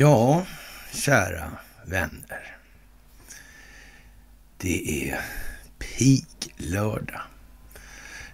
Ja, 0.00 0.46
kära 0.92 1.52
vänner. 1.84 2.56
Det 4.56 5.10
är 5.10 5.20
piglördag. 5.78 7.20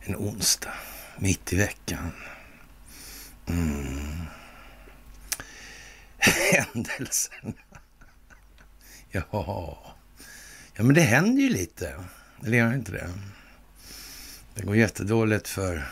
En 0.00 0.16
onsdag, 0.16 0.74
mitt 1.18 1.52
i 1.52 1.56
veckan. 1.56 2.12
Mm. 3.46 4.26
Händelserna. 6.52 7.52
Ja. 9.10 9.96
ja, 10.74 10.82
men 10.82 10.94
det 10.94 11.00
händer 11.00 11.42
ju 11.42 11.48
lite. 11.48 12.04
Eller 12.44 12.58
gör 12.58 12.68
det 12.68 12.74
inte 12.74 12.92
det? 12.92 13.10
Det 14.54 14.62
går 14.62 14.76
jättedåligt 14.76 15.48
för 15.48 15.88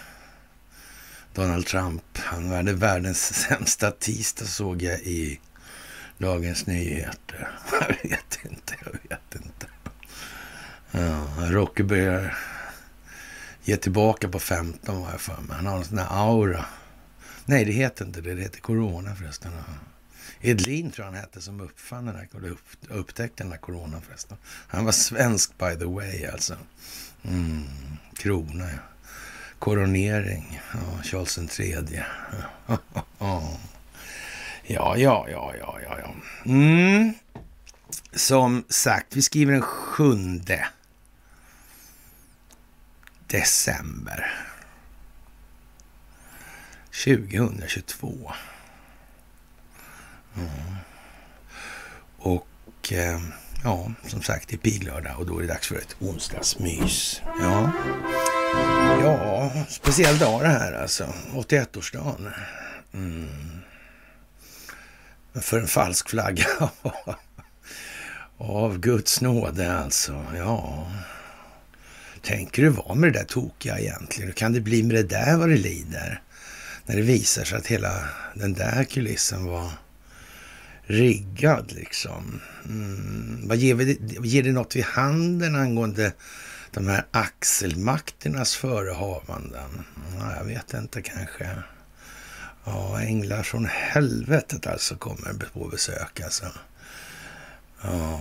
Donald 1.34 1.66
Trump. 1.66 2.02
Han 2.14 2.50
hade 2.50 2.72
världens 2.72 3.34
sämsta 3.48 3.90
tisdag 3.90 4.44
såg 4.44 4.82
jag 4.82 5.00
i 5.00 5.40
Dagens 6.18 6.66
Nyheter. 6.66 7.48
Jag 7.80 7.88
vet 7.88 8.38
inte, 8.42 8.74
jag 8.84 8.92
vet 8.92 9.34
inte. 9.34 9.66
Ja, 10.90 11.26
Rocky 11.50 11.82
börjar 11.82 12.38
ge 13.64 13.76
tillbaka 13.76 14.28
på 14.28 14.38
15 14.38 15.00
var 15.00 15.10
jag 15.10 15.20
för 15.20 15.40
mig. 15.40 15.56
Han 15.56 15.66
har 15.66 15.76
en 15.76 15.84
sån 15.84 15.96
där 15.96 16.06
aura. 16.10 16.64
Nej, 17.44 17.64
det 17.64 17.72
heter 17.72 18.04
inte 18.04 18.20
det. 18.20 18.34
Det 18.34 18.42
heter 18.42 18.60
corona 18.60 19.14
förresten. 19.14 19.52
Edlin 20.40 20.90
tror 20.90 21.06
jag 21.06 21.12
han 21.12 21.20
hette 21.20 21.40
som 21.40 21.60
uppfann 21.60 22.06
den 22.06 22.16
här, 22.16 22.28
upptäckte 22.88 23.42
den 23.42 23.52
här 23.52 23.58
coronan 23.58 24.02
förresten. 24.02 24.36
Han 24.44 24.84
var 24.84 24.92
svensk 24.92 25.58
by 25.58 25.76
the 25.78 25.84
way 25.84 26.26
alltså. 26.26 26.56
Mm, 27.22 27.64
krona 28.16 28.64
ja. 28.64 28.78
Koronering. 29.58 30.60
Ja, 30.72 31.02
Charles 31.02 31.60
III. 31.60 32.02
Ja, 34.66 34.96
ja, 34.96 35.26
ja, 35.28 35.54
ja, 35.58 35.78
ja, 35.82 35.98
ja. 35.98 36.14
Mm. 36.46 37.14
Som 38.12 38.64
sagt, 38.68 39.16
vi 39.16 39.22
skriver 39.22 39.52
den 39.52 39.62
sjunde 39.62 40.66
december 43.26 44.34
2022. 47.04 48.32
Mm. 50.36 50.48
Och 52.18 52.92
eh, 52.92 53.20
ja, 53.64 53.92
som 54.06 54.22
sagt, 54.22 54.48
det 54.48 54.56
är 54.56 54.58
piglördag 54.58 55.18
och 55.18 55.26
då 55.26 55.38
är 55.38 55.42
det 55.42 55.48
dags 55.48 55.68
för 55.68 55.76
ett 55.76 55.96
onsdagsmys. 56.00 57.22
Ja, 57.40 57.72
ja 59.00 59.52
speciell 59.68 60.18
dag 60.18 60.42
det 60.42 60.48
här 60.48 60.72
alltså. 60.72 61.14
81-årsdagen. 61.34 62.30
Mm. 62.94 63.28
För 65.34 65.60
en 65.60 65.66
falsk 65.66 66.08
flagga. 66.10 66.46
Av 68.38 68.78
Guds 68.78 69.20
nåde 69.20 69.78
alltså. 69.78 70.26
Ja. 70.36 70.86
Tänker 72.22 72.62
du 72.62 72.68
vara 72.68 72.94
med 72.94 73.12
det 73.12 73.18
där 73.18 73.26
tokiga 73.26 73.78
egentligen? 73.78 74.28
Hur 74.28 74.34
kan 74.34 74.52
det 74.52 74.60
bli 74.60 74.82
med 74.82 74.96
det 74.96 75.02
där 75.02 75.36
vad 75.36 75.48
det 75.48 75.56
lider? 75.56 76.22
När 76.86 76.96
det 76.96 77.02
visar 77.02 77.44
sig 77.44 77.58
att 77.58 77.66
hela 77.66 78.08
den 78.34 78.54
där 78.54 78.84
kulissen 78.84 79.44
var 79.44 79.70
riggad 80.86 81.72
liksom. 81.72 82.40
Mm. 82.64 83.48
Vad 83.48 83.56
ger, 83.56 83.74
vi, 83.74 83.98
ger 84.22 84.42
det 84.42 84.52
något 84.52 84.76
vid 84.76 84.84
handen 84.84 85.56
angående 85.56 86.12
de 86.74 86.88
här 86.88 87.06
axelmakternas 87.10 88.56
förehavanden? 88.56 89.84
Ja, 90.18 90.36
jag 90.36 90.44
vet 90.44 90.74
inte 90.74 91.02
kanske. 91.02 91.50
Ja, 92.64 93.00
änglar 93.00 93.42
från 93.42 93.66
helvetet 93.66 94.66
alltså 94.66 94.96
kommer 94.96 95.34
på 95.52 95.68
besök 95.68 96.20
alltså. 96.20 96.46
Ja, 97.82 98.20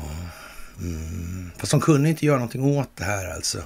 mm. 0.79 1.51
Fast 1.57 1.72
de 1.72 1.81
kunde 1.81 2.09
inte 2.09 2.25
göra 2.25 2.38
någonting 2.38 2.63
åt 2.63 2.89
det 2.95 3.03
här 3.03 3.33
alltså. 3.33 3.63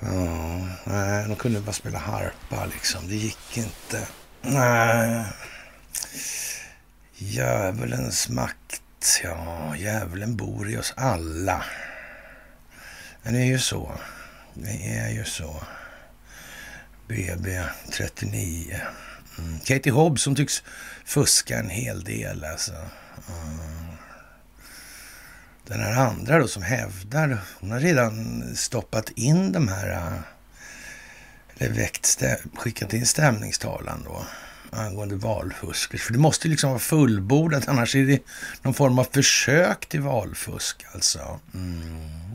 Ja, 0.00 0.68
nej, 0.84 1.28
de 1.28 1.36
kunde 1.36 1.60
bara 1.60 1.72
spela 1.72 1.98
harpa 1.98 2.66
liksom. 2.66 3.08
Det 3.08 3.14
gick 3.14 3.56
inte. 3.56 4.08
Nej. 4.42 5.24
Djävulens 7.16 8.28
makt. 8.28 9.20
Ja, 9.22 9.74
djävulen 9.76 10.36
bor 10.36 10.70
i 10.70 10.76
oss 10.76 10.94
alla. 10.96 11.64
Men 13.24 13.34
det 13.34 13.40
är 13.40 13.46
ju 13.46 13.58
så. 13.58 13.92
Det 14.54 14.98
är 14.98 15.10
ju 15.10 15.24
så. 15.24 15.62
BB 17.08 17.62
39. 17.92 18.80
Mm. 19.38 19.58
Katie 19.58 19.92
Hobbs 19.92 20.22
som 20.22 20.34
tycks 20.34 20.62
fuska 21.04 21.58
en 21.58 21.70
hel 21.70 22.04
del 22.04 22.44
alltså. 22.44 22.72
Mm. 22.72 23.96
Den 25.66 25.80
här 25.80 25.92
andra 25.92 26.38
då 26.38 26.48
som 26.48 26.62
hävdar, 26.62 27.38
hon 27.60 27.70
har 27.70 27.80
redan 27.80 28.42
stoppat 28.56 29.10
in 29.10 29.52
de 29.52 29.68
här, 29.68 30.22
eller 31.58 31.74
väckt, 31.74 32.22
skickat 32.54 32.92
in 32.92 33.06
stämningstalan 33.06 34.02
då 34.04 34.24
angående 34.70 35.16
valfusk. 35.16 35.98
För 35.98 36.12
det 36.12 36.18
måste 36.18 36.48
liksom 36.48 36.70
vara 36.70 36.80
fullbordat, 36.80 37.68
annars 37.68 37.96
är 37.96 38.06
det 38.06 38.22
någon 38.62 38.74
form 38.74 38.98
av 38.98 39.06
försök 39.12 39.86
till 39.86 40.00
valfusk 40.00 40.84
alltså. 40.94 41.40
Mm. 41.54 42.33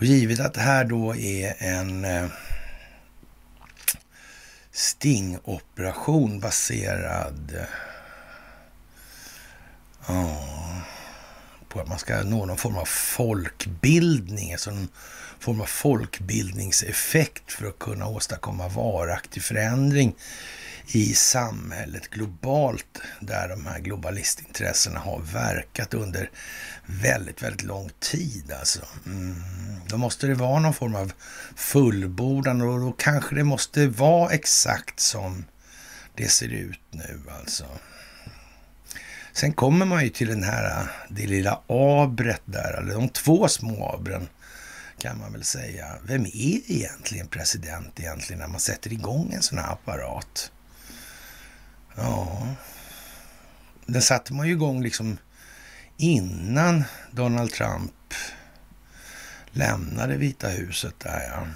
Och 0.00 0.06
givet 0.06 0.40
att 0.40 0.54
det 0.54 0.60
här 0.60 0.84
då 0.84 1.16
är 1.16 1.54
en 1.58 2.04
eh, 2.04 2.26
stingoperation 4.72 6.40
baserad 6.40 7.66
oh, 10.08 10.78
på 11.68 11.80
att 11.80 11.88
man 11.88 11.98
ska 11.98 12.22
nå 12.22 12.46
någon 12.46 12.56
form 12.56 12.76
av 12.76 12.84
folkbildning, 12.84 14.52
alltså 14.52 14.70
någon 14.70 14.88
form 15.38 15.60
av 15.60 15.66
folkbildningseffekt 15.66 17.52
för 17.52 17.66
att 17.66 17.78
kunna 17.78 18.06
åstadkomma 18.06 18.68
varaktig 18.68 19.42
förändring 19.42 20.14
i 20.92 21.14
samhället 21.14 22.10
globalt 22.10 23.00
där 23.20 23.48
de 23.48 23.66
här 23.66 23.78
globalistintressena 23.78 25.00
har 25.00 25.18
verkat 25.18 25.94
under 25.94 26.30
väldigt, 26.86 27.42
väldigt 27.42 27.62
lång 27.62 27.90
tid. 28.00 28.52
Alltså. 28.58 28.80
Mm. 29.06 29.34
Då 29.88 29.96
måste 29.96 30.26
det 30.26 30.34
vara 30.34 30.60
någon 30.60 30.74
form 30.74 30.94
av 30.94 31.12
fullbordan 31.56 32.60
och 32.60 32.80
då 32.80 32.92
kanske 32.92 33.34
det 33.34 33.44
måste 33.44 33.86
vara 33.86 34.30
exakt 34.30 35.00
som 35.00 35.44
det 36.14 36.28
ser 36.28 36.48
ut 36.48 36.80
nu 36.90 37.20
alltså. 37.40 37.64
Sen 39.32 39.52
kommer 39.52 39.86
man 39.86 40.04
ju 40.04 40.08
till 40.08 40.28
den 40.28 40.42
här, 40.42 40.86
det 41.08 41.26
lilla 41.26 41.60
abret 41.66 42.42
där, 42.44 42.78
eller 42.78 42.94
de 42.94 43.08
två 43.08 43.48
små 43.48 43.94
abren 43.94 44.28
kan 44.98 45.18
man 45.18 45.32
väl 45.32 45.44
säga. 45.44 45.86
Vem 46.02 46.26
är 46.26 46.70
egentligen 46.70 47.26
president 47.28 48.00
egentligen 48.00 48.40
när 48.40 48.48
man 48.48 48.60
sätter 48.60 48.92
igång 48.92 49.32
en 49.32 49.42
sån 49.42 49.58
här 49.58 49.72
apparat? 49.72 50.52
Ja, 51.96 52.46
den 53.86 54.02
satte 54.02 54.32
man 54.32 54.46
ju 54.46 54.52
igång 54.52 54.82
liksom 54.82 55.18
innan 55.96 56.84
Donald 57.10 57.52
Trump 57.52 58.14
lämnade 59.50 60.16
Vita 60.16 60.48
huset 60.48 60.94
där 60.98 61.20
ja. 61.30 61.46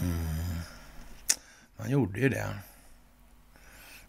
Mm. 0.00 0.60
Man 1.76 1.90
gjorde 1.90 2.20
ju 2.20 2.28
det. 2.28 2.46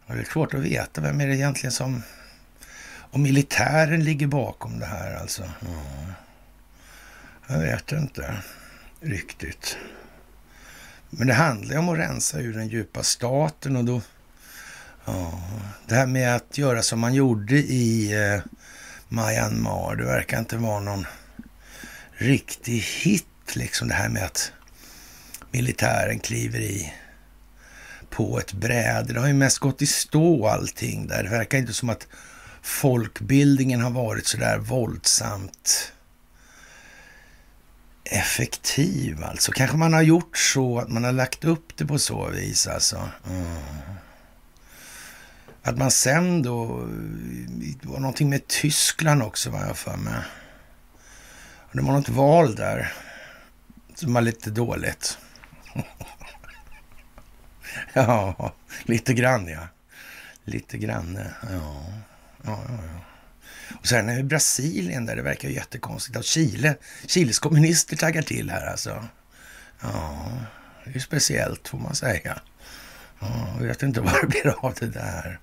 Det 0.07 0.13
är 0.13 0.23
svårt 0.23 0.53
att 0.53 0.59
veta 0.59 1.01
vem 1.01 1.21
är 1.21 1.27
det 1.27 1.35
egentligen 1.35 1.71
som... 1.71 2.03
och 2.87 3.19
militären 3.19 4.03
ligger 4.03 4.27
bakom 4.27 4.79
det 4.79 4.85
här 4.85 5.15
alltså. 5.15 5.43
Ja. 5.59 6.13
Jag 7.47 7.59
vet 7.59 7.91
inte 7.91 8.43
riktigt. 9.01 9.77
Men 11.09 11.27
det 11.27 11.33
handlar 11.33 11.73
ju 11.73 11.79
om 11.79 11.89
att 11.89 11.97
rensa 11.97 12.39
ur 12.39 12.53
den 12.53 12.67
djupa 12.67 13.03
staten 13.03 13.75
och 13.75 13.85
då 13.85 14.01
Ja, 15.07 15.41
det 15.87 15.95
här 15.95 16.07
med 16.07 16.35
att 16.35 16.57
göra 16.57 16.81
som 16.81 16.99
man 16.99 17.13
gjorde 17.13 17.55
i 17.55 18.13
eh, 18.13 18.41
Myanmar, 19.09 19.95
det 19.95 20.05
verkar 20.05 20.39
inte 20.39 20.57
vara 20.57 20.79
någon 20.79 21.05
riktig 22.11 22.79
hit 22.79 23.25
liksom. 23.53 23.87
Det 23.87 23.93
här 23.93 24.09
med 24.09 24.23
att 24.23 24.51
militären 25.51 26.19
kliver 26.19 26.59
i 26.59 26.93
på 28.09 28.39
ett 28.39 28.53
bräde. 28.53 29.13
Det 29.13 29.19
har 29.19 29.27
ju 29.27 29.33
mest 29.33 29.59
gått 29.59 29.81
i 29.81 29.87
stå 29.87 30.47
allting 30.47 31.07
där. 31.07 31.23
Det 31.23 31.29
verkar 31.29 31.57
inte 31.57 31.73
som 31.73 31.89
att 31.89 32.07
folkbildningen 32.61 33.81
har 33.81 33.91
varit 33.91 34.27
så 34.27 34.37
där 34.37 34.57
våldsamt 34.57 35.91
effektiv 38.03 39.23
alltså. 39.23 39.51
Kanske 39.51 39.77
man 39.77 39.93
har 39.93 40.01
gjort 40.01 40.37
så 40.37 40.79
att 40.79 40.89
man 40.89 41.03
har 41.03 41.11
lagt 41.11 41.45
upp 41.45 41.77
det 41.77 41.85
på 41.85 41.99
så 41.99 42.29
vis 42.29 42.67
alltså. 42.67 43.09
Mm. 43.29 43.57
Att 45.67 45.77
man 45.77 45.91
sen 45.91 46.41
då, 46.41 46.85
det 47.47 47.85
var 47.85 47.99
någonting 47.99 48.29
med 48.29 48.47
Tyskland 48.47 49.23
också 49.23 49.49
vad 49.49 49.61
jag 49.61 49.77
för 49.77 49.97
mig. 49.97 50.21
Det 51.71 51.81
var 51.81 51.93
något 51.93 52.09
val 52.09 52.55
där 52.55 52.93
som 53.95 54.13
var 54.13 54.21
lite 54.21 54.49
dåligt. 54.49 55.17
Ja, 57.93 58.53
lite 58.83 59.13
grann 59.13 59.47
ja. 59.47 59.67
Lite 60.43 60.77
grann, 60.77 61.19
ja. 61.41 61.49
Ja, 61.51 61.83
ja, 62.43 62.63
ja. 62.67 62.99
Och 63.79 63.87
sen 63.87 64.09
är 64.09 64.17
det 64.17 64.23
Brasilien 64.23 65.05
där 65.05 65.15
det 65.15 65.21
verkar 65.21 65.49
jättekonstigt 65.49 66.17
Och 66.17 66.23
Chile, 66.23 66.75
Chiles 67.07 67.39
kommunister 67.39 67.95
taggar 67.95 68.21
till 68.21 68.49
här 68.49 68.67
alltså. 68.67 69.05
Ja, 69.81 70.31
det 70.85 70.95
är 70.95 70.99
speciellt 70.99 71.67
får 71.67 71.77
man 71.77 71.95
säga. 71.95 72.41
Jag 73.19 73.67
vet 73.67 73.83
inte 73.83 74.01
vad 74.01 74.21
det 74.21 74.27
blir 74.27 74.65
av 74.65 74.73
det 74.79 74.87
där. 74.87 75.39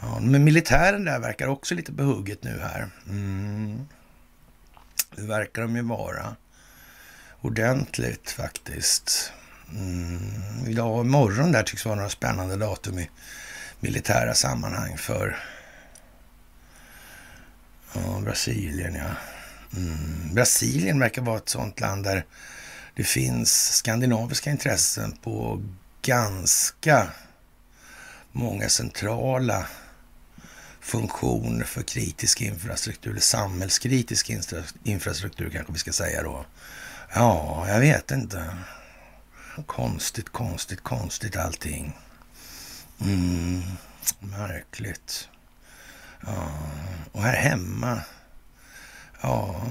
Ja, 0.00 0.20
men 0.20 0.44
militären 0.44 1.04
där 1.04 1.18
verkar 1.18 1.46
också 1.46 1.74
lite 1.74 1.92
behugget 1.92 2.44
nu 2.44 2.60
här. 2.60 2.90
Mm. 3.06 3.88
Det 5.16 5.22
verkar 5.22 5.62
de 5.62 5.76
ju 5.76 5.82
vara. 5.82 6.36
Ordentligt 7.40 8.30
faktiskt. 8.30 9.32
Mm. 9.72 10.66
Idag 10.66 10.96
och 10.96 11.04
imorgon 11.04 11.52
där 11.52 11.62
tycks 11.62 11.84
vara 11.84 11.94
några 11.94 12.08
spännande 12.08 12.56
datum 12.56 12.98
i 12.98 13.10
militära 13.80 14.34
sammanhang 14.34 14.98
för 14.98 15.36
ja, 17.94 18.20
Brasilien. 18.24 18.94
Ja. 18.94 19.10
Mm. 19.76 20.34
Brasilien 20.34 21.00
verkar 21.00 21.22
vara 21.22 21.36
ett 21.36 21.48
sånt 21.48 21.80
land 21.80 22.04
där 22.04 22.24
det 22.94 23.04
finns 23.04 23.76
skandinaviska 23.76 24.50
intressen 24.50 25.12
på 25.22 25.62
ganska 26.08 27.08
många 28.32 28.68
centrala 28.68 29.66
funktioner 30.80 31.64
för 31.64 31.82
kritisk 31.82 32.40
infrastruktur, 32.40 33.10
eller 33.10 33.20
samhällskritisk 33.20 34.30
infrastruktur 34.84 35.50
kanske 35.50 35.72
vi 35.72 35.78
ska 35.78 35.92
säga 35.92 36.22
då. 36.22 36.44
Ja, 37.14 37.64
jag 37.68 37.80
vet 37.80 38.10
inte. 38.10 38.56
Konstigt, 39.66 40.28
konstigt, 40.28 40.82
konstigt 40.82 41.36
allting. 41.36 41.96
Mm, 43.00 43.62
märkligt. 44.20 45.28
Ja, 46.26 46.48
och 47.12 47.22
här 47.22 47.36
hemma. 47.36 48.00
Ja, 49.20 49.62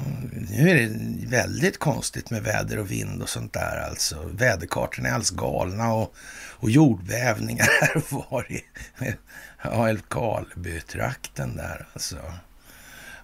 nu 0.49 0.69
är 0.69 0.75
det 0.75 0.89
väldigt 1.27 1.79
konstigt 1.79 2.29
med 2.29 2.43
väder 2.43 2.79
och 2.79 2.91
vind 2.91 3.21
och 3.21 3.29
sånt 3.29 3.53
där 3.53 3.87
alltså. 3.89 4.29
Väderkartorna 4.33 5.09
är 5.09 5.13
alldeles 5.13 5.29
galna 5.29 5.93
och, 5.93 6.15
och 6.51 6.69
jordbävningar 6.69 7.67
här 7.81 7.97
och 7.97 8.31
var 8.31 8.51
i 8.51 8.65
ja, 9.63 9.89
Älvkarleby-trakten 9.89 11.55
där 11.55 11.87
alltså. 11.93 12.17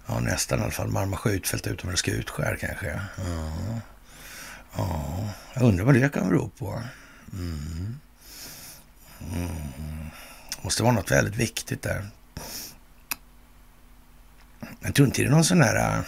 Ja, 0.07 0.19
nästan 0.19 0.59
i 0.59 0.61
alla 0.61 0.71
fall 0.71 0.87
Marma 0.87 1.17
skjutfält 1.17 1.67
utom 1.67 1.91
det 1.91 1.97
skutskär 1.97 2.57
kanske. 2.61 3.01
Ja. 3.17 3.81
ja, 4.77 5.29
jag 5.53 5.63
undrar 5.63 5.85
vad 5.85 5.93
det 5.93 6.13
kan 6.13 6.29
bero 6.29 6.49
på. 6.49 6.81
Mm. 7.33 7.99
Mm. 9.33 9.49
Måste 10.61 10.83
vara 10.83 10.93
något 10.93 11.11
väldigt 11.11 11.35
viktigt 11.35 11.81
där. 11.81 12.09
Jag 14.81 14.95
tror 14.95 15.07
inte 15.07 15.21
det 15.21 15.27
är 15.27 15.31
någon 15.31 15.43
sån 15.43 15.61
här 15.61 15.97
äh, 15.97 16.03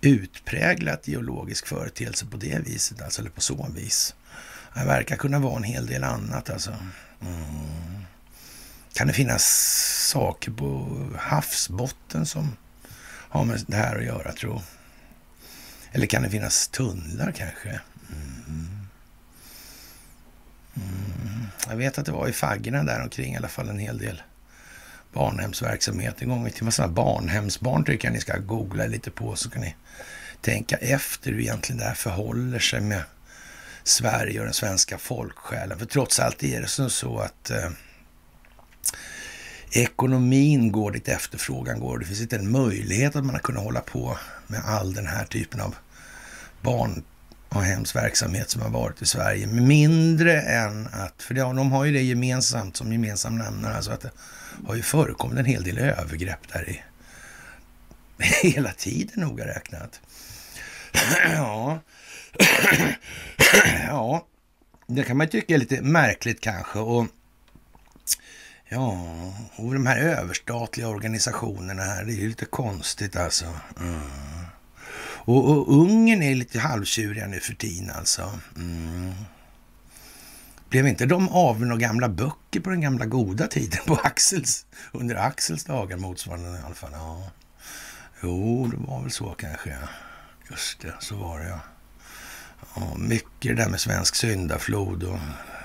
utpräglat 0.00 1.08
geologisk 1.08 1.66
företeelse 1.66 2.26
på 2.26 2.36
det 2.36 2.58
viset, 2.58 3.02
alltså, 3.02 3.20
eller 3.20 3.30
på 3.30 3.40
så 3.40 3.68
vis. 3.74 4.14
Det 4.74 4.84
verkar 4.84 5.16
kunna 5.16 5.38
vara 5.38 5.56
en 5.56 5.62
hel 5.62 5.86
del 5.86 6.04
annat 6.04 6.50
alltså. 6.50 6.70
Mm. 7.20 8.04
Kan 8.92 9.06
det 9.06 9.12
finnas 9.12 9.44
saker 10.10 10.50
på 10.50 10.98
havsbotten 11.18 12.26
som 12.26 12.56
har 13.28 13.44
med 13.44 13.64
det 13.66 13.76
här 13.76 13.96
att 13.96 14.04
göra, 14.04 14.32
tro? 14.32 14.62
Eller 15.92 16.06
kan 16.06 16.22
det 16.22 16.30
finnas 16.30 16.68
tunnlar 16.68 17.32
kanske? 17.32 17.80
Mm. 18.12 18.88
Mm. 20.76 21.46
Jag 21.68 21.76
vet 21.76 21.98
att 21.98 22.06
det 22.06 22.12
var 22.12 22.28
i 22.28 22.32
faggorna 22.32 22.82
där 22.82 23.02
omkring 23.02 23.34
i 23.34 23.36
alla 23.36 23.48
fall 23.48 23.68
en 23.68 23.78
hel 23.78 23.98
del 23.98 24.22
barnhemsverksamhet 25.14 26.22
en 26.22 26.28
gång 26.28 26.46
i 26.46 26.50
tiden. 26.50 26.72
Sådana 26.72 26.92
barnhemsbarn 26.92 27.84
tycker 27.84 28.08
jag 28.08 28.12
ni 28.12 28.20
ska 28.20 28.38
googla 28.38 28.86
lite 28.86 29.10
på 29.10 29.36
så 29.36 29.50
kan 29.50 29.62
ni 29.62 29.74
tänka 30.40 30.76
efter 30.76 31.30
hur 31.30 31.40
egentligen 31.40 31.78
det 31.78 31.84
här 31.84 31.94
förhåller 31.94 32.58
sig 32.58 32.80
med 32.80 33.02
Sverige 33.84 34.38
och 34.38 34.44
den 34.44 34.54
svenska 34.54 34.98
folksjälen. 34.98 35.78
För 35.78 35.86
trots 35.86 36.20
allt 36.20 36.42
är 36.42 36.60
det 36.60 36.68
som 36.68 36.90
så 36.90 37.18
att 37.18 37.50
eh, 37.50 37.70
ekonomin 39.72 40.72
går 40.72 40.90
dit 40.90 41.08
efterfrågan 41.08 41.80
går. 41.80 41.98
Det 41.98 42.04
finns 42.04 42.20
inte 42.20 42.36
en 42.36 42.50
möjlighet 42.50 43.16
att 43.16 43.24
man 43.24 43.34
har 43.34 43.42
kunnat 43.42 43.64
hålla 43.64 43.80
på 43.80 44.18
med 44.46 44.60
all 44.64 44.94
den 44.94 45.06
här 45.06 45.24
typen 45.24 45.60
av 45.60 45.74
barn 46.62 47.02
och 47.54 47.62
hemsverksamhet 47.62 48.50
som 48.50 48.62
har 48.62 48.70
varit 48.70 49.02
i 49.02 49.06
Sverige. 49.06 49.46
Mindre 49.46 50.40
än 50.40 50.86
att, 50.92 51.22
för 51.22 51.34
de 51.34 51.72
har 51.72 51.84
ju 51.84 51.92
det 51.92 52.02
gemensamt 52.02 52.76
som 52.76 52.92
gemensam 52.92 53.38
nämnare, 53.38 53.76
alltså 53.76 53.90
att 53.90 54.00
det 54.00 54.10
har 54.66 54.74
ju 54.74 54.82
förekommit 54.82 55.38
en 55.38 55.44
hel 55.44 55.64
del 55.64 55.78
övergrepp 55.78 56.52
där 56.52 56.68
i 56.70 56.82
hela 58.48 58.72
tiden 58.72 59.20
noga 59.20 59.46
räknat. 59.46 60.00
ja. 61.34 61.80
ja, 63.88 64.26
det 64.86 65.02
kan 65.02 65.16
man 65.16 65.28
tycka 65.28 65.54
är 65.54 65.58
lite 65.58 65.82
märkligt 65.82 66.40
kanske. 66.40 66.78
Och 66.78 67.06
Ja, 68.68 69.06
och 69.56 69.74
de 69.74 69.86
här 69.86 69.98
överstatliga 69.98 70.88
organisationerna 70.88 71.82
här, 71.82 72.04
det 72.04 72.12
är 72.12 72.16
ju 72.16 72.28
lite 72.28 72.44
konstigt 72.44 73.16
alltså. 73.16 73.46
Mm. 73.80 74.00
Och, 75.24 75.50
och 75.50 75.80
Ungern 75.80 76.22
är 76.22 76.34
lite 76.34 76.60
halvtjuriga 76.60 77.26
nu 77.26 77.40
för 77.40 77.54
tiden 77.54 77.90
alltså. 77.90 78.38
Mm. 78.56 79.12
Blev 80.68 80.86
inte 80.86 81.06
de 81.06 81.28
av 81.28 81.58
med 81.58 81.68
några 81.68 81.80
gamla 81.80 82.08
böcker 82.08 82.60
på 82.60 82.70
den 82.70 82.80
gamla 82.80 83.06
goda 83.06 83.46
tiden 83.46 83.80
på 83.86 83.94
Axels, 83.94 84.66
under 84.92 85.14
Axels 85.14 85.64
dagar 85.64 85.96
motsvarande 85.96 86.58
i 86.58 86.62
alla 86.62 86.74
fall? 86.74 86.90
Ja. 86.92 87.30
Jo, 88.22 88.66
det 88.66 88.76
var 88.76 89.02
väl 89.02 89.10
så 89.10 89.30
kanske. 89.30 89.76
Just 90.50 90.80
det, 90.80 90.94
så 91.00 91.16
var 91.16 91.38
det 91.38 91.48
ja. 91.48 91.60
ja 92.76 92.94
mycket 92.96 93.56
det 93.56 93.62
där 93.62 93.68
med 93.68 93.80
svensk 93.80 94.14
syndaflod 94.14 95.02
och 95.02 95.18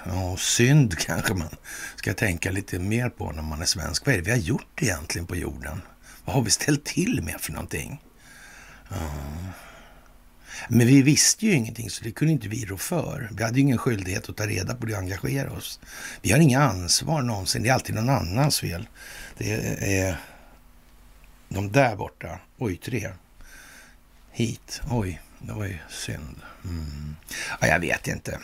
Ja, 0.06 0.38
synd 0.38 0.98
kanske 1.00 1.34
man 1.34 1.50
ska 1.96 2.14
tänka 2.14 2.52
lite 2.52 2.80
mer 2.80 3.10
på 3.10 3.32
när 3.32 3.42
man 3.42 3.62
är 3.62 3.66
svensk. 3.66 4.06
Vad 4.06 4.16
är 4.16 4.18
det 4.18 4.26
vi 4.26 4.32
har 4.32 4.38
gjort 4.38 4.82
egentligen 4.82 5.28
på 5.28 5.36
jorden? 5.36 5.82
Vad 6.26 6.36
har 6.36 6.42
vi 6.42 6.52
ställt 6.52 6.86
till 6.86 7.24
med 7.24 7.42
för 7.42 7.52
någonting? 7.52 8.02
Men 10.68 10.88
vi 10.88 11.02
visste 11.02 11.46
ju 11.46 11.54
ingenting, 11.54 11.90
så 11.90 12.04
det 12.04 12.12
kunde 12.12 12.34
inte 12.34 12.48
vi 12.48 12.66
rå 12.66 12.78
för. 12.78 13.30
Vi 13.32 13.44
hade 13.44 13.56
ju 13.56 13.62
ingen 13.62 13.78
skyldighet 13.78 14.30
att 14.30 14.38
ta 14.38 14.48
reda 14.48 14.76
på 14.76 14.86
det 14.86 14.94
och 14.94 15.00
engagera 15.00 15.52
oss. 15.52 15.80
Vi 16.22 16.32
har 16.32 16.40
inga 16.40 16.64
ansvar 16.64 17.22
någonsin. 17.22 17.64
Det 17.64 17.70
är 17.70 17.74
alltid 17.74 17.96
någon 17.96 18.10
annans 18.10 18.60
fel. 18.60 18.88
Det 19.38 19.52
är 20.00 20.18
de 21.50 21.72
där 21.72 21.96
borta. 21.96 22.40
Oj, 22.58 22.78
tre. 22.78 23.10
Hit. 24.32 24.82
Oj, 24.92 25.22
det 25.40 25.54
var 25.54 25.66
ju 25.66 25.78
synd. 25.90 26.42
Mm. 26.64 27.16
Ja, 27.62 27.68
jag 27.68 27.80
vet 27.80 28.08
inte. 28.08 28.40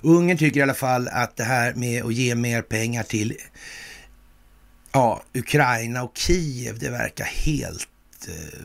Ungern 0.00 0.38
tycker 0.38 0.60
i 0.60 0.62
alla 0.62 0.74
fall 0.74 1.08
att 1.08 1.36
det 1.36 1.44
här 1.44 1.74
med 1.74 2.04
att 2.04 2.14
ge 2.14 2.34
mer 2.34 2.62
pengar 2.62 3.02
till 3.02 3.36
ja, 4.92 5.22
Ukraina 5.34 6.02
och 6.02 6.18
Kiev, 6.18 6.78
det 6.78 6.90
verkar 6.90 7.24
helt 7.24 7.88
Eh, 8.28 8.60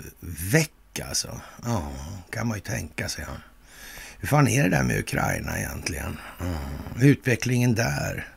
väck 0.52 1.00
alltså. 1.06 1.42
Ja, 1.64 1.92
kan 2.30 2.48
man 2.48 2.58
ju 2.58 2.62
tänka 2.62 3.10
sig. 3.10 3.26
Ja. 3.28 3.34
Hur 4.20 4.28
fan 4.28 4.48
är 4.48 4.64
det 4.64 4.70
där 4.70 4.84
med 4.84 5.00
Ukraina 5.00 5.60
egentligen? 5.60 6.18
Mm. 6.42 6.56
Utvecklingen 7.02 7.76
där. 7.76 8.28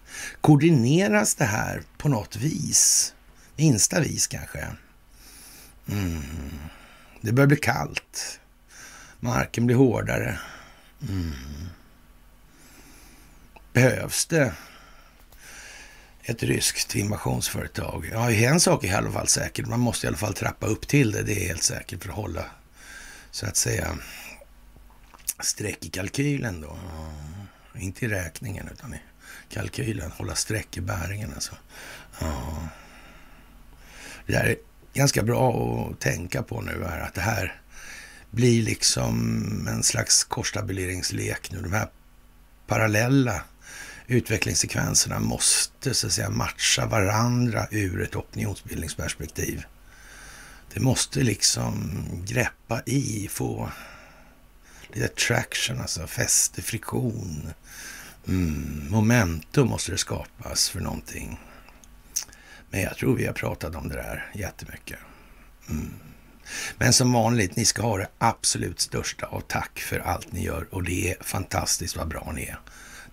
Koordineras 0.40 1.34
det 1.34 1.44
här 1.44 1.82
på 1.98 2.08
något 2.08 2.36
vis? 2.36 3.14
Minsta 3.56 4.00
vis 4.00 4.26
kanske? 4.26 4.66
Mm. 5.88 6.22
Det 7.20 7.32
börjar 7.32 7.48
bli 7.48 7.56
kallt. 7.56 8.40
Marken 9.20 9.66
blir 9.66 9.76
hårdare. 9.76 10.38
Mm. 11.08 11.32
Behövs 13.72 14.26
det 14.26 14.52
ett 16.28 16.42
ryskt 16.42 16.94
invasionsföretag? 16.94 18.08
Ja, 18.12 18.30
en 18.30 18.60
sak 18.60 18.84
är 18.84 18.88
i 18.88 18.92
alla 18.92 19.12
fall 19.12 19.28
säker. 19.28 19.64
Man 19.64 19.80
måste 19.80 20.06
i 20.06 20.08
alla 20.08 20.16
fall 20.16 20.34
trappa 20.34 20.66
upp 20.66 20.88
till 20.88 21.12
det. 21.12 21.22
Det 21.22 21.44
är 21.44 21.48
helt 21.48 21.62
säkert 21.62 22.02
för 22.02 22.10
att 22.10 22.16
hålla, 22.16 22.44
så 23.30 23.46
att 23.46 23.56
säga, 23.56 23.98
streck 25.40 25.84
i 25.84 25.88
kalkylen 25.88 26.60
då. 26.60 26.78
Ja, 27.72 27.80
inte 27.80 28.04
i 28.04 28.08
räkningen, 28.08 28.68
utan 28.72 28.94
i 28.94 29.00
kalkylen. 29.48 30.10
Hålla 30.10 30.34
streck 30.34 30.76
i 30.76 30.80
bäringen 30.80 31.32
alltså. 31.34 31.54
Ja. 32.20 32.68
Det 34.26 34.32
där 34.32 34.44
är 34.44 34.56
ganska 34.94 35.22
bra 35.22 35.52
att 35.90 36.00
tänka 36.00 36.42
på 36.42 36.60
nu 36.60 36.84
här, 36.88 37.00
att 37.00 37.14
det 37.14 37.20
här 37.20 37.60
blir 38.30 38.62
liksom 38.62 39.68
en 39.68 39.82
slags 39.82 40.24
korstabulleringslek 40.24 41.52
nu. 41.52 41.60
De 41.60 41.72
här 41.72 41.88
parallella 42.66 43.42
utvecklingssekvenserna 44.08 45.20
måste 45.20 45.94
så 45.94 46.06
att 46.06 46.12
säga 46.12 46.30
matcha 46.30 46.86
varandra 46.86 47.66
ur 47.70 48.02
ett 48.02 48.16
opinionsbildningsperspektiv. 48.16 49.64
Det 50.74 50.80
måste 50.80 51.20
liksom 51.20 51.94
greppa 52.26 52.82
i, 52.86 53.28
få 53.30 53.70
lite 54.88 55.08
traction, 55.08 55.80
alltså 55.80 56.06
fäste, 56.06 56.62
friktion 56.62 57.52
Mm, 58.28 58.86
momentum 58.90 59.68
måste 59.68 59.92
det 59.92 59.98
skapas 59.98 60.68
för 60.68 60.80
någonting. 60.80 61.40
Men 62.70 62.80
jag 62.80 62.96
tror 62.96 63.16
vi 63.16 63.26
har 63.26 63.32
pratat 63.32 63.74
om 63.74 63.88
det 63.88 63.94
där 63.94 64.30
jättemycket. 64.34 64.98
Mm. 65.68 65.94
Men 66.78 66.92
som 66.92 67.12
vanligt, 67.12 67.56
ni 67.56 67.64
ska 67.64 67.82
ha 67.82 67.98
det 67.98 68.08
absolut 68.18 68.80
största 68.80 69.26
av 69.26 69.40
tack 69.40 69.78
för 69.78 69.98
allt 69.98 70.32
ni 70.32 70.44
gör 70.44 70.66
och 70.70 70.82
det 70.82 71.10
är 71.10 71.16
fantastiskt 71.20 71.96
vad 71.96 72.08
bra 72.08 72.32
ni 72.34 72.44
är. 72.44 72.58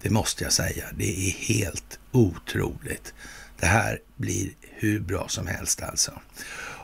Det 0.05 0.11
måste 0.11 0.43
jag 0.43 0.53
säga. 0.53 0.85
Det 0.97 1.27
är 1.27 1.31
helt 1.31 1.99
otroligt. 2.11 3.13
Det 3.59 3.65
här 3.65 3.99
blir 4.15 4.49
hur 4.61 4.99
bra 4.99 5.27
som 5.27 5.47
helst 5.47 5.83
alltså. 5.83 6.11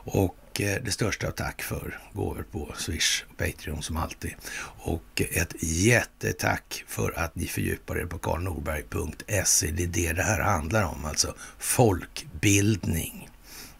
Och 0.05 0.61
eh, 0.61 0.83
det 0.83 0.91
största 0.91 1.27
av 1.27 1.31
tack 1.31 1.61
för 1.61 1.99
gåvor 2.13 2.45
på 2.51 2.73
Swish 2.77 3.23
och 3.29 3.37
Patreon 3.37 3.83
som 3.83 3.97
alltid. 3.97 4.33
Och 4.77 5.21
ett 5.31 5.53
jättetack 5.63 6.83
för 6.87 7.19
att 7.19 7.35
ni 7.35 7.45
fördjupar 7.45 7.99
er 7.99 8.05
på 8.05 8.17
karlnorberg.se. 8.17 9.71
Det 9.71 9.83
är 9.83 9.87
det 9.87 10.13
det 10.13 10.23
här 10.23 10.39
handlar 10.39 10.83
om, 10.83 11.05
alltså 11.05 11.35
folkbildning. 11.59 13.29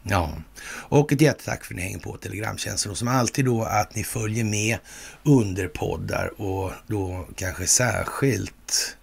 Ja, 0.04 0.38
och 0.66 1.12
ett 1.12 1.22
jättetack 1.22 1.64
för 1.66 1.74
att 1.74 1.78
ni 1.78 1.84
hänger 1.84 2.00
på 2.00 2.18
Telegramtjänsten 2.18 2.92
och 2.92 2.98
som 2.98 3.08
alltid 3.08 3.46
då 3.46 3.64
att 3.64 3.96
ni 3.96 4.04
följer 4.04 4.44
med 4.44 4.78
under 5.24 5.68
poddar 5.68 6.42
och 6.42 6.72
då 6.88 7.28
kanske 7.36 7.68
särskilt 7.68 8.98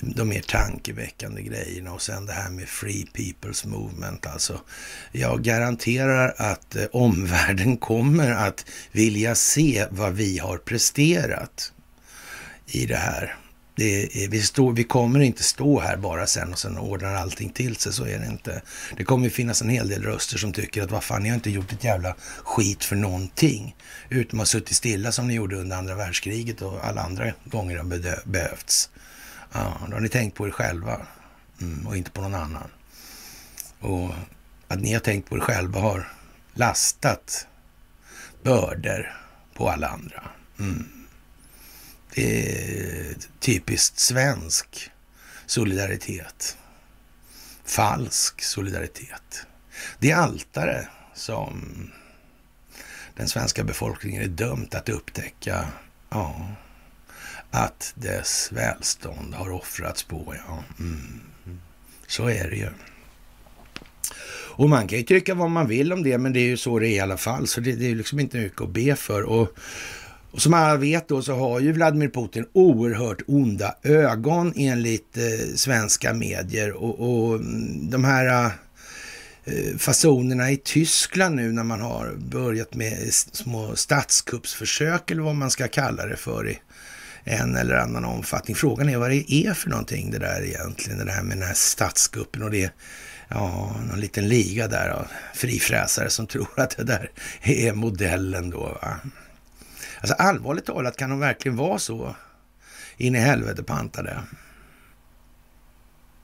de 0.00 0.28
mer 0.28 0.40
tankeväckande 0.40 1.42
grejerna 1.42 1.92
och 1.92 2.02
sen 2.02 2.26
det 2.26 2.32
här 2.32 2.50
med 2.50 2.68
Free 2.68 3.06
People's 3.14 3.66
Movement. 3.66 4.26
Alltså, 4.26 4.60
jag 5.12 5.42
garanterar 5.42 6.34
att 6.36 6.76
eh, 6.76 6.84
omvärlden 6.92 7.76
kommer 7.76 8.30
att 8.30 8.64
vilja 8.92 9.34
se 9.34 9.86
vad 9.90 10.12
vi 10.12 10.38
har 10.38 10.58
presterat 10.58 11.72
i 12.66 12.86
det 12.86 12.96
här. 12.96 13.36
Det 13.74 14.24
är, 14.24 14.28
vi, 14.28 14.42
stå, 14.42 14.70
vi 14.70 14.84
kommer 14.84 15.20
inte 15.20 15.42
stå 15.42 15.80
här 15.80 15.96
bara 15.96 16.26
sen 16.26 16.52
och 16.52 16.58
sen 16.58 16.78
ordnar 16.78 17.14
allting 17.14 17.50
till 17.50 17.76
sig, 17.76 17.92
så 17.92 18.04
är 18.04 18.18
det 18.18 18.26
inte. 18.26 18.62
Det 18.96 19.04
kommer 19.04 19.28
finnas 19.28 19.62
en 19.62 19.68
hel 19.68 19.88
del 19.88 20.02
röster 20.02 20.38
som 20.38 20.52
tycker 20.52 20.82
att 20.82 20.90
vad 20.90 21.04
fan, 21.04 21.22
ni 21.22 21.28
har 21.28 21.36
inte 21.36 21.50
gjort 21.50 21.72
ett 21.72 21.84
jävla 21.84 22.14
skit 22.44 22.84
för 22.84 22.96
någonting. 22.96 23.76
Utom 24.08 24.40
att 24.40 24.40
ha 24.40 24.46
suttit 24.46 24.76
stilla 24.76 25.12
som 25.12 25.28
ni 25.28 25.34
gjorde 25.34 25.56
under 25.56 25.76
andra 25.76 25.94
världskriget 25.94 26.62
och 26.62 26.86
alla 26.86 27.02
andra 27.02 27.32
gånger 27.44 27.82
det 27.82 28.22
behövts. 28.24 28.90
Ja, 29.52 29.78
då 29.86 29.92
har 29.92 30.00
ni 30.00 30.08
tänkt 30.08 30.36
på 30.36 30.46
er 30.46 30.50
själva 30.50 31.06
mm, 31.60 31.86
och 31.86 31.96
inte 31.96 32.10
på 32.10 32.20
någon 32.20 32.34
annan. 32.34 32.70
Och 33.80 34.10
att 34.68 34.80
ni 34.80 34.92
har 34.92 35.00
tänkt 35.00 35.28
på 35.28 35.36
er 35.36 35.40
själva 35.40 35.80
har 35.80 36.12
lastat 36.54 37.46
bördor 38.42 39.16
på 39.54 39.70
alla 39.70 39.88
andra. 39.88 40.22
Mm. 40.58 40.88
Det 42.14 42.48
är 42.48 43.14
typiskt 43.40 43.98
svensk 43.98 44.90
solidaritet. 45.46 46.56
Falsk 47.64 48.42
solidaritet. 48.42 49.46
Det 49.98 50.12
altare 50.12 50.88
som 51.14 51.90
den 53.16 53.28
svenska 53.28 53.64
befolkningen 53.64 54.22
är 54.22 54.28
dömt 54.28 54.74
att 54.74 54.88
upptäcka, 54.88 55.68
ja, 56.08 56.46
att 57.52 57.92
dess 57.96 58.48
välstånd 58.52 59.34
har 59.34 59.50
offrats 59.50 60.02
på. 60.02 60.34
Ja. 60.48 60.64
Mm. 60.80 61.20
Så 62.06 62.28
är 62.28 62.50
det 62.50 62.56
ju. 62.56 62.68
Och 64.54 64.68
man 64.68 64.88
kan 64.88 64.98
ju 64.98 65.04
tycka 65.04 65.34
vad 65.34 65.50
man 65.50 65.68
vill 65.68 65.92
om 65.92 66.02
det, 66.02 66.18
men 66.18 66.32
det 66.32 66.40
är 66.40 66.46
ju 66.46 66.56
så 66.56 66.78
det 66.78 66.88
är 66.88 66.96
i 66.96 67.00
alla 67.00 67.16
fall. 67.16 67.46
Så 67.46 67.60
det, 67.60 67.72
det 67.72 67.90
är 67.90 67.94
liksom 67.94 68.20
inte 68.20 68.38
mycket 68.38 68.60
att 68.60 68.70
be 68.70 68.96
för. 68.96 69.22
Och, 69.22 69.48
och 70.30 70.42
som 70.42 70.54
alla 70.54 70.76
vet 70.76 71.08
då 71.08 71.22
så 71.22 71.34
har 71.34 71.60
ju 71.60 71.72
Vladimir 71.72 72.08
Putin 72.08 72.46
oerhört 72.52 73.22
onda 73.26 73.74
ögon 73.82 74.52
enligt 74.56 75.16
eh, 75.16 75.54
svenska 75.54 76.14
medier. 76.14 76.72
Och, 76.72 77.00
och 77.00 77.34
mm, 77.34 77.90
de 77.90 78.04
här 78.04 78.50
eh, 79.44 79.76
fasonerna 79.78 80.50
i 80.50 80.56
Tyskland 80.56 81.36
nu 81.36 81.52
när 81.52 81.64
man 81.64 81.80
har 81.80 82.14
börjat 82.16 82.74
med 82.74 83.12
små 83.12 83.76
statskuppsförsök 83.76 85.10
eller 85.10 85.22
vad 85.22 85.36
man 85.36 85.50
ska 85.50 85.68
kalla 85.68 86.06
det 86.06 86.16
för 86.16 86.48
i 86.48 86.58
en 87.24 87.56
eller 87.56 87.74
annan 87.74 88.04
omfattning. 88.04 88.56
Frågan 88.56 88.88
är 88.88 88.96
vad 88.96 89.10
det 89.10 89.32
är 89.32 89.54
för 89.54 89.70
någonting 89.70 90.10
det 90.10 90.18
där 90.18 90.42
egentligen, 90.42 91.06
det 91.06 91.12
här 91.12 91.22
med 91.22 91.36
den 91.36 91.46
här 91.46 91.54
statskuppen 91.54 92.42
och 92.42 92.50
det 92.50 92.72
ja, 93.28 93.76
någon 93.88 94.00
liten 94.00 94.28
liga 94.28 94.68
där 94.68 94.88
av 94.88 95.06
frifräsare 95.34 96.10
som 96.10 96.26
tror 96.26 96.48
att 96.56 96.76
det 96.76 96.84
där 96.84 97.10
är 97.42 97.72
modellen 97.72 98.50
då. 98.50 98.78
Va? 98.82 98.98
Alltså 100.00 100.14
allvarligt 100.14 100.66
talat, 100.66 100.96
kan 100.96 101.10
de 101.10 101.20
verkligen 101.20 101.56
vara 101.56 101.78
så 101.78 102.16
in 102.96 103.14
i 103.14 103.18
helvete 103.18 103.62
pantade? 103.62 104.22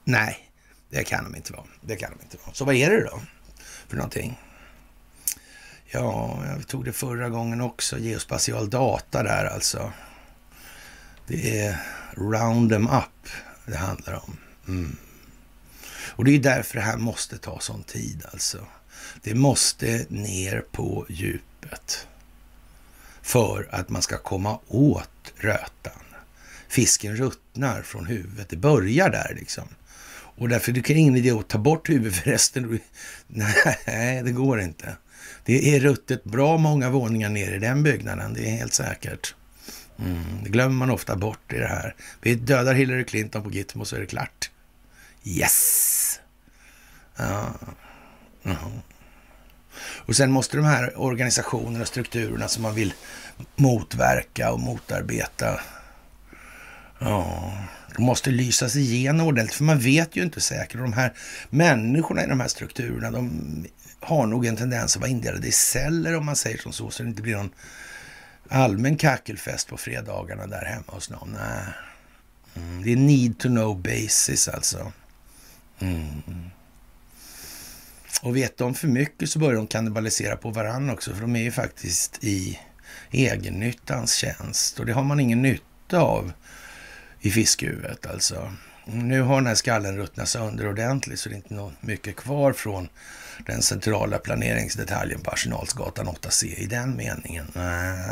Nej, 0.03 0.49
det 0.89 1.03
kan 1.03 1.23
de 1.23 1.35
inte 1.35 1.53
vara. 1.53 1.65
Det 1.81 1.95
kan 1.95 2.11
de 2.17 2.23
inte 2.23 2.37
vara. 2.45 2.53
Så 2.53 2.65
vad 2.65 2.75
är 2.75 2.89
det 2.89 3.03
då 3.03 3.21
för 3.87 3.95
någonting? 3.97 4.39
Ja, 5.85 6.39
jag 6.47 6.67
tog 6.67 6.85
det 6.85 6.93
förra 6.93 7.29
gången 7.29 7.61
också, 7.61 7.97
geospatial 7.97 8.69
data 8.69 9.23
där 9.23 9.45
alltså. 9.45 9.91
Det 11.29 11.59
är 11.59 11.77
round 12.13 12.71
them 12.71 12.87
up 12.87 13.29
det 13.65 13.77
handlar 13.77 14.13
om. 14.13 14.37
Mm. 14.67 14.95
Och 16.15 16.25
det 16.25 16.35
är 16.35 16.39
därför 16.39 16.75
det 16.75 16.81
här 16.81 16.97
måste 16.97 17.37
ta 17.37 17.59
sån 17.59 17.83
tid 17.83 18.25
alltså. 18.31 18.65
Det 19.23 19.35
måste 19.35 20.05
ner 20.09 20.63
på 20.71 21.05
djupet 21.09 22.07
för 23.21 23.67
att 23.71 23.89
man 23.89 24.01
ska 24.01 24.17
komma 24.17 24.59
åt 24.67 25.33
rötan. 25.35 26.03
Fisken 26.67 27.15
ruttnar 27.15 27.81
från 27.81 28.05
huvudet. 28.05 28.49
Det 28.49 28.57
börjar 28.57 29.09
där 29.09 29.35
liksom. 29.39 29.67
Och 30.11 30.49
därför 30.49 30.71
det 30.71 30.81
kan 30.81 30.97
ingen 30.97 31.15
idé 31.17 31.31
att 31.31 31.47
ta 31.47 31.57
bort 31.57 31.89
huvudet 31.89 32.15
förresten. 32.15 32.79
Nej, 33.27 34.21
det 34.23 34.31
går 34.31 34.61
inte. 34.61 34.97
Det 35.45 35.75
är 35.75 35.79
ruttet 35.79 36.23
bra 36.23 36.57
många 36.57 36.89
våningar 36.89 37.29
ner 37.29 37.51
i 37.51 37.59
den 37.59 37.83
byggnaden, 37.83 38.33
det 38.33 38.49
är 38.49 38.57
helt 38.57 38.73
säkert. 38.73 39.35
Mm, 40.01 40.43
det 40.43 40.49
glömmer 40.49 40.75
man 40.75 40.89
ofta 40.89 41.15
bort 41.15 41.53
i 41.53 41.57
det 41.57 41.67
här. 41.67 41.95
Vi 42.21 42.35
dödar 42.35 42.73
Hillary 42.73 43.03
Clinton 43.03 43.43
på 43.43 43.51
Gitmo 43.51 43.85
så 43.85 43.95
är 43.95 43.99
det 43.99 44.05
klart. 44.05 44.51
Yes! 45.23 46.19
Ja. 47.15 47.53
Uh 48.45 48.53
-huh. 48.53 48.79
Och 49.81 50.15
sen 50.15 50.31
måste 50.31 50.57
de 50.57 50.65
här 50.65 50.99
organisationerna 50.99 51.81
och 51.81 51.87
strukturerna 51.87 52.47
som 52.47 52.63
man 52.63 52.75
vill 52.75 52.93
motverka 53.55 54.51
och 54.51 54.59
motarbeta, 54.59 55.59
ja, 56.99 57.53
de 57.95 58.03
måste 58.03 58.29
lysas 58.31 58.75
igenom 58.75 59.27
ordentligt, 59.27 59.55
för 59.55 59.63
man 59.63 59.79
vet 59.79 60.15
ju 60.15 60.23
inte 60.23 60.41
säkert. 60.41 60.77
De 60.77 60.93
här 60.93 61.13
människorna 61.49 62.23
i 62.23 62.27
de 62.27 62.39
här 62.39 62.47
strukturerna, 62.47 63.11
de 63.11 63.65
har 63.99 64.27
nog 64.27 64.45
en 64.45 64.57
tendens 64.57 64.95
att 64.95 65.01
vara 65.01 65.11
indelade 65.11 65.47
i 65.47 65.51
celler 65.51 66.15
om 66.15 66.25
man 66.25 66.35
säger 66.35 66.57
som 66.57 66.73
så, 66.73 66.89
så 66.89 67.03
det 67.03 67.09
inte 67.09 67.21
blir 67.21 67.35
någon 67.35 67.51
allmän 68.49 68.97
kackelfest 68.97 69.67
på 69.67 69.77
fredagarna 69.77 70.47
där 70.47 70.65
hemma 70.65 70.83
hos 70.87 71.09
någon. 71.09 71.31
Nej. 71.31 71.63
Mm, 72.55 72.83
det 72.83 72.91
är 72.91 72.95
need 72.95 73.37
to 73.37 73.47
know 73.47 73.81
basis 73.81 74.47
alltså. 74.47 74.91
Mm. 75.79 76.21
Och 78.21 78.35
vet 78.35 78.57
de 78.57 78.73
för 78.73 78.87
mycket 78.87 79.29
så 79.29 79.39
börjar 79.39 79.55
de 79.55 79.67
kannibalisera 79.67 80.35
på 80.35 80.49
varandra 80.49 80.93
också, 80.93 81.13
för 81.13 81.21
de 81.21 81.35
är 81.35 81.43
ju 81.43 81.51
faktiskt 81.51 82.23
i 82.23 82.59
egennyttans 83.11 84.13
tjänst 84.13 84.79
och 84.79 84.85
det 84.85 84.93
har 84.93 85.03
man 85.03 85.19
ingen 85.19 85.41
nytta 85.41 85.99
av 85.99 86.31
i 87.19 87.31
fiskhuvudet 87.31 88.05
alltså. 88.05 88.53
Nu 88.85 89.21
har 89.21 89.35
den 89.35 89.47
här 89.47 89.55
skallen 89.55 89.97
ruttnat 89.97 90.29
sönder 90.29 90.67
ordentligt 90.67 91.19
så 91.19 91.29
det 91.29 91.35
är 91.35 91.37
inte 91.37 91.53
något 91.53 91.83
mycket 91.83 92.15
kvar 92.15 92.53
från 92.53 92.89
den 93.45 93.61
centrala 93.61 94.17
planeringsdetaljen 94.17 95.21
på 95.21 95.31
Arsenalsgatan 95.31 96.07
8C 96.07 96.45
i 96.45 96.65
den 96.65 96.95
meningen. 96.95 97.45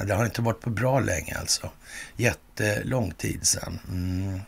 Det 0.06 0.14
har 0.14 0.26
inte 0.26 0.42
varit 0.42 0.62
på 0.62 0.70
bra 0.70 1.00
länge 1.00 1.36
alltså. 1.40 1.70
Jättelång 2.18 3.12
tid 3.12 3.48
sedan. 3.48 3.80
Mm. 3.90 4.40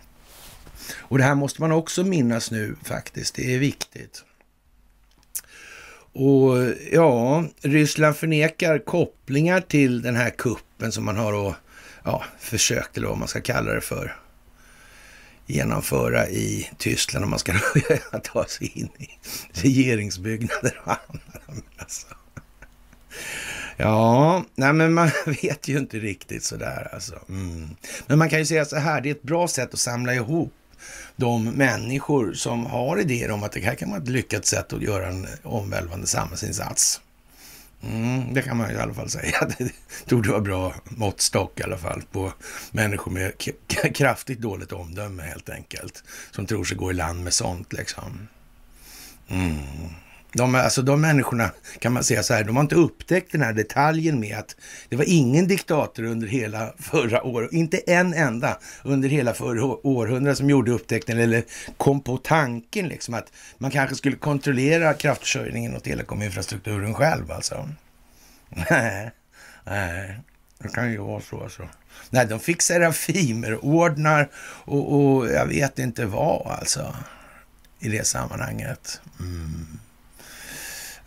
Och 0.95 1.17
det 1.17 1.23
här 1.23 1.35
måste 1.35 1.61
man 1.61 1.71
också 1.71 2.03
minnas 2.03 2.51
nu 2.51 2.75
faktiskt. 2.83 3.35
Det 3.35 3.55
är 3.55 3.59
viktigt. 3.59 4.23
Och 6.13 6.73
ja, 6.91 7.45
Ryssland 7.61 8.15
förnekar 8.15 8.79
kopplingar 8.79 9.61
till 9.61 10.01
den 10.01 10.15
här 10.15 10.29
kuppen 10.29 10.91
som 10.91 11.05
man 11.05 11.17
har 11.17 11.33
och, 11.33 11.53
ja, 12.03 12.23
försökt, 12.39 12.97
eller 12.97 13.07
vad 13.07 13.17
man 13.17 13.27
ska 13.27 13.41
kalla 13.41 13.73
det 13.73 13.81
för, 13.81 14.15
genomföra 15.49 16.29
i 16.29 16.69
Tyskland 16.77 17.23
om 17.23 17.29
man 17.29 17.39
ska 17.39 17.53
ta 18.23 18.45
sig 18.45 18.71
in 18.79 18.89
i 18.97 19.09
regeringsbyggnader 19.51 20.81
och 20.83 20.91
annat. 20.91 21.63
Alltså. 21.77 22.07
Ja, 23.77 24.43
nej 24.55 24.73
men 24.73 24.93
man 24.93 25.11
vet 25.25 25.67
ju 25.67 25.77
inte 25.77 25.99
riktigt 25.99 26.43
sådär 26.43 26.89
alltså. 26.93 27.19
Mm. 27.29 27.69
Men 28.07 28.17
man 28.17 28.29
kan 28.29 28.39
ju 28.39 28.45
säga 28.45 28.65
så 28.65 28.75
här, 28.75 29.01
det 29.01 29.09
är 29.09 29.11
ett 29.11 29.21
bra 29.21 29.47
sätt 29.47 29.73
att 29.73 29.79
samla 29.79 30.13
ihop 30.13 30.53
de 31.15 31.45
människor 31.45 32.33
som 32.33 32.65
har 32.65 32.99
idéer 32.99 33.31
om 33.31 33.43
att 33.43 33.51
det 33.51 33.59
här 33.59 33.75
kan 33.75 33.89
vara 33.89 34.01
ett 34.01 34.09
lyckat 34.09 34.45
sätt 34.45 34.73
att 34.73 34.81
göra 34.81 35.07
en 35.07 35.27
omvälvande 35.43 36.07
samhällsinsats. 36.07 37.01
Mm, 37.83 38.33
det 38.33 38.41
kan 38.41 38.57
man 38.57 38.71
i 38.71 38.75
alla 38.75 38.93
fall 38.93 39.09
säga. 39.09 39.37
Det 39.57 39.71
torde 40.07 40.29
vara 40.29 40.41
bra 40.41 40.75
måttstock 40.83 41.59
i 41.59 41.63
alla 41.63 41.77
fall 41.77 42.01
på 42.11 42.33
människor 42.71 43.11
med 43.11 43.31
kraftigt 43.93 44.39
dåligt 44.39 44.71
omdöme 44.71 45.23
helt 45.23 45.49
enkelt. 45.49 46.03
Som 46.31 46.45
tror 46.45 46.63
sig 46.63 46.77
gå 46.77 46.91
i 46.91 46.93
land 46.93 47.23
med 47.23 47.33
sånt 47.33 47.73
liksom. 47.73 48.27
Mm. 49.27 49.57
De, 50.33 50.55
alltså 50.55 50.81
de 50.81 51.01
människorna 51.01 51.51
kan 51.79 51.93
man 51.93 52.03
säga 52.03 52.23
så 52.23 52.33
här, 52.33 52.43
de 52.43 52.55
har 52.55 52.63
inte 52.63 52.75
upptäckt 52.75 53.31
den 53.31 53.41
här 53.41 53.53
detaljen 53.53 54.19
med 54.19 54.37
att 54.37 54.55
det 54.89 54.95
var 54.95 55.05
ingen 55.07 55.47
diktator 55.47 56.03
under 56.03 56.27
hela 56.27 56.73
förra 56.79 57.23
året, 57.23 57.51
inte 57.53 57.77
en 57.77 58.13
enda 58.13 58.59
under 58.83 59.09
hela 59.09 59.33
förra 59.33 59.87
århundradet 59.87 60.37
som 60.37 60.49
gjorde 60.49 60.71
upptäckten 60.71 61.19
eller 61.19 61.43
kom 61.77 62.01
på 62.01 62.17
tanken 62.17 62.87
liksom 62.87 63.13
att 63.13 63.31
man 63.57 63.71
kanske 63.71 63.95
skulle 63.95 64.15
kontrollera 64.15 64.93
kraftförsörjningen 64.93 65.75
och 65.75 65.83
telekominfrastrukturen 65.83 66.93
själv 66.93 67.31
alltså. 67.31 67.69
Nej, 68.69 69.11
nej, 69.63 70.19
det 70.59 70.67
kan 70.67 70.91
ju 70.91 70.97
vara 70.97 71.21
så 71.21 71.43
alltså. 71.43 71.69
Nej, 72.09 72.25
de 72.25 72.39
fick 72.39 72.61
Serafimer-ordnar 72.61 74.29
och, 74.65 74.93
och 74.95 75.27
jag 75.27 75.45
vet 75.45 75.79
inte 75.79 76.05
vad 76.05 76.47
alltså 76.47 76.95
i 77.79 77.89
det 77.89 78.07
sammanhanget. 78.07 79.01
Mm. 79.19 79.79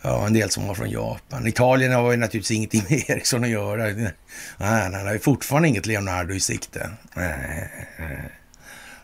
Ja, 0.05 0.27
en 0.27 0.33
del 0.33 0.49
som 0.49 0.67
var 0.67 0.75
från 0.75 0.89
Japan. 0.89 1.47
Italien 1.47 1.93
har 1.93 2.11
ju 2.11 2.17
naturligtvis 2.17 2.57
ingenting 2.57 2.83
med 2.89 3.09
Ericsson 3.09 3.43
att 3.43 3.49
göra. 3.49 3.83
Nej, 3.83 4.13
nej, 4.57 5.03
nej, 5.03 5.19
fortfarande 5.19 5.67
inget 5.67 5.85
Leonardo 5.85 6.33
i 6.33 6.39
sikte. 6.39 6.89
Nej, 7.13 7.69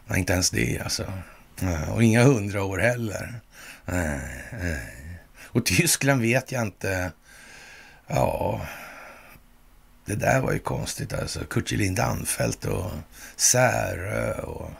nej. 0.07 0.19
inte 0.19 0.33
ens 0.33 0.49
det 0.49 0.79
alltså. 0.83 1.13
Nej, 1.59 1.87
och 1.89 2.03
inga 2.03 2.23
hundra 2.23 2.63
år 2.63 2.77
heller. 2.77 3.39
Nej, 3.85 4.19
nej. 4.61 4.79
Och 5.45 5.65
Tyskland 5.65 6.21
vet 6.21 6.51
jag 6.51 6.61
inte. 6.61 7.11
Ja, 8.07 8.61
det 10.05 10.15
där 10.15 10.41
var 10.41 10.51
ju 10.51 10.59
konstigt 10.59 11.13
alltså. 11.13 11.39
Kurtjelin 11.39 11.95
Danfelt 11.95 12.65
och 12.65 12.91
Särö 13.35 14.33
och 14.33 14.71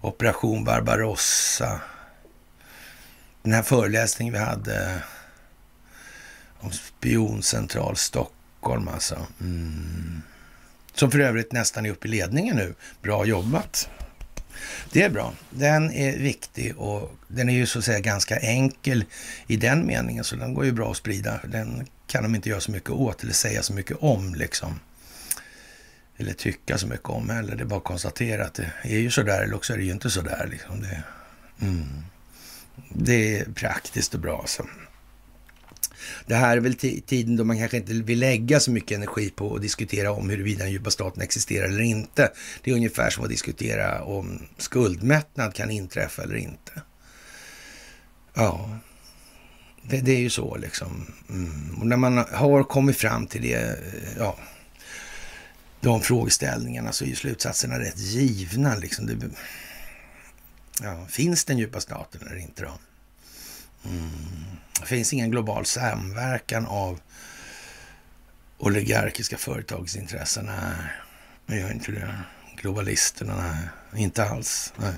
Operation 0.00 0.64
Barbarossa. 0.64 1.80
Den 3.42 3.52
här 3.52 3.62
föreläsningen 3.62 4.34
vi 4.34 4.40
hade 4.40 5.02
om 6.60 6.72
spioncentral 6.72 7.96
Stockholm 7.96 8.88
alltså. 8.88 9.26
Mm. 9.40 10.22
Som 10.94 11.10
för 11.10 11.18
övrigt 11.18 11.52
nästan 11.52 11.86
är 11.86 11.90
uppe 11.90 12.08
i 12.08 12.10
ledningen 12.10 12.56
nu. 12.56 12.74
Bra 13.02 13.24
jobbat. 13.24 13.88
Det 14.92 15.02
är 15.02 15.10
bra. 15.10 15.32
Den 15.50 15.92
är 15.92 16.18
viktig 16.18 16.78
och 16.78 17.16
den 17.28 17.48
är 17.48 17.54
ju 17.54 17.66
så 17.66 17.78
att 17.78 17.84
säga 17.84 18.00
ganska 18.00 18.36
enkel 18.36 19.04
i 19.46 19.56
den 19.56 19.86
meningen, 19.86 20.24
så 20.24 20.36
den 20.36 20.54
går 20.54 20.64
ju 20.64 20.72
bra 20.72 20.90
att 20.90 20.96
sprida. 20.96 21.40
Den 21.44 21.86
kan 22.06 22.22
de 22.22 22.34
inte 22.34 22.48
göra 22.48 22.60
så 22.60 22.70
mycket 22.70 22.90
åt 22.90 23.22
eller 23.22 23.32
säga 23.32 23.62
så 23.62 23.72
mycket 23.72 23.96
om 24.00 24.34
liksom. 24.34 24.80
Eller 26.16 26.32
tycka 26.32 26.78
så 26.78 26.86
mycket 26.86 27.08
om 27.08 27.30
heller. 27.30 27.56
Det 27.56 27.62
är 27.62 27.66
bara 27.66 27.76
att 27.76 27.84
konstatera 27.84 28.44
att 28.44 28.54
det 28.54 28.72
är 28.82 28.98
ju 28.98 29.10
sådär, 29.10 29.42
eller 29.42 29.54
också 29.54 29.72
är 29.72 29.76
det 29.76 29.84
ju 29.84 29.92
inte 29.92 30.10
sådär. 30.10 30.48
Liksom. 30.50 30.80
Det, 30.80 31.02
mm. 31.60 32.04
det 32.88 33.38
är 33.38 33.44
praktiskt 33.44 34.14
och 34.14 34.20
bra. 34.20 34.44
Så. 34.46 34.66
Det 36.26 36.34
här 36.34 36.56
är 36.56 36.60
väl 36.60 36.74
tiden 36.74 37.36
då 37.36 37.44
man 37.44 37.58
kanske 37.58 37.76
inte 37.76 37.92
vill 37.92 38.18
lägga 38.18 38.60
så 38.60 38.70
mycket 38.70 38.96
energi 38.96 39.30
på 39.30 39.54
att 39.54 39.62
diskutera 39.62 40.12
om 40.12 40.30
huruvida 40.30 40.64
den 40.64 40.72
djupa 40.72 40.90
staten 40.90 41.22
existerar 41.22 41.68
eller 41.68 41.80
inte. 41.80 42.32
Det 42.62 42.70
är 42.70 42.74
ungefär 42.74 43.10
som 43.10 43.24
att 43.24 43.30
diskutera 43.30 44.04
om 44.04 44.42
skuldmättnad 44.58 45.54
kan 45.54 45.70
inträffa 45.70 46.22
eller 46.22 46.36
inte. 46.36 46.72
Ja, 48.34 48.78
det, 49.82 50.00
det 50.00 50.12
är 50.12 50.20
ju 50.20 50.30
så 50.30 50.56
liksom. 50.56 51.06
Mm. 51.28 51.78
Och 51.80 51.86
när 51.86 51.96
man 51.96 52.18
har 52.18 52.62
kommit 52.62 52.96
fram 52.96 53.26
till 53.26 53.42
det, 53.42 53.78
ja, 54.18 54.36
de 55.80 56.00
frågeställningarna 56.00 56.92
så 56.92 57.04
är 57.04 57.08
ju 57.08 57.14
slutsatserna 57.14 57.78
rätt 57.78 57.98
givna. 57.98 58.76
Liksom. 58.76 59.06
Det, 59.06 59.16
ja, 60.82 61.06
finns 61.08 61.44
den 61.44 61.58
djupa 61.58 61.80
staten 61.80 62.20
eller 62.26 62.36
inte 62.36 62.62
då? 62.62 62.72
Mm. 63.84 64.10
Det 64.80 64.86
finns 64.86 65.12
ingen 65.12 65.30
global 65.30 65.66
samverkan 65.66 66.66
av 66.66 67.00
oligarkiska 68.58 69.36
företagsintressen. 69.36 70.46
Nej, 70.46 70.86
det 71.46 71.56
gör 71.56 71.72
inte 71.72 71.92
det. 71.92 72.14
Globalisterna, 72.56 73.36
nej, 73.36 74.02
inte 74.02 74.24
alls. 74.24 74.72
Nej, 74.76 74.94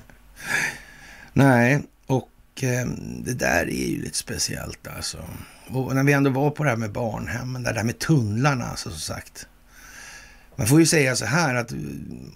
nej 1.33 1.83
och 2.05 2.63
eh, 2.63 2.87
det 3.25 3.33
där 3.33 3.69
är 3.69 3.87
ju 3.87 4.01
lite 4.01 4.17
speciellt 4.17 4.87
alltså. 4.87 5.17
Och 5.67 5.95
när 5.95 6.03
vi 6.03 6.13
ändå 6.13 6.29
var 6.29 6.49
på 6.49 6.63
det 6.63 6.69
här 6.69 6.77
med 6.77 6.91
barnhemmen, 6.91 7.63
det 7.63 7.73
där 7.73 7.83
med 7.83 7.99
tunnlarna, 7.99 8.65
alltså, 8.65 8.89
som 8.89 8.99
sagt. 8.99 9.47
Man 10.55 10.67
får 10.67 10.79
ju 10.79 10.85
säga 10.85 11.15
så 11.15 11.25
här 11.25 11.55
att 11.55 11.71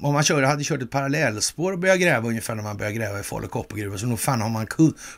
om 0.01 0.13
man 0.13 0.23
kör, 0.23 0.43
hade 0.43 0.63
kört 0.63 0.81
ett 0.81 0.91
parallellspår 0.91 1.71
och 1.73 1.79
börjat 1.79 1.99
gräva 1.99 2.27
ungefär 2.27 2.55
när 2.55 2.63
man 2.63 2.77
började 2.77 2.95
gräva 2.95 3.19
i 3.19 3.23
Falu 3.23 3.47
koppargruva 3.47 3.97
så 3.97 4.05
nog 4.05 4.19
fan 4.19 4.41
har 4.41 4.49
man 4.49 4.67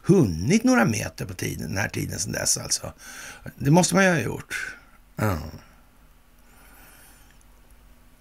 hunnit 0.04 0.64
några 0.64 0.86
meter 0.86 1.26
på 1.26 1.34
tiden, 1.34 1.68
den 1.68 1.78
här 1.78 1.90
tiden 1.90 2.20
sedan 2.20 2.32
dess 2.32 2.58
alltså. 2.58 2.94
Det 3.58 3.72
måste 3.72 3.96
man 3.96 4.06
ju 4.06 4.12
ha 4.12 4.20
gjort. 4.20 4.76
Ja. 5.16 5.38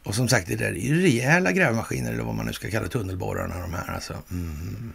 Och 0.02 0.14
som 0.14 0.28
sagt, 0.28 0.48
det 0.48 0.56
där 0.56 0.66
är 0.66 0.74
ju 0.74 1.02
rejäla 1.02 1.52
grävmaskiner 1.52 2.12
eller 2.12 2.24
vad 2.24 2.34
man 2.34 2.46
nu 2.46 2.52
ska 2.52 2.70
kalla 2.70 2.88
tunnelborrarna 2.88 3.60
de 3.60 3.74
här 3.74 3.94
alltså. 3.94 4.16
Mm. 4.30 4.92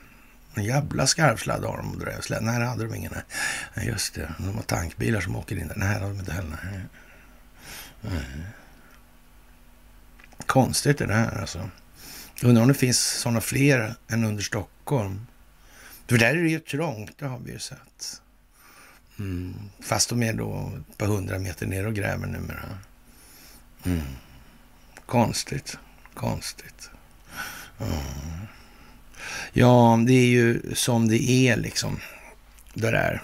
En 0.55 0.63
jävla 0.63 1.07
skarvsladd 1.07 1.63
har 1.63 1.77
de 1.77 1.91
och 1.91 2.41
Nej, 2.41 2.59
det 2.59 2.65
hade 2.65 2.83
de 2.83 2.95
ingen. 2.95 3.13
Nej, 3.73 3.87
just 3.87 4.15
det. 4.15 4.33
De 4.37 4.55
har 4.55 4.61
tankbilar 4.61 5.21
som 5.21 5.35
åker 5.35 5.57
in 5.57 5.67
där. 5.67 5.75
Nej, 5.75 5.87
det 5.87 5.93
hade 5.93 6.13
de 6.13 6.19
inte 6.19 6.33
heller. 6.33 6.57
Nej. 8.01 8.21
Konstigt 10.53 10.97
det 10.97 11.05
där 11.05 11.39
alltså. 11.39 11.69
Undrar 12.43 12.61
om 12.61 12.67
det 12.67 12.73
finns 12.73 12.99
sådana 12.99 13.41
fler 13.41 13.95
än 14.07 14.23
under 14.23 14.43
Stockholm. 14.43 15.27
För 16.07 16.17
där 16.17 16.35
är 16.35 16.43
det 16.43 16.49
ju 16.49 16.59
trångt, 16.59 17.11
det 17.19 17.25
har 17.25 17.39
vi 17.39 17.51
ju 17.51 17.59
sett. 17.59 18.21
Mm. 19.19 19.53
Fast 19.79 20.09
de 20.09 20.23
är 20.23 20.33
då 20.33 20.71
ett 20.89 20.97
par 20.97 21.07
hundra 21.07 21.39
meter 21.39 21.65
ner 21.65 21.87
och 21.87 21.93
gräver 21.93 22.27
numera. 22.27 22.77
Mm. 23.83 24.01
Konstigt, 25.05 25.77
konstigt. 26.13 26.89
Mm. 27.79 28.47
Ja, 29.53 29.99
det 30.07 30.13
är 30.13 30.27
ju 30.27 30.61
som 30.75 31.07
det 31.07 31.29
är 31.29 31.57
liksom. 31.57 31.99
Det 32.73 32.91
där. 32.91 33.21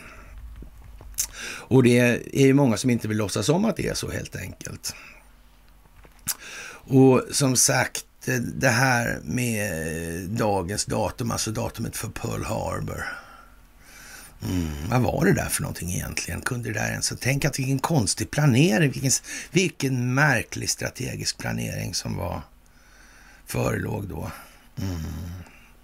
Och 1.41 1.83
det 1.83 1.99
är 2.33 2.45
ju 2.45 2.53
många 2.53 2.77
som 2.77 2.89
inte 2.89 3.07
vill 3.07 3.17
låtsas 3.17 3.49
om 3.49 3.65
att 3.65 3.77
det 3.77 3.87
är 3.87 3.93
så 3.93 4.11
helt 4.11 4.35
enkelt. 4.35 4.95
Och 6.89 7.23
som 7.31 7.55
sagt, 7.55 8.05
det 8.39 8.69
här 8.69 9.19
med 9.23 10.29
dagens 10.29 10.85
datum, 10.85 11.31
alltså 11.31 11.51
datumet 11.51 11.97
för 11.97 12.07
Pearl 12.07 12.43
Harbor. 12.43 13.03
Mm, 14.43 14.89
vad 14.89 15.01
var 15.01 15.25
det 15.25 15.33
där 15.33 15.49
för 15.49 15.61
någonting 15.61 15.91
egentligen? 15.91 16.41
Kunde 16.41 16.69
det 16.69 16.79
där 16.79 16.91
ens... 16.91 17.13
Tänk 17.19 17.45
att 17.45 17.59
vilken 17.59 17.79
konstig 17.79 18.31
planering, 18.31 18.91
vilken, 18.91 19.11
vilken 19.51 20.13
märklig 20.13 20.69
strategisk 20.69 21.37
planering 21.37 21.93
som 21.93 22.17
var 22.17 22.41
förelåg 23.45 24.07
då. 24.07 24.31
Mm. 24.81 24.99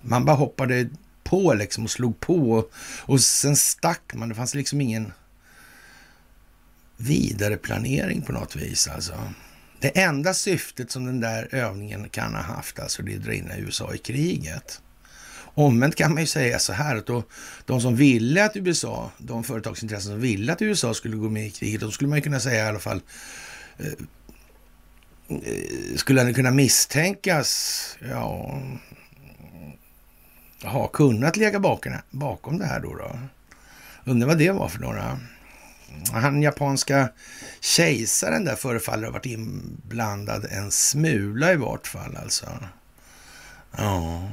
Man 0.02 0.26
bara 0.26 0.36
hoppade 0.36 0.90
på 1.24 1.54
liksom 1.54 1.84
och 1.84 1.92
slog 1.92 2.20
på 2.20 2.52
och, 2.52 2.72
och 3.00 3.22
sen 3.22 3.56
stack 3.56 4.14
man. 4.14 4.30
Det 4.30 4.36
fanns 4.36 4.56
liksom 4.56 4.82
ingen 4.82 5.14
vidare 6.98 7.58
planering 7.58 8.22
på 8.22 8.32
något 8.32 8.56
vis 8.56 8.88
alltså. 8.88 9.14
Det 9.86 10.02
enda 10.02 10.34
syftet 10.34 10.92
som 10.92 11.06
den 11.06 11.20
där 11.20 11.56
övningen 11.56 12.10
kan 12.10 12.36
ha 12.36 12.42
haft, 12.42 12.80
alltså 12.80 13.04
det 13.04 13.14
är 13.14 13.18
att 13.18 13.24
dra 13.24 13.34
in 13.34 13.52
USA 13.58 13.94
i 13.94 13.98
kriget. 13.98 14.82
Omvänt 15.38 15.96
kan 15.96 16.14
man 16.14 16.24
ju 16.24 16.28
säga 16.28 16.60
så 16.60 16.74
här 16.74 16.96
att 16.96 17.06
då, 17.06 17.24
de 17.66 17.82
som 17.82 17.96
ville 17.96 18.46
att 18.46 18.56
USA, 18.56 19.12
de 19.18 19.44
företagsintressen 19.44 20.12
som 20.12 20.22
ville 20.22 20.54
att 20.54 20.62
USA 20.62 20.94
skulle 20.94 21.16
gå 21.16 21.30
med 21.30 21.48
i 21.48 21.50
kriget, 21.50 21.82
då 21.82 21.92
skulle 21.92 22.10
man 22.10 22.18
ju 22.18 22.22
kunna 22.22 22.40
säga 22.40 22.66
i 22.66 22.68
alla 22.68 22.80
fall 22.80 23.02
eh, 23.78 23.86
skulle 25.96 26.22
han 26.22 26.34
kunna 26.34 26.52
misstänkas, 26.52 27.98
ja, 28.12 28.62
ha 30.64 30.88
kunnat 30.88 31.38
ligga 31.38 31.60
bakom, 31.60 31.94
bakom 32.12 32.58
det 32.58 32.66
här 32.66 32.80
då, 32.80 32.96
då. 32.96 33.20
Undrar 34.06 34.28
vad 34.28 34.38
det 34.38 34.52
var 34.52 34.68
för 34.68 34.80
några. 34.80 35.20
Han 36.12 36.42
japanska 36.42 37.10
kejsaren 37.60 38.46
där 38.46 38.56
förefaller 38.56 39.06
ha 39.06 39.14
varit 39.14 39.26
inblandad 39.26 40.46
en 40.52 40.72
smula 40.72 41.54
i 41.54 41.56
vart 41.56 41.88
fall 41.88 42.18
alltså. 42.18 42.46
Ja. 43.78 44.32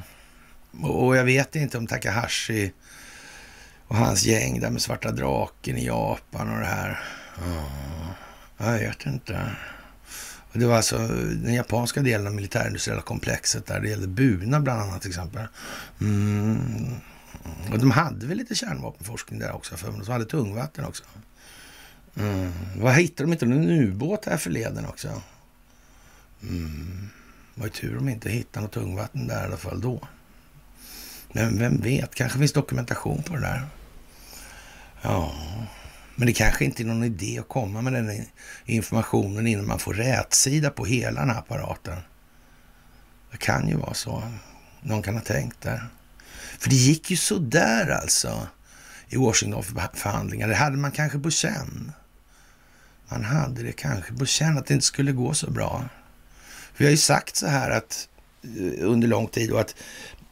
Och 0.83 1.17
jag 1.17 1.25
vet 1.25 1.57
inte 1.57 1.79
om 1.79 1.87
Takahashi 1.87 2.73
och 3.89 3.97
hans 3.97 4.25
gäng 4.25 4.61
där 4.61 4.71
med 4.71 4.83
svarta 4.83 5.11
draken 5.11 5.77
i 5.77 5.87
Japan 5.87 6.53
och 6.53 6.61
det 6.61 6.67
här. 6.67 7.05
Ja, 8.59 8.79
jag 8.79 8.89
vet 8.89 9.07
inte. 9.07 9.57
Det 10.53 10.67
var 10.67 10.77
alltså 10.77 10.99
den 11.35 11.55
japanska 11.55 12.01
delen 12.01 12.27
av 12.27 12.35
militärindustriella 12.35 13.03
komplexet 13.03 13.67
där 13.67 13.81
det 13.81 13.89
gällde 13.89 14.07
Buna 14.07 14.61
bland 14.61 14.81
annat 14.81 15.01
till 15.01 15.11
exempel. 15.11 15.47
Mm. 16.01 16.97
Och 17.73 17.79
de 17.79 17.91
hade 17.91 18.27
väl 18.27 18.39
lite 18.39 18.55
kärnvapenforskning 18.55 19.39
där 19.39 19.53
också 19.53 19.77
för 19.77 19.91
mig. 19.91 20.01
De 20.07 20.13
hade 20.13 20.25
tungvatten 20.25 20.85
också. 20.85 21.05
Mm. 22.17 22.53
Vad 22.77 22.95
hittade 22.95 23.27
de 23.27 23.33
inte 23.33 23.47
någon 23.47 23.71
ubåt 23.71 24.25
här 24.25 24.37
förleden 24.37 24.87
också? 24.87 25.23
Mm. 26.43 27.09
Var 27.55 27.67
ju 27.67 27.73
tur 27.73 27.95
de 27.95 28.09
inte 28.09 28.31
hittade 28.31 28.65
något 28.65 28.73
tungvatten 28.73 29.27
där 29.27 29.43
i 29.43 29.47
alla 29.47 29.57
fall 29.57 29.81
då. 29.81 30.09
Men 31.33 31.59
vem 31.59 31.81
vet, 31.81 32.15
kanske 32.15 32.39
finns 32.39 32.53
dokumentation 32.53 33.23
på 33.23 33.35
det 33.35 33.41
där. 33.41 33.67
Ja, 35.03 35.35
men 36.15 36.27
det 36.27 36.33
kanske 36.33 36.65
inte 36.65 36.83
är 36.83 36.87
någon 36.87 37.05
idé 37.05 37.39
att 37.39 37.49
komma 37.49 37.83
med 37.83 37.93
den 37.93 38.27
informationen 38.65 39.47
innan 39.47 39.67
man 39.67 39.79
får 39.79 39.95
rätsida 39.95 40.71
på 40.71 40.85
hela 40.85 41.21
den 41.21 41.31
här 41.31 41.39
apparaten. 41.39 41.99
Det 43.31 43.37
kan 43.37 43.69
ju 43.69 43.77
vara 43.77 43.95
så. 43.95 44.23
Någon 44.81 45.03
kan 45.03 45.15
ha 45.15 45.21
tänkt 45.21 45.61
där. 45.61 45.87
För 46.59 46.71
det 46.71 46.77
gick 46.77 47.11
ju 47.11 47.17
sådär 47.17 47.91
alltså 47.91 48.47
i 49.09 49.17
Washington-förhandlingar. 49.17 50.49
Det 50.49 50.55
hade 50.55 50.77
man 50.77 50.91
kanske 50.91 51.19
på 51.19 51.31
känn. 51.31 51.93
Han 53.13 53.25
hade 53.25 53.63
det 53.63 53.73
kanske 53.73 54.13
på 54.13 54.27
känn 54.27 54.59
att 54.59 54.67
det 54.67 54.75
inte 54.75 54.87
skulle 54.87 55.13
gå 55.13 55.35
så 55.35 55.51
bra. 55.51 55.85
Vi 56.77 56.85
har 56.85 56.91
ju 56.91 56.97
sagt 56.97 57.37
så 57.37 57.47
här 57.47 57.71
att 57.71 58.09
eh, 58.43 58.89
under 58.89 59.09
lång 59.09 59.27
tid 59.27 59.53
och 59.53 59.61
att 59.61 59.75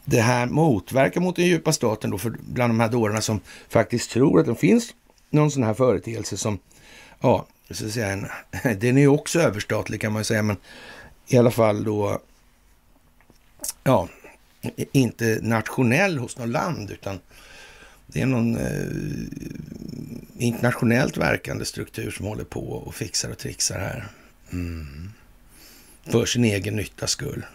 det 0.05 0.21
här 0.21 0.47
motverkar 0.47 1.21
mot 1.21 1.37
den 1.37 1.47
djupa 1.47 1.73
staten 1.73 2.11
då 2.11 2.19
för 2.19 2.31
bland 2.31 2.71
de 2.71 2.81
här 2.81 2.89
dårarna 2.89 3.21
som 3.21 3.41
faktiskt 3.69 4.11
tror 4.11 4.41
att 4.41 4.47
det 4.47 4.55
finns 4.55 4.95
någon 5.31 5.51
sån 5.51 5.63
här 5.63 5.75
företeelse 5.75 6.37
som, 6.37 6.59
ja, 7.21 7.47
så 7.71 7.87
att 7.87 7.93
säga, 7.93 8.09
en, 8.09 8.27
den 8.81 8.97
är 8.97 9.01
ju 9.01 9.09
också 9.09 9.41
överstatlig 9.41 10.01
kan 10.01 10.13
man 10.13 10.21
ju 10.21 10.25
säga, 10.25 10.43
men 10.43 10.57
i 11.27 11.39
alla 11.39 11.51
fall 11.51 11.85
då, 11.85 12.21
ja, 13.85 14.09
inte 14.93 15.39
nationell 15.43 16.19
hos 16.19 16.39
något 16.39 16.49
land, 16.49 16.91
utan 16.91 17.19
det 18.13 18.21
är 18.21 18.27
någon 18.27 18.57
eh, 18.57 18.87
internationellt 20.39 21.17
verkande 21.17 21.65
struktur 21.65 22.11
som 22.11 22.27
håller 22.27 22.45
på 22.45 22.73
och 22.73 22.95
fixar 22.95 23.31
och 23.31 23.39
trixar 23.39 23.79
här. 23.79 24.09
Mm. 24.53 25.11
För 26.03 26.27
sin 26.27 26.45
egen 26.45 26.77
nytta 26.77 27.07
skull. 27.07 27.47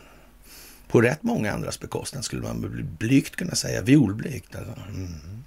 På 0.87 1.01
rätt 1.01 1.23
många 1.23 1.53
andras 1.53 1.79
bekostnad 1.79 2.25
skulle 2.25 2.41
man 2.41 2.85
blygt 2.99 3.35
kunna 3.35 3.55
säga. 3.55 3.81
Violblygt. 3.81 4.55
Alltså. 4.55 4.81
Mm. 4.89 5.43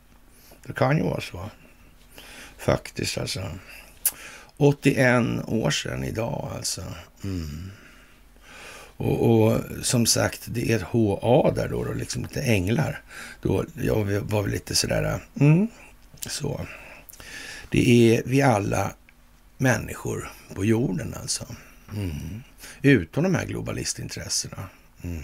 Det 0.66 0.72
kan 0.72 0.96
ju 0.96 1.02
vara 1.02 1.20
så. 1.20 1.50
Faktiskt 2.58 3.18
alltså. 3.18 3.50
81 4.56 5.24
år 5.46 5.70
sedan 5.70 6.04
idag 6.04 6.52
alltså. 6.56 6.84
Mm. 7.24 7.70
Och, 8.98 9.30
och, 9.30 9.60
som 9.82 10.06
sagt, 10.06 10.40
det 10.46 10.72
är 10.72 10.76
ett 10.76 10.82
HA 10.82 11.50
där 11.50 11.68
då, 11.68 11.84
då 11.84 11.92
liksom 11.92 12.22
lite 12.22 12.42
änglar. 12.42 13.02
Då, 13.42 13.64
jag 13.74 14.04
var 14.04 14.42
väl 14.42 14.50
lite 14.50 14.74
sådär, 14.74 15.20
mm, 15.40 15.68
så. 16.20 16.66
Det 17.70 17.90
är 17.90 18.22
vi 18.26 18.42
alla 18.42 18.94
människor 19.58 20.32
på 20.54 20.64
jorden 20.64 21.14
alltså. 21.20 21.46
Mm. 21.94 22.42
Utom 22.82 23.24
de 23.24 23.34
här 23.34 23.46
globalistintressena. 23.46 24.68
Mm. 25.02 25.22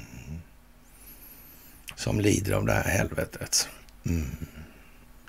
Som 1.96 2.20
lider 2.20 2.52
av 2.52 2.66
det 2.66 2.72
här 2.72 2.98
helvetet. 2.98 3.68
Mm. 4.06 4.37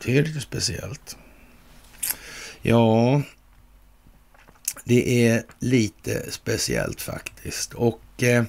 Det 0.03 0.17
är 0.17 0.23
lite 0.23 0.41
speciellt. 0.41 1.17
Ja, 2.61 3.21
det 4.83 5.27
är 5.27 5.43
lite 5.59 6.31
speciellt 6.31 7.01
faktiskt. 7.01 7.73
Och 7.73 8.01
eh, 8.23 8.43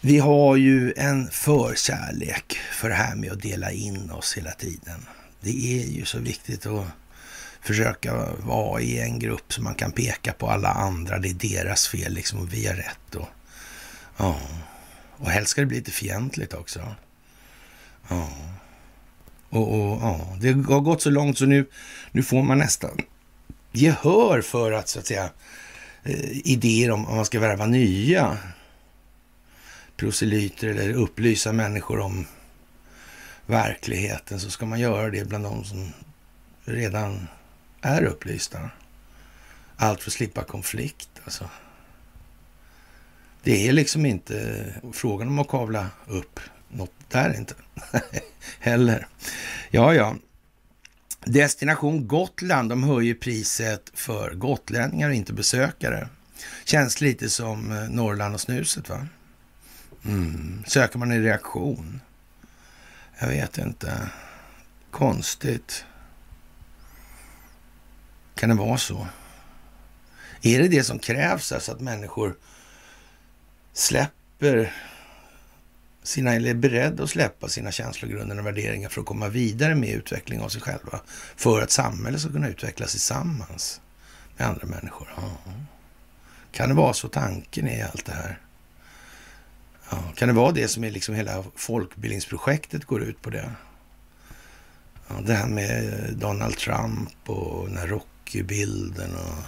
vi 0.00 0.18
har 0.18 0.56
ju 0.56 0.92
en 0.96 1.30
förkärlek 1.30 2.58
för 2.72 2.88
det 2.88 2.94
här 2.94 3.14
med 3.14 3.32
att 3.32 3.42
dela 3.42 3.70
in 3.70 4.10
oss 4.10 4.36
hela 4.36 4.50
tiden. 4.50 5.06
Det 5.40 5.82
är 5.82 5.86
ju 5.86 6.04
så 6.04 6.18
viktigt 6.18 6.66
att 6.66 6.86
försöka 7.60 8.28
vara 8.38 8.80
i 8.80 9.00
en 9.00 9.18
grupp 9.18 9.52
som 9.52 9.64
man 9.64 9.74
kan 9.74 9.92
peka 9.92 10.32
på 10.32 10.50
alla 10.50 10.68
andra. 10.68 11.18
Det 11.18 11.28
är 11.28 11.34
deras 11.34 11.88
fel 11.88 12.12
liksom 12.12 12.40
och 12.40 12.52
vi 12.52 12.66
har 12.66 12.74
rätt. 12.74 13.14
Och, 13.14 13.28
ja. 14.16 14.40
och 15.10 15.30
helst 15.30 15.50
ska 15.50 15.60
det 15.60 15.66
bli 15.66 15.76
lite 15.76 15.90
fientligt 15.90 16.54
också. 16.54 16.94
Ja. 18.08 18.28
Och, 19.48 19.74
och, 19.74 20.02
ja. 20.02 20.36
Det 20.40 20.52
har 20.52 20.80
gått 20.80 21.02
så 21.02 21.10
långt 21.10 21.38
så 21.38 21.46
nu, 21.46 21.66
nu 22.12 22.22
får 22.22 22.42
man 22.42 22.58
nästan 22.58 23.00
gehör 23.72 24.40
för 24.40 24.72
att 24.72 24.88
så 24.88 24.98
att 24.98 25.06
säga 25.06 25.30
Eh, 26.04 26.46
idéer 26.46 26.90
om, 26.90 27.06
om 27.06 27.16
man 27.16 27.24
ska 27.24 27.40
värva 27.40 27.66
nya 27.66 28.38
proselyter 29.96 30.68
eller 30.68 30.92
upplysa 30.92 31.52
människor 31.52 32.00
om 32.00 32.26
verkligheten 33.46 34.40
så 34.40 34.50
ska 34.50 34.66
man 34.66 34.80
göra 34.80 35.10
det 35.10 35.28
bland 35.28 35.44
de 35.44 35.64
som 35.64 35.92
redan 36.64 37.28
är 37.80 38.04
upplysta. 38.04 38.70
Allt 39.76 40.02
för 40.02 40.10
att 40.10 40.14
slippa 40.14 40.44
konflikt 40.44 41.10
alltså. 41.24 41.48
Det 43.42 43.68
är 43.68 43.72
liksom 43.72 44.06
inte 44.06 44.64
frågan 44.92 45.28
om 45.28 45.38
att 45.38 45.48
kavla 45.48 45.86
upp 46.06 46.40
något 46.68 46.92
där 47.08 47.36
inte 47.36 47.54
heller. 48.58 49.06
Ja, 49.70 49.94
ja. 49.94 50.16
Destination 51.24 52.06
Gotland, 52.06 52.68
de 52.68 52.82
höjer 52.82 53.14
priset 53.14 53.90
för 53.94 54.34
gotlänningar 54.34 55.08
och 55.08 55.14
inte 55.14 55.32
besökare. 55.32 56.08
Känns 56.64 57.00
lite 57.00 57.30
som 57.30 57.72
eh, 57.72 57.88
Norrland 57.88 58.34
och 58.34 58.40
snuset 58.40 58.88
va? 58.88 59.06
Mm. 60.04 60.64
Söker 60.66 60.98
man 60.98 61.10
en 61.10 61.22
reaktion? 61.22 62.00
Jag 63.18 63.28
vet 63.28 63.58
inte. 63.58 64.08
Konstigt. 64.90 65.84
Kan 68.34 68.48
det 68.48 68.54
vara 68.54 68.78
så? 68.78 69.06
Är 70.42 70.62
det 70.62 70.68
det 70.68 70.84
som 70.84 70.98
krävs, 70.98 71.52
alltså 71.52 71.72
att 71.72 71.80
människor 71.80 72.36
släpper 73.72 74.72
sina, 76.02 76.34
eller 76.34 76.50
är 76.50 76.54
beredda 76.54 77.04
att 77.04 77.10
släppa 77.10 77.48
sina 77.48 77.72
känslogrunder 77.72 78.38
och 78.38 78.46
värderingar 78.46 78.88
för 78.88 79.00
att 79.00 79.06
komma 79.06 79.28
vidare 79.28 79.74
med 79.74 79.88
utveckling 79.88 80.40
av 80.40 80.48
sig 80.48 80.60
själva. 80.60 81.00
För 81.36 81.62
att 81.62 81.70
samhället 81.70 82.20
ska 82.20 82.32
kunna 82.32 82.48
utvecklas 82.48 82.90
tillsammans 82.90 83.80
med 84.36 84.46
andra 84.48 84.66
människor. 84.66 85.08
Ja. 85.16 85.52
Kan 86.52 86.68
det 86.68 86.74
vara 86.74 86.92
så 86.92 87.08
tanken 87.08 87.68
är 87.68 87.78
i 87.78 87.82
allt 87.82 88.04
det 88.04 88.12
här? 88.12 88.38
Ja. 89.90 90.02
Kan 90.16 90.28
det 90.28 90.34
vara 90.34 90.52
det 90.52 90.68
som 90.68 90.84
är 90.84 90.90
liksom 90.90 91.14
hela 91.14 91.44
folkbildningsprojektet 91.56 92.84
går 92.84 93.02
ut 93.02 93.22
på 93.22 93.30
det? 93.30 93.52
Ja, 95.08 95.14
det 95.26 95.34
här 95.34 95.46
med 95.46 95.92
Donald 96.16 96.56
Trump 96.56 97.28
och 97.30 97.68
den 97.68 97.76
här 97.76 97.86
Rocky-bilden 97.86 99.14
och... 99.14 99.44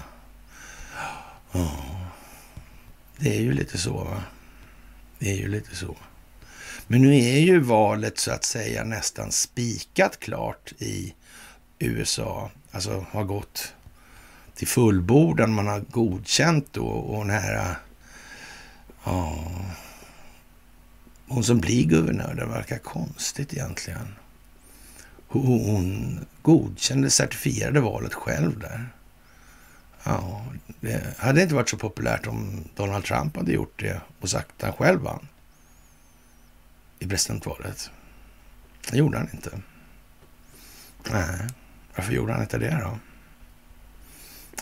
Ja. 1.52 1.70
Det 3.16 3.36
är 3.36 3.40
ju 3.40 3.52
lite 3.52 3.78
så, 3.78 4.04
va? 4.04 4.22
Det 5.18 5.30
är 5.30 5.36
ju 5.36 5.48
lite 5.48 5.76
så. 5.76 5.96
Men 6.86 7.02
nu 7.02 7.16
är 7.16 7.38
ju 7.38 7.60
valet 7.60 8.18
så 8.18 8.32
att 8.32 8.44
säga 8.44 8.84
nästan 8.84 9.32
spikat 9.32 10.20
klart 10.20 10.72
i 10.78 11.14
USA. 11.78 12.50
Alltså 12.72 13.06
har 13.10 13.24
gått 13.24 13.74
till 14.54 14.68
fullbordan. 14.68 15.52
Man 15.54 15.66
har 15.66 15.80
godkänt 15.80 16.68
då 16.72 16.86
och 16.86 17.26
den 17.26 17.36
här... 17.36 17.76
Ja, 19.04 19.44
hon 21.28 21.44
som 21.44 21.60
blir 21.60 21.84
guvernör, 21.84 22.34
det 22.34 22.46
verkar 22.46 22.78
konstigt 22.78 23.52
egentligen. 23.52 24.14
Hon 25.28 26.18
godkände, 26.42 27.10
certifierade 27.10 27.80
valet 27.80 28.14
själv 28.14 28.58
där. 28.58 28.88
Ja, 30.04 30.44
det 30.80 31.18
hade 31.18 31.42
inte 31.42 31.54
varit 31.54 31.68
så 31.68 31.76
populärt 31.76 32.26
om 32.26 32.64
Donald 32.76 33.04
Trump 33.04 33.36
hade 33.36 33.52
gjort 33.52 33.80
det 33.80 34.00
och 34.20 34.30
sagt 34.30 34.50
att 34.56 34.62
han 34.62 34.72
själv 34.72 35.00
vann 35.00 35.28
i 37.04 37.08
presidentvalet. 37.08 37.90
Det 38.90 38.96
gjorde 38.96 39.18
han 39.18 39.28
inte. 39.32 39.50
Nej, 41.10 41.48
varför 41.96 42.12
gjorde 42.12 42.32
han 42.32 42.42
inte 42.42 42.58
det 42.58 42.78
då? 42.82 42.98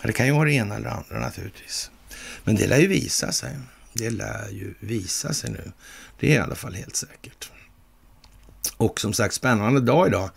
Det 0.02 0.12
kan 0.12 0.26
ju 0.26 0.33
vara 0.33 0.44
det 0.44 0.52
ena 0.52 0.74
eller 0.74 0.88
det 0.88 0.94
andra 0.94 1.20
naturligtvis. 1.20 1.90
Men 2.44 2.55
det 2.55 2.66
lär 2.66 2.78
ju 2.78 2.87
visa 2.87 3.33
sig. 3.33 3.57
Det 3.92 4.11
lär 4.11 4.48
ju 4.48 4.74
visa 4.81 5.33
sig 5.33 5.50
nu. 5.50 5.72
Det 6.20 6.33
är 6.33 6.35
i 6.35 6.38
alla 6.38 6.55
fall 6.55 6.74
helt 6.74 6.96
säkert. 6.96 7.50
Och 8.76 9.00
som 9.00 9.12
sagt, 9.12 9.35
spännande 9.35 9.81
dag 9.81 10.09
idag 10.09 10.31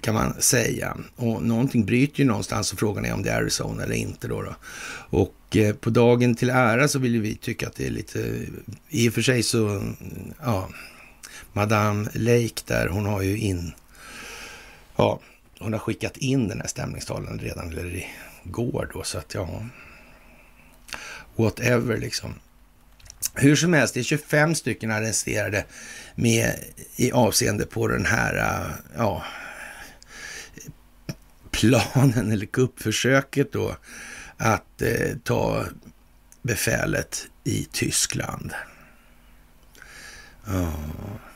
kan 0.00 0.14
man 0.14 0.34
säga. 0.38 0.96
Och 1.16 1.42
någonting 1.42 1.84
bryter 1.84 2.20
ju 2.20 2.24
någonstans 2.24 2.72
och 2.72 2.78
frågan 2.78 3.04
är 3.04 3.14
om 3.14 3.22
det 3.22 3.30
är 3.30 3.40
Arizona 3.40 3.82
eller 3.82 3.94
inte 3.94 4.28
då. 4.28 4.42
då. 4.42 4.54
Och 5.18 5.56
eh, 5.56 5.74
på 5.74 5.90
dagen 5.90 6.34
till 6.34 6.50
ära 6.50 6.88
så 6.88 6.98
vill 6.98 7.20
vi 7.20 7.34
tycka 7.34 7.68
att 7.68 7.74
det 7.74 7.86
är 7.86 7.90
lite, 7.90 8.46
i 8.88 9.08
och 9.08 9.14
för 9.14 9.22
sig 9.22 9.42
så, 9.42 9.94
ja, 10.42 10.68
Madame 11.52 12.10
Lake 12.14 12.62
där, 12.66 12.88
hon 12.88 13.06
har 13.06 13.22
ju 13.22 13.38
in, 13.38 13.72
ja, 14.96 15.20
hon 15.58 15.72
har 15.72 15.80
skickat 15.80 16.16
in 16.16 16.48
den 16.48 16.60
här 16.60 16.68
stämningstalen 16.68 17.38
redan, 17.38 17.72
eller 17.72 18.06
igår 18.44 18.90
då, 18.92 19.02
så 19.02 19.18
att 19.18 19.34
ja, 19.34 19.66
whatever 21.36 21.96
liksom. 21.96 22.34
Hur 23.34 23.56
som 23.56 23.72
helst, 23.72 23.94
det 23.94 24.00
är 24.00 24.04
25 24.04 24.54
stycken 24.54 24.90
arresterade 24.90 25.64
med 26.14 26.54
i 26.96 27.12
avseende 27.12 27.66
på 27.66 27.88
den 27.88 28.06
här, 28.06 28.64
ja, 28.96 29.24
planen 31.50 32.32
eller 32.32 32.46
kuppförsöket 32.46 33.52
då 33.52 33.76
att 34.36 34.82
eh, 34.82 35.16
ta 35.24 35.64
befälet 36.42 37.26
i 37.44 37.64
Tyskland. 37.72 38.52
Oh. 40.46 41.29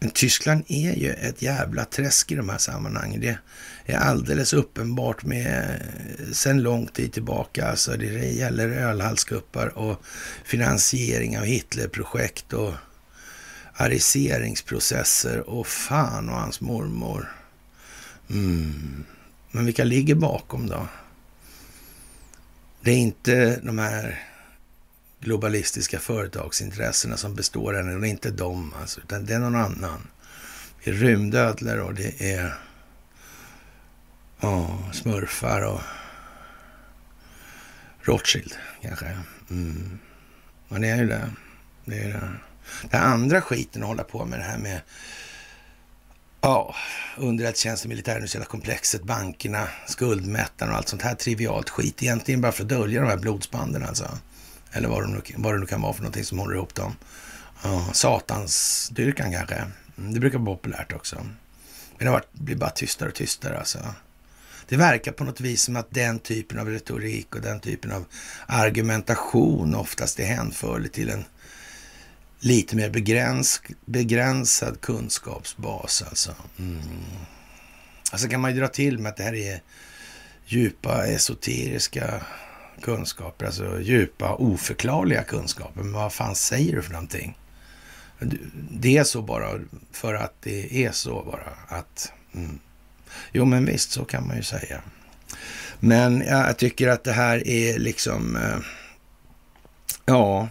Men 0.00 0.10
Tyskland 0.10 0.64
är 0.68 0.94
ju 0.94 1.12
ett 1.12 1.42
jävla 1.42 1.84
träsk 1.84 2.32
i 2.32 2.34
de 2.34 2.48
här 2.48 2.58
sammanhangen. 2.58 3.20
Det 3.20 3.38
är 3.86 3.98
alldeles 3.98 4.52
uppenbart 4.52 5.24
med 5.24 5.80
eh, 6.18 6.32
sen 6.32 6.62
lång 6.62 6.86
tid 6.86 7.12
tillbaka. 7.12 7.66
Alltså 7.66 7.96
det 7.96 8.06
gäller 8.06 8.68
ölhalskuppar 8.68 9.78
och 9.78 10.02
finansiering 10.44 11.38
av 11.38 11.44
Hitlerprojekt 11.44 12.52
och 12.52 12.74
ariseringsprocesser 13.74 15.50
och 15.50 15.66
fan 15.66 16.28
och 16.28 16.36
hans 16.36 16.60
mormor. 16.60 17.32
Mm. 18.30 19.04
Men 19.50 19.64
vilka 19.64 19.84
ligger 19.84 20.14
bakom 20.14 20.66
då? 20.66 20.88
Det 22.80 22.90
är 22.90 22.98
inte 22.98 23.60
de 23.62 23.78
här 23.78 24.29
globalistiska 25.20 25.98
företagsintressena 25.98 27.16
som 27.16 27.34
består 27.34 27.76
än, 27.76 27.98
Och 27.98 28.06
inte 28.06 28.30
de 28.30 28.74
alltså, 28.80 29.00
utan 29.00 29.26
det 29.26 29.34
är 29.34 29.38
någon 29.38 29.54
annan. 29.54 30.08
Det 30.84 30.90
är 30.90 30.94
rymdödlor 30.94 31.78
och 31.78 31.94
det 31.94 32.32
är 32.32 32.54
ja, 34.40 34.78
smurfar 34.92 35.62
och 35.62 35.80
Rothschild 38.02 38.54
kanske. 38.82 39.06
Mm. 39.50 39.98
Men 40.68 40.80
det 40.82 40.88
är 40.88 40.96
ju 40.96 41.06
det. 41.06 41.30
Det 41.84 41.98
är 41.98 42.08
det. 42.08 42.30
Den 42.90 43.02
andra 43.02 43.40
skiten 43.40 43.82
att 43.82 43.88
hålla 43.88 44.04
på 44.04 44.24
med 44.24 44.38
det 44.38 44.44
här 44.44 44.58
med 44.58 44.80
Ja, 46.42 46.74
underrättelsetjänsten, 47.16 47.88
militärindustriella 47.88 48.46
komplexet, 48.46 49.02
bankerna, 49.02 49.68
skuldmättarna 49.86 50.72
och 50.72 50.78
allt 50.78 50.88
sånt 50.88 51.02
här 51.02 51.14
trivialt 51.14 51.70
skit. 51.70 52.02
Egentligen 52.02 52.40
bara 52.40 52.52
för 52.52 52.62
att 52.62 52.68
dölja 52.68 53.00
de 53.00 53.06
här 53.06 53.16
blodsbanden 53.16 53.84
alltså. 53.84 54.08
Eller 54.72 54.88
vad 54.88 55.02
det 55.02 55.08
nu, 55.08 55.22
vad 55.36 55.54
det 55.54 55.58
nu 55.58 55.66
kan 55.66 55.80
vara 55.82 55.92
för 55.92 56.02
någonting 56.02 56.24
som 56.24 56.38
håller 56.38 56.54
ihop 56.56 56.74
dem. 56.74 56.96
Ja, 57.62 57.88
satansdyrkan 57.92 59.32
kanske. 59.32 59.54
Mm, 59.98 60.14
det 60.14 60.20
brukar 60.20 60.38
vara 60.38 60.56
populärt 60.56 60.92
också. 60.92 61.26
Men 61.98 62.12
det 62.12 62.22
blir 62.32 62.56
bara 62.56 62.70
tystare 62.70 63.08
och 63.08 63.14
tystare 63.14 63.58
alltså. 63.58 63.78
Det 64.68 64.76
verkar 64.76 65.12
på 65.12 65.24
något 65.24 65.40
vis 65.40 65.62
som 65.62 65.76
att 65.76 65.90
den 65.90 66.18
typen 66.18 66.58
av 66.58 66.68
retorik 66.68 67.34
och 67.34 67.40
den 67.40 67.60
typen 67.60 67.92
av 67.92 68.04
argumentation 68.46 69.74
oftast 69.74 70.20
är 70.20 70.24
hänförlig 70.24 70.92
till 70.92 71.10
en 71.10 71.24
lite 72.40 72.76
mer 72.76 72.90
begräns, 72.90 73.62
begränsad 73.84 74.80
kunskapsbas 74.80 76.02
alltså. 76.02 76.34
Mm. 76.58 76.80
Alltså 78.12 78.28
kan 78.28 78.40
man 78.40 78.54
ju 78.54 78.60
dra 78.60 78.68
till 78.68 78.98
med 78.98 79.10
att 79.10 79.16
det 79.16 79.22
här 79.22 79.34
är 79.34 79.62
djupa 80.46 81.06
esoteriska 81.06 82.20
kunskaper, 82.82 83.46
alltså 83.46 83.80
djupa 83.80 84.34
oförklarliga 84.34 85.22
kunskaper. 85.22 85.82
Men 85.82 85.92
vad 85.92 86.12
fan 86.12 86.34
säger 86.34 86.76
du 86.76 86.82
för 86.82 86.92
någonting? 86.92 87.38
Det 88.70 88.98
är 88.98 89.04
så 89.04 89.22
bara 89.22 89.60
för 89.92 90.14
att 90.14 90.34
det 90.40 90.84
är 90.84 90.92
så 90.92 91.22
bara 91.22 91.78
att... 91.78 92.12
Mm. 92.34 92.58
Jo, 93.32 93.44
men 93.44 93.64
visst, 93.64 93.90
så 93.90 94.04
kan 94.04 94.26
man 94.26 94.36
ju 94.36 94.42
säga. 94.42 94.82
Men 95.80 96.20
jag 96.20 96.58
tycker 96.58 96.88
att 96.88 97.04
det 97.04 97.12
här 97.12 97.48
är 97.48 97.78
liksom... 97.78 98.36
Eh, 98.36 98.58
ja, 100.04 100.48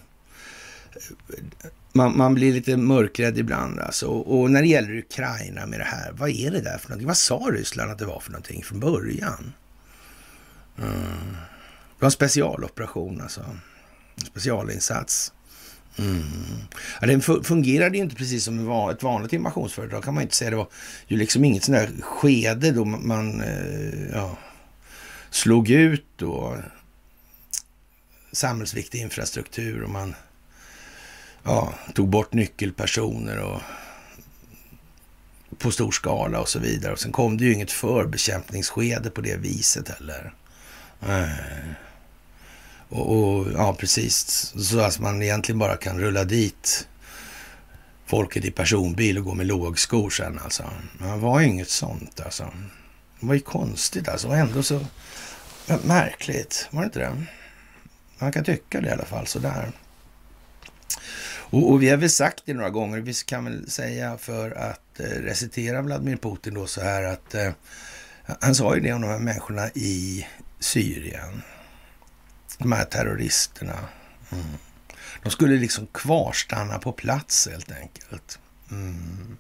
man, 1.94 2.18
man, 2.18 2.34
blir 2.34 2.54
lite 2.54 2.78
mörkrädd 2.78 3.38
ibland. 3.38 3.80
Alltså. 3.80 4.08
Och 4.08 4.52
när 4.52 4.62
det 4.62 4.68
gäller 4.68 4.98
Ukraina 4.98 5.66
med 5.66 5.80
det 5.80 5.84
här, 5.84 6.12
vad 6.12 6.30
är 6.30 6.52
det 6.52 6.62
där 6.62 6.78
för 6.78 6.90
någonting? 6.90 7.08
Vad 7.08 7.18
sa 7.18 7.50
Ryssland 7.52 7.92
att 7.92 8.00
det 8.00 8.06
var 8.06 8.20
för 8.20 8.32
någonting 8.32 8.64
från 8.64 8.80
början? 8.80 9.54
Mm. 10.78 11.38
Det 12.00 12.04
var 12.04 12.08
en 12.08 12.12
specialoperation 12.12 13.22
alltså. 13.22 13.42
En 14.16 14.26
specialinsats. 14.26 15.34
Mm. 15.98 16.24
Ja, 17.02 17.08
den 17.08 17.22
fungerade 17.22 17.98
ju 17.98 18.04
inte 18.04 18.16
precis 18.16 18.44
som 18.44 18.90
ett 18.90 19.04
vanligt 19.04 19.34
invasionsföretag 19.34 20.04
kan 20.04 20.14
man 20.14 20.24
inte 20.24 20.36
säga. 20.36 20.50
Det 20.50 20.56
var 20.56 20.70
ju 21.08 21.18
liksom 21.18 21.46
inget 21.46 21.64
sånt 21.64 21.78
där 21.78 22.02
skede 22.02 22.72
då 22.72 22.86
man 22.86 23.42
eh, 23.42 24.10
ja, 24.14 24.38
slog 25.30 25.70
ut 25.70 26.06
då 26.16 26.58
samhällsviktig 28.32 29.02
infrastruktur 29.02 29.84
och 29.84 29.90
man 29.90 30.16
ja, 31.44 31.74
tog 31.94 32.10
bort 32.10 32.34
nyckelpersoner 32.34 33.40
och 33.40 33.62
på 35.58 35.72
stor 35.72 35.92
skala 35.92 36.42
och 36.42 36.50
så 36.50 36.60
vidare. 36.60 36.94
Och 36.94 37.00
sen 37.00 37.12
kom 37.12 37.38
det 37.38 37.44
ju 37.46 37.54
inget 37.54 37.72
förbekämpningsskede 37.72 39.10
på 39.10 39.22
det 39.22 39.38
viset 39.38 39.90
heller. 39.90 40.34
Och, 42.90 43.18
och, 43.18 43.48
ja, 43.54 43.76
precis. 43.80 44.54
Så 44.58 44.80
att 44.80 45.00
man 45.00 45.22
egentligen 45.22 45.60
bara 45.60 45.78
kan 45.78 46.00
rulla 46.00 46.24
dit 46.24 46.88
folket 48.06 48.46
i 48.46 48.52
personbil 48.52 49.18
och 49.18 49.24
gå 49.24 49.34
med 49.34 49.46
lågskor 49.46 50.10
sen 50.10 50.40
alltså. 50.44 50.64
Det 51.00 51.18
var 51.18 51.40
ju 51.40 51.48
inget 51.48 51.70
sånt 51.70 52.20
alltså. 52.20 52.54
Det 53.20 53.26
var 53.26 53.34
ju 53.34 53.40
konstigt 53.40 54.10
alltså. 54.10 54.28
Och 54.28 54.38
ändå 54.38 54.64
så 54.64 54.86
märkligt. 55.84 56.68
Var 56.72 56.82
det 56.82 56.86
inte 56.86 57.00
det? 57.00 57.24
Man 58.20 58.32
kan 58.32 58.44
tycka 58.44 58.82
det 58.82 58.88
i 58.88 58.92
alla 58.92 59.06
fall 59.06 59.28
sådär. 59.28 59.72
Och, 61.52 61.72
och, 61.72 61.84
vi 61.84 61.90
har 61.90 61.98
väl 61.98 62.10
sagt 62.10 62.44
det 62.46 62.54
några 62.54 62.70
gånger, 62.70 63.00
vi 63.00 63.14
kan 63.14 63.46
väl 63.46 63.70
säga 63.70 64.18
för 64.18 64.52
att 64.52 65.00
eh, 65.00 65.04
recitera 65.04 65.82
Vladimir 65.82 66.18
Putin 66.18 66.54
då 66.54 66.68
så 66.68 66.82
här 66.82 67.04
att 67.04 67.36
eh, 67.36 67.52
han 68.42 68.56
sa 68.56 68.76
ju 68.76 68.82
det 68.82 68.94
om 68.94 69.02
de 69.02 69.08
här 69.08 69.20
människorna 69.20 69.70
i 69.70 70.28
Syrien. 70.60 71.42
De 72.60 72.72
här 72.72 72.86
terroristerna. 72.86 73.80
Mm. 74.32 74.46
De 75.24 75.32
skulle 75.32 75.56
liksom 75.56 75.88
kvarstanna 75.88 76.80
på 76.80 76.92
plats 76.92 77.48
helt 77.52 77.72
enkelt. 77.72 78.40
Mm. 78.72 79.38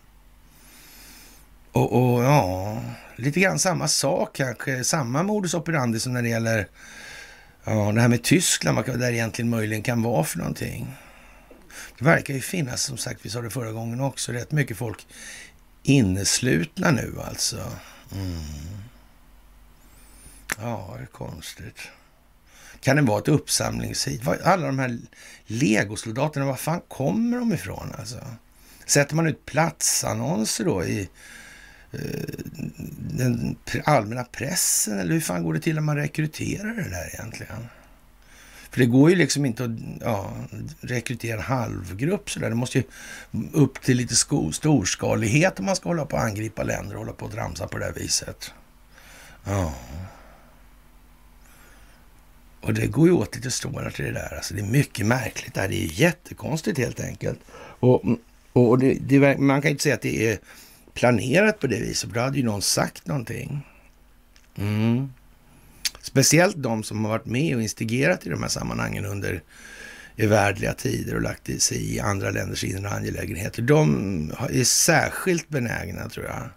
Och, 1.71 1.93
och, 1.93 2.23
ja, 2.23 2.81
lite 3.15 3.39
grann 3.39 3.59
samma 3.59 3.87
sak 3.87 4.35
kanske. 4.35 4.83
Samma 4.83 5.23
modus 5.23 5.53
operandi 5.53 5.99
som 5.99 6.13
när 6.13 6.21
det 6.21 6.29
gäller 6.29 6.67
ja, 7.63 7.91
det 7.91 8.01
här 8.01 8.07
med 8.07 8.23
Tyskland, 8.23 8.77
vad 8.77 8.99
det 8.99 9.13
egentligen 9.13 9.49
möjligen 9.49 9.83
kan 9.83 10.01
vara 10.01 10.23
för 10.23 10.37
någonting. 10.37 10.95
Det 11.97 12.05
verkar 12.05 12.33
ju 12.33 12.41
finnas, 12.41 12.83
som 12.83 12.97
sagt, 12.97 13.25
vi 13.25 13.29
sa 13.29 13.41
det 13.41 13.49
förra 13.49 13.71
gången 13.71 14.01
också, 14.01 14.31
rätt 14.31 14.51
mycket 14.51 14.77
folk 14.77 15.07
inneslutna 15.83 16.91
nu 16.91 17.15
alltså. 17.27 17.71
Mm. 18.11 18.43
Ja, 20.57 20.93
det 20.97 21.03
är 21.03 21.07
konstigt. 21.07 21.79
Kan 22.81 22.95
det 22.95 23.01
vara 23.01 23.19
ett 23.19 23.27
uppsamlingshit? 23.27 24.27
Alla 24.43 24.65
de 24.65 24.79
här 24.79 24.97
legosoldaterna, 25.45 26.45
var 26.45 26.55
fan 26.55 26.81
kommer 26.87 27.37
de 27.37 27.53
ifrån 27.53 27.95
alltså? 27.99 28.17
Sätter 28.85 29.15
man 29.15 29.27
ut 29.27 29.45
platsannonser 29.45 30.65
då 30.65 30.83
i 30.83 31.09
eh, 31.91 31.99
den 32.99 33.55
allmänna 33.83 34.23
pressen? 34.23 34.99
Eller 34.99 35.13
hur 35.13 35.21
fan 35.21 35.43
går 35.43 35.53
det 35.53 35.59
till 35.59 35.75
när 35.75 35.81
man 35.81 35.95
rekryterar 35.95 36.73
det 36.73 36.89
där 36.89 37.09
egentligen? 37.13 37.67
För 38.71 38.79
det 38.79 38.85
går 38.85 39.09
ju 39.09 39.15
liksom 39.15 39.45
inte 39.45 39.63
att 39.63 39.71
ja, 40.01 40.33
rekrytera 40.81 41.37
en 41.37 41.43
halvgrupp 41.43 42.29
sådär. 42.29 42.49
Det 42.49 42.55
måste 42.55 42.77
ju 42.77 42.83
upp 43.53 43.81
till 43.81 43.97
lite 43.97 44.15
storskalighet 44.51 45.59
om 45.59 45.65
man 45.65 45.75
ska 45.75 45.89
hålla 45.89 46.05
på 46.05 46.17
att 46.17 46.23
angripa 46.23 46.63
länder 46.63 46.95
och 46.95 46.99
hålla 46.99 47.13
på 47.13 47.25
att 47.25 47.31
dramsa 47.31 47.67
på 47.67 47.77
det 47.77 47.85
här 47.85 47.93
viset. 47.93 48.53
Ja. 49.45 49.73
Och 52.61 52.73
det 52.73 52.87
går 52.87 53.07
ju 53.07 53.13
åt 53.13 53.35
lite 53.35 53.51
stålar 53.51 53.89
till 53.89 54.05
det 54.05 54.11
där. 54.11 54.35
Alltså 54.35 54.53
det 54.53 54.61
är 54.61 54.65
mycket 54.65 55.05
märkligt 55.05 55.53
det 55.53 55.61
här. 55.61 55.67
Det 55.67 55.83
är 55.83 56.01
jättekonstigt 56.01 56.77
helt 56.77 56.99
enkelt. 56.99 57.39
Och, 57.79 58.03
och 58.53 58.79
det, 58.79 58.97
det, 59.01 59.37
man 59.37 59.61
kan 59.61 59.71
inte 59.71 59.83
säga 59.83 59.95
att 59.95 60.01
det 60.01 60.31
är 60.31 60.39
planerat 60.93 61.59
på 61.59 61.67
det 61.67 61.79
viset. 61.79 62.09
För 62.09 62.15
då 62.15 62.21
hade 62.21 62.37
ju 62.37 62.43
någon 62.43 62.61
sagt 62.61 63.07
någonting. 63.07 63.61
Mm. 64.57 65.13
Speciellt 66.01 66.55
de 66.57 66.83
som 66.83 67.05
har 67.05 67.11
varit 67.11 67.25
med 67.25 67.55
och 67.55 67.61
instigerat 67.61 68.25
i 68.25 68.29
de 68.29 68.41
här 68.41 68.49
sammanhangen 68.49 69.05
under 69.05 69.41
evärdliga 70.17 70.73
tider 70.73 71.15
och 71.15 71.21
lagt 71.21 71.61
sig 71.61 71.95
i 71.95 71.99
andra 71.99 72.31
länders 72.31 72.63
inre 72.63 72.89
angelägenheter. 72.89 73.61
De 73.61 74.33
är 74.49 74.63
särskilt 74.63 75.49
benägna, 75.49 76.09
tror 76.09 76.25
jag, 76.25 76.49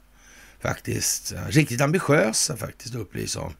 faktiskt. 0.60 1.34
Riktigt 1.48 1.80
ambitiösa 1.80 2.56
faktiskt 2.56 2.94
att 2.94 3.00
upplysa 3.00 3.40
om 3.40 3.52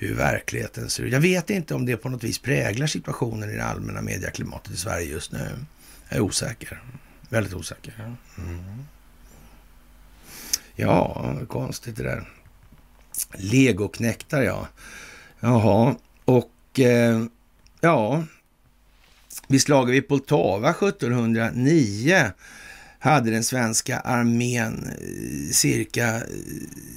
hur 0.00 0.14
verkligheten 0.14 0.90
ser 0.90 1.02
ut. 1.02 1.12
Jag 1.12 1.20
vet 1.20 1.50
inte 1.50 1.74
om 1.74 1.86
det 1.86 1.96
på 1.96 2.08
något 2.08 2.24
vis 2.24 2.38
präglar 2.38 2.86
situationen 2.86 3.50
i 3.50 3.56
det 3.56 3.64
allmänna 3.64 4.02
medieklimatet 4.02 4.72
i 4.72 4.76
Sverige 4.76 5.10
just 5.10 5.32
nu. 5.32 5.48
Jag 6.08 6.16
är 6.16 6.20
osäker. 6.20 6.82
Väldigt 7.28 7.54
osäker. 7.54 7.94
Mm. 8.38 8.84
Ja, 10.74 11.36
konstigt 11.48 11.96
det 11.96 12.02
där. 12.02 12.28
Legoknäktar, 13.34 14.42
ja. 14.42 14.68
Jaha, 15.40 15.96
och 16.24 16.80
eh, 16.80 17.24
ja, 17.80 18.24
vid 19.48 19.62
slaget 19.62 19.94
vid 19.94 20.08
Poltava 20.08 20.70
1709 20.70 22.32
hade 23.00 23.30
den 23.30 23.44
svenska 23.44 24.00
armén 24.00 24.90
eh, 24.90 25.52
cirka 25.52 26.16
eh, 26.16 26.22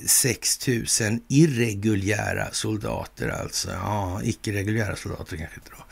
6 0.05 0.67
000 0.67 0.85
irreguljära 1.27 2.47
soldater, 2.51 3.29
alltså. 3.29 3.71
Ja, 3.71 4.21
icke-reguljära 4.23 4.95
soldater 4.95 5.37
kanske 5.37 5.55
inte 5.55 5.69
då. 5.77 5.83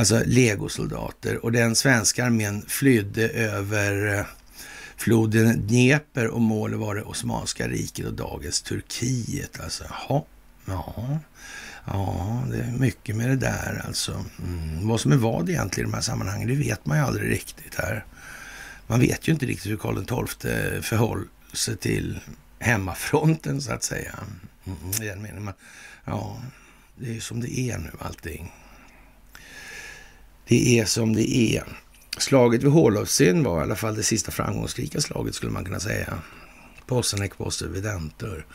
Alltså 0.00 0.22
legosoldater. 0.26 1.44
Och 1.44 1.52
den 1.52 1.74
svenska 1.74 2.24
armén 2.24 2.64
flydde 2.68 3.28
över 3.28 4.18
eh, 4.18 4.24
floden 4.96 5.66
Dnepr 5.66 6.26
och 6.26 6.40
målet 6.40 6.78
var 6.78 6.94
det 6.94 7.02
Osmanska 7.02 7.68
riket 7.68 8.06
och 8.06 8.14
dagens 8.14 8.62
Turkiet. 8.62 9.60
Alltså, 9.60 9.84
jaha, 9.88 10.22
ja. 10.66 11.18
Ja, 11.84 12.42
det 12.50 12.56
är 12.56 12.72
mycket 12.78 13.16
med 13.16 13.28
det 13.28 13.36
där 13.36 13.82
alltså. 13.86 14.24
Mm. 14.38 14.88
Vad 14.88 15.00
som 15.00 15.12
är 15.12 15.16
vad 15.16 15.50
egentligen 15.50 15.88
i 15.88 15.90
de 15.90 15.94
här 15.94 16.02
sammanhangen, 16.02 16.48
det 16.48 16.54
vet 16.54 16.86
man 16.86 16.98
ju 16.98 17.04
aldrig 17.04 17.30
riktigt 17.30 17.74
här. 17.74 18.04
Man 18.92 19.00
vet 19.00 19.28
ju 19.28 19.32
inte 19.32 19.46
riktigt 19.46 19.72
hur 19.72 19.76
Karl 19.76 20.26
XII 20.26 20.52
eh, 20.52 20.80
förhåller 20.82 21.26
sig 21.52 21.76
till 21.76 22.20
hemmafronten 22.58 23.62
så 23.62 23.72
att 23.72 23.82
säga. 23.82 24.18
Mm, 24.64 24.78
I 25.02 25.06
den 25.06 25.22
meningen. 25.22 25.44
Men, 25.44 25.54
ja, 26.04 26.42
det 26.96 27.08
är 27.08 27.12
ju 27.12 27.20
som 27.20 27.40
det 27.40 27.58
är 27.58 27.78
nu 27.78 27.90
allting. 27.98 28.52
Det 30.46 30.78
är 30.78 30.84
som 30.84 31.12
det 31.12 31.36
är. 31.36 31.64
Slaget 32.18 32.62
vid 32.62 32.70
Hålovsön 32.70 33.42
var 33.42 33.60
i 33.60 33.62
alla 33.62 33.76
fall 33.76 33.94
det 33.94 34.02
sista 34.02 34.30
framgångsrika 34.32 35.00
slaget 35.00 35.34
skulle 35.34 35.52
man 35.52 35.64
kunna 35.64 35.80
säga. 35.80 36.18
Possenek 36.86 37.38
posse 37.38 37.68
videntur. 37.68 38.46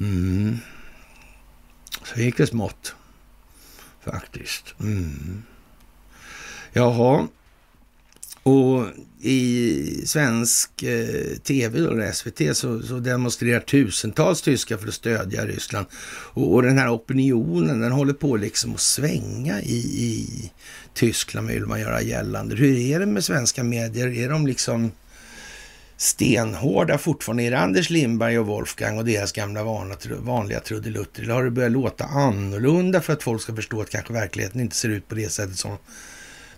Mm. 0.00 0.58
Så 2.04 2.20
gick 2.20 2.36
det 2.36 2.46
smått. 2.46 2.94
Faktiskt. 4.00 4.74
Mm. 4.80 5.42
Jaha. 6.72 7.28
Och 8.42 8.86
i 9.22 10.02
svensk 10.06 10.82
eh, 10.82 11.36
tv, 11.42 11.80
då, 11.80 12.12
SVT, 12.12 12.56
så, 12.56 12.82
så 12.82 12.98
demonstrerar 12.98 13.60
tusentals 13.60 14.42
tyskar 14.42 14.76
för 14.76 14.88
att 14.88 14.94
stödja 14.94 15.46
Ryssland. 15.46 15.86
Och, 16.32 16.54
och, 16.54 16.62
den 16.62 16.78
här 16.78 16.94
opinionen, 16.94 17.80
den 17.80 17.92
håller 17.92 18.12
på 18.12 18.36
liksom 18.36 18.74
att 18.74 18.80
svänga 18.80 19.60
i, 19.60 19.76
i 19.76 20.52
Tyskland, 20.94 21.48
vill 21.48 21.66
man 21.66 21.80
göra 21.80 22.02
gällande. 22.02 22.56
Hur 22.56 22.76
är 22.76 23.00
det 23.00 23.06
med 23.06 23.24
svenska 23.24 23.64
medier? 23.64 24.08
Är 24.08 24.28
de 24.28 24.46
liksom 24.46 24.92
stenhårda 25.96 26.98
fortfarande? 26.98 27.42
Är 27.42 27.50
det 27.50 27.58
Anders 27.58 27.90
Lindberg 27.90 28.38
och 28.38 28.46
Wolfgang 28.46 28.98
och 28.98 29.04
deras 29.04 29.32
gamla 29.32 29.64
vana, 29.64 29.96
vanliga 30.18 30.60
trudelutter? 30.60 31.22
Eller 31.22 31.34
har 31.34 31.44
det 31.44 31.50
börjat 31.50 31.72
låta 31.72 32.04
annorlunda 32.04 33.00
för 33.00 33.12
att 33.12 33.22
folk 33.22 33.42
ska 33.42 33.54
förstå 33.54 33.80
att 33.80 33.90
kanske 33.90 34.12
verkligheten 34.12 34.60
inte 34.60 34.76
ser 34.76 34.88
ut 34.88 35.08
på 35.08 35.14
det 35.14 35.32
sättet 35.32 35.56
som 35.56 35.76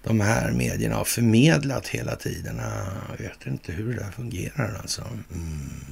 de 0.02 0.20
här 0.20 0.52
medierna 0.52 0.96
har 0.96 1.04
förmedlat 1.04 1.88
hela 1.88 2.16
tiden. 2.16 2.60
Ah, 2.60 3.14
jag 3.18 3.28
vet 3.28 3.46
inte 3.46 3.72
hur 3.72 3.94
det 3.94 4.02
där 4.02 4.10
fungerar 4.10 4.78
alltså. 4.80 5.02
Mm. 5.34 5.84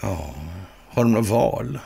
Ja, 0.00 0.34
har 0.88 1.04
de 1.04 1.12
något 1.12 1.28
val? 1.28 1.78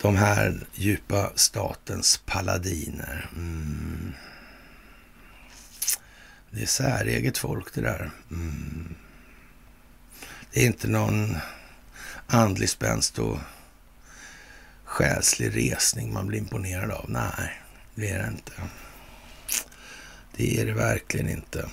De 0.00 0.16
här 0.16 0.66
djupa 0.74 1.32
statens 1.34 2.22
paladiner. 2.26 3.30
Mm. 3.36 4.12
Det 6.50 6.62
är 6.62 6.66
säreget 6.66 7.38
folk 7.38 7.74
det 7.74 7.80
där. 7.80 8.10
Mm. 8.30 8.94
Det 10.52 10.62
är 10.62 10.66
inte 10.66 10.88
någon 10.88 11.36
andlig 12.26 12.68
spänst 12.68 13.18
och 13.18 13.38
själslig 14.84 15.56
resning 15.56 16.12
man 16.12 16.26
blir 16.26 16.38
imponerad 16.38 16.90
av. 16.90 17.04
Nej, 17.08 17.60
det 18.00 18.10
är 18.10 18.22
det 18.22 18.28
inte. 18.28 18.52
Det 20.36 20.60
är 20.60 20.66
det 20.66 20.72
verkligen 20.72 21.28
inte. 21.28 21.68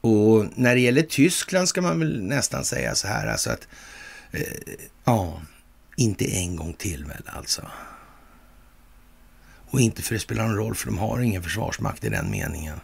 Och 0.00 0.46
när 0.54 0.74
det 0.74 0.80
gäller 0.80 1.02
Tyskland 1.02 1.68
ska 1.68 1.82
man 1.82 1.98
väl 1.98 2.22
nästan 2.22 2.64
säga 2.64 2.94
så 2.94 3.08
här, 3.08 3.26
alltså 3.26 3.50
att 3.50 3.68
eh, 4.30 4.76
ja, 5.04 5.40
inte 5.96 6.24
en 6.24 6.56
gång 6.56 6.72
till 6.72 7.04
väl 7.04 7.22
alltså. 7.26 7.70
Och 9.70 9.80
inte 9.80 10.02
för 10.02 10.14
det 10.14 10.20
spelar 10.20 10.46
någon 10.46 10.56
roll, 10.56 10.74
för 10.74 10.86
de 10.86 10.98
har 10.98 11.20
ingen 11.20 11.42
försvarsmakt 11.42 12.04
i 12.04 12.08
den 12.08 12.30
meningen. 12.30 12.80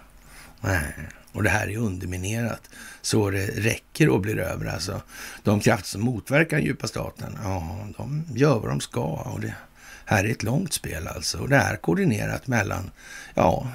Nej. 0.60 0.92
Och 1.32 1.42
det 1.42 1.50
här 1.50 1.68
är 1.68 1.76
underminerat 1.76 2.70
så 3.02 3.30
det 3.30 3.46
räcker 3.46 4.08
och 4.08 4.20
blir 4.20 4.38
över. 4.38 4.66
Alltså, 4.66 5.02
de 5.42 5.60
krafter 5.60 5.88
som 5.88 6.00
motverkar 6.00 6.56
den 6.56 6.66
djupa 6.66 6.86
staten, 6.86 7.38
ja, 7.42 7.86
de 7.96 8.24
gör 8.34 8.58
vad 8.58 8.70
de 8.70 8.80
ska. 8.80 9.04
Och 9.04 9.40
det 9.40 9.54
här 10.06 10.24
är 10.24 10.28
ett 10.28 10.42
långt 10.42 10.72
spel 10.72 11.06
alltså. 11.06 11.38
Och 11.38 11.48
det 11.48 11.56
är 11.56 11.76
koordinerat 11.76 12.46
mellan, 12.46 12.90
ja, 13.34 13.68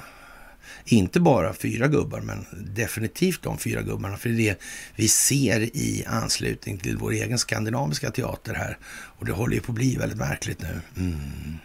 inte 0.84 1.20
bara 1.20 1.54
fyra 1.54 1.88
gubbar, 1.88 2.20
men 2.20 2.46
definitivt 2.74 3.42
de 3.42 3.58
fyra 3.58 3.82
gubbarna. 3.82 4.16
För 4.16 4.28
det 4.28 4.34
är 4.48 4.52
det 4.52 4.60
vi 4.96 5.08
ser 5.08 5.60
i 5.60 6.04
anslutning 6.06 6.78
till 6.78 6.96
vår 6.96 7.12
egen 7.12 7.38
skandinaviska 7.38 8.10
teater 8.10 8.54
här. 8.54 8.78
Och 9.18 9.26
det 9.26 9.32
håller 9.32 9.54
ju 9.54 9.60
på 9.60 9.72
att 9.72 9.76
bli 9.76 9.96
väldigt 9.96 10.18
märkligt 10.18 10.62
nu. 10.62 10.80
Mm. 10.96 11.58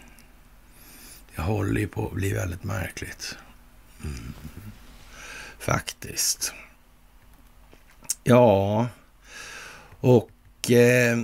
Det 1.36 1.41
håller 1.41 1.82
ju 1.82 1.88
på 1.88 2.08
att 2.08 2.13
bli 2.13 2.34
väldigt 2.34 2.63
märkligt. 2.63 3.36
Mm. 4.03 4.34
Faktiskt. 5.60 6.53
Ja, 8.23 8.88
och 9.99 10.71
eh, 10.71 11.17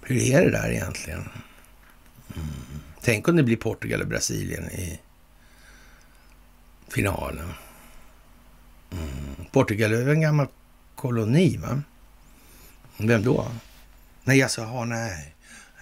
Hur 0.02 0.16
är 0.16 0.44
det 0.44 0.50
där 0.50 0.70
egentligen? 0.70 1.28
Mm. 2.36 2.48
Tänk 3.00 3.28
om 3.28 3.36
det 3.36 3.42
blir 3.42 3.56
Portugal 3.56 4.00
och 4.00 4.06
Brasilien 4.06 4.70
i 4.70 5.00
finalen. 6.88 7.52
Mm. 8.92 9.46
Portugal 9.52 9.92
är 9.92 10.08
en 10.08 10.20
gammal 10.20 10.46
koloni, 10.94 11.56
va? 11.56 11.82
Vem 12.96 13.22
då? 13.22 13.48
Nej, 14.24 14.42
alltså, 14.42 14.62
ha 14.62 14.84
nej 14.84 15.31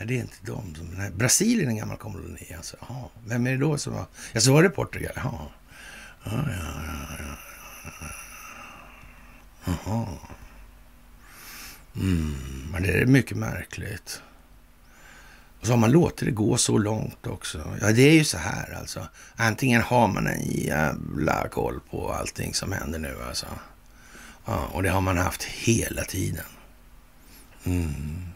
nej. 0.01 0.09
Det 0.09 0.15
är 0.15 0.21
inte 0.21 0.37
de. 0.43 0.75
Som, 0.75 0.87
nej. 0.87 1.11
Brasilien 1.11 1.69
är 1.69 1.71
en 1.71 1.77
gammal 1.77 1.97
koloni. 1.97 2.55
Alltså, 2.57 2.77
aha. 2.81 3.11
Vem 3.27 3.47
är 3.47 3.51
det 3.51 3.57
då 3.57 3.79
som 3.79 3.93
var... 3.93 4.07
Jag 4.33 4.43
så 4.43 4.53
var 4.53 4.63
det 4.63 4.71
Portugal. 4.71 5.13
Jaha. 5.17 5.47
Ja, 6.25 6.31
ja, 6.33 6.43
ja, 6.87 7.17
ja. 7.19 7.37
Jaha. 9.65 10.07
Mm, 11.97 12.69
men 12.73 12.83
det 12.83 12.93
är 12.93 13.07
mycket 13.07 13.37
märkligt. 13.37 14.23
Och 15.61 15.67
så 15.67 15.73
har 15.73 15.77
man 15.77 15.91
låtit 15.91 16.27
det 16.27 16.31
gå 16.31 16.57
så 16.57 16.79
långt 16.79 17.27
också. 17.27 17.77
Ja, 17.81 17.93
det 17.93 18.03
är 18.03 18.13
ju 18.13 18.25
så 18.25 18.39
här 18.39 18.79
alltså. 18.81 19.09
Antingen 19.37 19.83
har 19.83 20.09
man 20.09 20.27
en 20.27 20.51
jävla 20.51 21.49
koll 21.49 21.81
på 21.91 22.13
allting 22.13 22.55
som 22.55 22.73
händer 22.73 22.99
nu 22.99 23.17
alltså. 23.29 23.47
Ja, 24.45 24.67
och 24.73 24.83
det 24.83 24.89
har 24.89 25.01
man 25.01 25.19
haft 25.19 25.43
hela 25.43 26.05
tiden. 26.05 26.45
Mm. 27.65 28.30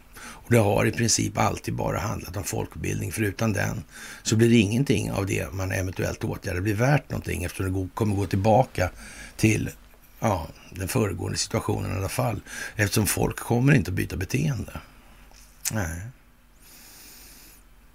Och 0.44 0.50
det 0.50 0.58
har 0.58 0.86
i 0.86 0.92
princip 0.92 1.38
alltid 1.38 1.74
bara 1.74 1.98
handlat 1.98 2.36
om 2.36 2.44
folkbildning. 2.44 3.12
För 3.12 3.22
utan 3.22 3.52
den 3.52 3.84
så 4.22 4.36
blir 4.36 4.50
det 4.50 4.56
ingenting 4.56 5.12
av 5.12 5.26
det 5.26 5.52
man 5.52 5.72
eventuellt 5.72 6.24
åtgärdar 6.24 6.60
blir 6.60 6.74
värt 6.74 7.10
någonting 7.10 7.44
eftersom 7.44 7.82
det 7.82 7.88
kommer 7.94 8.16
gå 8.16 8.26
tillbaka 8.26 8.90
till 9.36 9.70
ja, 10.20 10.48
den 10.70 10.88
föregående 10.88 11.38
situationen 11.38 11.92
i 11.92 11.98
alla 11.98 12.08
fall. 12.08 12.40
Eftersom 12.76 13.06
folk 13.06 13.38
kommer 13.38 13.74
inte 13.74 13.90
att 13.90 13.94
byta 13.94 14.16
beteende. 14.16 14.80
Nej. 15.72 16.00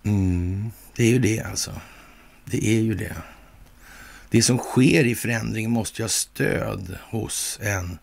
Mm, 0.04 0.72
det 0.96 1.04
är 1.04 1.10
ju 1.10 1.20
det 1.20 1.42
alltså. 1.42 1.72
Det 2.46 2.68
är 2.68 2.82
ju 2.82 2.94
det. 2.94 3.16
Det 4.30 4.42
som 4.42 4.58
sker 4.58 5.06
i 5.06 5.16
förändringen 5.16 5.72
måste 5.72 6.02
ju 6.02 6.04
ha 6.04 6.10
stöd 6.10 6.98
hos 7.10 7.60
en 7.62 7.98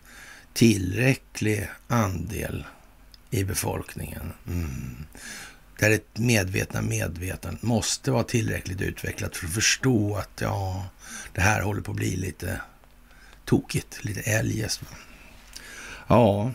tillräcklig 0.53 1.69
andel 1.87 2.65
i 3.29 3.43
befolkningen. 3.43 4.33
Mm. 4.47 5.05
Där 5.79 5.91
ett 5.91 6.17
medvetna 6.17 6.81
medvetande 6.81 7.59
måste 7.61 8.11
vara 8.11 8.23
tillräckligt 8.23 8.81
utvecklat 8.81 9.35
för 9.35 9.47
att 9.47 9.53
förstå 9.53 10.15
att 10.15 10.41
ja, 10.41 10.85
det 11.33 11.41
här 11.41 11.61
håller 11.61 11.81
på 11.81 11.91
att 11.91 11.97
bli 11.97 12.15
lite 12.15 12.61
tokigt, 13.45 14.05
lite 14.05 14.21
eljest. 14.21 14.81
Ja, 16.07 16.51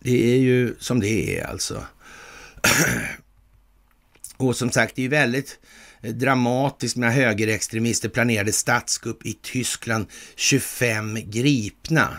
det 0.00 0.34
är 0.34 0.38
ju 0.38 0.74
som 0.78 1.00
det 1.00 1.38
är 1.38 1.46
alltså. 1.46 1.86
Och 4.36 4.56
som 4.56 4.70
sagt, 4.70 4.96
det 4.96 5.00
är 5.00 5.04
ju 5.04 5.08
väldigt 5.08 5.58
dramatiskt 6.02 6.96
med 6.96 7.12
högerextremister 7.12 8.08
planerade 8.08 8.52
statskupp 8.52 9.26
i 9.26 9.38
Tyskland, 9.42 10.06
25 10.36 11.18
gripna. 11.24 12.16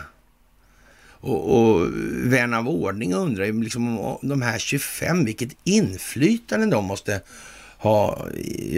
Och, 1.20 1.58
och 1.58 1.88
vän 2.32 2.54
av 2.54 2.68
ordning 2.68 3.14
undrar 3.14 3.44
ju 3.44 3.62
liksom 3.62 3.98
om 3.98 4.18
de 4.28 4.42
här 4.42 4.58
25, 4.58 5.24
vilket 5.24 5.56
inflytande 5.64 6.66
de 6.66 6.84
måste 6.84 7.20
ha 7.78 8.26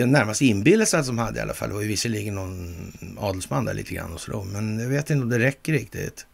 närmast 0.07 0.43
inbillat 0.43 0.89
sig 0.89 1.01
att 1.01 1.07
de 1.07 1.19
hade 1.19 1.39
i 1.39 1.43
alla 1.43 1.55
fall. 1.55 1.69
Det 1.69 1.75
var 1.75 1.83
ju 1.83 1.89
visserligen 1.89 2.35
någon 2.35 2.93
adelsman 3.19 3.65
där 3.65 3.75
lite 3.75 3.95
grann 3.95 4.13
och 4.13 4.21
så. 4.21 4.45
Men 4.45 4.79
jag 4.79 4.89
vet 4.89 5.11
inte 5.11 5.23
om 5.23 5.29
det 5.29 5.39
räcker 5.39 5.73
riktigt. 5.73 6.27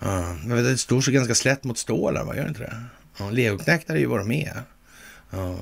Ja, 0.00 0.36
jag 0.48 0.56
vet, 0.56 0.64
det 0.64 0.78
står 0.78 1.00
så 1.00 1.10
ganska 1.10 1.34
slätt 1.34 1.64
mot 1.64 1.78
stålar, 1.78 2.24
vad 2.24 2.36
gör 2.36 2.42
det 2.42 2.48
inte 2.48 2.60
det? 2.60 2.82
Ja, 3.18 3.30
Legoknektar 3.30 3.94
är 3.94 3.98
ju 3.98 4.06
vad 4.06 4.20
de 4.20 4.30
är. 4.30 4.62
Ja. 5.30 5.56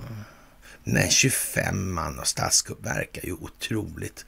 Nej, 0.85 1.11
25 1.11 1.95
man 1.95 2.19
och 2.19 2.27
statskupp 2.27 2.87
verkar 2.87 3.27
ju 3.27 3.33
otroligt 3.33 4.25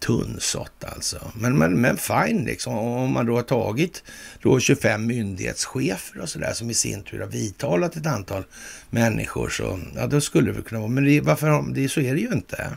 tunnsått 0.00 0.84
alltså. 0.84 1.32
Men, 1.34 1.58
men, 1.58 1.80
men 1.80 1.96
fine 1.96 2.44
liksom. 2.44 2.78
Om 2.78 3.12
man 3.12 3.26
då 3.26 3.36
har 3.36 3.42
tagit 3.42 4.02
då 4.42 4.60
25 4.60 5.06
myndighetschefer 5.06 6.20
och 6.20 6.28
sådär 6.28 6.52
som 6.52 6.70
i 6.70 6.74
sin 6.74 7.02
tur 7.02 7.20
har 7.20 7.26
vidtalat 7.26 7.96
ett 7.96 8.06
antal 8.06 8.44
människor 8.90 9.48
så 9.48 9.80
ja, 9.96 10.06
då 10.06 10.20
skulle 10.20 10.52
det 10.52 10.62
kunna 10.62 10.80
vara. 10.80 10.90
Men 10.90 11.04
det, 11.04 11.20
varför, 11.20 11.74
det, 11.74 11.88
så 11.88 12.00
är 12.00 12.14
det 12.14 12.20
ju 12.20 12.32
inte. 12.32 12.76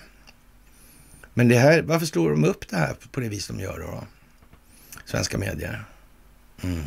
Men 1.33 1.47
det 1.47 1.57
här, 1.57 1.81
varför 1.81 2.05
slår 2.05 2.29
de 2.29 2.43
upp 2.43 2.69
det 2.69 2.77
här 2.77 2.95
på 3.11 3.19
det 3.19 3.29
vis 3.29 3.47
de 3.47 3.59
gör 3.59 3.79
då? 3.79 4.03
Svenska 5.05 5.37
medier. 5.37 5.85
Mm. 6.63 6.81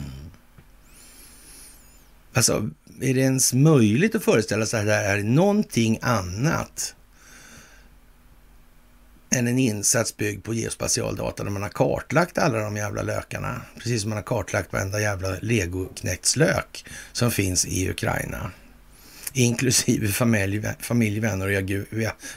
Alltså, 2.33 2.71
är 3.01 3.15
det 3.15 3.21
ens 3.21 3.55
möjligt 3.55 4.15
att 4.15 4.25
föreställa 4.25 4.67
sig 4.67 4.81
att 4.81 4.87
det 4.87 4.93
här 4.93 5.19
är 5.19 5.23
någonting 5.23 5.99
annat 6.03 6.96
än 9.31 9.49
en 9.49 9.59
insats 9.59 10.17
byggd 10.17 10.45
på 10.45 10.55
geospatialdata 10.55 11.45
där 11.45 11.51
man 11.51 11.63
har 11.63 11.69
kartlagt 11.69 12.39
alla 12.39 12.59
de 12.59 12.77
jävla 12.77 13.03
lökarna. 13.03 13.63
Precis 13.79 14.03
som 14.03 14.11
man 14.11 14.17
har 14.17 14.23
kartlagt 14.23 14.73
varenda 14.73 15.01
jävla 15.01 15.37
legoknektslök 15.41 16.85
som 17.13 17.31
finns 17.31 17.67
i 17.67 17.91
Ukraina. 17.91 18.51
Inklusive 19.33 20.09
familj, 20.09 20.63
familj 20.81 21.21
vänner 21.21 21.47
och 21.47 21.53
jag, 21.53 21.87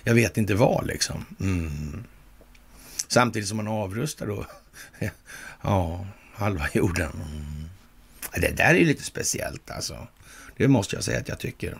jag, 0.03 0.13
vet 0.13 0.37
inte 0.37 0.55
vad 0.55 0.87
liksom. 0.87 1.25
Mm. 1.39 2.03
Samtidigt 3.07 3.47
som 3.47 3.57
man 3.57 3.67
avrustar 3.67 4.27
då, 4.27 4.45
ja, 5.61 6.07
halva 6.33 6.67
jorden. 6.73 7.11
Mm. 7.11 7.69
Det 8.41 8.57
där 8.57 8.73
är 8.73 8.79
ju 8.79 8.85
lite 8.85 9.03
speciellt 9.03 9.71
alltså. 9.71 10.07
Det 10.57 10.67
måste 10.67 10.95
jag 10.95 11.03
säga 11.03 11.19
att 11.19 11.27
jag 11.27 11.39
tycker. 11.39 11.77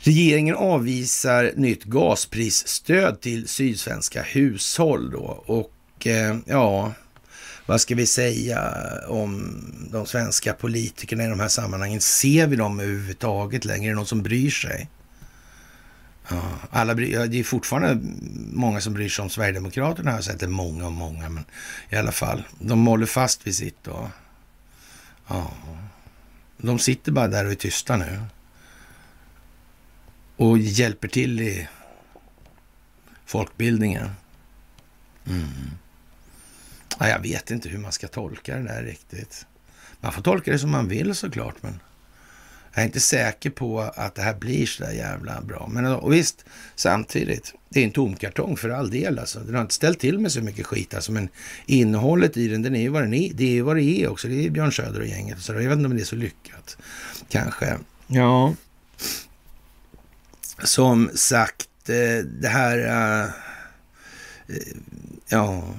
Regeringen 0.00 0.56
avvisar 0.56 1.52
nytt 1.56 1.84
gasprisstöd 1.84 3.20
till 3.20 3.48
sydsvenska 3.48 4.22
hushåll 4.22 5.10
då 5.10 5.42
och 5.46 6.06
eh, 6.06 6.36
ja, 6.46 6.92
vad 7.66 7.80
ska 7.80 7.94
vi 7.94 8.06
säga 8.06 8.74
om 9.08 9.60
de 9.92 10.06
svenska 10.06 10.52
politikerna 10.52 11.24
i 11.24 11.28
de 11.28 11.40
här 11.40 11.48
sammanhangen? 11.48 12.00
Ser 12.00 12.46
vi 12.46 12.56
dem 12.56 12.80
överhuvudtaget 12.80 13.64
längre? 13.64 13.86
Är 13.86 13.90
det 13.90 13.96
någon 13.96 14.06
som 14.06 14.22
bryr 14.22 14.50
sig? 14.50 14.88
Ja, 16.28 16.42
alla 16.70 16.94
bry, 16.94 17.12
ja, 17.12 17.26
det 17.26 17.38
är 17.38 17.44
fortfarande 17.44 17.98
många 18.52 18.80
som 18.80 18.94
bryr 18.94 19.08
sig 19.08 19.22
om 19.22 19.30
Sverigedemokraterna. 19.30 20.10
Jag 20.10 20.16
har 20.16 20.22
sett 20.22 20.40
det 20.40 20.48
många 20.48 20.86
och 20.86 20.92
många, 20.92 21.28
men 21.28 21.44
i 21.90 21.96
alla 21.96 22.12
fall. 22.12 22.42
De 22.58 22.86
håller 22.86 23.06
fast 23.06 23.46
vid 23.46 23.54
sitt. 23.54 23.84
då. 23.84 24.10
ja, 25.28 25.52
de 26.56 26.78
sitter 26.78 27.12
bara 27.12 27.28
där 27.28 27.44
och 27.44 27.50
är 27.50 27.56
tysta 27.56 27.96
nu 27.96 28.20
och 30.38 30.58
hjälper 30.58 31.08
till 31.08 31.40
i 31.40 31.68
folkbildningen. 33.26 34.10
Mm. 35.26 35.48
Ja, 36.98 37.08
jag 37.08 37.22
vet 37.22 37.50
inte 37.50 37.68
hur 37.68 37.78
man 37.78 37.92
ska 37.92 38.08
tolka 38.08 38.56
det 38.56 38.62
där 38.62 38.82
riktigt. 38.82 39.46
Man 40.00 40.12
får 40.12 40.22
tolka 40.22 40.52
det 40.52 40.58
som 40.58 40.70
man 40.70 40.88
vill 40.88 41.14
såklart, 41.14 41.54
men 41.60 41.80
jag 42.72 42.82
är 42.82 42.86
inte 42.86 43.00
säker 43.00 43.50
på 43.50 43.80
att 43.80 44.14
det 44.14 44.22
här 44.22 44.34
blir 44.34 44.66
så 44.66 44.82
där 44.82 44.92
jävla 44.92 45.40
bra. 45.40 45.68
Men 45.72 45.86
och 45.86 46.12
visst, 46.12 46.44
samtidigt, 46.74 47.54
det 47.68 47.80
är 47.80 47.84
en 47.84 47.90
tomkartong 47.90 48.56
för 48.56 48.70
all 48.70 48.90
del. 48.90 49.18
Alltså. 49.18 49.40
Den 49.40 49.54
har 49.54 49.62
inte 49.62 49.74
ställt 49.74 49.98
till 49.98 50.18
med 50.18 50.32
så 50.32 50.40
mycket 50.40 50.66
skit. 50.66 50.94
Alltså, 50.94 51.12
men 51.12 51.28
innehållet 51.66 52.36
i 52.36 52.48
den, 52.48 52.62
den 52.62 52.76
är 52.76 52.80
ju 52.80 52.88
vad 52.88 53.02
den 53.02 53.14
är. 53.14 53.32
Det 53.34 53.58
är 53.58 53.62
vad 53.62 53.76
det 53.76 53.82
är 53.82 54.08
också. 54.08 54.28
Det 54.28 54.46
är 54.46 54.50
Björn 54.50 54.72
Söder 54.72 55.00
och 55.00 55.06
gänget. 55.06 55.40
Så 55.40 55.52
jag 55.52 55.58
vet 55.60 55.72
inte 55.72 55.86
om 55.86 55.96
det 55.96 56.02
är 56.02 56.04
så 56.04 56.16
lyckat. 56.16 56.76
Kanske. 57.28 57.78
Ja, 58.06 58.54
som 60.64 61.10
sagt, 61.14 61.88
eh, 61.88 62.24
det 62.24 62.48
här... 62.48 62.78
Eh, 62.78 63.24
eh, 64.48 64.76
ja... 65.28 65.74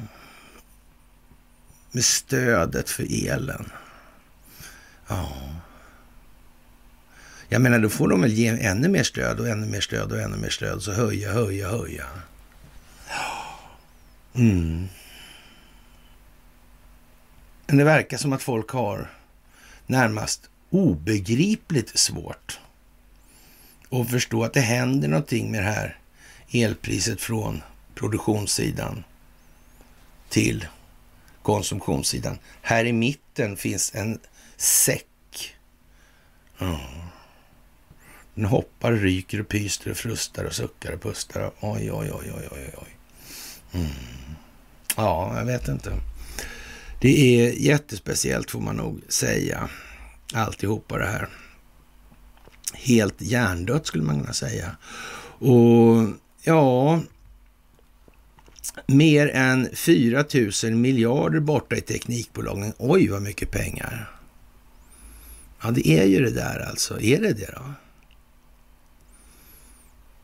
Med 1.92 2.06
stödet 2.06 2.90
för 2.90 3.28
elen. 3.28 3.72
Ja. 5.08 5.32
Jag 7.48 7.62
menar, 7.62 7.80
då 7.80 7.90
får 7.90 8.08
de 8.08 8.22
väl 8.22 8.34
ge 8.34 8.48
ännu 8.48 8.88
mer 8.88 9.04
stöd 9.04 9.40
och 9.40 9.48
ännu 9.48 9.68
mer 9.68 9.82
stöd 9.82 10.12
och 10.12 10.20
ännu 10.20 10.38
mer 10.38 10.50
stöd. 10.50 10.82
Så 10.82 10.92
höja, 10.92 11.34
höja, 11.34 11.70
höja. 11.70 12.06
Mm. 14.34 14.88
Men 17.68 17.78
det 17.78 17.84
verkar 17.84 18.18
som 18.18 18.34
att 18.34 18.42
folk 18.42 18.70
har 18.70 19.10
närmast 19.88 20.50
obegripligt 20.70 22.00
svårt 22.00 22.60
och 23.90 24.10
förstå 24.10 24.44
att 24.44 24.54
det 24.54 24.62
händer 24.62 25.08
någonting 25.08 25.52
med 25.52 25.64
det 25.64 25.72
här 25.72 25.98
elpriset 26.52 27.22
från 27.22 27.62
produktionssidan 27.96 29.04
till 30.30 30.68
konsumtionssidan. 31.42 32.38
Här 32.62 32.86
i 32.86 32.94
mitten 32.94 33.58
finns 33.58 33.96
en 33.96 34.20
säck. 34.58 35.56
Mm. 36.60 36.78
Den 38.36 38.46
hoppar, 38.46 38.94
ryker 38.94 39.40
och 39.42 39.48
pyster 39.48 39.92
och 39.92 39.98
frustar 39.98 40.46
och 40.46 40.54
suckar 40.54 40.94
och 40.94 41.02
pustar. 41.02 41.52
Oj, 41.60 41.92
oj, 41.92 42.12
oj, 42.14 42.32
oj, 42.38 42.48
oj, 42.52 42.74
oj. 42.78 42.98
Mm. 43.74 43.90
Ja, 44.96 45.38
jag 45.38 45.46
vet 45.46 45.68
inte. 45.68 45.94
Det 47.02 47.42
är 47.42 47.52
jättespeciellt 47.52 48.52
får 48.52 48.60
man 48.60 48.76
nog 48.76 49.02
säga. 49.08 49.70
Alltihopa 50.34 50.98
det 50.98 51.06
här 51.06 51.30
helt 52.74 53.22
hjärndött 53.22 53.88
skulle 53.88 54.04
man 54.04 54.20
kunna 54.20 54.34
säga. 54.34 54.78
Och 55.40 56.08
ja, 56.44 57.02
mer 58.88 59.28
än 59.28 59.70
4 59.76 60.26
000 60.64 60.74
miljarder 60.74 61.40
borta 61.40 61.76
i 61.76 61.82
teknikbolagen. 61.82 62.74
Oj, 62.78 63.08
vad 63.08 63.22
mycket 63.22 63.52
pengar. 63.52 64.12
Ja, 65.62 65.72
det 65.72 65.88
är 65.88 66.06
ju 66.06 66.20
det 66.20 66.32
där 66.32 66.60
alltså. 66.60 67.02
Är 67.02 67.22
det 67.22 67.34
det 67.34 67.52
då? 67.56 67.74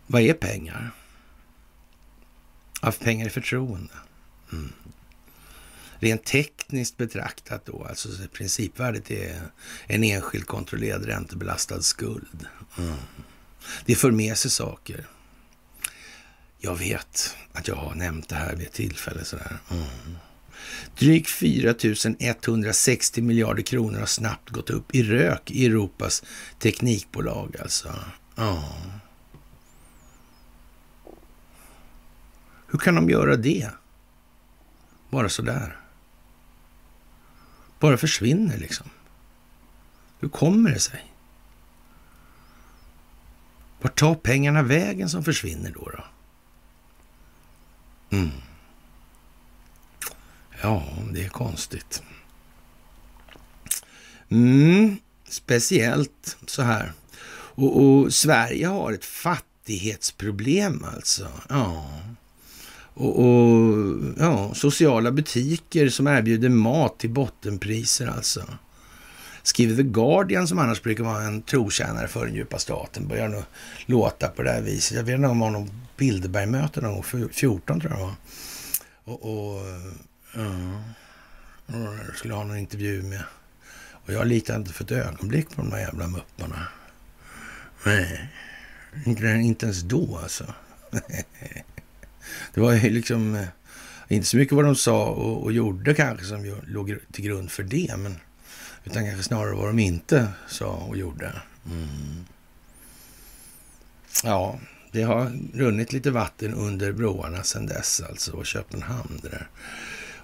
Vad 0.07 0.21
är 0.21 0.33
pengar? 0.33 0.91
Ja, 2.81 2.91
pengar 2.99 3.25
är 3.25 3.29
förtroende. 3.29 3.93
Mm 4.51 4.71
rent 5.99 6.23
tekniskt 6.23 6.97
betraktat 6.97 7.65
då, 7.65 7.85
alltså 7.89 8.09
principvärdet 8.33 9.11
är 9.11 9.41
en 9.87 10.03
enskild 10.03 10.45
kontrollerad 10.45 11.05
räntebelastad 11.05 11.81
skuld. 11.81 12.47
Mm. 12.77 12.95
Det 13.85 13.95
för 13.95 14.11
med 14.11 14.37
sig 14.37 14.51
saker. 14.51 15.07
Jag 16.57 16.75
vet 16.75 17.35
att 17.53 17.67
jag 17.67 17.75
har 17.75 17.95
nämnt 17.95 18.29
det 18.29 18.35
här 18.35 18.55
vid 18.55 18.67
ett 18.67 18.73
tillfälle 18.73 19.25
sådär. 19.25 19.57
Mm. 19.71 19.85
Drygt 20.97 21.29
4 21.29 21.75
160 22.19 23.21
miljarder 23.21 23.63
kronor 23.63 23.99
har 23.99 24.05
snabbt 24.05 24.49
gått 24.49 24.69
upp 24.69 24.95
i 24.95 25.03
rök 25.03 25.51
i 25.51 25.65
Europas 25.65 26.23
teknikbolag 26.59 27.55
alltså. 27.61 27.95
Ja. 28.35 28.75
Hur 32.67 32.79
kan 32.79 32.95
de 32.95 33.09
göra 33.09 33.35
det? 33.35 33.69
Bara 35.09 35.29
sådär 35.29 35.84
bara 37.79 37.97
försvinner 37.97 38.57
liksom. 38.57 38.89
Hur 40.19 40.29
kommer 40.29 40.71
det 40.71 40.79
sig? 40.79 41.11
Vart 43.81 43.99
tar 43.99 44.15
pengarna 44.15 44.63
vägen 44.63 45.09
som 45.09 45.23
försvinner 45.23 45.71
då? 45.71 45.89
då? 45.89 46.03
Mm. 48.17 48.31
Ja, 50.61 50.83
det 51.11 51.25
är 51.25 51.29
konstigt. 51.29 52.03
Mm, 54.29 54.97
speciellt 55.29 56.37
så 56.45 56.61
här. 56.61 56.93
Och, 57.29 57.83
och, 57.83 58.13
Sverige 58.13 58.67
har 58.67 58.91
ett 58.91 59.05
fattighetsproblem 59.05 60.83
alltså. 60.83 61.31
Ja 61.49 61.89
och, 62.95 63.19
och, 63.19 63.97
ja, 64.17 64.53
sociala 64.53 65.11
butiker 65.11 65.89
som 65.89 66.07
erbjuder 66.07 66.49
mat 66.49 66.97
till 66.97 67.09
bottenpriser 67.09 68.07
alltså. 68.07 68.43
Skriver 69.43 69.75
The 69.75 69.83
Guardian 69.83 70.47
som 70.47 70.59
annars 70.59 70.81
brukar 70.81 71.03
vara 71.03 71.23
en 71.23 71.41
trotjänare 71.41 72.07
för 72.07 72.25
den 72.25 72.35
djupa 72.35 72.59
staten 72.59 73.07
börjar 73.07 73.27
nu 73.27 73.43
låta 73.85 74.27
på 74.27 74.43
det 74.43 74.51
här 74.51 74.61
viset. 74.61 74.97
Jag 74.97 75.03
vet 75.03 75.15
inte 75.15 75.27
om 75.27 75.39
det 75.39 75.45
var 75.45 75.51
någon 75.51 75.71
Bilderbergmöte 75.97 76.81
någon 76.81 76.93
gång, 76.93 77.29
14 77.31 77.79
tror 77.79 77.91
jag 77.91 77.99
det 77.99 78.05
var. 78.05 78.15
Och, 79.03 79.23
och 79.23 79.61
ja, 81.67 81.93
jag 82.07 82.15
skulle 82.15 82.33
ha 82.33 82.43
någon 82.43 82.57
intervju 82.57 83.03
med. 83.03 83.23
Och 84.05 84.13
jag 84.13 84.27
litar 84.27 84.55
inte 84.55 84.73
för 84.73 84.83
ett 84.83 84.91
ögonblick 84.91 85.49
på 85.49 85.61
de 85.61 85.71
här 85.71 85.79
jävla 85.79 86.07
mupparna. 86.07 86.67
Nej, 87.85 88.29
inte 89.45 89.65
ens 89.65 89.81
då 89.81 90.19
alltså. 90.23 90.53
det 92.55 92.61
var 92.61 92.73
ju 92.73 92.89
liksom 92.89 93.35
eh, 93.35 93.47
inte 94.07 94.27
så 94.27 94.37
mycket 94.37 94.53
vad 94.53 94.65
de 94.65 94.75
sa 94.75 95.05
och, 95.05 95.43
och 95.43 95.51
gjorde 95.51 95.93
kanske 95.93 96.25
som 96.25 96.55
låg 96.67 96.95
till 97.11 97.25
grund 97.25 97.51
för 97.51 97.63
det, 97.63 97.95
men 97.97 98.15
utan 98.85 99.05
kanske 99.05 99.23
snarare 99.23 99.55
vad 99.55 99.67
de 99.67 99.79
inte 99.79 100.27
sa 100.47 100.67
och 100.67 100.97
gjorde. 100.97 101.31
Mm. 101.65 102.25
Ja, 104.23 104.59
det 104.91 105.01
har 105.01 105.31
runnit 105.53 105.93
lite 105.93 106.11
vatten 106.11 106.53
under 106.53 106.91
broarna 106.91 107.43
sedan 107.43 107.65
dess 107.65 108.01
alltså 108.09 108.31
och 108.31 108.45
Köpenhamn 108.45 109.19
där. 109.23 109.47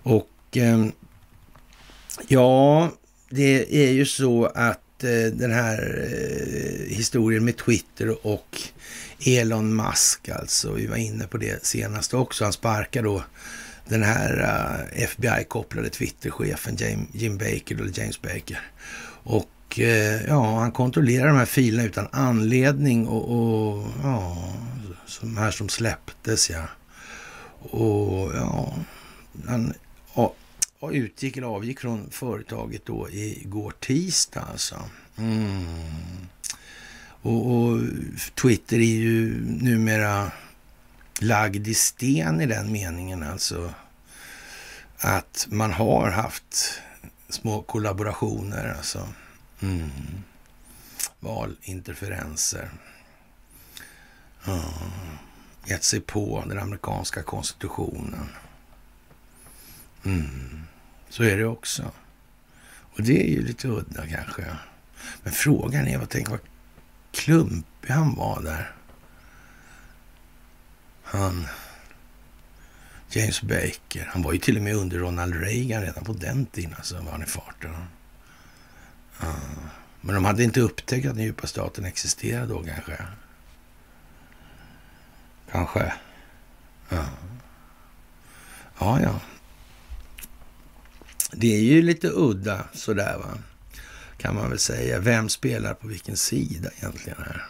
Och 0.03 0.57
eh, 0.57 0.85
ja, 2.27 2.91
det 3.29 3.85
är 3.85 3.91
ju 3.91 4.05
så 4.05 4.45
att 4.45 5.03
eh, 5.03 5.33
den 5.33 5.51
här 5.51 6.09
eh, 6.11 6.95
historien 6.95 7.45
med 7.45 7.57
Twitter 7.57 8.27
och 8.27 8.61
Elon 9.25 9.75
Musk 9.75 10.29
alltså, 10.29 10.71
vi 10.73 10.87
var 10.87 10.97
inne 10.97 11.27
på 11.27 11.37
det 11.37 11.65
senast 11.65 12.13
också. 12.13 12.43
Han 12.43 12.53
sparkar 12.53 13.03
då 13.03 13.23
den 13.87 14.03
här 14.03 14.39
eh, 14.93 15.03
FBI-kopplade 15.03 15.89
Twitter-chefen 15.89 16.77
Jim 17.11 17.37
Baker, 17.37 17.75
eller 17.75 17.99
James 17.99 18.21
Baker. 18.21 18.71
Och 19.23 19.79
eh, 19.79 20.25
ja, 20.27 20.59
han 20.59 20.71
kontrollerar 20.71 21.27
de 21.27 21.37
här 21.37 21.45
filerna 21.45 21.83
utan 21.83 22.07
anledning 22.11 23.07
och, 23.07 23.31
och 23.31 23.87
ja, 24.03 24.53
de 25.21 25.37
här 25.37 25.51
som 25.51 25.69
släpptes 25.69 26.49
ja. 26.49 26.63
Och 27.59 28.31
ja, 28.35 28.75
han 29.47 29.73
ja, 30.15 30.33
utgick 30.91 31.37
eller 31.37 31.47
avgick 31.47 31.79
från 31.79 32.09
företaget 32.11 32.85
då 32.85 33.09
igår 33.09 33.73
tisdag 33.79 34.47
alltså. 34.51 34.75
Mm. 35.17 35.65
Och, 37.21 37.51
och 37.51 37.79
Twitter 38.41 38.77
är 38.77 38.95
ju 38.95 39.45
numera 39.45 40.31
lagd 41.19 41.67
i 41.67 41.73
sten 41.73 42.41
i 42.41 42.45
den 42.45 42.71
meningen 42.71 43.23
alltså 43.23 43.73
att 44.97 45.47
man 45.49 45.73
har 45.73 46.09
haft 46.09 46.81
små 47.29 47.61
kollaborationer 47.61 48.75
alltså. 48.77 49.07
Mm. 49.61 49.89
Valinterferenser. 51.19 52.71
Ja. 54.45 54.73
Gett 55.65 55.83
sig 55.83 56.01
på 56.01 56.43
den 56.47 56.59
amerikanska 56.59 57.23
konstitutionen. 57.23 58.29
Mm. 60.05 60.63
Så 61.09 61.23
är 61.23 61.37
det 61.37 61.45
också. 61.45 61.91
Och 62.73 63.01
det 63.03 63.23
är 63.23 63.29
ju 63.29 63.41
lite 63.41 63.67
udda 63.67 64.07
kanske. 64.07 64.45
Men 65.23 65.33
frågan 65.33 65.87
är, 65.87 65.97
vad 65.97 66.09
tänk 66.09 66.29
vad 66.29 66.39
klumpig 67.11 67.89
han 67.89 68.15
var 68.15 68.41
där. 68.41 68.75
Han, 71.03 71.47
James 73.09 73.41
Baker. 73.41 74.09
Han 74.11 74.21
var 74.21 74.33
ju 74.33 74.39
till 74.39 74.57
och 74.57 74.63
med 74.63 74.75
under 74.75 74.99
Ronald 74.99 75.35
Reagan 75.35 75.81
redan 75.81 76.03
på 76.03 76.13
den 76.13 76.45
tiden. 76.45 76.73
Alltså 76.77 77.01
var 77.01 77.11
han 77.11 77.23
i 77.23 77.25
farten. 77.25 77.71
Ja. 79.19 79.35
Men 80.01 80.15
de 80.15 80.25
hade 80.25 80.43
inte 80.43 80.61
upptäckt 80.61 81.07
att 81.07 81.15
den 81.15 81.23
djupa 81.23 81.47
staten 81.47 81.85
existerade 81.85 82.47
då 82.47 82.63
kanske. 82.63 82.97
Kanske. 85.51 85.93
Ja. 86.89 87.05
Ja, 88.79 89.01
ja. 89.01 89.19
Det 91.31 91.55
är 91.55 91.61
ju 91.61 91.81
lite 91.81 92.07
udda 92.07 92.65
sådär 92.73 93.17
va. 93.17 93.37
Kan 94.21 94.35
man 94.35 94.49
väl 94.49 94.59
säga. 94.59 94.99
Vem 94.99 95.29
spelar 95.29 95.73
på 95.73 95.87
vilken 95.87 96.17
sida 96.17 96.69
egentligen 96.77 97.17
här? 97.17 97.45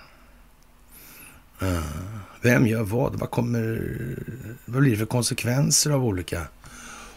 Uh, 1.68 2.18
vem 2.42 2.68
gör 2.68 2.84
vad? 2.84 3.16
Vad, 3.16 3.32
kommer, 3.32 4.18
vad 4.66 4.82
blir 4.82 4.92
det 4.92 4.98
för 4.98 5.06
konsekvenser 5.06 5.92
av 5.92 6.06
olika 6.06 6.48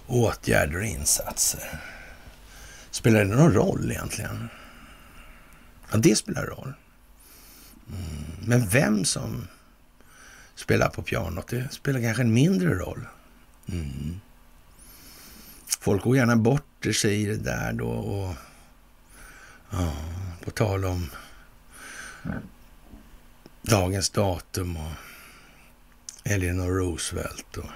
åtgärder 0.07 0.79
och 0.79 0.85
insatser? 0.85 1.81
Spelar 2.91 3.25
det 3.25 3.37
någon 3.37 3.53
roll 3.53 3.91
egentligen? 3.91 4.49
Ja, 5.91 5.99
det 5.99 6.17
spelar 6.17 6.47
roll. 6.47 6.73
Mm. 7.89 8.25
Men 8.47 8.69
vem 8.69 9.05
som 9.05 9.49
spelar 10.55 10.89
på 10.89 11.03
pianot, 11.03 11.49
det 11.49 11.73
spelar 11.73 12.01
kanske 12.01 12.23
en 12.23 12.35
mindre 12.35 12.75
roll. 12.75 13.07
Mm. 13.67 14.21
Folk 15.67 16.03
går 16.03 16.17
gärna 16.17 16.37
bort 16.37 16.87
sig 16.95 17.23
i 17.23 17.27
det 17.27 17.37
där 17.37 17.73
då 17.73 17.89
och 17.89 18.35
ja, 19.79 19.93
på 20.45 20.51
tal 20.51 20.85
om 20.85 21.11
dagens 23.62 24.11
datum 24.11 24.77
och 24.77 24.93
Eleanor 26.25 26.70
Roosevelt 26.70 27.57
och 27.57 27.70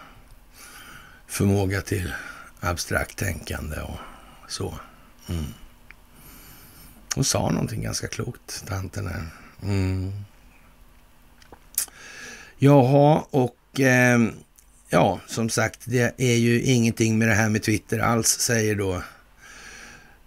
förmåga 1.26 1.80
till 1.80 2.12
abstrakt 2.60 3.18
tänkande 3.18 3.80
och 3.80 3.98
så. 4.48 4.74
Mm. 5.28 5.44
Hon 7.14 7.24
sa 7.24 7.50
någonting 7.50 7.82
ganska 7.82 8.08
klokt, 8.08 8.64
tanten 8.66 9.04
där. 9.04 9.26
Mm. 9.62 10.12
Jaha, 12.58 13.24
och 13.30 13.80
eh, 13.80 14.20
ja, 14.88 15.20
som 15.26 15.50
sagt, 15.50 15.80
det 15.84 16.14
är 16.16 16.36
ju 16.36 16.62
ingenting 16.62 17.18
med 17.18 17.28
det 17.28 17.34
här 17.34 17.48
med 17.48 17.62
Twitter 17.62 17.98
alls, 17.98 18.28
säger 18.28 18.74
då 18.74 19.02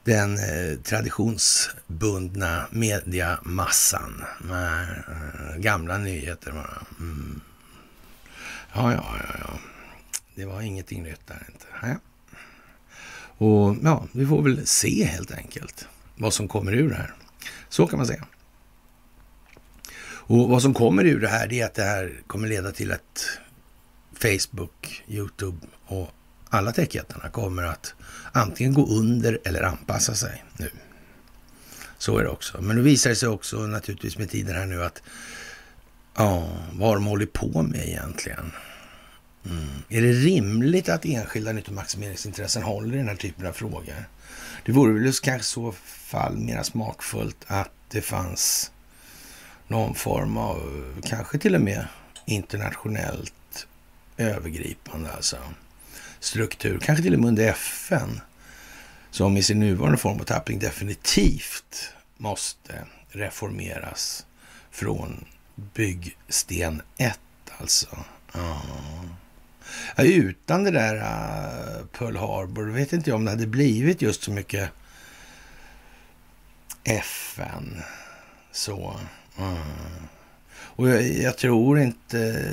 den 0.04 0.38
eh, 0.38 0.78
traditionsbundna 0.84 2.68
mediamassan. 2.72 4.24
Med, 4.40 5.04
eh, 5.08 5.58
gamla 5.58 5.98
nyheter 5.98 6.52
bara. 6.52 6.86
Mm. 7.00 7.42
Ja, 8.74 8.94
ja, 8.94 9.06
ja, 9.20 9.36
ja. 9.40 9.60
Det 10.36 10.46
var 10.46 10.62
ingenting 10.62 11.04
nytt 11.04 11.28
där 11.28 11.48
inte. 11.48 11.66
Ja. 11.82 11.96
Och 13.46 13.76
ja, 13.84 14.08
vi 14.12 14.26
får 14.26 14.42
väl 14.42 14.68
se 14.68 15.06
helt 15.06 15.32
enkelt 15.32 15.88
vad 16.16 16.34
som 16.34 16.48
kommer 16.48 16.74
ur 16.74 16.90
det 16.90 16.96
här. 16.96 17.14
Så 17.70 17.88
kan 17.88 17.98
man 17.98 18.08
säga. 18.08 18.26
Och 20.04 20.50
vad 20.50 20.62
som 20.62 20.74
kommer 20.74 21.06
ur 21.06 21.20
det 21.20 21.28
här, 21.28 21.48
det 21.48 21.60
är 21.60 21.66
att 21.66 21.74
det 21.74 21.84
här 21.84 22.22
kommer 22.28 22.48
leda 22.48 22.72
till 22.72 22.92
att 22.92 23.40
Facebook, 24.14 25.04
Youtube 25.08 25.58
och 25.86 26.12
alla 26.52 26.72
techjättarna 26.72 27.30
kommer 27.30 27.64
att 27.64 27.94
antingen 28.32 28.74
gå 28.74 28.88
under 28.88 29.40
eller 29.46 29.62
anpassa 29.62 30.16
sig 30.16 30.44
nu. 30.58 30.72
Så 31.98 32.18
är 32.18 32.24
det 32.24 32.30
också. 32.30 32.62
Men 32.62 32.76
nu 32.76 32.82
visar 32.82 33.10
det 33.10 33.16
sig 33.16 33.30
också 33.30 33.58
naturligtvis 33.58 34.18
med 34.18 34.30
tiden 34.30 34.56
här 34.56 34.66
nu 34.66 34.84
att 34.84 35.02
ja, 36.16 36.50
vad 36.72 36.88
har 36.88 36.96
de 36.96 37.06
hållit 37.06 37.34
på 37.34 37.62
med 37.62 37.88
egentligen? 37.88 38.52
Mm. 39.46 39.68
Är 39.90 40.02
det 40.02 40.12
rimligt 40.12 40.90
att 40.90 41.06
enskilda 41.06 41.52
nyttomaximeringsintressen 41.52 42.64
håller 42.64 42.96
i 42.96 42.98
den 42.98 43.08
här 43.08 43.16
typen 43.16 43.48
av 43.48 43.52
frågor? 43.52 44.06
Det 44.66 44.72
vore 44.72 44.94
väl 44.94 45.14
kanske 45.14 45.36
i 45.36 45.44
så 45.44 45.72
fall 45.86 46.38
mera 46.38 46.64
smakfullt 46.64 47.46
att 47.48 47.72
det 47.90 48.02
fanns 48.02 48.72
någon 49.68 49.96
form 49.96 50.38
av, 50.38 50.62
kanske 51.04 51.38
till 51.38 51.56
och 51.56 51.62
med 51.62 51.86
internationellt 52.26 53.68
övergripande 54.18 55.12
alltså 55.12 55.38
struktur, 56.22 56.80
kanske 56.80 57.04
till 57.04 57.14
och 57.14 57.20
med 57.20 57.28
under 57.28 57.48
FN, 57.48 58.22
som 59.12 59.38
i 59.38 59.44
sin 59.44 59.60
nuvarande 59.60 59.98
form 59.98 60.20
och 60.20 60.28
tappning 60.28 60.60
definitivt 60.60 61.94
måste 62.18 62.86
reformeras 63.10 64.26
från 64.72 65.26
byggsten 65.56 66.82
1 66.98 67.20
alltså. 67.58 67.98
Ja. 68.34 68.62
Ja, 69.96 70.04
utan 70.04 70.64
det 70.64 70.72
där 70.72 70.96
uh, 70.96 71.86
Pearl 71.86 72.16
Harbor 72.16 72.64
vet 72.64 72.94
inte 72.94 73.10
jag 73.10 73.18
om 73.18 73.26
det 73.26 73.32
hade 73.32 73.48
blivit 73.48 74.02
just 74.02 74.24
så 74.24 74.32
mycket 74.32 74.70
FN. 76.84 77.82
Så. 78.52 79.00
Mm. 79.38 79.58
Och 80.54 80.90
jag, 80.90 81.14
jag, 81.14 81.38
tror 81.38 81.80
inte... 81.80 82.46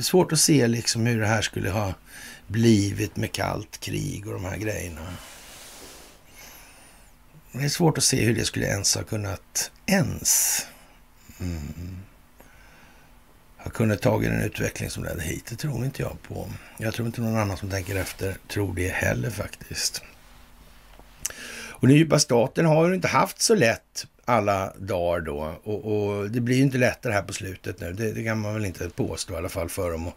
Svårt 0.00 0.32
att 0.32 0.40
se 0.40 0.66
liksom 0.66 1.06
hur 1.06 1.20
det 1.20 1.26
här 1.26 1.42
skulle 1.42 1.70
ha 1.70 1.94
blivit 2.50 3.16
med 3.16 3.32
kallt 3.32 3.80
krig 3.80 4.26
och 4.26 4.32
de 4.32 4.44
här 4.44 4.56
grejerna. 4.56 5.06
Det 7.52 7.64
är 7.64 7.68
svårt 7.68 7.98
att 7.98 8.04
se 8.04 8.24
hur 8.24 8.34
det 8.34 8.44
skulle 8.44 8.66
ens 8.66 8.94
ha 8.94 9.02
kunnat 9.02 9.70
ens 9.86 10.60
mm, 11.40 11.98
ha 13.56 13.70
kunnat 13.70 14.02
ta 14.02 14.18
den 14.18 14.42
utveckling 14.42 14.90
som 14.90 15.04
ledde 15.04 15.22
hit. 15.22 15.46
Det 15.46 15.56
tror 15.56 15.84
inte 15.84 16.02
jag 16.02 16.22
på. 16.22 16.48
Jag 16.78 16.94
tror 16.94 17.06
inte 17.06 17.20
någon 17.20 17.36
annan 17.36 17.56
som 17.56 17.70
tänker 17.70 17.96
efter 17.96 18.36
tror 18.48 18.74
det 18.74 18.88
heller 18.88 19.30
faktiskt. 19.30 20.02
Och 21.80 21.88
den 21.88 21.96
djupa 21.96 22.18
staten 22.18 22.66
har 22.66 22.88
ju 22.88 22.94
inte 22.94 23.08
haft 23.08 23.40
så 23.40 23.54
lätt 23.54 24.06
alla 24.24 24.72
dagar 24.78 25.20
då 25.20 25.54
och, 25.62 25.84
och 25.84 26.30
det 26.30 26.40
blir 26.40 26.56
ju 26.56 26.62
inte 26.62 26.78
lättare 26.78 27.12
här 27.12 27.22
på 27.22 27.32
slutet 27.32 27.80
nu. 27.80 27.92
Det, 27.92 28.12
det, 28.12 28.24
kan 28.24 28.40
man 28.40 28.54
väl 28.54 28.64
inte 28.64 28.88
påstå 28.88 29.34
i 29.34 29.36
alla 29.36 29.48
fall 29.48 29.68
för 29.68 29.90
dem. 29.90 30.06
Och 30.06 30.16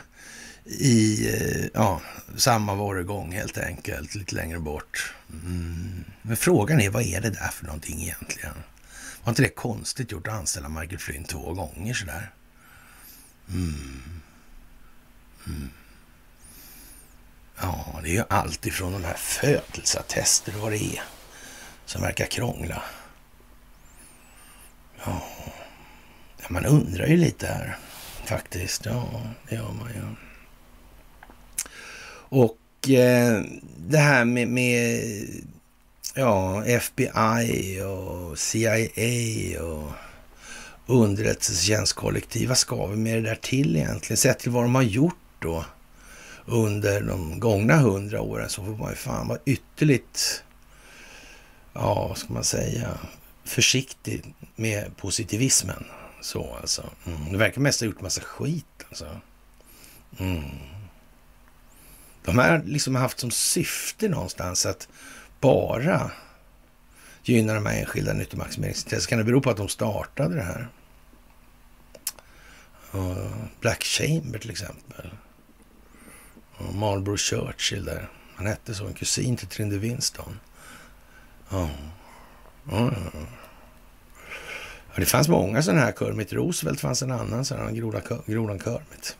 i 0.65 1.27
eh, 1.29 1.65
ja, 1.73 2.01
samma 2.35 2.75
varugång 2.75 3.31
helt 3.31 3.57
enkelt, 3.57 4.15
lite 4.15 4.35
längre 4.35 4.59
bort. 4.59 5.13
Mm. 5.45 6.03
Men 6.21 6.37
frågan 6.37 6.81
är, 6.81 6.89
vad 6.89 7.03
är 7.03 7.21
det 7.21 7.29
där 7.29 7.47
för 7.47 7.65
någonting 7.65 8.01
egentligen? 8.01 8.55
Var 9.23 9.31
inte 9.31 9.41
det 9.41 9.49
konstigt 9.49 10.11
gjort 10.11 10.27
att 10.27 10.33
anställa 10.33 10.69
Michael 10.69 10.99
Flynn 10.99 11.23
två 11.23 11.53
gånger 11.53 11.93
sådär? 11.93 12.31
Mm. 13.49 14.01
Mm. 15.47 15.69
Ja, 17.61 17.99
det 18.03 18.09
är 18.09 18.13
ju 18.13 18.23
allt 18.29 18.65
ifrån 18.65 18.93
de 18.93 19.03
här 19.03 19.13
födelseattester 19.13 20.55
och 20.55 20.61
vad 20.61 20.71
det 20.71 20.83
är 20.83 21.01
som 21.85 22.01
verkar 22.01 22.25
krångla. 22.25 22.83
Ja, 25.05 25.21
man 26.47 26.65
undrar 26.65 27.07
ju 27.07 27.17
lite 27.17 27.47
här 27.47 27.77
faktiskt. 28.25 28.85
Ja, 28.85 29.21
det 29.49 29.55
gör 29.55 29.71
man 29.71 29.89
ju. 29.93 30.01
Och 32.13 32.89
eh, 32.89 33.41
det 33.77 33.97
här 33.97 34.25
med, 34.25 34.47
med 34.47 35.01
ja, 36.15 36.65
FBI 36.65 37.81
och 37.81 38.39
CIA 38.39 39.63
och 39.63 39.91
underrättelsetjänstkollektiv. 40.87 42.49
Vad 42.49 42.57
ska 42.57 42.85
vi 42.87 42.95
med 42.95 43.23
det 43.23 43.29
där 43.29 43.39
till 43.41 43.75
egentligen? 43.75 44.17
Sett 44.17 44.39
till 44.39 44.51
vad 44.51 44.63
de 44.63 44.75
har 44.75 44.81
gjort 44.81 45.15
då 45.39 45.65
under 46.45 47.01
de 47.01 47.39
gångna 47.39 47.77
hundra 47.77 48.21
åren 48.21 48.49
så 48.49 48.65
får 48.65 48.77
man 48.77 48.89
ju 48.89 48.95
fan 48.95 49.27
vara 49.27 49.39
ytterligt, 49.45 50.43
ja, 51.73 52.07
vad 52.07 52.17
ska 52.17 52.33
man 52.33 52.43
säga, 52.43 52.97
försiktig 53.43 54.35
med 54.55 54.97
positivismen. 54.97 55.85
Så 56.21 56.55
alltså. 56.61 56.89
Mm. 57.05 57.31
Det 57.31 57.37
verkar 57.37 57.61
mest 57.61 57.79
ha 57.79 57.87
gjort 57.87 58.01
massa 58.01 58.21
skit 58.21 58.85
alltså. 58.89 59.19
Mm. 60.19 60.43
De 62.25 62.31
liksom 62.31 62.39
har 62.39 62.63
liksom 62.65 62.95
haft 62.95 63.19
som 63.19 63.31
syfte 63.31 64.07
någonstans 64.09 64.65
att 64.65 64.87
bara 65.39 66.11
gynna 67.23 67.53
de 67.53 67.65
här 67.65 67.79
enskilda 67.79 68.13
nyttomaximeringsintressena. 68.13 69.09
Kan 69.09 69.17
det 69.17 69.23
bero 69.23 69.41
på 69.41 69.49
att 69.49 69.57
de 69.57 69.69
startade 69.69 70.35
det 70.35 70.43
här? 70.43 70.67
Black 73.59 73.83
Chamber 73.83 74.39
till 74.39 74.51
exempel. 74.51 75.09
Marlborough 76.73 77.19
Churchill 77.19 77.85
där. 77.85 78.09
Han 78.35 78.47
hette 78.47 78.73
så, 78.73 78.87
en 78.87 78.93
kusin 78.93 79.37
till 79.37 79.47
Trinder 79.47 79.77
Winston. 79.77 80.39
Ja. 81.49 81.69
ja. 82.71 82.91
Ja, 84.93 84.99
det 84.99 85.05
fanns 85.05 85.27
många 85.27 85.61
sådana 85.61 85.81
här. 85.81 85.93
Kermit 85.99 86.33
Roosevelt 86.33 86.79
fanns 86.79 87.01
en 87.01 87.11
annan 87.11 87.45
sån, 87.45 87.75
grodan 88.25 88.59
Kermit. 88.59 89.17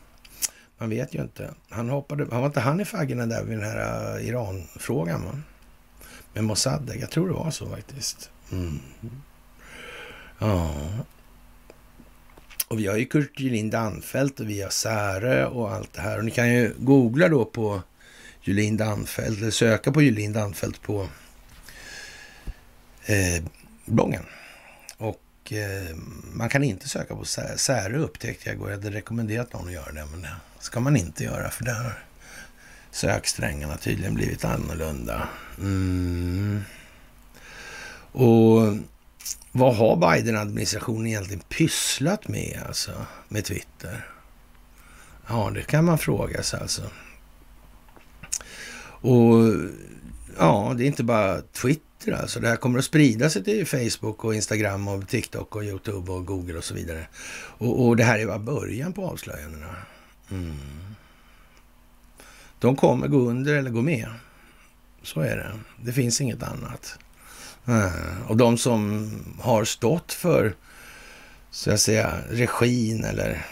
Man 0.77 0.89
vet 0.89 1.15
ju 1.15 1.21
inte. 1.21 1.53
Han 1.69 1.89
hoppade, 1.89 2.27
han 2.31 2.39
var 2.39 2.47
inte 2.47 2.59
han 2.59 2.81
i 2.81 2.85
faggorna 2.85 3.25
där 3.25 3.43
vid 3.43 3.57
den 3.57 3.65
här 3.65 4.17
äh, 4.17 4.27
Iran-frågan 4.27 5.25
va? 5.25 5.39
Med 6.33 6.43
Mossadegh. 6.43 6.99
Jag 6.99 7.11
tror 7.11 7.27
det 7.27 7.33
var 7.33 7.51
så 7.51 7.69
faktiskt. 7.69 8.29
Mm. 8.51 8.79
Ja. 10.39 10.73
Och 12.73 12.79
vi 12.79 12.87
har 12.87 12.97
ju 12.97 13.05
Kurt 13.05 13.39
Julin 13.39 13.69
Danfelt 13.69 14.39
och 14.39 14.49
vi 14.49 14.61
har 14.61 14.69
Särö 14.69 15.45
och 15.45 15.71
allt 15.71 15.93
det 15.93 16.01
här. 16.01 16.17
Och 16.17 16.25
ni 16.25 16.31
kan 16.31 16.53
ju 16.53 16.73
googla 16.77 17.29
då 17.29 17.45
på 17.45 17.81
Julin 18.41 18.77
Danfelt, 18.77 19.37
eller 19.37 19.51
söka 19.51 19.91
på 19.91 20.01
Julin 20.01 20.33
Danfelt 20.33 20.81
på 20.81 21.07
eh, 23.05 23.43
bloggen. 23.85 24.23
Och 24.97 25.53
eh, 25.53 25.95
man 26.33 26.49
kan 26.49 26.63
inte 26.63 26.89
söka 26.89 27.15
på 27.15 27.25
Särö 27.55 27.97
upptäckte 27.97 28.49
jag 28.49 28.55
igår. 28.55 28.69
Jag 28.69 28.77
hade 28.77 28.91
rekommenderat 28.91 29.53
någon 29.53 29.67
att 29.67 29.73
göra 29.73 29.91
det, 29.91 30.05
men 30.11 30.21
det 30.21 30.29
ska 30.59 30.79
man 30.79 30.97
inte 30.97 31.23
göra 31.23 31.49
för 31.49 31.63
där 31.63 31.73
har 31.73 32.03
söksträngarna 32.91 33.77
tydligen 33.77 34.13
blivit 34.13 34.45
annorlunda. 34.45 35.27
Mm. 35.57 36.61
Och 38.11 38.73
vad 39.55 39.75
har 39.75 39.95
Biden-administrationen 39.95 41.07
egentligen 41.07 41.43
pysslat 41.49 42.27
med 42.27 42.61
alltså, 42.67 42.91
med 43.27 43.45
Twitter? 43.45 44.07
Ja, 45.27 45.51
det 45.53 45.61
kan 45.61 45.85
man 45.85 45.97
fråga 45.97 46.43
sig 46.43 46.59
alltså. 46.59 46.81
Och 49.03 49.53
ja, 50.37 50.73
det 50.77 50.83
är 50.83 50.87
inte 50.87 51.03
bara 51.03 51.41
Twitter 51.41 52.11
alltså. 52.11 52.39
Det 52.39 52.47
här 52.47 52.55
kommer 52.55 52.79
att 52.79 52.85
sprida 52.85 53.29
sig 53.29 53.43
till 53.43 53.67
Facebook 53.67 54.23
och 54.25 54.35
Instagram 54.35 54.87
och 54.87 55.07
TikTok 55.07 55.55
och 55.55 55.63
YouTube 55.63 56.11
och 56.11 56.25
Google 56.25 56.57
och 56.57 56.63
så 56.63 56.73
vidare. 56.73 57.07
Och, 57.57 57.85
och 57.85 57.97
det 57.97 58.03
här 58.03 58.19
är 58.19 58.25
bara 58.25 58.39
början 58.39 58.93
på 58.93 59.05
avslöjandena. 59.05 59.75
Mm. 60.31 60.55
De 62.59 62.75
kommer 62.75 63.07
gå 63.07 63.17
under 63.17 63.53
eller 63.53 63.69
gå 63.69 63.81
med. 63.81 64.09
Så 65.03 65.19
är 65.19 65.37
det. 65.37 65.59
Det 65.85 65.93
finns 65.93 66.21
inget 66.21 66.43
annat. 66.43 66.97
Eh, 67.65 68.27
och 68.27 68.37
de 68.37 68.57
som 68.57 69.09
har 69.39 69.65
stått 69.65 70.13
för, 70.13 70.55
så 71.51 71.71
att 71.71 71.81
säga, 71.81 72.13
regin 72.29 73.03
eller 73.03 73.45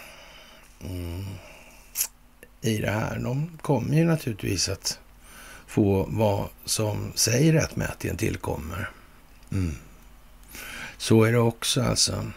mm, 0.84 1.26
i 2.62 2.78
det 2.78 2.91
här, 2.91 3.20
de 3.20 3.57
kommer 3.62 3.95
ju 3.95 4.05
naturligtvis 4.05 4.70
att 4.70 4.99
få 5.68 6.05
vad 6.09 6.49
som 6.66 7.12
säger 7.16 7.53
rättmätigen 7.53 8.18
tillkommer. 8.18 8.89
Mm. 9.51 9.76
Så 10.97 11.24
är 11.24 11.32
det 11.32 11.39
också 11.39 11.82
alltså. 11.84 12.32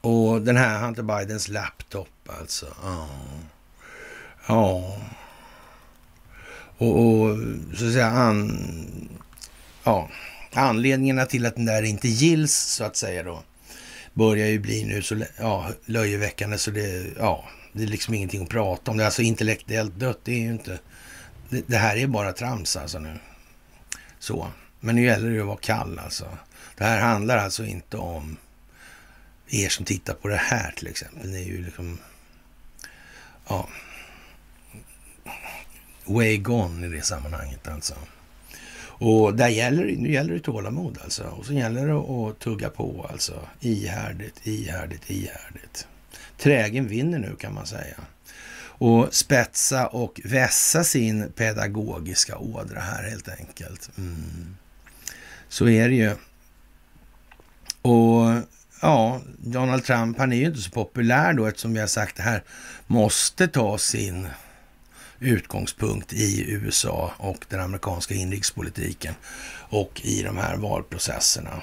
Och 0.00 0.42
den 0.42 0.56
här 0.56 0.80
Hunter 0.80 1.02
Bidens 1.02 1.48
laptop 1.48 2.08
alltså. 2.40 2.66
Ja. 2.82 3.08
Ja. 4.46 4.98
Och, 6.78 7.00
och 7.00 7.38
så 7.74 7.86
att 7.86 7.92
säga 7.92 8.10
an, 8.10 9.08
ja, 9.84 10.08
anledningarna 10.52 11.26
till 11.26 11.46
att 11.46 11.56
den 11.56 11.64
där 11.64 11.82
inte 11.82 12.08
gills 12.08 12.54
så 12.54 12.84
att 12.84 12.96
säga 12.96 13.22
då 13.22 13.42
börjar 14.14 14.46
ju 14.46 14.58
bli 14.58 14.84
nu 14.84 15.02
så 15.02 15.24
ja, 15.38 15.70
löjeväckande 15.86 16.58
så 16.58 16.70
det, 16.70 17.06
ja, 17.18 17.44
det 17.72 17.82
är 17.82 17.86
liksom 17.86 18.14
ingenting 18.14 18.42
att 18.42 18.48
prata 18.48 18.90
om. 18.90 18.96
Det 18.96 19.02
är 19.02 19.06
alltså 19.06 19.22
intellektuellt 19.22 19.98
dött. 19.98 20.20
Det 20.24 20.32
är 20.32 20.38
ju 20.38 20.52
inte, 20.52 20.78
det, 21.48 21.62
det 21.66 21.76
här 21.76 21.96
är 21.96 22.06
bara 22.06 22.32
trams 22.32 22.76
alltså 22.76 22.98
nu. 22.98 23.18
Så, 24.18 24.48
men 24.80 24.94
nu 24.94 25.04
gäller 25.04 25.30
det 25.30 25.40
att 25.40 25.46
vara 25.46 25.56
kall 25.56 25.98
alltså. 25.98 26.38
Det 26.76 26.84
här 26.84 27.00
handlar 27.00 27.38
alltså 27.38 27.64
inte 27.64 27.96
om 27.96 28.36
er 29.48 29.68
som 29.68 29.84
tittar 29.84 30.14
på 30.14 30.28
det 30.28 30.36
här 30.36 30.72
till 30.76 30.86
exempel. 30.86 31.30
Ni 31.30 31.42
är 31.42 31.46
ju 31.46 31.64
liksom, 31.64 31.98
ja, 33.48 33.68
way 36.04 36.36
gone 36.36 36.86
i 36.86 36.90
det 36.90 37.02
sammanhanget 37.02 37.68
alltså. 37.68 37.94
Och 39.02 39.34
där 39.36 39.48
gäller, 39.48 39.84
nu 39.84 40.12
gäller 40.12 40.34
det 40.34 40.40
tålamod 40.40 40.98
alltså. 41.04 41.24
Och 41.24 41.46
så 41.46 41.52
gäller 41.52 41.86
det 41.86 41.94
att 41.94 42.38
tugga 42.38 42.70
på 42.70 43.06
alltså. 43.12 43.48
Ihärdigt, 43.60 44.46
ihärdigt, 44.46 45.10
ihärdigt. 45.10 45.86
Trägen 46.38 46.88
vinner 46.88 47.18
nu 47.18 47.36
kan 47.36 47.54
man 47.54 47.66
säga. 47.66 47.96
Och 48.64 49.14
spetsa 49.14 49.86
och 49.86 50.20
vässa 50.24 50.84
sin 50.84 51.32
pedagogiska 51.32 52.38
ådra 52.38 52.80
här 52.80 53.10
helt 53.10 53.28
enkelt. 53.28 53.90
Mm. 53.98 54.56
Så 55.48 55.68
är 55.68 55.88
det 55.88 55.94
ju. 55.94 56.14
Och 57.82 58.42
ja, 58.82 59.20
Donald 59.38 59.84
Trump 59.84 60.18
han 60.18 60.32
är 60.32 60.36
ju 60.36 60.46
inte 60.46 60.60
så 60.60 60.70
populär 60.70 61.32
då 61.32 61.46
eftersom 61.46 61.74
vi 61.74 61.80
har 61.80 61.86
sagt 61.86 62.16
det 62.16 62.22
här 62.22 62.42
måste 62.86 63.48
ta 63.48 63.78
sin 63.78 64.28
utgångspunkt 65.22 66.12
i 66.12 66.50
USA 66.50 67.12
och 67.16 67.44
den 67.48 67.60
amerikanska 67.60 68.14
inrikespolitiken 68.14 69.14
och 69.54 70.00
i 70.04 70.22
de 70.22 70.36
här 70.36 70.56
valprocesserna. 70.56 71.62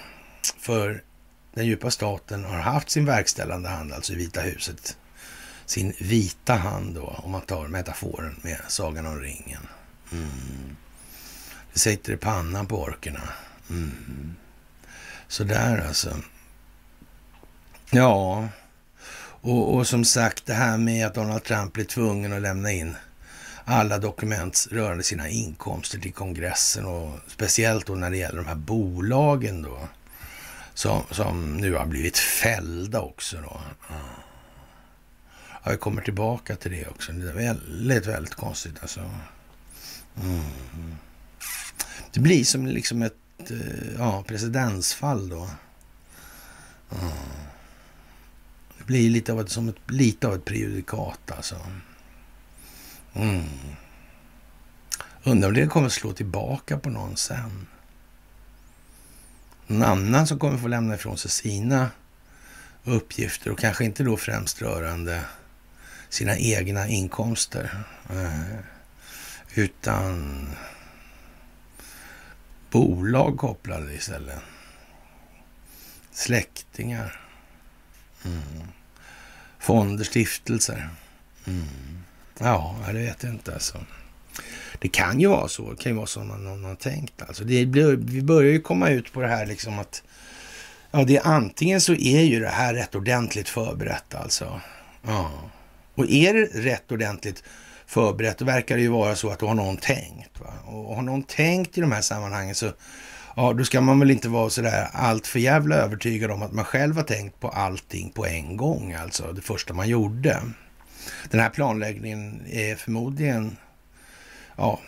För 0.60 1.04
den 1.54 1.66
djupa 1.66 1.92
staten 1.92 2.46
har 2.46 2.60
haft 2.60 2.90
sin 2.90 3.06
verkställande 3.06 3.70
hand, 3.70 3.94
alltså 3.94 4.14
i 4.14 4.16
Vita 4.16 4.42
huset, 4.42 4.98
sin 5.66 5.94
vita 6.00 6.54
hand 6.54 6.96
då, 6.96 7.22
om 7.24 7.32
man 7.32 7.42
tar 7.42 7.68
metaforen 7.68 8.36
med 8.42 8.58
Sagan 8.68 9.06
om 9.06 9.20
ringen. 9.20 9.68
Mm. 10.12 10.76
Det 11.74 11.80
sitter 11.80 12.14
i 12.14 12.18
pannan 12.18 12.66
på 12.66 12.82
orkerna. 12.82 13.30
Mm. 13.70 14.36
Sådär 15.28 15.86
alltså. 15.88 16.18
Ja, 17.92 18.48
och, 19.42 19.76
och, 19.76 19.88
som 19.88 20.06
sagt 20.06 20.46
det 20.46 20.54
här 20.54 20.78
med 20.78 21.08
att 21.08 21.16
Donald 21.16 21.44
Trump 21.44 21.74
blir 21.74 21.86
tvungen 21.86 22.34
att 22.34 22.42
lämna 22.42 22.72
in 22.72 22.96
alla 23.70 23.98
dokument 23.98 24.68
rörande 24.72 25.04
sina 25.04 25.30
inkomster 25.30 26.00
till 26.00 26.14
kongressen 26.14 26.86
och 26.86 27.20
speciellt 27.28 27.86
då 27.86 27.96
när 27.96 28.10
det 28.10 28.18
gäller 28.18 28.38
de 28.38 28.48
här 28.48 28.56
bolagen 28.56 29.62
då 29.62 29.88
som, 30.74 31.04
som 31.12 31.58
nu 31.58 31.74
har 31.74 31.86
blivit 31.86 32.18
fällda 32.18 33.02
också 33.02 33.38
då. 33.42 33.62
Ja, 35.64 35.72
vi 35.72 35.78
kommer 35.78 36.02
tillbaka 36.02 36.56
till 36.56 36.72
det 36.72 36.88
också. 36.88 37.12
Det 37.12 37.30
är 37.30 37.34
väldigt, 37.34 38.06
väldigt 38.06 38.36
konstigt 38.36 38.76
alltså. 38.82 39.00
Mm. 40.22 40.96
Det 42.12 42.20
blir 42.20 42.44
som 42.44 42.68
liksom 42.68 43.02
ett 43.02 43.52
eh, 43.52 43.98
ja, 43.98 44.24
presidensfall 44.28 45.30
då. 45.30 45.50
Mm. 46.92 47.12
Det 48.78 48.84
blir 48.84 49.10
lite 49.10 49.34
av 49.34 49.42
ett, 49.42 49.50
som 49.50 49.70
ett, 49.70 49.76
lite 49.88 50.28
av 50.28 50.36
ett 50.36 50.46
prejudikat 50.46 51.32
alltså. 51.32 51.56
Mm. 53.14 53.50
Undrar 55.24 55.48
om 55.48 55.54
det 55.54 55.68
kommer 55.68 55.90
slå 55.90 56.14
tillbaka 56.14 56.78
på 56.78 56.90
någon 56.90 57.18
sen. 57.18 57.68
Någon 59.68 59.84
annan 59.84 60.28
som 60.28 60.40
kommer 60.40 60.58
få 60.58 60.68
lämna 60.68 60.96
ifrån 60.96 61.18
sig 61.18 61.32
sina 61.32 61.92
uppgifter 62.84 63.52
och 63.52 63.60
kanske 63.60 63.86
inte 63.86 64.04
då 64.04 64.18
främst 64.18 64.62
rörande 64.62 65.24
sina 66.10 66.38
egna 66.38 66.88
inkomster. 66.88 67.84
Eh, 68.10 68.60
utan 69.56 70.48
bolag 72.70 73.38
kopplade 73.38 73.94
istället. 73.94 74.40
Släktingar. 76.12 77.22
Mm. 78.26 78.68
Fonder, 79.60 80.04
stiftelser. 80.04 80.90
Mm. 81.46 81.99
Ja, 82.40 82.76
det 82.88 82.94
vet 82.94 83.24
jag 83.24 83.34
inte 83.34 83.54
alltså. 83.54 83.78
Det 84.80 84.88
kan 84.88 85.20
ju 85.20 85.28
vara 85.28 85.48
så. 85.48 85.72
Det 85.72 85.84
kan 85.84 85.92
ju 85.92 85.96
vara 85.96 86.08
så 86.08 86.20
man, 86.20 86.44
någon 86.44 86.64
har 86.64 86.76
tänkt. 86.76 87.22
Alltså 87.22 87.44
det 87.44 87.66
blir, 87.66 87.96
vi 87.96 88.22
börjar 88.22 88.52
ju 88.52 88.62
komma 88.62 88.90
ut 88.90 89.14
på 89.14 89.22
det 89.22 89.28
här 89.28 89.46
liksom 89.46 89.80
att 89.80 90.04
ja, 90.92 91.04
det 91.04 91.18
är 91.18 91.28
antingen 91.28 91.82
så 91.82 91.94
är 91.94 92.22
ju 92.22 92.40
det 92.40 92.50
här 92.50 92.74
rätt 92.74 92.96
ordentligt 92.96 93.50
förberett 93.50 94.16
alltså. 94.16 94.62
Ja. 95.02 95.32
Och 95.96 96.10
är 96.10 96.34
det 96.34 96.46
rätt 96.46 96.92
ordentligt 96.92 97.44
förberett, 97.86 98.38
då 98.38 98.46
verkar 98.46 98.76
det 98.76 98.82
ju 98.82 98.88
vara 98.88 99.16
så 99.16 99.30
att 99.30 99.40
då 99.40 99.48
har 99.48 99.56
någon 99.56 99.78
tänkt. 99.78 100.40
Va? 100.40 100.54
Och 100.66 100.96
har 100.96 101.02
någon 101.02 101.24
tänkt 101.24 101.78
i 101.78 101.82
de 101.82 101.92
här 101.92 102.02
sammanhangen 102.02 102.56
så 102.56 102.72
ja, 103.36 103.54
då 103.54 103.64
ska 103.64 103.82
man 103.82 104.00
väl 104.00 104.12
inte 104.12 104.30
vara 104.30 104.50
sådär 104.50 104.88
allt 104.94 105.28
för 105.28 105.40
jävla 105.40 105.76
övertygad 105.76 106.32
om 106.32 106.42
att 106.42 106.54
man 106.54 106.66
själv 106.66 106.96
har 106.96 107.04
tänkt 107.04 107.40
på 107.40 107.50
allting 107.50 108.10
på 108.10 108.26
en 108.26 108.58
gång, 108.58 108.94
alltså 108.94 109.34
det 109.34 109.42
första 109.42 109.74
man 109.74 109.90
gjorde. 109.90 110.42
Den 111.30 111.40
här 111.40 111.50
planläggningen 111.50 112.42
är 112.48 112.76
förmodligen 112.76 113.58
ja, 114.56 114.80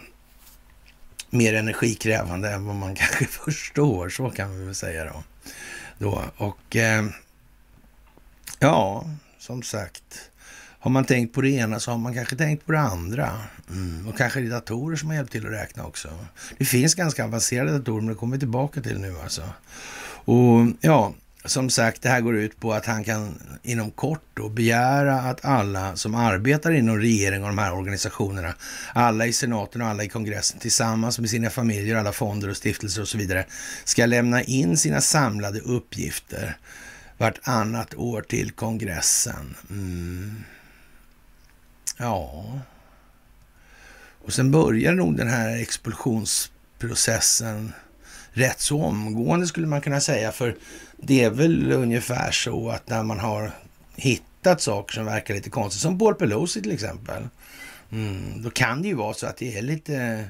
mer 1.30 1.54
energikrävande 1.54 2.50
än 2.50 2.66
vad 2.66 2.76
man 2.76 2.96
kanske 2.96 3.26
förstår. 3.26 4.10
Så 4.10 4.30
kan 4.30 4.60
vi 4.60 4.66
väl 4.66 4.76
säga 4.76 5.06
då. 5.06 5.24
då. 5.98 6.24
Och 6.38 6.76
eh, 6.76 7.06
ja, 8.60 9.06
som 9.40 9.64
sagt. 9.64 10.32
Har 10.80 10.92
man 10.92 11.06
tänkt 11.06 11.34
på 11.34 11.42
det 11.42 11.50
ena 11.50 11.80
så 11.80 11.92
har 11.92 11.98
man 11.98 12.14
kanske 12.14 12.36
tänkt 12.36 12.66
på 12.66 12.72
det 12.72 12.80
andra. 12.80 13.40
Mm. 13.70 14.08
Och 14.08 14.18
kanske 14.18 14.40
det 14.40 14.48
är 14.48 14.50
datorer 14.50 14.96
som 14.96 15.10
har 15.10 15.16
hjälpt 15.16 15.32
till 15.32 15.46
att 15.46 15.52
räkna 15.52 15.86
också. 15.86 16.10
Det 16.58 16.66
finns 16.66 16.96
ganska 16.96 17.26
avancerade 17.26 17.78
datorer, 17.78 18.02
men 18.02 18.10
det 18.10 18.16
kommer 18.16 18.36
vi 18.36 18.40
tillbaka 18.40 18.82
till 18.82 19.00
nu 19.00 19.16
alltså. 19.24 19.44
Och 20.26 20.68
ja, 20.82 21.14
som 21.46 21.70
sagt, 21.70 22.02
det 22.02 22.10
här 22.10 22.22
går 22.22 22.36
ut 22.36 22.60
på 22.60 22.74
att 22.74 22.86
han 22.86 23.04
kan 23.04 23.42
inom 23.64 23.92
kort 23.92 24.24
då 24.34 24.50
begära 24.50 25.20
att 25.20 25.46
alla 25.46 25.96
som 25.96 26.16
arbetar 26.16 26.72
inom 26.72 26.98
regeringen 26.98 27.44
och 27.44 27.50
de 27.50 27.58
här 27.58 27.74
organisationerna, 27.74 28.54
alla 28.94 29.26
i 29.26 29.34
senaten 29.34 29.82
och 29.82 29.88
alla 29.88 30.04
i 30.04 30.10
kongressen 30.10 30.60
tillsammans 30.60 31.20
med 31.20 31.30
sina 31.30 31.50
familjer, 31.50 31.96
alla 31.96 32.12
fonder 32.12 32.50
och 32.50 32.58
stiftelser 32.58 33.02
och 33.02 33.08
så 33.08 33.18
vidare, 33.18 33.46
ska 33.84 34.06
lämna 34.06 34.44
in 34.44 34.78
sina 34.78 35.02
samlade 35.02 35.60
uppgifter 35.60 36.58
vartannat 37.18 37.96
år 37.96 38.22
till 38.22 38.52
kongressen. 38.52 39.56
Mm. 39.70 40.44
Ja. 41.98 42.60
Och 44.26 44.34
sen 44.34 44.52
börjar 44.52 44.94
nog 44.94 45.18
den 45.18 45.28
här 45.28 45.62
expulsionsprocessen 45.62 47.74
rätt 48.34 48.60
så 48.60 48.84
omgående 48.84 49.48
skulle 49.48 49.68
man 49.68 49.82
kunna 49.82 50.00
säga. 50.00 50.32
För 50.32 50.56
det 50.98 51.24
är 51.24 51.30
väl 51.30 51.72
ungefär 51.72 52.32
så 52.32 52.70
att 52.70 52.90
när 52.90 53.04
man 53.04 53.20
har 53.20 53.52
hittat 53.96 54.62
saker 54.62 54.94
som 54.94 55.06
verkar 55.06 55.34
lite 55.34 55.50
konstigt, 55.50 55.82
som 55.82 56.00
Paul 56.00 56.16
Pelosi 56.16 56.62
till 56.62 56.72
exempel, 56.72 57.28
mm, 57.92 58.42
då 58.44 58.50
kan 58.50 58.82
det 58.82 58.88
ju 58.88 58.94
vara 58.94 59.14
så 59.14 59.28
att 59.28 59.38
det 59.38 59.58
är 59.58 59.62
lite 59.62 60.26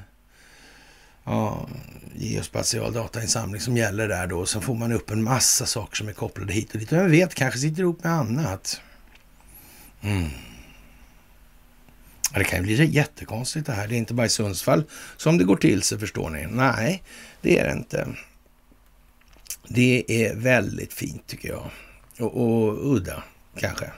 ja, 1.24 1.68
geospatial 2.16 2.92
datainsamling 2.92 3.60
som 3.60 3.76
gäller 3.76 4.08
där 4.08 4.26
då. 4.26 4.46
Sen 4.46 4.62
får 4.62 4.74
man 4.74 4.92
upp 4.92 5.10
en 5.10 5.22
massa 5.22 5.66
saker 5.66 5.96
som 5.96 6.08
är 6.08 6.12
kopplade 6.12 6.52
hit 6.52 6.72
och 6.72 6.78
dit. 6.78 6.92
Vem 6.92 7.10
vet, 7.10 7.34
kanske 7.34 7.60
sitter 7.60 7.82
ihop 7.82 8.04
med 8.04 8.12
annat. 8.12 8.80
Mm. 10.02 10.28
Ja, 12.32 12.38
det 12.38 12.44
kan 12.44 12.58
ju 12.58 12.62
bli 12.62 12.84
jättekonstigt 12.84 13.66
det 13.66 13.72
här. 13.72 13.88
Det 13.88 13.94
är 13.94 13.98
inte 13.98 14.14
bara 14.14 14.26
i 14.26 14.28
Sundsvall 14.28 14.84
som 15.16 15.38
det 15.38 15.44
går 15.44 15.56
till 15.56 15.82
sig, 15.82 15.98
förstår 15.98 16.30
ni. 16.30 16.46
Nej, 16.50 17.02
det 17.42 17.58
är 17.58 17.66
det 17.66 17.72
inte. 17.72 18.08
Det 19.68 20.04
är 20.08 20.34
väldigt 20.34 20.92
fint 20.92 21.26
tycker 21.26 21.48
jag. 21.48 21.70
Och, 22.18 22.36
och 22.36 22.94
udda 22.96 23.22
kanske. 23.56 23.90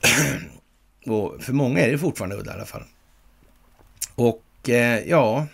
och 1.06 1.42
för 1.42 1.52
många 1.52 1.80
är 1.80 1.92
det 1.92 1.98
fortfarande 1.98 2.36
udda 2.36 2.50
i 2.50 2.54
alla 2.54 2.66
fall. 2.66 2.84
Och 4.14 4.68
eh, 4.68 5.08
ja, 5.08 5.46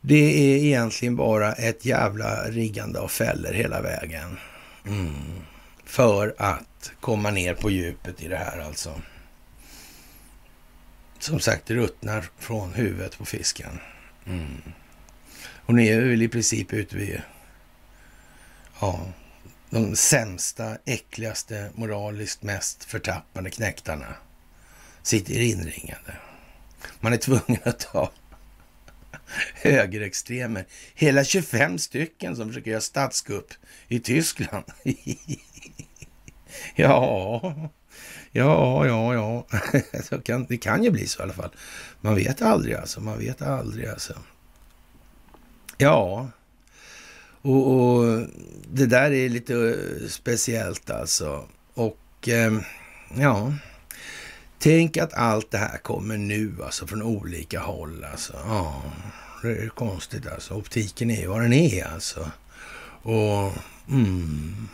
det 0.00 0.54
är 0.54 0.64
egentligen 0.64 1.16
bara 1.16 1.52
ett 1.52 1.84
jävla 1.84 2.50
riggande 2.50 3.00
av 3.00 3.08
fällor 3.08 3.52
hela 3.52 3.80
vägen. 3.82 4.38
Mm. 4.86 5.14
För 5.84 6.34
att 6.38 6.92
komma 7.00 7.30
ner 7.30 7.54
på 7.54 7.70
djupet 7.70 8.22
i 8.22 8.28
det 8.28 8.36
här 8.36 8.58
alltså. 8.58 9.00
Som 11.18 11.40
sagt, 11.40 11.66
det 11.66 11.74
ruttnar 11.74 12.24
från 12.38 12.72
huvudet 12.72 13.18
på 13.18 13.24
fisken. 13.24 13.80
Mm. 14.26 14.62
Och 15.66 15.74
ni 15.74 15.88
är 15.88 16.00
väl 16.00 16.22
i 16.22 16.28
princip 16.28 16.72
ute 16.72 16.96
vid 16.96 17.22
ja, 18.80 19.06
de 19.70 19.96
sämsta, 19.96 20.76
äckligaste, 20.84 21.70
moraliskt 21.74 22.42
mest 22.42 22.84
förtappande 22.84 23.50
knäktarna 23.50 24.14
sitter 25.02 25.40
inringade. 25.40 26.16
Man 27.00 27.12
är 27.12 27.16
tvungen 27.16 27.60
att 27.64 27.80
ta 27.80 28.10
högerextremer. 29.54 30.66
Hela 30.94 31.24
25 31.24 31.78
stycken 31.78 32.36
som 32.36 32.48
försöker 32.48 32.70
göra 32.70 32.80
statskupp 32.80 33.52
i 33.88 34.00
Tyskland. 34.00 34.64
ja, 36.76 37.54
ja, 38.32 38.86
ja, 38.86 39.14
ja. 39.14 39.46
det 40.48 40.56
kan 40.56 40.84
ju 40.84 40.90
bli 40.90 41.06
så 41.06 41.20
i 41.20 41.22
alla 41.22 41.32
fall. 41.32 41.50
Man 42.00 42.14
vet 42.14 42.42
aldrig 42.42 42.74
alltså. 42.74 43.00
Man 43.00 43.18
vet 43.18 43.42
aldrig 43.42 43.88
alltså. 43.88 44.14
Ja, 45.78 46.28
och, 47.42 47.74
och, 47.74 48.26
det 48.72 48.86
där 48.86 49.12
är 49.12 49.28
lite 49.28 49.54
eh, 49.54 50.08
speciellt 50.08 50.90
alltså. 50.90 51.44
Och 51.74 52.28
eh, 52.28 52.52
ja, 53.16 53.52
tänk 54.58 54.96
att 54.96 55.14
allt 55.14 55.50
det 55.50 55.58
här 55.58 55.78
kommer 55.78 56.16
nu 56.16 56.54
alltså 56.64 56.86
från 56.86 57.02
olika 57.02 57.60
håll 57.60 58.04
alltså. 58.12 58.32
Ja, 58.46 58.82
det 59.42 59.48
är 59.48 59.68
konstigt 59.68 60.26
alltså. 60.26 60.54
Optiken 60.54 61.10
är 61.10 61.28
vad 61.28 61.40
den 61.40 61.52
är 61.52 61.84
alltså. 61.84 62.30
Och 63.02 63.52
mm, 63.88 64.68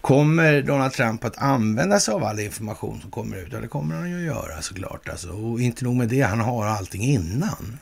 Kommer 0.00 0.62
Donald 0.62 0.92
Trump 0.92 1.24
att 1.24 1.38
använda 1.38 2.00
sig 2.00 2.14
av 2.14 2.24
all 2.24 2.40
information 2.40 3.00
som 3.00 3.10
kommer 3.10 3.36
ut? 3.36 3.48
Ja, 3.52 3.60
det 3.60 3.68
kommer 3.68 3.94
han 3.94 4.10
ju 4.10 4.16
att 4.16 4.36
göra 4.36 4.62
såklart. 4.62 5.08
Alltså. 5.08 5.28
Och 5.28 5.60
inte 5.60 5.84
nog 5.84 5.96
med 5.96 6.08
det, 6.08 6.20
han 6.20 6.40
har 6.40 6.66
allting 6.66 7.02
innan. 7.02 7.78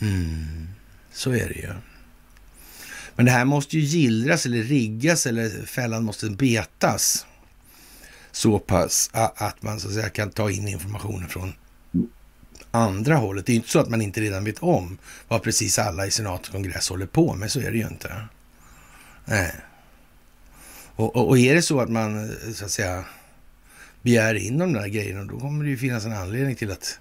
Mm, 0.00 0.68
så 1.16 1.30
är 1.30 1.48
det 1.48 1.54
ju. 1.54 1.72
Men 3.14 3.26
det 3.26 3.32
här 3.32 3.44
måste 3.44 3.78
ju 3.78 3.82
gillras 3.82 4.46
eller 4.46 4.62
riggas 4.62 5.26
eller 5.26 5.66
fällan 5.66 6.04
måste 6.04 6.30
betas 6.30 7.26
så 8.32 8.58
pass 8.58 9.10
att 9.12 9.62
man 9.62 9.80
så 9.80 9.88
att 9.88 9.94
säga 9.94 10.08
kan 10.08 10.30
ta 10.30 10.50
in 10.50 10.68
informationen 10.68 11.28
från 11.28 11.52
andra 12.70 13.16
hållet. 13.16 13.46
Det 13.46 13.50
är 13.50 13.54
ju 13.54 13.56
inte 13.56 13.70
så 13.70 13.78
att 13.78 13.88
man 13.88 14.02
inte 14.02 14.20
redan 14.20 14.44
vet 14.44 14.58
om 14.58 14.98
vad 15.28 15.42
precis 15.42 15.78
alla 15.78 16.06
i 16.06 16.10
senat 16.10 16.46
och 16.46 16.52
kongress 16.52 16.88
håller 16.88 17.06
på 17.06 17.34
med. 17.34 17.50
Så 17.50 17.60
är 17.60 17.70
det 17.70 17.78
ju 17.78 17.86
inte. 17.86 18.26
Nej. 19.24 19.52
Och, 20.96 21.16
och, 21.16 21.28
och, 21.28 21.38
är 21.38 21.54
det 21.54 21.62
så 21.62 21.80
att 21.80 21.90
man 21.90 22.30
så 22.54 22.64
att 22.64 22.70
säga 22.70 23.04
begär 24.02 24.34
in 24.34 24.58
de 24.58 24.72
där 24.72 24.88
grejerna, 24.88 25.24
då 25.24 25.40
kommer 25.40 25.64
det 25.64 25.70
ju 25.70 25.76
finnas 25.76 26.04
en 26.04 26.12
anledning 26.12 26.56
till 26.56 26.72
att 26.72 26.98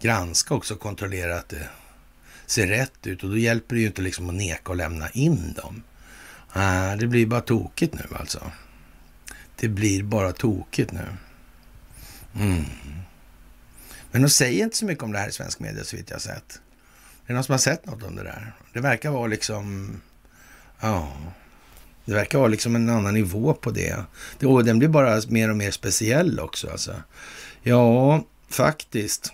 granska 0.00 0.54
också 0.54 0.74
och 0.74 0.80
kontrollera 0.80 1.36
att 1.36 1.48
det 1.48 1.68
ser 2.50 2.66
rätt 2.66 3.06
ut. 3.06 3.22
Och 3.22 3.30
då 3.30 3.38
hjälper 3.38 3.74
det 3.74 3.80
ju 3.80 3.86
inte 3.86 4.02
liksom 4.02 4.28
att 4.28 4.34
neka 4.34 4.70
och 4.70 4.76
lämna 4.76 5.10
in 5.10 5.52
dem. 5.52 5.82
Ah, 6.52 6.96
det 6.96 7.06
blir 7.06 7.26
bara 7.26 7.40
tokigt 7.40 7.94
nu 7.94 8.16
alltså. 8.16 8.50
Det 9.56 9.68
blir 9.68 10.02
bara 10.02 10.32
tokigt 10.32 10.92
nu. 10.92 11.06
Mm. 12.34 12.64
Men 14.10 14.22
de 14.22 14.28
säger 14.28 14.64
inte 14.64 14.76
så 14.76 14.84
mycket 14.84 15.04
om 15.04 15.12
det 15.12 15.18
här 15.18 15.28
i 15.28 15.32
svensk 15.32 15.60
media 15.60 15.84
så 15.84 15.96
vitt 15.96 16.10
jag 16.10 16.16
har 16.16 16.20
sett. 16.20 16.60
Det 17.26 17.32
är 17.32 17.34
någon 17.34 17.44
som 17.44 17.52
har 17.52 17.58
sett 17.58 17.86
något 17.86 18.02
om 18.02 18.16
det 18.16 18.22
där. 18.22 18.52
Det 18.72 18.80
verkar 18.80 19.10
vara 19.10 19.26
liksom, 19.26 19.96
ja, 20.80 21.12
det 22.04 22.14
verkar 22.14 22.38
vara 22.38 22.48
liksom 22.48 22.76
en 22.76 22.88
annan 22.88 23.14
nivå 23.14 23.54
på 23.54 23.70
det. 23.70 24.04
Och 24.42 24.64
den 24.64 24.78
blir 24.78 24.88
bara 24.88 25.20
mer 25.28 25.50
och 25.50 25.56
mer 25.56 25.70
speciell 25.70 26.40
också. 26.40 26.70
Alltså. 26.70 27.02
Ja, 27.62 28.24
faktiskt. 28.48 29.32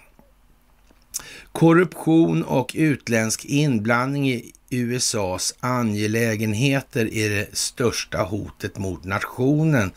Korruption 1.54 2.44
och 2.44 2.72
utländsk 2.74 3.44
inblandning 3.44 4.30
i 4.30 4.52
USAs 4.70 5.54
angelägenheter 5.60 7.14
är 7.14 7.30
det 7.30 7.56
största 7.56 8.18
hotet 8.18 8.78
mot 8.78 9.04
nationen. 9.04 9.92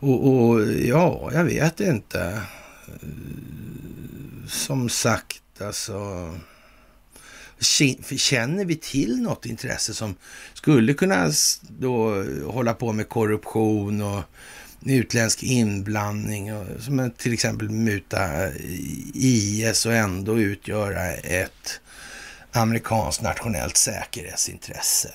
Och, 0.00 0.28
och 0.28 0.62
ja, 0.72 1.30
jag 1.32 1.44
vet 1.44 1.80
inte. 1.80 2.40
Som 4.48 4.88
sagt, 4.88 5.60
alltså 5.60 6.30
Känner 8.16 8.64
vi 8.64 8.76
till 8.76 9.22
något 9.22 9.46
intresse 9.46 9.94
som 9.94 10.14
skulle 10.54 10.94
kunna 10.94 11.30
då 11.68 12.24
hålla 12.46 12.74
på 12.74 12.92
med 12.92 13.08
korruption 13.08 14.02
och 14.02 14.22
utländsk 14.84 15.42
inblandning, 15.42 16.54
och, 16.54 16.66
som 16.80 17.10
till 17.10 17.32
exempel 17.32 17.70
muta 17.70 18.46
eh, 18.46 18.52
IS 19.14 19.86
och 19.86 19.94
ändå 19.94 20.38
utgöra 20.38 21.12
ett 21.12 21.80
amerikanskt 22.52 23.22
nationellt 23.22 23.76
säkerhetsintresse. 23.76 25.10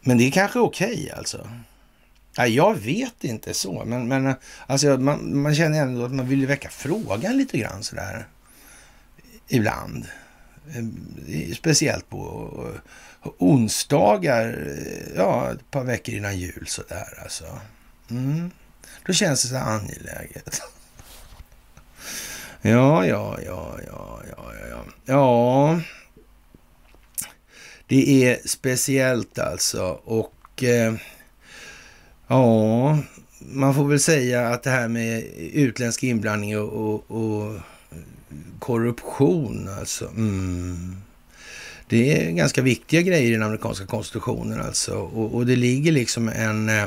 Men 0.00 0.18
det 0.18 0.24
är 0.24 0.30
kanske 0.30 0.58
okej 0.58 0.92
okay, 0.92 1.10
alltså. 1.10 1.50
Ja, 2.36 2.46
jag 2.46 2.74
vet 2.74 3.24
inte 3.24 3.54
så, 3.54 3.84
men, 3.84 4.08
men 4.08 4.26
eh, 4.26 4.34
alltså, 4.66 4.98
man, 4.98 5.42
man 5.42 5.54
känner 5.54 5.80
ändå 5.82 6.04
att 6.04 6.14
man 6.14 6.28
vill 6.28 6.46
väcka 6.46 6.68
frågan 6.70 7.36
lite 7.36 7.58
grann 7.58 7.82
sådär 7.82 8.26
ibland. 9.48 10.06
Eh, 10.74 11.54
speciellt 11.54 12.08
på 12.08 12.50
eh, 12.74 13.30
onsdagar, 13.38 14.76
eh, 14.78 15.16
ja, 15.16 15.52
ett 15.52 15.70
par 15.70 15.84
veckor 15.84 16.14
innan 16.14 16.38
jul 16.38 16.64
sådär 16.66 17.18
alltså. 17.22 17.44
Mm. 18.10 18.50
Då 19.06 19.12
känns 19.12 19.42
det 19.42 19.48
så 19.48 19.56
angeläget. 19.56 20.62
Ja, 22.62 23.06
ja, 23.06 23.38
ja, 23.44 23.78
ja, 23.86 24.22
ja, 24.30 24.52
ja. 24.70 24.84
Ja, 25.04 25.80
det 27.86 28.24
är 28.24 28.48
speciellt 28.48 29.38
alltså 29.38 30.00
och 30.04 30.62
eh, 30.62 30.94
ja, 32.26 32.98
man 33.40 33.74
får 33.74 33.84
väl 33.84 34.00
säga 34.00 34.48
att 34.48 34.62
det 34.62 34.70
här 34.70 34.88
med 34.88 35.24
utländsk 35.52 36.02
inblandning 36.02 36.58
och, 36.58 36.68
och, 36.68 37.10
och 37.10 37.60
korruption 38.58 39.68
alltså. 39.78 40.08
Mm. 40.08 40.96
Det 41.88 42.26
är 42.26 42.30
ganska 42.30 42.62
viktiga 42.62 43.02
grejer 43.02 43.28
i 43.28 43.32
den 43.32 43.42
amerikanska 43.42 43.86
konstitutionen 43.86 44.60
alltså. 44.60 44.94
Och, 44.94 45.34
och 45.34 45.46
det 45.46 45.56
ligger 45.56 45.92
liksom 45.92 46.28
en 46.28 46.68
eh, 46.68 46.86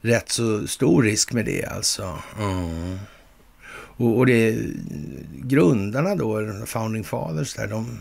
rätt 0.00 0.28
så 0.28 0.66
stor 0.66 1.02
risk 1.02 1.32
med 1.32 1.44
det 1.44 1.64
alltså. 1.64 2.18
Mm. 2.38 2.98
Och, 3.96 4.18
och 4.18 4.26
det 4.26 4.58
grundarna 5.32 6.14
då, 6.14 6.62
founding 6.66 7.04
fathers 7.04 7.54
där, 7.54 7.66
de 7.66 8.00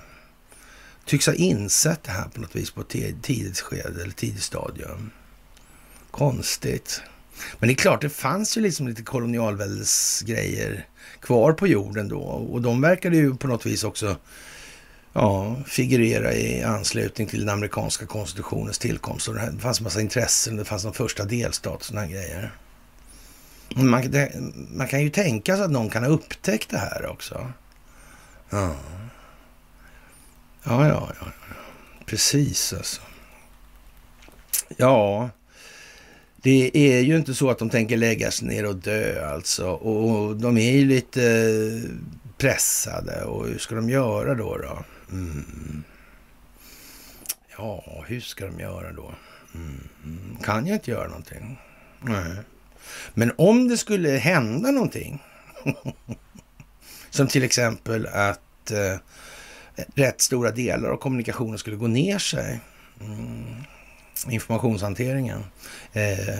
tycks 1.05 1.27
ha 1.27 1.33
insett 1.33 2.03
det 2.03 2.11
här 2.11 2.27
på 2.27 2.41
något 2.41 2.55
vis 2.55 2.71
på 2.71 2.81
ett 2.81 2.89
tidigt 3.21 3.59
skede 3.59 4.01
eller 4.01 4.13
tidigt 4.13 4.43
stadium. 4.43 5.11
Konstigt. 6.11 7.01
Men 7.59 7.67
det 7.67 7.73
är 7.73 7.75
klart, 7.75 8.01
det 8.01 8.09
fanns 8.09 8.57
ju 8.57 8.61
liksom 8.61 8.87
lite 8.87 9.03
kolonialväldesgrejer 9.03 10.87
kvar 11.19 11.53
på 11.53 11.67
jorden 11.67 12.09
då 12.09 12.19
och 12.21 12.61
de 12.61 12.81
verkade 12.81 13.17
ju 13.17 13.35
på 13.35 13.47
något 13.47 13.65
vis 13.65 13.83
också 13.83 14.15
ja, 15.13 15.55
figurera 15.65 16.33
i 16.33 16.63
anslutning 16.63 17.27
till 17.27 17.39
den 17.39 17.49
amerikanska 17.49 18.05
konstitutionens 18.05 18.79
tillkomst. 18.79 19.27
Och 19.27 19.35
det 19.35 19.59
fanns 19.59 19.79
en 19.79 19.83
massa 19.83 20.01
intressen, 20.01 20.55
det 20.55 20.65
fanns 20.65 20.85
en 20.85 20.93
första 20.93 21.25
delstat 21.25 21.75
och 21.75 21.85
sådana 21.85 22.07
grejer. 22.07 22.51
Man, 23.75 24.11
det, 24.11 24.31
man, 24.69 24.87
kan 24.87 25.01
ju 25.01 25.09
tänka 25.09 25.55
sig 25.55 25.65
att 25.65 25.71
någon 25.71 25.89
kan 25.89 26.03
ha 26.03 26.09
upptäckt 26.09 26.69
det 26.69 26.77
här 26.77 27.05
också. 27.05 27.51
Ja, 28.49 28.75
ja, 30.63 30.87
ja, 30.87 31.09
ja. 31.19 31.25
precis 32.05 32.73
alltså. 32.73 33.01
Ja, 34.77 35.29
det 36.41 36.71
är 36.73 37.01
ju 37.01 37.17
inte 37.17 37.33
så 37.33 37.49
att 37.49 37.59
de 37.59 37.69
tänker 37.69 37.97
lägga 37.97 38.31
sig 38.31 38.47
ner 38.47 38.65
och 38.65 38.75
dö 38.75 39.25
alltså. 39.33 39.69
Och 39.69 40.35
de 40.35 40.57
är 40.57 40.71
ju 40.71 40.85
lite 40.85 41.21
pressade 42.37 43.23
och 43.23 43.47
hur 43.47 43.57
ska 43.57 43.75
de 43.75 43.89
göra 43.89 44.35
då? 44.35 44.57
då? 44.57 44.83
Mm. 45.11 45.83
Ja, 47.57 48.03
hur 48.07 48.19
ska 48.19 48.45
de 48.45 48.59
göra 48.59 48.91
då? 48.91 49.11
Mm. 49.55 50.37
Kan 50.43 50.67
jag 50.67 50.75
inte 50.75 50.91
göra 50.91 51.07
någonting? 51.07 51.59
Nej. 52.01 52.35
Men 53.13 53.31
om 53.37 53.67
det 53.67 53.77
skulle 53.77 54.09
hända 54.09 54.71
någonting, 54.71 55.23
som 57.09 57.27
till 57.27 57.43
exempel 57.43 58.07
att 58.07 58.71
eh, 58.71 58.97
rätt 59.95 60.21
stora 60.21 60.51
delar 60.51 60.89
av 60.89 60.97
kommunikationen 60.97 61.57
skulle 61.57 61.75
gå 61.75 61.87
ner 61.87 62.17
sig, 62.17 62.59
mm, 63.01 63.55
informationshanteringen, 64.29 65.43
eh, 65.93 66.39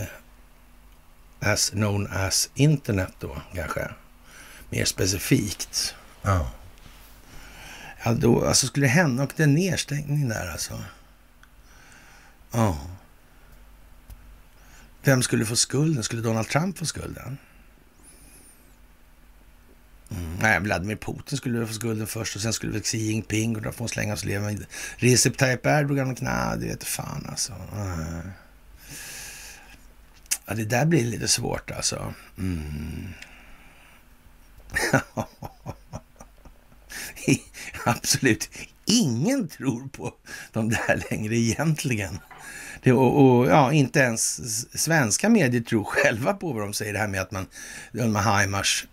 as 1.40 1.70
known 1.70 2.06
as 2.06 2.50
internet 2.54 3.12
då 3.18 3.42
kanske, 3.54 3.90
mer 4.70 4.84
specifikt. 4.84 5.94
Ja. 6.22 6.50
Ja, 8.04 8.12
då, 8.12 8.46
alltså 8.46 8.66
skulle 8.66 8.86
det 8.86 8.90
hända 8.90 9.22
och 9.22 9.32
det 9.36 9.42
är 9.42 9.46
nedstängning 9.46 10.28
där 10.28 10.50
alltså. 10.52 10.82
Ja. 12.50 12.78
Vem 15.04 15.22
skulle 15.22 15.46
få 15.46 15.56
skulden? 15.56 16.02
Skulle 16.02 16.22
Donald 16.22 16.48
Trump 16.48 16.78
få 16.78 16.86
skulden? 16.86 17.38
Mm. 20.16 20.36
Nej, 20.40 20.60
Vladimir 20.60 20.96
Putin 20.96 21.38
skulle 21.38 21.66
få 21.66 21.72
skulden 21.72 22.06
först 22.06 22.36
och 22.36 22.42
sen 22.42 22.52
skulle 22.52 22.72
väl 22.72 22.82
Xi 22.82 22.98
Jinping 22.98 23.56
och 23.56 23.62
då 23.62 23.72
får 23.72 23.78
hon 23.78 23.88
slänga 23.88 24.16
sig 24.16 24.28
leva. 24.28 24.50
Recep 24.96 25.36
Tayyip 25.36 25.66
Erdogan, 25.66 26.16
nej, 26.20 26.58
det 26.58 26.66
vet 26.66 26.84
fan 26.84 27.26
alltså. 27.28 27.52
Ja, 30.46 30.54
det 30.54 30.64
där 30.64 30.84
blir 30.84 31.04
lite 31.04 31.28
svårt 31.28 31.70
alltså. 31.70 32.14
Mm. 32.38 33.08
Absolut 37.84 38.48
ingen 38.84 39.48
tror 39.48 39.88
på 39.88 40.14
de 40.52 40.68
där 40.68 41.02
längre 41.10 41.36
egentligen. 41.36 42.18
Det, 42.82 42.92
och, 42.92 43.38
och, 43.38 43.46
ja, 43.46 43.72
inte 43.72 44.00
ens 44.00 44.80
svenska 44.82 45.28
medier 45.28 45.62
tror 45.62 45.84
själva 45.84 46.34
på 46.34 46.52
vad 46.52 46.62
de 46.62 46.72
säger. 46.72 46.92
Det 46.92 46.98
här 46.98 47.08
med 47.08 47.20
att 47.20 47.30
man, 47.30 47.46
Ulma 47.92 48.20
här 48.20 48.38
Heimars 48.38 48.86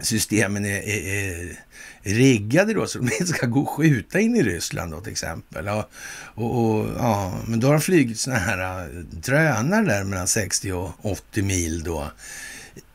systemen 0.00 0.64
är, 0.64 0.88
är, 0.88 1.06
är, 1.08 1.56
riggade 2.02 2.74
då 2.74 2.86
så 2.86 2.98
de 2.98 3.04
inte 3.04 3.26
ska 3.26 3.46
gå 3.46 3.60
och 3.60 3.68
skjuta 3.68 4.20
in 4.20 4.36
i 4.36 4.42
Ryssland 4.42 4.92
då 4.92 5.00
till 5.00 5.12
exempel. 5.12 5.68
Och, 5.68 5.90
och, 6.34 6.64
och 6.64 6.88
ja, 6.98 7.38
men 7.46 7.60
då 7.60 7.66
har 7.66 7.74
de 7.74 7.80
flugit 7.80 8.20
sådana 8.20 8.40
här 8.40 8.84
äh, 8.84 8.88
drönare 8.98 9.84
där 9.84 10.04
mellan 10.04 10.28
60 10.28 10.72
och 10.72 10.90
80 11.02 11.42
mil 11.42 11.82
då 11.82 12.10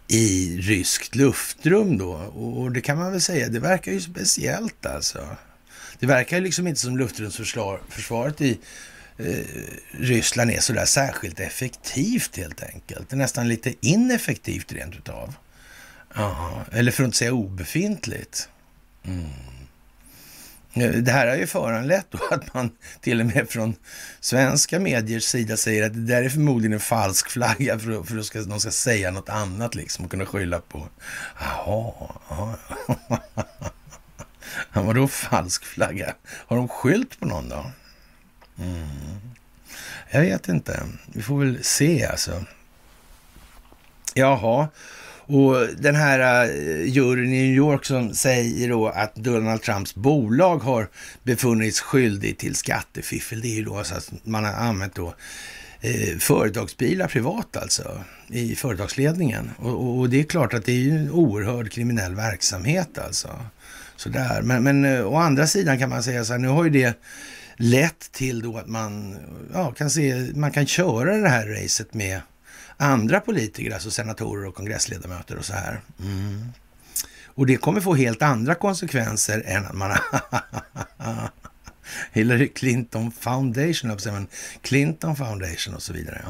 i 0.07 0.57
ryskt 0.61 1.15
luftrum 1.15 1.97
då. 1.97 2.13
Och 2.13 2.71
det 2.71 2.81
kan 2.81 2.97
man 2.97 3.11
väl 3.11 3.21
säga, 3.21 3.49
det 3.49 3.59
verkar 3.59 3.91
ju 3.91 4.01
speciellt 4.01 4.85
alltså. 4.85 5.27
Det 5.99 6.05
verkar 6.05 6.37
ju 6.37 6.43
liksom 6.43 6.67
inte 6.67 6.79
som 6.79 6.97
luftrumsförsvaret 6.97 8.41
i 8.41 8.59
eh, 9.17 9.35
Ryssland 9.91 10.51
är 10.51 10.59
sådär 10.59 10.85
särskilt 10.85 11.39
effektivt 11.39 12.37
helt 12.37 12.63
enkelt. 12.63 13.09
Det 13.09 13.15
är 13.15 13.17
nästan 13.17 13.47
lite 13.47 13.73
ineffektivt 13.81 14.71
rent 14.71 14.95
utav. 14.95 15.33
Aha. 16.17 16.65
eller 16.71 16.91
för 16.91 17.03
att 17.03 17.07
inte 17.07 17.17
säga 17.17 17.33
obefintligt. 17.33 18.49
Mm. 19.03 19.29
Det 21.03 21.11
här 21.11 21.27
har 21.27 21.35
ju 21.35 21.47
föranlett 21.47 22.05
då 22.09 22.19
att 22.31 22.53
man 22.53 22.71
till 23.01 23.19
och 23.19 23.25
med 23.25 23.49
från 23.49 23.75
svenska 24.19 24.79
mediers 24.79 25.23
sida 25.23 25.57
säger 25.57 25.85
att 25.85 25.93
det 25.93 26.13
där 26.13 26.23
är 26.23 26.29
förmodligen 26.29 26.73
en 26.73 26.79
falsk 26.79 27.29
flagga 27.29 27.79
för, 27.79 28.03
för 28.03 28.17
att 28.17 28.25
ska, 28.25 28.41
de 28.41 28.59
ska 28.59 28.71
säga 28.71 29.11
något 29.11 29.29
annat 29.29 29.75
liksom 29.75 30.05
och 30.05 30.11
kunna 30.11 30.25
skylla 30.25 30.59
på. 30.59 30.87
Jaha, 31.39 31.93
ja. 32.29 32.55
Vadå 34.81 35.07
falsk 35.07 35.65
flagga? 35.65 36.13
Har 36.27 36.57
de 36.57 36.67
skylt 36.67 37.19
på 37.19 37.25
någon 37.25 37.49
då? 37.49 37.71
Mm. 38.59 38.87
Jag 40.11 40.21
vet 40.21 40.47
inte. 40.47 40.83
Vi 41.13 41.21
får 41.21 41.39
väl 41.39 41.63
se 41.63 42.05
alltså. 42.05 42.43
Jaha, 44.13 44.67
och 45.27 45.67
den 45.77 45.95
här 45.95 46.47
uh, 46.49 46.87
juryn 46.87 47.33
i 47.33 47.43
New 47.43 47.55
York 47.55 47.85
som 47.85 48.13
säger 48.13 48.69
då 48.69 48.87
att 48.87 49.15
Donald 49.15 49.61
Trumps 49.61 49.95
bolag 49.95 50.57
har 50.57 50.89
befunnits 51.23 51.79
skyldig 51.81 52.37
till 52.37 52.55
skattefiffel. 52.55 53.41
Det 53.41 53.47
är 53.47 53.55
ju 53.55 53.63
då 53.63 53.83
så 53.83 53.95
att 53.95 54.11
man 54.23 54.43
har 54.43 54.53
använt 54.53 54.95
då 54.95 55.13
eh, 55.81 56.17
företagsbilar 56.19 57.07
privat 57.07 57.57
alltså 57.57 58.03
i 58.27 58.55
företagsledningen. 58.55 59.51
Och, 59.57 59.99
och, 59.99 60.09
det 60.09 60.19
är 60.19 60.23
klart 60.23 60.53
att 60.53 60.65
det 60.65 60.71
är 60.71 60.75
ju 60.75 60.97
en 60.97 61.11
oerhörd 61.11 61.71
kriminell 61.71 62.15
verksamhet 62.15 62.97
alltså. 62.97 63.29
Sådär. 63.95 64.41
Men, 64.41 64.63
men 64.63 64.85
uh, 64.85 65.07
å 65.07 65.15
andra 65.15 65.47
sidan 65.47 65.79
kan 65.79 65.89
man 65.89 66.03
säga 66.03 66.25
så 66.25 66.33
här, 66.33 66.39
nu 66.39 66.47
har 66.47 66.63
ju 66.63 66.69
det 66.69 66.97
lett 67.55 68.11
till 68.11 68.41
då 68.41 68.57
att 68.57 68.67
man 68.67 69.17
ja, 69.53 69.71
kan 69.71 69.89
se, 69.89 70.27
man 70.35 70.51
kan 70.51 70.65
köra 70.65 71.17
det 71.17 71.29
här 71.29 71.47
racet 71.47 71.93
med 71.93 72.21
andra 72.77 73.19
politiker, 73.19 73.71
alltså 73.71 73.91
senatorer 73.91 74.45
och 74.45 74.55
kongressledamöter 74.55 75.37
och 75.37 75.45
så 75.45 75.53
här. 75.53 75.81
Mm. 75.99 76.45
Och 77.25 77.45
det 77.45 77.57
kommer 77.57 77.81
få 77.81 77.95
helt 77.95 78.21
andra 78.21 78.55
konsekvenser 78.55 79.43
än 79.45 79.65
att 79.65 79.75
man 79.75 79.91
Hillary 82.11 82.47
Clinton 82.47 83.11
Foundation, 83.11 83.97
men 84.05 84.27
Clinton 84.61 85.15
Foundation 85.15 85.75
och 85.75 85.81
så 85.81 85.93
vidare. 85.93 86.21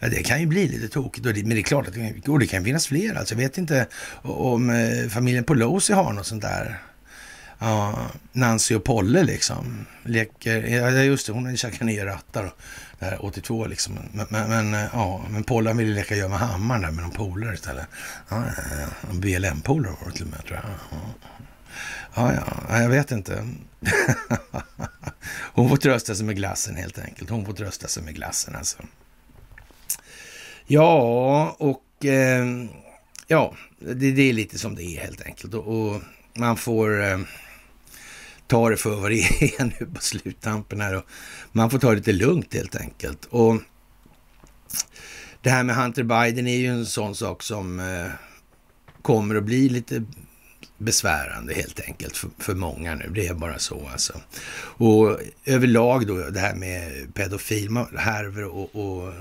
Ja. 0.00 0.08
det 0.08 0.22
kan 0.22 0.40
ju 0.40 0.46
bli 0.46 0.68
lite 0.68 0.88
tokigt, 0.88 1.24
men 1.24 1.48
det 1.48 1.60
är 1.60 1.62
klart 1.62 1.88
att 1.88 1.94
det, 1.94 2.28
och 2.28 2.38
det 2.38 2.46
kan 2.46 2.64
finnas 2.64 2.86
fler. 2.86 3.14
Alltså, 3.14 3.34
jag 3.34 3.40
vet 3.40 3.58
inte 3.58 3.86
om 4.22 4.70
eh, 4.70 5.08
familjen 5.08 5.44
Pelosi 5.44 5.92
har 5.92 6.12
något 6.12 6.26
sånt 6.26 6.42
där. 6.42 6.82
Ja, 7.58 8.06
Nancy 8.32 8.74
och 8.74 8.84
Polle 8.84 9.22
liksom. 9.22 9.86
Leker, 10.04 10.62
ja 10.62 10.90
just 10.90 11.26
det, 11.26 11.32
hon 11.32 11.44
har 11.44 11.50
ju 11.50 11.56
käkat 11.56 11.80
nya 11.80 12.06
rattar. 12.06 12.54
Eh, 13.02 13.24
82 13.24 13.66
liksom. 13.66 13.98
Men, 14.12 14.26
men, 14.30 14.48
men, 14.48 14.74
eh, 14.74 14.90
ja, 14.92 15.24
men 15.30 15.44
Pollan 15.44 15.76
ville 15.76 15.94
leka 15.94 16.16
gömma 16.16 16.36
hammaren 16.36 16.82
där 16.82 16.90
med 16.90 17.02
någon 17.04 17.12
polare 17.12 17.54
istället. 17.54 17.86
Ja, 18.28 18.44
ja, 18.46 18.62
ja. 18.80 19.12
BLM-polare 19.12 19.94
var 20.00 20.10
det 20.10 20.16
till 20.16 20.24
och 20.24 20.30
med 20.30 20.44
tror 20.44 20.60
jag. 20.62 20.64
Ja, 22.14 22.32
ja, 22.34 22.62
ja 22.68 22.82
jag 22.82 22.88
vet 22.88 23.10
inte. 23.10 23.48
Hon 25.52 25.68
får 25.68 25.76
trösta 25.76 26.14
sig 26.14 26.26
med 26.26 26.36
glassen 26.36 26.76
helt 26.76 26.98
enkelt. 26.98 27.30
Hon 27.30 27.46
får 27.46 27.52
trösta 27.52 27.88
sig 27.88 28.02
med 28.02 28.14
glassen 28.14 28.56
alltså. 28.56 28.78
Ja, 30.66 31.56
och 31.58 32.04
eh, 32.04 32.46
ja, 33.26 33.54
det, 33.78 34.10
det, 34.10 34.22
är 34.22 34.32
lite 34.32 34.58
som 34.58 34.74
det 34.74 34.82
är 34.82 35.00
helt 35.00 35.22
enkelt. 35.26 35.54
Och, 35.54 35.66
och 35.66 36.02
man 36.34 36.56
får 36.56 37.02
eh, 37.02 37.18
ta 38.50 38.70
det 38.70 38.76
för 38.76 38.96
vad 38.96 39.10
det 39.10 39.20
är 39.20 39.64
nu 39.80 39.86
på 39.94 40.00
sluttampen 40.00 40.80
här. 40.80 40.96
Och 40.96 41.04
man 41.52 41.70
får 41.70 41.78
ta 41.78 41.90
det 41.90 41.96
lite 41.96 42.12
lugnt 42.12 42.54
helt 42.54 42.76
enkelt. 42.76 43.24
Och 43.24 43.56
det 45.42 45.50
här 45.50 45.62
med 45.62 45.76
Hunter 45.76 46.02
Biden 46.02 46.46
är 46.46 46.56
ju 46.56 46.66
en 46.66 46.86
sån 46.86 47.14
sak 47.14 47.42
som 47.42 47.80
eh, 47.80 48.06
kommer 49.02 49.34
att 49.34 49.44
bli 49.44 49.68
lite 49.68 50.04
besvärande 50.78 51.54
helt 51.54 51.80
enkelt 51.80 52.16
för, 52.16 52.30
för 52.38 52.54
många 52.54 52.94
nu. 52.94 53.10
Det 53.14 53.26
är 53.26 53.34
bara 53.34 53.58
så 53.58 53.88
alltså. 53.92 54.20
Och 54.56 55.18
överlag 55.44 56.06
då 56.06 56.30
det 56.30 56.40
här 56.40 56.54
med 56.54 57.14
pedofilhärvor 57.14 58.44
och, 58.44 58.76
och 58.76 59.12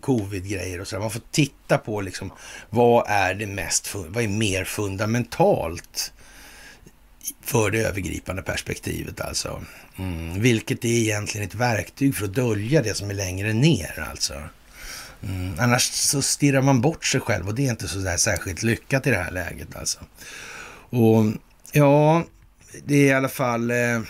covid-grejer 0.00 0.80
och 0.80 0.88
så. 0.88 0.98
Man 0.98 1.10
får 1.10 1.22
titta 1.30 1.78
på 1.78 2.00
liksom 2.00 2.32
vad 2.70 3.04
är 3.08 3.34
det 3.34 3.46
mest, 3.46 3.94
vad 3.94 4.24
är 4.24 4.28
mer 4.28 4.64
fundamentalt 4.64 6.12
för 7.40 7.70
det 7.70 7.78
övergripande 7.78 8.42
perspektivet 8.42 9.20
alltså. 9.20 9.62
Mm. 9.98 10.40
Vilket 10.40 10.84
är 10.84 10.88
egentligen 10.88 11.48
ett 11.48 11.54
verktyg 11.54 12.16
för 12.16 12.24
att 12.24 12.34
dölja 12.34 12.82
det 12.82 12.94
som 12.94 13.10
är 13.10 13.14
längre 13.14 13.52
ner 13.52 14.06
alltså. 14.10 14.34
Mm. 15.22 15.52
Annars 15.58 15.82
så 15.82 16.22
stirrar 16.22 16.62
man 16.62 16.80
bort 16.80 17.04
sig 17.04 17.20
själv 17.20 17.48
och 17.48 17.54
det 17.54 17.66
är 17.66 17.70
inte 17.70 17.88
så 17.88 17.98
där 17.98 18.16
särskilt 18.16 18.62
lyckat 18.62 19.06
i 19.06 19.10
det 19.10 19.16
här 19.16 19.30
läget 19.30 19.76
alltså. 19.76 19.98
Och 20.90 21.24
ja, 21.72 22.24
det 22.84 22.94
är 22.94 23.06
i 23.06 23.12
alla 23.12 23.28
fall 23.28 23.70
eh, 23.70 24.00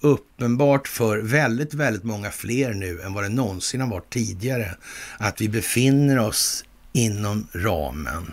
uppenbart 0.00 0.88
för 0.88 1.18
väldigt, 1.18 1.74
väldigt 1.74 2.04
många 2.04 2.30
fler 2.30 2.74
nu 2.74 3.00
än 3.02 3.12
vad 3.12 3.24
det 3.24 3.28
någonsin 3.28 3.80
har 3.80 3.88
varit 3.88 4.12
tidigare 4.12 4.74
att 5.18 5.40
vi 5.40 5.48
befinner 5.48 6.18
oss 6.18 6.64
inom 6.92 7.46
ramen 7.52 8.32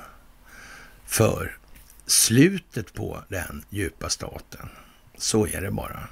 för 1.05 1.57
slutet 2.07 2.93
på 2.93 3.23
den 3.29 3.65
djupa 3.69 4.09
staten. 4.09 4.69
Så 5.17 5.47
är 5.47 5.61
det 5.61 5.71
bara. 5.71 6.07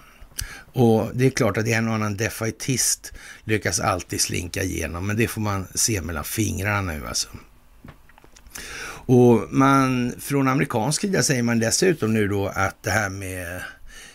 Och 0.73 1.11
det 1.13 1.25
är 1.25 1.29
klart 1.29 1.57
att 1.57 1.67
en 1.67 1.87
och 1.87 1.93
annan 1.93 2.17
defaitist 2.17 3.13
lyckas 3.43 3.79
alltid 3.79 4.21
slinka 4.21 4.63
igenom, 4.63 5.07
men 5.07 5.17
det 5.17 5.27
får 5.27 5.41
man 5.41 5.67
se 5.75 6.01
mellan 6.01 6.23
fingrarna 6.23 6.93
nu 6.93 7.07
alltså. 7.07 7.27
Och 9.11 9.47
man, 9.49 10.13
från 10.19 10.47
amerikansk 10.47 11.01
sida 11.01 11.23
säger 11.23 11.43
man 11.43 11.59
dessutom 11.59 12.13
nu 12.13 12.27
då 12.27 12.47
att 12.47 12.83
det 12.83 12.91
här 12.91 13.09
med 13.09 13.61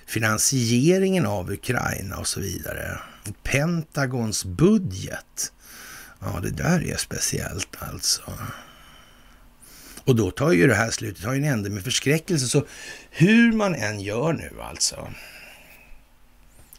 finansieringen 0.06 1.26
av 1.26 1.52
Ukraina 1.52 2.16
och 2.16 2.28
så 2.28 2.40
vidare, 2.40 2.98
Pentagons 3.42 4.44
budget, 4.44 5.52
ja 6.20 6.40
det 6.42 6.50
där 6.50 6.84
är 6.84 6.96
speciellt 6.96 7.76
alltså. 7.78 8.22
Och 10.04 10.16
då 10.16 10.30
tar 10.30 10.52
ju 10.52 10.66
det 10.66 10.74
här 10.74 10.90
slutet, 10.90 11.24
har 11.24 11.34
ju 11.34 11.38
en 11.38 11.52
ände 11.52 11.70
med 11.70 11.84
förskräckelse. 11.84 12.46
Så 12.46 12.66
hur 13.10 13.52
man 13.52 13.74
än 13.74 14.00
gör 14.00 14.32
nu 14.32 14.50
alltså, 14.62 15.08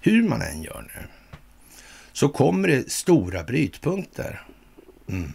hur 0.02 0.24
man 0.24 0.42
än 0.42 0.64
gör 0.64 0.92
nu, 0.96 1.08
så 2.14 2.30
kommer 2.30 2.68
det 2.68 2.92
stora 2.92 3.44
brytpunkter. 3.44 4.42
Mm. 5.10 5.32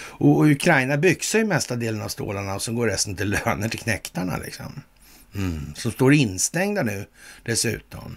Och, 0.00 0.44
Ukraina 0.44 0.96
byxar 0.96 1.38
ju 1.38 1.44
mesta 1.44 1.76
delen 1.76 2.02
av 2.02 2.08
stålarna 2.08 2.54
och 2.54 2.62
så 2.62 2.72
går 2.72 2.86
resten 2.86 3.16
till 3.16 3.30
löner 3.30 3.68
till 3.68 3.80
knäktarna 3.80 4.36
liksom. 4.36 4.82
Mm. 5.34 5.74
Som 5.74 5.92
står 5.92 6.14
instängda 6.14 6.82
nu 6.82 7.06
dessutom. 7.42 8.16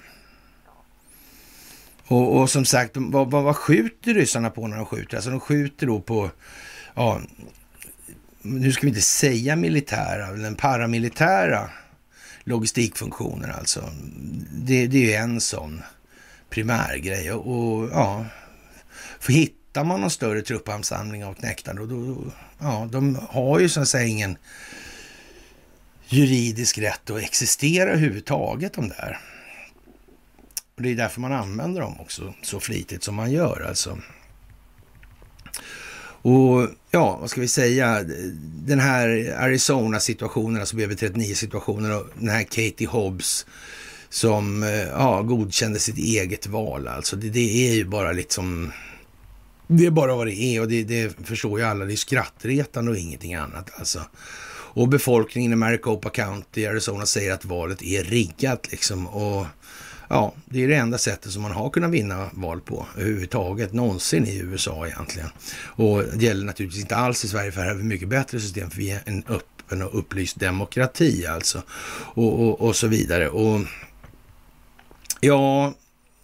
Och, 2.07 2.39
och 2.39 2.49
som 2.49 2.65
sagt, 2.65 2.91
vad, 2.95 3.31
vad, 3.31 3.43
vad 3.43 3.55
skjuter 3.55 4.13
ryssarna 4.13 4.49
på 4.49 4.67
när 4.67 4.77
de 4.77 4.85
skjuter? 4.85 5.17
Alltså 5.17 5.29
de 5.29 5.39
skjuter 5.39 5.87
då 5.87 6.01
på 6.01 6.31
ja, 6.95 7.21
nu 8.41 8.71
ska 8.71 8.81
vi 8.81 8.87
inte 8.87 9.01
säga 9.01 9.55
militära, 9.55 10.31
men 10.31 10.55
paramilitära 10.55 11.69
logistikfunktioner 12.43 13.49
alltså. 13.49 13.89
Det, 14.51 14.87
det 14.87 15.15
är 15.15 15.21
en 15.21 15.41
sån 15.41 15.81
primärgrej 16.49 17.31
och, 17.31 17.47
och 17.47 17.89
ja, 17.91 18.25
för 19.19 19.33
hittar 19.33 19.83
man 19.83 20.01
någon 20.01 20.11
större 20.11 20.41
truppansamling 20.41 21.25
av 21.25 21.33
knäktar 21.33 21.73
då, 21.73 21.85
då, 21.85 22.23
ja, 22.59 22.89
de 22.91 23.19
har 23.29 23.59
ju 23.59 23.69
så 23.69 23.81
att 23.81 23.87
säga 23.87 24.07
ingen 24.07 24.37
juridisk 26.07 26.77
rätt 26.77 27.09
att 27.09 27.21
existera 27.21 27.89
överhuvudtaget 27.89 28.73
de 28.73 28.89
där. 28.89 29.19
Och 30.75 30.81
det 30.81 30.89
är 30.89 30.95
därför 30.95 31.21
man 31.21 31.33
använder 31.33 31.81
dem 31.81 31.99
också 31.99 32.33
så 32.41 32.59
flitigt 32.59 33.03
som 33.03 33.15
man 33.15 33.31
gör 33.31 33.65
alltså. 33.67 33.97
Och 36.21 36.67
ja, 36.91 37.17
vad 37.21 37.29
ska 37.29 37.41
vi 37.41 37.47
säga? 37.47 38.03
Den 38.41 38.79
här 38.79 39.35
Arizona-situationen, 39.39 40.59
alltså 40.59 40.75
BB39-situationen 40.75 41.91
och 41.91 42.07
den 42.19 42.29
här 42.29 42.43
Katie 42.43 42.87
Hobbs 42.87 43.45
som 44.09 44.63
eh, 44.63 44.87
ja, 44.87 45.21
godkände 45.21 45.79
sitt 45.79 45.97
eget 45.97 46.47
val. 46.47 46.87
Alltså 46.87 47.15
det, 47.15 47.29
det, 47.29 47.69
är 47.69 47.73
ju 47.73 47.85
bara 47.85 48.11
liksom... 48.11 48.71
Det 49.67 49.85
är 49.85 49.91
bara 49.91 50.15
vad 50.15 50.27
det 50.27 50.35
är 50.35 50.61
och 50.61 50.67
det, 50.67 50.83
det 50.83 51.27
förstår 51.27 51.59
ju 51.59 51.65
alla. 51.65 51.85
Det 51.85 51.93
är 51.93 51.95
skrattretande 51.95 52.91
och 52.91 52.97
ingenting 52.97 53.33
annat 53.33 53.69
alltså. 53.75 54.01
Och 54.73 54.87
befolkningen 54.87 55.53
i 55.53 55.55
Maricopa 55.55 56.09
County, 56.09 56.65
Arizona, 56.65 57.05
säger 57.05 57.33
att 57.33 57.45
valet 57.45 57.81
är 57.81 58.03
riggat 58.03 58.71
liksom. 58.71 59.07
Och 59.07 59.45
ja, 60.11 60.33
det 60.45 60.63
är 60.63 60.67
det 60.67 60.75
enda 60.75 60.97
sättet 60.97 61.31
som 61.31 61.41
man 61.41 61.51
har 61.51 61.69
kunnat 61.69 61.91
vinna 61.91 62.29
val 62.33 62.61
på 62.61 62.87
överhuvudtaget 62.97 63.73
någonsin 63.73 64.25
i 64.25 64.37
USA 64.37 64.87
egentligen. 64.87 65.29
Och 65.65 66.03
det 66.03 66.25
gäller 66.25 66.45
naturligtvis 66.45 66.81
inte 66.81 66.95
alls 66.95 67.25
i 67.25 67.27
Sverige, 67.27 67.51
för 67.51 67.61
här 67.61 67.67
har 67.67 67.75
vi 67.75 67.83
mycket 67.83 68.07
bättre 68.07 68.39
system, 68.39 68.69
för 68.69 68.77
vi 68.77 68.91
är 68.91 69.01
en 69.05 69.23
öppen 69.27 69.81
och 69.81 69.99
upplyst 69.99 70.39
demokrati 70.39 71.25
alltså. 71.25 71.61
Och, 72.13 72.39
och, 72.39 72.61
och 72.61 72.75
så 72.75 72.87
vidare. 72.87 73.29
Och 73.29 73.61
ja, 75.19 75.73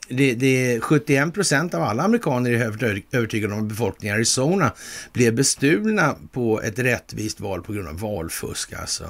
det, 0.10 0.34
det 0.34 0.80
71 0.82 1.34
procent 1.34 1.74
av 1.74 1.84
alla 1.84 2.04
amerikaner 2.04 2.52
är 2.52 3.04
övertygade 3.12 3.54
om 3.54 3.60
att 3.60 3.70
befolkningen 3.70 4.16
i 4.16 4.18
Arizona 4.18 4.72
blev 5.14 5.36
bestulna 5.36 6.16
på 6.32 6.62
ett 6.62 6.80
rättvist 6.80 7.40
val 7.40 7.62
på 7.62 7.74
grund 7.74 7.88
av 7.88 8.00
valfusk 8.00 8.74
alltså. 8.74 9.10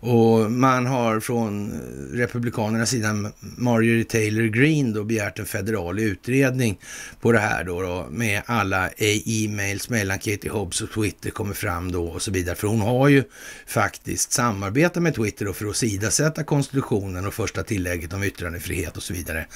Och 0.00 0.52
man 0.52 0.86
har 0.86 1.20
från 1.20 1.80
Republikanernas 2.12 2.90
sida, 2.90 3.32
Marjorie 3.40 4.04
Taylor 4.04 4.46
Greene, 4.46 4.92
då 4.92 5.04
begärt 5.04 5.38
en 5.38 5.46
federal 5.46 5.98
utredning 5.98 6.78
på 7.20 7.32
det 7.32 7.38
här 7.38 7.64
då, 7.64 7.82
då 7.82 8.06
med 8.10 8.42
alla 8.46 8.90
e-mails 8.98 9.88
mellan 9.88 10.18
Katie 10.18 10.50
Hobbs 10.50 10.80
och 10.80 10.90
Twitter 10.90 11.30
kommer 11.30 11.54
fram 11.54 11.92
då 11.92 12.04
och 12.04 12.22
så 12.22 12.30
vidare. 12.30 12.56
För 12.56 12.68
hon 12.68 12.80
har 12.80 13.08
ju 13.08 13.24
faktiskt 13.66 14.32
samarbetat 14.32 15.02
med 15.02 15.14
Twitter 15.14 15.44
då 15.44 15.52
för 15.52 15.66
att 15.66 15.76
sidasätta 15.76 16.44
konstitutionen 16.44 17.26
och 17.26 17.34
första 17.34 17.62
tillägget 17.62 18.12
om 18.12 18.22
yttrandefrihet 18.22 18.96
och 18.96 19.02
så 19.02 19.14
vidare. 19.14 19.46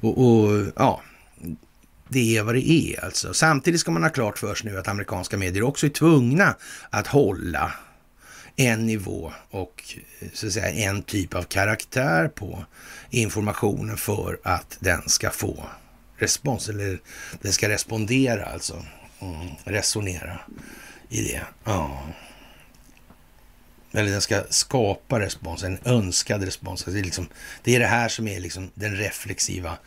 Och, 0.00 0.18
och 0.18 0.66
ja, 0.76 1.02
det 2.08 2.36
är 2.36 2.42
vad 2.42 2.54
det 2.54 2.70
är 2.70 3.04
alltså. 3.04 3.34
Samtidigt 3.34 3.80
ska 3.80 3.90
man 3.90 4.02
ha 4.02 4.10
klart 4.10 4.38
för 4.38 4.54
sig 4.54 4.70
nu 4.70 4.78
att 4.78 4.88
amerikanska 4.88 5.36
medier 5.36 5.62
också 5.62 5.86
är 5.86 5.90
tvungna 5.90 6.54
att 6.90 7.06
hålla 7.06 7.72
en 8.56 8.86
nivå 8.86 9.32
och 9.50 9.94
eh, 10.20 10.28
så 10.32 10.46
att 10.46 10.52
säga 10.52 10.70
en 10.90 11.02
typ 11.02 11.34
av 11.34 11.42
karaktär 11.42 12.28
på 12.28 12.64
informationen 13.10 13.96
för 13.96 14.40
att 14.44 14.76
den 14.80 15.08
ska 15.08 15.30
få 15.30 15.64
respons, 16.16 16.68
eller 16.68 17.00
den 17.42 17.52
ska 17.52 17.68
respondera 17.68 18.44
alltså, 18.44 18.84
mm, 19.20 19.48
resonera 19.64 20.40
i 21.08 21.22
det. 21.22 21.42
Ja. 21.64 22.02
Eller 23.92 24.10
den 24.10 24.20
ska 24.20 24.42
skapa 24.50 25.20
respons, 25.20 25.62
en 25.62 25.78
önskad 25.84 26.44
respons. 26.44 26.80
Alltså 26.80 26.90
det 26.90 26.98
är, 26.98 27.04
liksom, 27.04 27.28
det, 27.62 27.76
är 27.76 27.80
det 27.80 27.86
här 27.86 28.08
som 28.08 28.28
är 28.28 28.40
liksom 28.40 28.70
den 28.74 28.96
reflexiva 28.96 29.78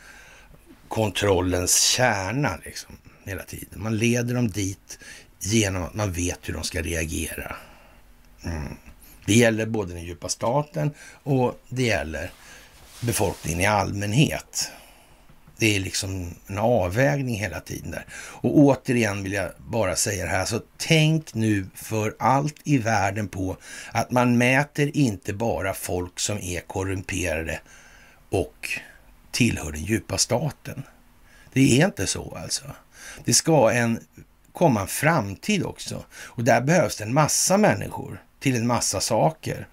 kontrollens 0.88 1.80
kärna 1.80 2.58
liksom, 2.64 2.96
hela 3.24 3.42
tiden. 3.42 3.82
Man 3.82 3.96
leder 3.96 4.34
dem 4.34 4.48
dit 4.48 4.98
genom 5.40 5.82
att 5.82 5.94
man 5.94 6.12
vet 6.12 6.48
hur 6.48 6.54
de 6.54 6.64
ska 6.64 6.82
reagera. 6.82 7.56
Mm. 8.46 8.76
Det 9.26 9.34
gäller 9.34 9.66
både 9.66 9.92
den 9.92 10.04
djupa 10.04 10.28
staten 10.28 10.90
och 11.22 11.60
det 11.68 11.82
gäller 11.82 12.30
befolkningen 13.00 13.60
i 13.60 13.66
allmänhet. 13.66 14.70
Det 15.58 15.76
är 15.76 15.80
liksom 15.80 16.34
en 16.46 16.58
avvägning 16.58 17.34
hela 17.34 17.60
tiden 17.60 17.90
där. 17.90 18.06
Och 18.12 18.58
återigen 18.58 19.22
vill 19.22 19.32
jag 19.32 19.50
bara 19.58 19.96
säga 19.96 20.24
det 20.24 20.30
här, 20.30 20.44
så 20.44 20.60
tänk 20.76 21.34
nu 21.34 21.66
för 21.74 22.16
allt 22.18 22.56
i 22.64 22.78
världen 22.78 23.28
på 23.28 23.56
att 23.92 24.10
man 24.10 24.38
mäter 24.38 24.96
inte 24.96 25.32
bara 25.32 25.74
folk 25.74 26.20
som 26.20 26.38
är 26.38 26.60
korrumperade 26.60 27.60
och 28.30 28.70
tillhör 29.30 29.72
den 29.72 29.84
djupa 29.84 30.18
staten. 30.18 30.82
Det 31.52 31.80
är 31.80 31.86
inte 31.86 32.06
så 32.06 32.38
alltså. 32.42 32.64
Det 33.24 33.34
ska 33.34 33.70
en, 33.72 34.00
komma 34.52 34.80
en 34.80 34.86
framtid 34.86 35.64
också. 35.64 36.04
Och 36.12 36.44
där 36.44 36.60
behövs 36.60 36.96
det 36.96 37.04
en 37.04 37.14
massa 37.14 37.56
människor 37.56 38.22
till 38.40 38.56
en 38.56 38.66
massa 38.66 39.00
saker. 39.00 39.68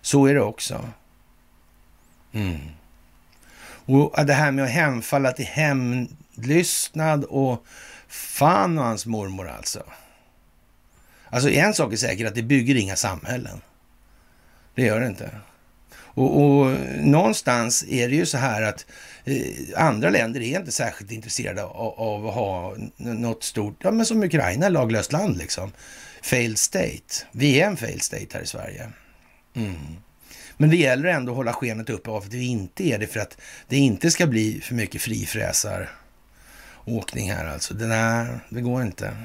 Så 0.00 0.26
är 0.26 0.34
det 0.34 0.40
också. 0.40 0.90
Mm. 2.32 2.58
Och 3.88 4.26
det 4.26 4.32
här 4.32 4.50
med 4.50 4.64
att 4.64 4.70
hemfalla 4.70 5.32
till 5.32 5.46
hämndlystnad 5.46 7.24
och 7.24 7.66
fan 8.08 8.78
och 8.78 8.84
hans 8.84 9.06
mormor 9.06 9.48
alltså. 9.48 9.82
Alltså 11.30 11.50
en 11.50 11.74
sak 11.74 11.92
är 11.92 11.96
säker, 11.96 12.26
att 12.26 12.34
det 12.34 12.42
bygger 12.42 12.74
inga 12.74 12.96
samhällen. 12.96 13.60
Det 14.74 14.82
gör 14.82 15.00
det 15.00 15.06
inte. 15.06 15.30
Och, 16.18 16.42
och, 16.42 16.76
någonstans 16.96 17.84
är 17.88 18.08
det 18.08 18.14
ju 18.14 18.26
så 18.26 18.38
här 18.38 18.62
att 18.62 18.86
eh, 19.24 19.36
andra 19.76 20.10
länder 20.10 20.40
är 20.40 20.58
inte 20.58 20.72
särskilt 20.72 21.12
intresserade 21.12 21.64
av, 21.64 22.00
av, 22.00 22.26
att 22.26 22.34
ha 22.34 22.76
något 22.96 23.44
stort, 23.44 23.76
ja 23.82 23.90
men 23.90 24.06
som 24.06 24.22
Ukraina, 24.22 24.68
laglöst 24.68 25.12
land 25.12 25.36
liksom 25.36 25.72
failed 26.28 26.58
state. 26.58 27.26
Vi 27.32 27.60
är 27.60 27.66
en 27.66 27.76
failed 27.76 28.02
state 28.02 28.26
här 28.32 28.40
i 28.40 28.46
Sverige. 28.46 28.88
Mm. 29.54 29.76
Men 30.56 30.70
det 30.70 30.76
gäller 30.76 31.08
ändå 31.08 31.32
att 31.32 31.36
hålla 31.36 31.52
skenet 31.52 31.90
uppe 31.90 32.10
av 32.10 32.16
att 32.16 32.34
vi 32.34 32.46
inte 32.46 32.88
är 32.88 32.98
det 32.98 33.06
för 33.06 33.20
att 33.20 33.40
det 33.68 33.76
inte 33.76 34.10
ska 34.10 34.26
bli 34.26 34.60
för 34.60 34.74
mycket 34.74 35.02
frifräsar 35.02 35.90
åkning 36.84 37.32
här 37.32 37.46
alltså. 37.46 37.74
Det, 37.74 37.86
nej, 37.86 38.26
det 38.48 38.60
går 38.60 38.82
inte. 38.82 39.16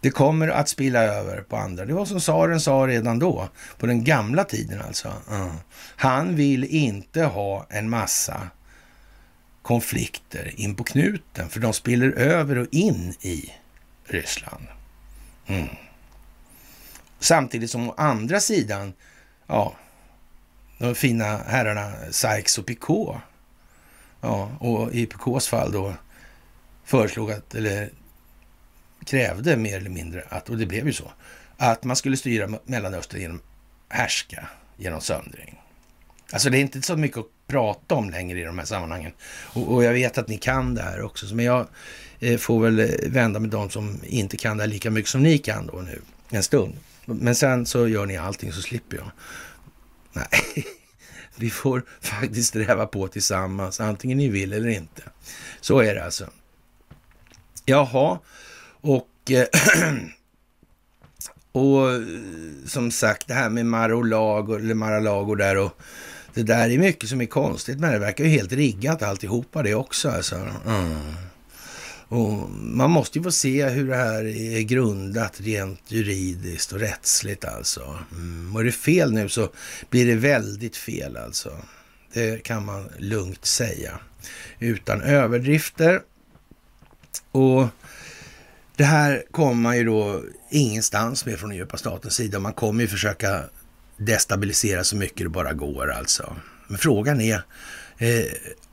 Det 0.00 0.10
kommer 0.10 0.48
att 0.48 0.68
spilla 0.68 1.02
över 1.02 1.40
på 1.40 1.56
andra. 1.56 1.84
Det 1.84 1.94
var 1.94 2.06
som 2.06 2.20
Saren 2.20 2.60
sa 2.60 2.86
redan 2.86 3.18
då, 3.18 3.48
på 3.78 3.86
den 3.86 4.04
gamla 4.04 4.44
tiden 4.44 4.82
alltså. 4.82 5.12
Mm. 5.30 5.50
Han 5.96 6.36
vill 6.36 6.64
inte 6.64 7.22
ha 7.24 7.66
en 7.70 7.90
massa 7.90 8.48
konflikter 9.62 10.52
in 10.56 10.74
på 10.74 10.84
knuten, 10.84 11.48
för 11.48 11.60
de 11.60 11.72
spiller 11.72 12.10
över 12.10 12.58
och 12.58 12.68
in 12.70 13.14
i 13.20 13.52
Ryssland. 14.04 14.66
Mm. 15.46 15.68
Samtidigt 17.24 17.70
som 17.70 17.88
å 17.88 17.94
andra 17.96 18.40
sidan, 18.40 18.92
ja, 19.46 19.76
de 20.78 20.94
fina 20.94 21.36
herrarna 21.36 21.92
Sykes 22.10 22.58
och 22.58 22.66
Picot, 22.66 23.16
ja, 24.20 24.50
och 24.60 24.92
i 24.92 25.06
Picots 25.06 25.48
fall 25.48 25.72
då 25.72 25.94
föreslog 26.84 27.32
att, 27.32 27.54
eller 27.54 27.90
krävde 29.04 29.56
mer 29.56 29.76
eller 29.76 29.90
mindre 29.90 30.24
att, 30.28 30.50
och 30.50 30.58
det 30.58 30.66
blev 30.66 30.86
ju 30.86 30.92
så, 30.92 31.12
att 31.56 31.84
man 31.84 31.96
skulle 31.96 32.16
styra 32.16 32.58
Mellanöstern 32.64 33.20
genom 33.20 33.40
härska, 33.88 34.48
genom 34.76 35.00
söndring. 35.00 35.60
Alltså 36.32 36.50
det 36.50 36.58
är 36.58 36.60
inte 36.60 36.82
så 36.82 36.96
mycket 36.96 37.18
att 37.18 37.26
prata 37.46 37.94
om 37.94 38.10
längre 38.10 38.40
i 38.40 38.44
de 38.44 38.58
här 38.58 38.66
sammanhangen. 38.66 39.12
Och, 39.42 39.74
och 39.74 39.84
jag 39.84 39.92
vet 39.92 40.18
att 40.18 40.28
ni 40.28 40.38
kan 40.38 40.74
det 40.74 40.82
här 40.82 41.02
också, 41.02 41.34
men 41.34 41.44
jag 41.44 41.66
eh, 42.20 42.38
får 42.38 42.60
väl 42.60 42.78
eh, 42.78 42.86
vända 43.06 43.40
med 43.40 43.50
de 43.50 43.70
som 43.70 44.00
inte 44.04 44.36
kan 44.36 44.56
det 44.56 44.62
här 44.62 44.68
lika 44.68 44.90
mycket 44.90 45.10
som 45.10 45.22
ni 45.22 45.38
kan 45.38 45.66
då 45.66 45.80
nu, 45.80 46.00
en 46.30 46.42
stund. 46.42 46.74
Men 47.06 47.34
sen 47.34 47.66
så 47.66 47.88
gör 47.88 48.06
ni 48.06 48.16
allting 48.16 48.52
så 48.52 48.62
slipper 48.62 48.96
jag. 48.96 49.10
Nej, 50.12 50.66
vi 51.36 51.50
får 51.50 51.84
faktiskt 52.00 52.48
sträva 52.48 52.86
på 52.86 53.08
tillsammans, 53.08 53.80
antingen 53.80 54.18
ni 54.18 54.28
vill 54.28 54.52
eller 54.52 54.68
inte. 54.68 55.02
Så 55.60 55.80
är 55.80 55.94
det 55.94 56.04
alltså. 56.04 56.30
Jaha, 57.64 58.18
och, 58.80 59.30
eh, 59.30 59.46
och 61.52 61.92
eh, 61.92 62.00
som 62.66 62.90
sagt 62.90 63.28
det 63.28 63.34
här 63.34 63.50
med 63.50 63.66
Mar-a-Lago, 63.66 64.56
eller 64.56 64.74
Mar-a-Lago 64.74 65.34
där 65.34 65.56
och 65.56 65.80
det 66.34 66.42
där 66.42 66.70
är 66.70 66.78
mycket 66.78 67.08
som 67.08 67.20
är 67.20 67.26
konstigt 67.26 67.78
men 67.80 67.92
det 67.92 67.98
verkar 67.98 68.24
ju 68.24 68.30
helt 68.30 68.52
riggat 68.52 69.02
alltihopa 69.02 69.62
det 69.62 69.74
också 69.74 70.10
alltså. 70.10 70.36
Mm. 70.66 71.14
Och 72.08 72.50
man 72.50 72.90
måste 72.90 73.18
ju 73.18 73.24
få 73.24 73.30
se 73.30 73.68
hur 73.68 73.88
det 73.88 73.96
här 73.96 74.24
är 74.26 74.60
grundat 74.60 75.40
rent 75.40 75.80
juridiskt 75.88 76.72
och 76.72 76.80
rättsligt 76.80 77.44
alltså. 77.44 77.98
Mm. 78.12 78.54
Och 78.54 78.60
är 78.60 78.64
det 78.64 78.72
fel 78.72 79.12
nu 79.12 79.28
så 79.28 79.48
blir 79.90 80.06
det 80.06 80.14
väldigt 80.14 80.76
fel 80.76 81.16
alltså. 81.16 81.52
Det 82.12 82.42
kan 82.42 82.64
man 82.64 82.88
lugnt 82.98 83.44
säga. 83.44 83.98
Utan 84.58 85.02
överdrifter. 85.02 86.02
Och 87.30 87.66
det 88.76 88.84
här 88.84 89.24
kommer 89.30 89.54
man 89.54 89.76
ju 89.76 89.84
då 89.84 90.22
ingenstans 90.50 91.26
med 91.26 91.38
från 91.38 91.50
den 91.50 91.58
djupa 91.58 91.76
statens 91.76 92.14
sida. 92.14 92.38
Man 92.38 92.52
kommer 92.52 92.82
ju 92.82 92.88
försöka 92.88 93.44
destabilisera 93.96 94.84
så 94.84 94.96
mycket 94.96 95.26
det 95.26 95.28
bara 95.28 95.52
går 95.52 95.92
alltså. 95.92 96.36
Men 96.68 96.78
frågan 96.78 97.20
är, 97.20 97.42
eh, 97.98 98.24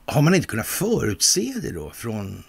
har 0.06 0.22
man 0.22 0.36
inte 0.36 0.48
kunnat 0.48 0.68
förutse 0.68 1.54
det 1.62 1.72
då 1.72 1.92
från 1.92 2.44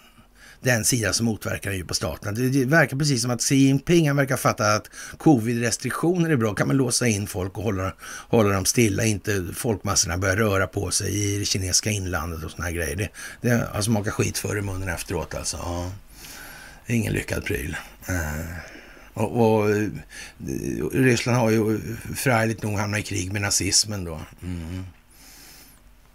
den 0.63 0.85
sida 0.85 1.13
som 1.13 1.25
motverkar 1.25 1.69
den 1.69 1.77
djupa 1.77 1.93
staten. 1.93 2.51
Det 2.51 2.65
verkar 2.65 2.97
precis 2.97 3.21
som 3.21 3.31
att 3.31 3.41
Xi 3.41 3.55
Jinping 3.55 4.07
han 4.07 4.17
verkar 4.17 4.37
fatta 4.37 4.73
att 4.73 4.89
covid-restriktioner 5.17 6.29
är 6.29 6.35
bra. 6.35 6.53
Kan 6.53 6.67
man 6.67 6.77
låsa 6.77 7.07
in 7.07 7.27
folk 7.27 7.57
och 7.57 7.63
hålla, 7.63 7.93
hålla 8.29 8.53
dem 8.53 8.65
stilla, 8.65 9.05
inte 9.05 9.45
folkmassorna 9.55 10.17
börjar 10.17 10.35
röra 10.35 10.67
på 10.67 10.91
sig 10.91 11.35
i 11.35 11.39
det 11.39 11.45
kinesiska 11.45 11.89
inlandet 11.89 12.43
och 12.43 12.51
såna 12.51 12.63
här 12.63 12.71
grejer. 12.71 12.95
Det, 12.95 13.09
det 13.41 13.67
har 13.73 13.81
smakat 13.81 14.13
skit 14.13 14.37
för 14.37 14.57
i 14.57 14.61
munnen 14.61 14.89
efteråt 14.89 15.35
alltså. 15.35 15.57
Ja, 15.57 15.91
ingen 16.87 17.13
lyckad 17.13 17.45
pryl. 17.45 17.77
Eh, 18.07 18.45
och, 19.13 19.41
och, 19.41 19.69
eh, 19.71 19.87
Ryssland 20.91 21.37
har 21.37 21.49
ju 21.49 21.75
eh, 21.75 21.81
förargligt 22.15 22.63
nog 22.63 22.77
hamnat 22.79 22.99
i 22.99 23.03
krig 23.03 23.33
med 23.33 23.41
nazismen 23.41 24.03
då. 24.03 24.19
Mm. 24.43 24.85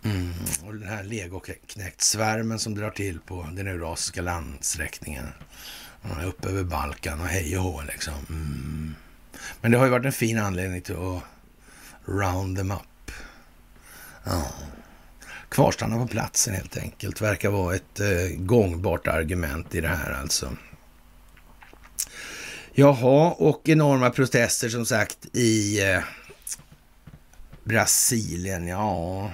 Mm. 0.05 0.33
Och 0.65 0.75
den 0.75 0.89
här 0.89 1.03
legoknäktsvärmen 1.03 2.59
som 2.59 2.75
drar 2.75 2.91
till 2.91 3.20
på 3.20 3.47
den 3.53 3.66
eurasiska 3.66 4.23
landsträckningen. 4.23 5.27
Upp 6.27 6.45
över 6.45 6.65
Balkan 6.65 7.20
och 7.20 7.27
hej 7.27 7.59
och 7.59 7.62
hå 7.62 7.83
liksom. 7.89 8.15
Mm. 8.31 8.95
Men 9.61 9.70
det 9.70 9.79
har 9.79 9.85
ju 9.85 9.91
varit 9.91 10.07
en 10.07 10.12
fin 10.12 10.39
anledning 10.39 10.81
till 10.81 10.97
att 10.97 11.23
round 12.05 12.57
them 12.57 12.70
up. 12.70 13.11
Ja. 14.25 14.47
kvarstanna 15.49 15.97
på 15.97 16.07
platsen 16.07 16.55
helt 16.55 16.77
enkelt. 16.77 17.20
Verkar 17.20 17.51
vara 17.51 17.75
ett 17.75 18.01
eh, 18.01 18.37
gångbart 18.37 19.07
argument 19.07 19.75
i 19.75 19.81
det 19.81 19.89
här 19.89 20.12
alltså. 20.12 20.57
Jaha, 22.73 23.31
och 23.31 23.69
enorma 23.69 24.11
protester 24.11 24.69
som 24.69 24.87
sagt 24.87 25.27
i 25.33 25.83
eh, 25.83 26.03
Brasilien. 27.65 28.66
Ja, 28.66 29.31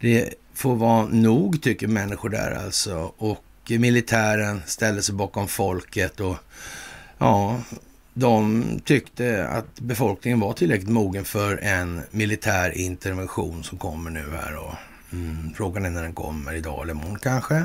det 0.00 0.34
får 0.54 0.76
vara 0.76 1.06
nog 1.06 1.62
tycker 1.62 1.86
människor 1.86 2.28
där 2.28 2.50
alltså. 2.64 3.12
Och 3.16 3.44
militären 3.68 4.62
ställde 4.66 5.02
sig 5.02 5.14
bakom 5.14 5.48
folket 5.48 6.20
och 6.20 6.36
ja, 7.18 7.60
de 8.14 8.64
tyckte 8.84 9.48
att 9.48 9.80
befolkningen 9.80 10.40
var 10.40 10.52
tillräckligt 10.52 10.88
mogen 10.88 11.24
för 11.24 11.56
en 11.56 12.02
militär 12.10 12.78
intervention 12.78 13.64
som 13.64 13.78
kommer 13.78 14.10
nu 14.10 14.24
här. 14.42 14.56
Och, 14.56 14.74
mm, 15.12 15.50
frågan 15.56 15.84
är 15.84 15.90
när 15.90 16.02
den 16.02 16.12
kommer, 16.12 16.54
idag 16.54 16.82
eller 16.82 16.92
imorgon 16.92 17.18
kanske. 17.18 17.64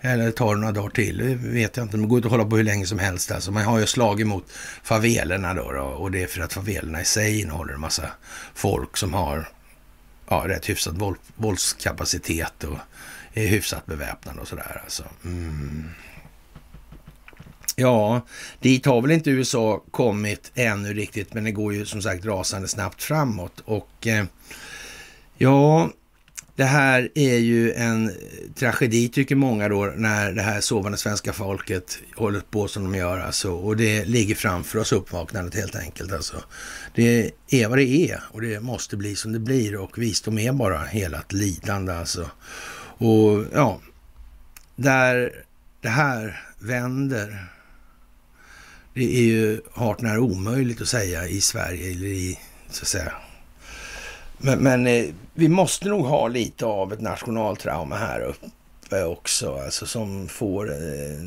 Eller 0.00 0.30
tar 0.30 0.54
det 0.54 0.60
några 0.60 0.72
dagar 0.72 0.90
till, 0.90 1.18
det 1.18 1.34
vet 1.34 1.76
jag 1.76 1.84
inte. 1.84 1.96
Det 1.96 2.06
går 2.06 2.18
inte 2.18 2.26
att 2.26 2.32
hålla 2.32 2.44
på 2.44 2.56
hur 2.56 2.64
länge 2.64 2.86
som 2.86 2.98
helst. 2.98 3.30
Alltså, 3.30 3.52
man 3.52 3.64
har 3.64 3.78
ju 3.78 3.86
slagit 3.86 4.26
mot 4.26 4.52
favelerna 4.82 5.54
då, 5.54 5.72
då 5.72 5.82
och 5.82 6.10
det 6.10 6.22
är 6.22 6.26
för 6.26 6.40
att 6.40 6.52
favelerna 6.52 7.00
i 7.00 7.04
sig 7.04 7.40
innehåller 7.40 7.74
en 7.74 7.80
massa 7.80 8.06
folk 8.54 8.96
som 8.96 9.14
har 9.14 9.48
ja, 10.30 10.44
rätt 10.48 10.68
hyfsad 10.68 10.98
våld, 10.98 11.16
våldskapacitet 11.36 12.64
och 12.64 12.78
är 13.32 13.46
hyfsat 13.46 13.86
beväpnad 13.86 14.38
och 14.38 14.48
sådär. 14.48 14.80
Alltså. 14.84 15.04
Mm. 15.24 15.90
Ja, 17.76 18.26
dit 18.60 18.86
har 18.86 19.02
väl 19.02 19.10
inte 19.10 19.30
USA 19.30 19.84
kommit 19.90 20.52
ännu 20.54 20.94
riktigt, 20.94 21.34
men 21.34 21.44
det 21.44 21.52
går 21.52 21.74
ju 21.74 21.86
som 21.86 22.02
sagt 22.02 22.24
rasande 22.24 22.68
snabbt 22.68 23.02
framåt. 23.02 23.60
Och 23.64 24.06
eh, 24.06 24.24
ja, 25.36 25.90
det 26.56 26.64
här 26.64 27.08
är 27.14 27.36
ju 27.36 27.72
en 27.72 28.08
eh, 28.08 28.14
tragedi 28.54 29.08
tycker 29.08 29.34
många 29.34 29.68
då 29.68 29.92
när 29.96 30.32
det 30.32 30.42
här 30.42 30.60
sovande 30.60 30.98
svenska 30.98 31.32
folket 31.32 31.98
håller 32.16 32.40
på 32.40 32.68
som 32.68 32.84
de 32.84 32.94
gör 32.94 33.18
alltså. 33.18 33.52
Och 33.52 33.76
det 33.76 34.04
ligger 34.04 34.34
framför 34.34 34.78
oss 34.78 34.92
uppvaknandet 34.92 35.54
helt 35.54 35.76
enkelt 35.76 36.12
alltså. 36.12 36.36
Det 36.94 37.30
är 37.50 37.68
vad 37.68 37.78
det 37.78 38.10
är 38.10 38.22
och 38.30 38.40
det 38.40 38.60
måste 38.60 38.96
bli 38.96 39.16
som 39.16 39.32
det 39.32 39.38
blir 39.38 39.76
och 39.76 39.98
visdom 39.98 40.38
är 40.38 40.52
bara 40.52 40.84
hela 40.84 41.22
lidande 41.28 41.92
alltså. 41.92 42.30
Och 42.98 43.44
ja, 43.52 43.80
där 44.76 45.32
det 45.80 45.88
här 45.88 46.44
vänder 46.58 47.46
det 48.94 49.16
är 49.16 49.22
ju 49.22 49.60
hart 49.72 50.00
när 50.00 50.18
omöjligt 50.18 50.80
att 50.80 50.88
säga 50.88 51.28
i 51.28 51.40
Sverige 51.40 51.92
eller 51.92 52.06
i, 52.06 52.38
så 52.70 52.82
att 52.82 52.88
säga. 52.88 53.12
Men, 54.42 54.58
men 54.58 54.86
eh, 54.86 55.06
vi 55.34 55.48
måste 55.48 55.88
nog 55.88 56.06
ha 56.06 56.28
lite 56.28 56.66
av 56.66 56.92
ett 56.92 57.00
nationaltrauma 57.00 57.96
här 57.96 58.20
uppe 58.20 59.04
också, 59.04 59.58
alltså 59.58 59.86
som 59.86 60.28
får, 60.28 60.70
eh, 60.70 61.20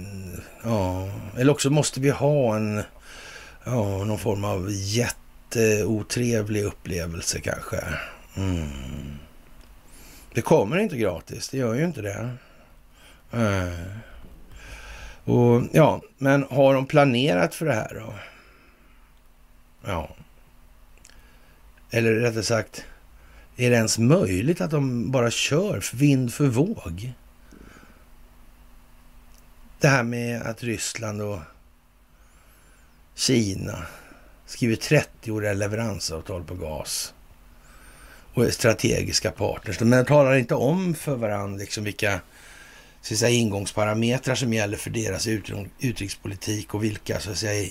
ja, 0.64 1.10
eller 1.38 1.52
också 1.52 1.70
måste 1.70 2.00
vi 2.00 2.10
ha 2.10 2.56
en, 2.56 2.84
ja, 3.64 4.04
någon 4.04 4.18
form 4.18 4.44
av 4.44 4.68
jätteotrevlig 4.72 6.64
upplevelse 6.64 7.40
kanske. 7.40 7.84
Mm. 8.36 9.18
Det 10.34 10.42
kommer 10.42 10.78
inte 10.78 10.98
gratis, 10.98 11.50
det 11.50 11.58
gör 11.58 11.74
ju 11.74 11.86
inte 11.86 12.02
det. 12.02 12.30
Mm. 13.32 13.74
Och 15.26 15.62
ja, 15.72 16.02
men 16.18 16.44
har 16.50 16.74
de 16.74 16.86
planerat 16.86 17.56
för 17.56 17.66
det 17.66 17.74
här 17.74 18.02
då? 18.06 18.14
Ja. 19.86 20.10
Eller 21.92 22.14
rättare 22.14 22.44
sagt, 22.44 22.86
är 23.58 23.70
det 23.70 23.76
ens 23.76 23.98
möjligt 23.98 24.62
att 24.62 24.72
de 24.72 25.12
bara 25.12 25.32
kör 25.32 25.84
vind 25.96 26.34
för 26.34 26.48
våg? 26.48 27.14
Det 29.80 29.88
här 29.88 30.04
med 30.04 30.42
att 30.42 30.64
Ryssland 30.64 31.22
och 31.22 31.40
Kina 33.16 33.86
skriver 34.46 34.76
30-åriga 34.76 35.54
leveransavtal 35.54 36.44
på 36.44 36.56
gas 36.56 37.14
och 38.34 38.46
är 38.46 38.52
strategiska 38.52 39.32
partners. 39.32 39.80
Men 39.80 39.90
de 39.90 40.06
talar 40.06 40.36
inte 40.36 40.56
om 40.56 40.96
för 40.96 41.16
varandra 41.16 41.60
liksom 41.60 41.84
vilka 41.84 42.20
så 43.04 43.14
att 43.14 43.20
säga, 43.20 43.30
ingångsparametrar 43.30 44.36
som 44.36 44.54
gäller 44.54 44.78
för 44.78 44.90
deras 44.90 45.28
utrikespolitik 45.80 46.74
och 46.74 46.84
vilka 46.84 47.20
så 47.20 47.32
att 47.32 47.38
säga, 47.38 47.70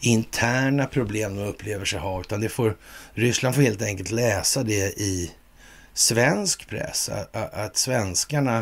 interna 0.00 0.86
problem 0.86 1.36
de 1.36 1.42
upplever 1.42 1.84
sig 1.84 1.98
ha. 1.98 2.20
Utan 2.20 2.40
det 2.40 2.48
får, 2.48 2.76
Ryssland 3.12 3.54
får 3.54 3.62
helt 3.62 3.82
enkelt 3.82 4.10
läsa 4.10 4.62
det 4.62 5.00
i 5.00 5.30
svensk 5.94 6.68
press. 6.68 7.08
Att, 7.08 7.54
att 7.54 7.76
svenskarna 7.76 8.58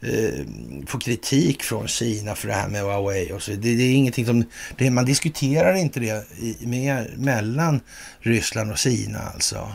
eh, 0.00 0.46
får 0.86 1.00
kritik 1.00 1.62
från 1.62 1.88
Kina 1.88 2.34
för 2.34 2.48
det 2.48 2.54
här 2.54 2.68
med 2.68 2.82
Huawei 2.82 3.32
och 3.32 3.42
så. 3.42 3.50
Det, 3.50 3.56
det 3.56 3.82
är 3.82 3.94
ingenting 3.94 4.26
som, 4.26 4.44
det, 4.76 4.90
man 4.90 5.04
diskuterar 5.04 5.74
inte 5.74 6.00
det 6.00 6.26
i, 6.38 6.56
med, 6.66 7.18
mellan 7.18 7.80
Ryssland 8.18 8.70
och 8.70 8.78
Kina 8.78 9.18
alltså. 9.18 9.72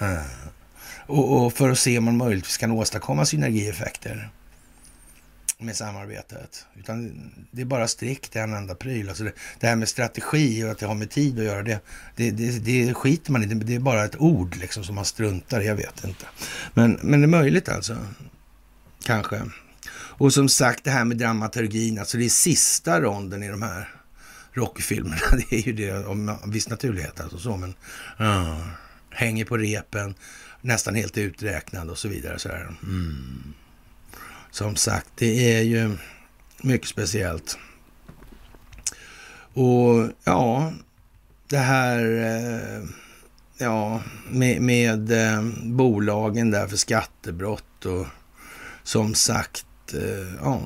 Mm. 0.00 0.24
Och, 1.06 1.46
och, 1.46 1.52
för 1.52 1.70
att 1.70 1.78
se 1.78 1.98
om 1.98 2.04
man 2.04 2.16
möjligtvis 2.16 2.56
kan 2.56 2.70
åstadkomma 2.70 3.26
synergieffekter 3.26 4.30
med 5.62 5.76
samarbetet. 5.76 6.66
Utan 6.78 7.30
det 7.50 7.62
är 7.62 7.66
bara 7.66 7.88
strikt 7.88 8.36
en 8.36 8.52
enda 8.52 8.74
pryl. 8.74 9.08
Alltså 9.08 9.24
det, 9.24 9.32
det, 9.60 9.66
här 9.66 9.76
med 9.76 9.88
strategi 9.88 10.64
och 10.64 10.70
att 10.70 10.78
det 10.78 10.86
har 10.86 10.94
med 10.94 11.10
tid 11.10 11.38
att 11.38 11.44
göra, 11.44 11.62
det, 11.62 11.80
det, 12.16 12.30
det, 12.30 12.58
det 12.58 12.94
skiter 12.94 13.32
man 13.32 13.42
i. 13.42 13.46
Det 13.46 13.74
är 13.74 13.80
bara 13.80 14.04
ett 14.04 14.20
ord 14.20 14.56
liksom 14.56 14.84
som 14.84 14.94
man 14.94 15.04
struntar 15.04 15.60
i. 15.60 15.66
Jag 15.66 15.76
vet 15.76 16.04
inte. 16.04 16.26
Men, 16.74 16.98
men 17.02 17.20
det 17.20 17.24
är 17.24 17.28
möjligt 17.28 17.68
alltså. 17.68 17.96
Kanske. 19.04 19.42
Och 19.92 20.32
som 20.32 20.48
sagt, 20.48 20.84
det 20.84 20.90
här 20.90 21.04
med 21.04 21.16
dramaturgin. 21.16 21.98
Alltså 21.98 22.18
det 22.18 22.24
är 22.24 22.28
sista 22.28 23.00
ronden 23.00 23.42
i 23.42 23.48
de 23.48 23.62
här 23.62 23.88
Rocky-filmerna. 24.52 25.22
Det 25.50 25.56
är 25.56 25.62
ju 25.62 25.72
det 25.72 26.06
om 26.06 26.38
viss 26.46 26.68
naturlighet 26.68 27.20
alltså 27.20 27.38
så. 27.38 27.56
Men, 27.56 27.74
uh, 28.20 28.66
hänger 29.10 29.44
på 29.44 29.56
repen, 29.56 30.14
nästan 30.60 30.94
helt 30.94 31.18
uträknad 31.18 31.90
och 31.90 31.98
så 31.98 32.08
vidare. 32.08 32.38
Så 32.38 32.48
här. 32.48 32.74
Mm. 32.82 33.54
Som 34.50 34.76
sagt, 34.76 35.08
det 35.14 35.54
är 35.54 35.62
ju 35.62 35.96
mycket 36.62 36.88
speciellt. 36.88 37.58
Och 39.52 40.08
ja, 40.24 40.72
det 41.48 41.58
här 41.58 41.98
eh, 41.98 42.88
ja, 43.58 44.02
med, 44.30 44.62
med 44.62 45.12
eh, 45.12 45.42
bolagen 45.62 46.50
där 46.50 46.66
för 46.66 46.76
skattebrott 46.76 47.86
och 47.86 48.06
som 48.82 49.14
sagt, 49.14 49.94
eh, 49.94 50.34
ja, 50.40 50.62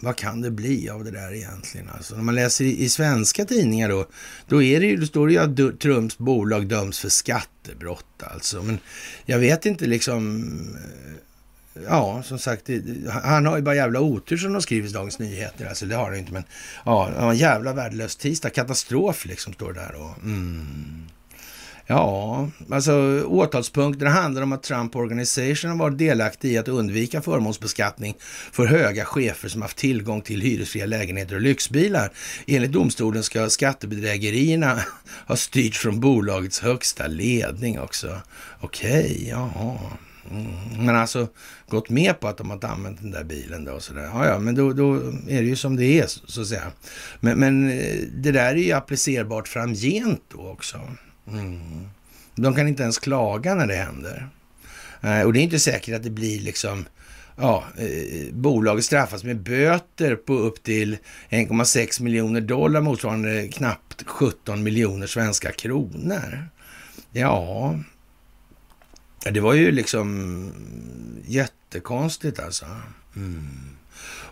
vad 0.00 0.16
kan 0.16 0.40
det 0.40 0.50
bli 0.50 0.88
av 0.90 1.04
det 1.04 1.10
där 1.10 1.34
egentligen? 1.34 1.88
Alltså, 1.88 2.16
när 2.16 2.22
man 2.22 2.34
läser 2.34 2.64
i, 2.64 2.84
i 2.84 2.88
svenska 2.88 3.44
tidningar 3.44 3.88
då, 3.88 4.06
då, 4.48 4.62
är 4.62 4.80
det 4.80 4.86
ju, 4.86 4.96
då 4.96 5.06
står 5.06 5.26
det 5.26 5.32
ju 5.32 5.38
att 5.38 5.80
Trumps 5.80 6.18
bolag 6.18 6.66
döms 6.66 6.98
för 6.98 7.08
skattebrott 7.08 8.22
alltså. 8.22 8.62
Men 8.62 8.78
jag 9.24 9.38
vet 9.38 9.66
inte 9.66 9.86
liksom 9.86 10.50
Ja, 11.88 12.22
som 12.22 12.38
sagt, 12.38 12.70
han 13.22 13.46
har 13.46 13.56
ju 13.56 13.62
bara 13.62 13.74
jävla 13.74 14.00
otur 14.00 14.36
som 14.36 14.52
de 14.52 14.62
skriver 14.62 14.88
i 14.88 14.92
Dagens 14.92 15.18
Nyheter. 15.18 15.66
Alltså 15.66 15.86
det 15.86 15.96
har 15.96 16.04
han 16.04 16.16
inte, 16.16 16.32
men 16.32 16.44
ja, 16.84 17.10
en 17.30 17.36
jävla 17.36 17.72
värdelös 17.72 18.16
tisdag. 18.16 18.50
Katastrof 18.50 19.26
liksom, 19.26 19.52
står 19.52 19.72
det 19.72 19.80
där. 19.80 19.94
Och, 19.94 20.18
mm. 20.22 21.06
Ja, 21.86 22.48
alltså 22.70 23.24
åtalspunkterna 23.26 24.10
handlar 24.10 24.42
om 24.42 24.52
att 24.52 24.62
Trump 24.62 24.96
Organization 24.96 25.70
har 25.70 25.78
varit 25.78 25.98
delaktig 25.98 26.52
i 26.52 26.58
att 26.58 26.68
undvika 26.68 27.22
förmånsbeskattning 27.22 28.14
för 28.52 28.66
höga 28.66 29.04
chefer 29.04 29.48
som 29.48 29.62
haft 29.62 29.76
tillgång 29.76 30.22
till 30.22 30.40
hyresfria 30.40 30.86
lägenheter 30.86 31.34
och 31.34 31.40
lyxbilar. 31.40 32.10
Enligt 32.46 32.72
domstolen 32.72 33.22
ska 33.22 33.50
skattebedrägerierna 33.50 34.80
ha 35.26 35.36
styrts 35.36 35.78
från 35.78 36.00
bolagets 36.00 36.60
högsta 36.60 37.06
ledning 37.06 37.80
också. 37.80 38.20
Okej, 38.60 39.04
okay, 39.04 39.28
jaha. 39.28 39.78
Men 40.78 40.96
alltså 40.96 41.28
gått 41.68 41.90
med 41.90 42.20
på 42.20 42.28
att 42.28 42.36
de 42.36 42.50
har 42.50 42.64
använt 42.64 43.00
den 43.00 43.10
där 43.10 43.24
bilen 43.24 43.64
då 43.64 43.72
och 43.72 43.82
sådär. 43.82 44.02
Ja, 44.02 44.26
ja, 44.26 44.38
men 44.38 44.54
då, 44.54 44.72
då 44.72 44.94
är 45.28 45.42
det 45.42 45.48
ju 45.48 45.56
som 45.56 45.76
det 45.76 46.00
är 46.00 46.06
så 46.06 46.40
att 46.40 46.46
säga. 46.46 46.72
Men, 47.20 47.38
men 47.38 47.70
eh, 47.70 47.96
det 48.12 48.32
där 48.32 48.50
är 48.50 48.54
ju 48.54 48.72
applicerbart 48.72 49.48
framgent 49.48 50.22
då 50.28 50.48
också. 50.48 50.80
Mm. 51.28 51.88
De 52.34 52.54
kan 52.54 52.68
inte 52.68 52.82
ens 52.82 52.98
klaga 52.98 53.54
när 53.54 53.66
det 53.66 53.74
händer. 53.74 54.28
Eh, 55.00 55.20
och 55.20 55.32
det 55.32 55.40
är 55.40 55.42
inte 55.42 55.58
säkert 55.58 55.94
att 55.94 56.02
det 56.02 56.10
blir 56.10 56.40
liksom 56.40 56.84
ja, 57.36 57.64
eh, 57.78 58.34
bolaget 58.34 58.84
straffas 58.84 59.24
med 59.24 59.40
böter 59.40 60.16
på 60.16 60.34
upp 60.34 60.62
till 60.62 60.96
1,6 61.30 62.02
miljoner 62.02 62.40
dollar 62.40 62.80
motsvarande 62.80 63.48
knappt 63.48 64.02
17 64.06 64.62
miljoner 64.62 65.06
svenska 65.06 65.52
kronor. 65.52 66.48
Ja, 67.12 67.78
det 69.30 69.40
var 69.40 69.54
ju 69.54 69.72
liksom 69.72 70.52
jättekonstigt 71.26 72.38
alltså. 72.38 72.66
Mm. 73.16 73.74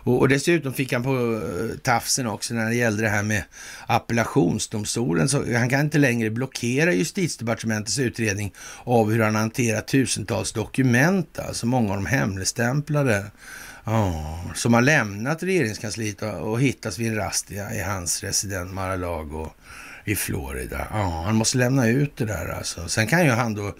Och, 0.05 0.19
och 0.19 0.29
dessutom 0.29 0.73
fick 0.73 0.93
han 0.93 1.03
på 1.03 1.41
eh, 1.43 1.77
tafsen 1.77 2.27
också 2.27 2.53
när 2.53 2.65
det 2.65 2.75
gällde 2.75 3.03
det 3.03 3.09
här 3.09 3.23
med 3.23 3.43
appellationsdomstolen. 3.87 5.29
Så 5.29 5.53
han 5.53 5.69
kan 5.69 5.79
inte 5.79 5.97
längre 5.97 6.29
blockera 6.29 6.93
justitiedepartementets 6.93 7.99
utredning 7.99 8.53
av 8.83 9.11
hur 9.11 9.19
han 9.19 9.35
hanterar 9.35 9.81
tusentals 9.81 10.51
dokument, 10.51 11.39
alltså 11.39 11.65
många 11.65 11.89
av 11.89 11.95
dem 11.95 12.05
hemligstämplade. 12.05 13.25
Oh, 13.85 14.53
som 14.53 14.73
har 14.73 14.81
lämnat 14.81 15.43
regeringskansliet 15.43 16.21
och, 16.21 16.51
och 16.51 16.61
hittats 16.61 16.99
vid 16.99 17.07
en 17.07 17.15
rast 17.15 17.51
i 17.51 17.81
hans 17.85 18.23
resident 18.23 18.73
Mar-a-Lago 18.73 19.51
i 20.05 20.15
Florida. 20.15 20.87
Ja, 20.91 21.23
han 21.25 21.35
måste 21.35 21.57
lämna 21.57 21.87
ut 21.87 22.17
det 22.17 22.25
där 22.25 22.47
alltså. 22.57 22.87
Sen 22.87 23.07
kan 23.07 23.25
ju 23.25 23.31
han 23.31 23.53
då 23.53 23.75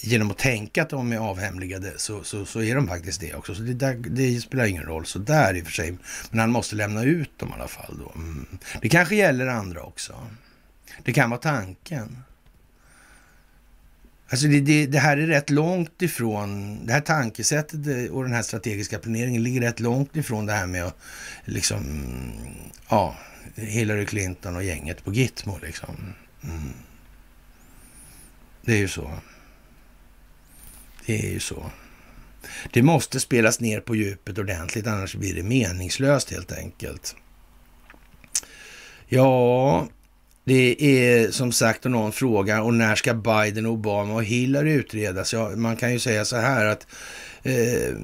genom 0.00 0.30
att 0.30 0.38
tänka 0.38 0.82
att 0.82 0.90
de 0.90 1.12
är 1.12 1.18
avhemligade 1.18 1.92
så, 1.96 2.24
så, 2.24 2.46
så 2.46 2.62
är 2.62 2.74
de 2.74 2.88
faktiskt 2.88 3.20
det 3.20 3.34
också. 3.34 3.54
Så 3.54 3.62
det, 3.62 3.74
där, 3.74 3.94
det 3.94 4.40
spelar 4.40 4.64
ingen 4.66 4.82
roll 4.82 5.06
så 5.06 5.18
där 5.18 5.54
i 5.54 5.62
och 5.62 5.66
för 5.66 5.72
sig. 5.72 5.98
Men 6.30 6.40
han 6.40 6.50
måste 6.50 6.76
lämna 6.76 7.04
ut 7.04 7.38
dem 7.38 7.48
i 7.48 7.52
alla 7.52 7.68
fall 7.68 7.98
då. 7.98 8.12
Mm. 8.14 8.46
Det 8.82 8.88
kanske 8.88 9.16
gäller 9.16 9.46
andra 9.46 9.82
också. 9.82 10.26
Det 11.04 11.12
kan 11.12 11.30
vara 11.30 11.40
tanken. 11.40 12.22
Alltså 14.30 14.46
det, 14.46 14.60
det, 14.60 14.86
det, 14.86 14.98
här 14.98 15.16
är 15.16 15.26
rätt 15.26 15.50
långt 15.50 16.02
ifrån, 16.02 16.78
det 16.86 16.92
här 16.92 17.00
tankesättet 17.00 18.10
och 18.10 18.22
den 18.22 18.32
här 18.32 18.42
strategiska 18.42 18.98
planeringen 18.98 19.42
ligger 19.42 19.60
rätt 19.60 19.80
långt 19.80 20.16
ifrån 20.16 20.46
det 20.46 20.52
här 20.52 20.66
med 20.66 20.84
att 20.84 20.96
liksom, 21.44 21.84
ja, 22.88 23.16
Hillary 23.54 24.06
Clinton 24.06 24.56
och 24.56 24.64
gänget 24.64 25.04
på 25.04 25.12
Gitmo 25.12 25.58
liksom. 25.62 26.14
Mm. 26.42 26.72
Det 28.62 28.72
är 28.72 28.78
ju 28.78 28.88
så. 28.88 29.10
Det 31.08 31.18
är 31.26 31.30
ju 31.30 31.40
så. 31.40 31.70
Det 32.72 32.82
måste 32.82 33.20
spelas 33.20 33.60
ner 33.60 33.80
på 33.80 33.96
djupet 33.96 34.38
ordentligt, 34.38 34.86
annars 34.86 35.14
blir 35.14 35.34
det 35.34 35.42
meningslöst 35.42 36.30
helt 36.30 36.52
enkelt. 36.52 37.16
Ja, 39.06 39.88
det 40.44 40.82
är 40.82 41.30
som 41.30 41.52
sagt 41.52 41.84
någon 41.84 42.12
fråga 42.12 42.62
och 42.62 42.74
när 42.74 42.94
ska 42.94 43.14
Biden, 43.14 43.66
Obama 43.66 44.14
och 44.14 44.24
Hillary 44.24 44.72
utredas? 44.72 45.32
Ja, 45.32 45.50
man 45.56 45.76
kan 45.76 45.92
ju 45.92 45.98
säga 45.98 46.24
så 46.24 46.36
här 46.36 46.66
att 46.66 46.86
eh, 47.42 47.96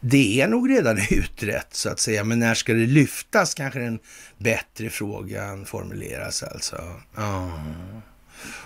det 0.00 0.40
är 0.40 0.48
nog 0.48 0.70
redan 0.70 0.98
utrett 1.10 1.74
så 1.74 1.88
att 1.88 2.00
säga, 2.00 2.24
men 2.24 2.38
när 2.38 2.54
ska 2.54 2.72
det 2.72 2.86
lyftas 2.86 3.54
kanske 3.54 3.80
den 3.80 3.98
bättre 4.38 4.90
frågan 4.90 5.64
formuleras 5.64 6.42
alltså. 6.42 6.76
Ja. 7.16 7.50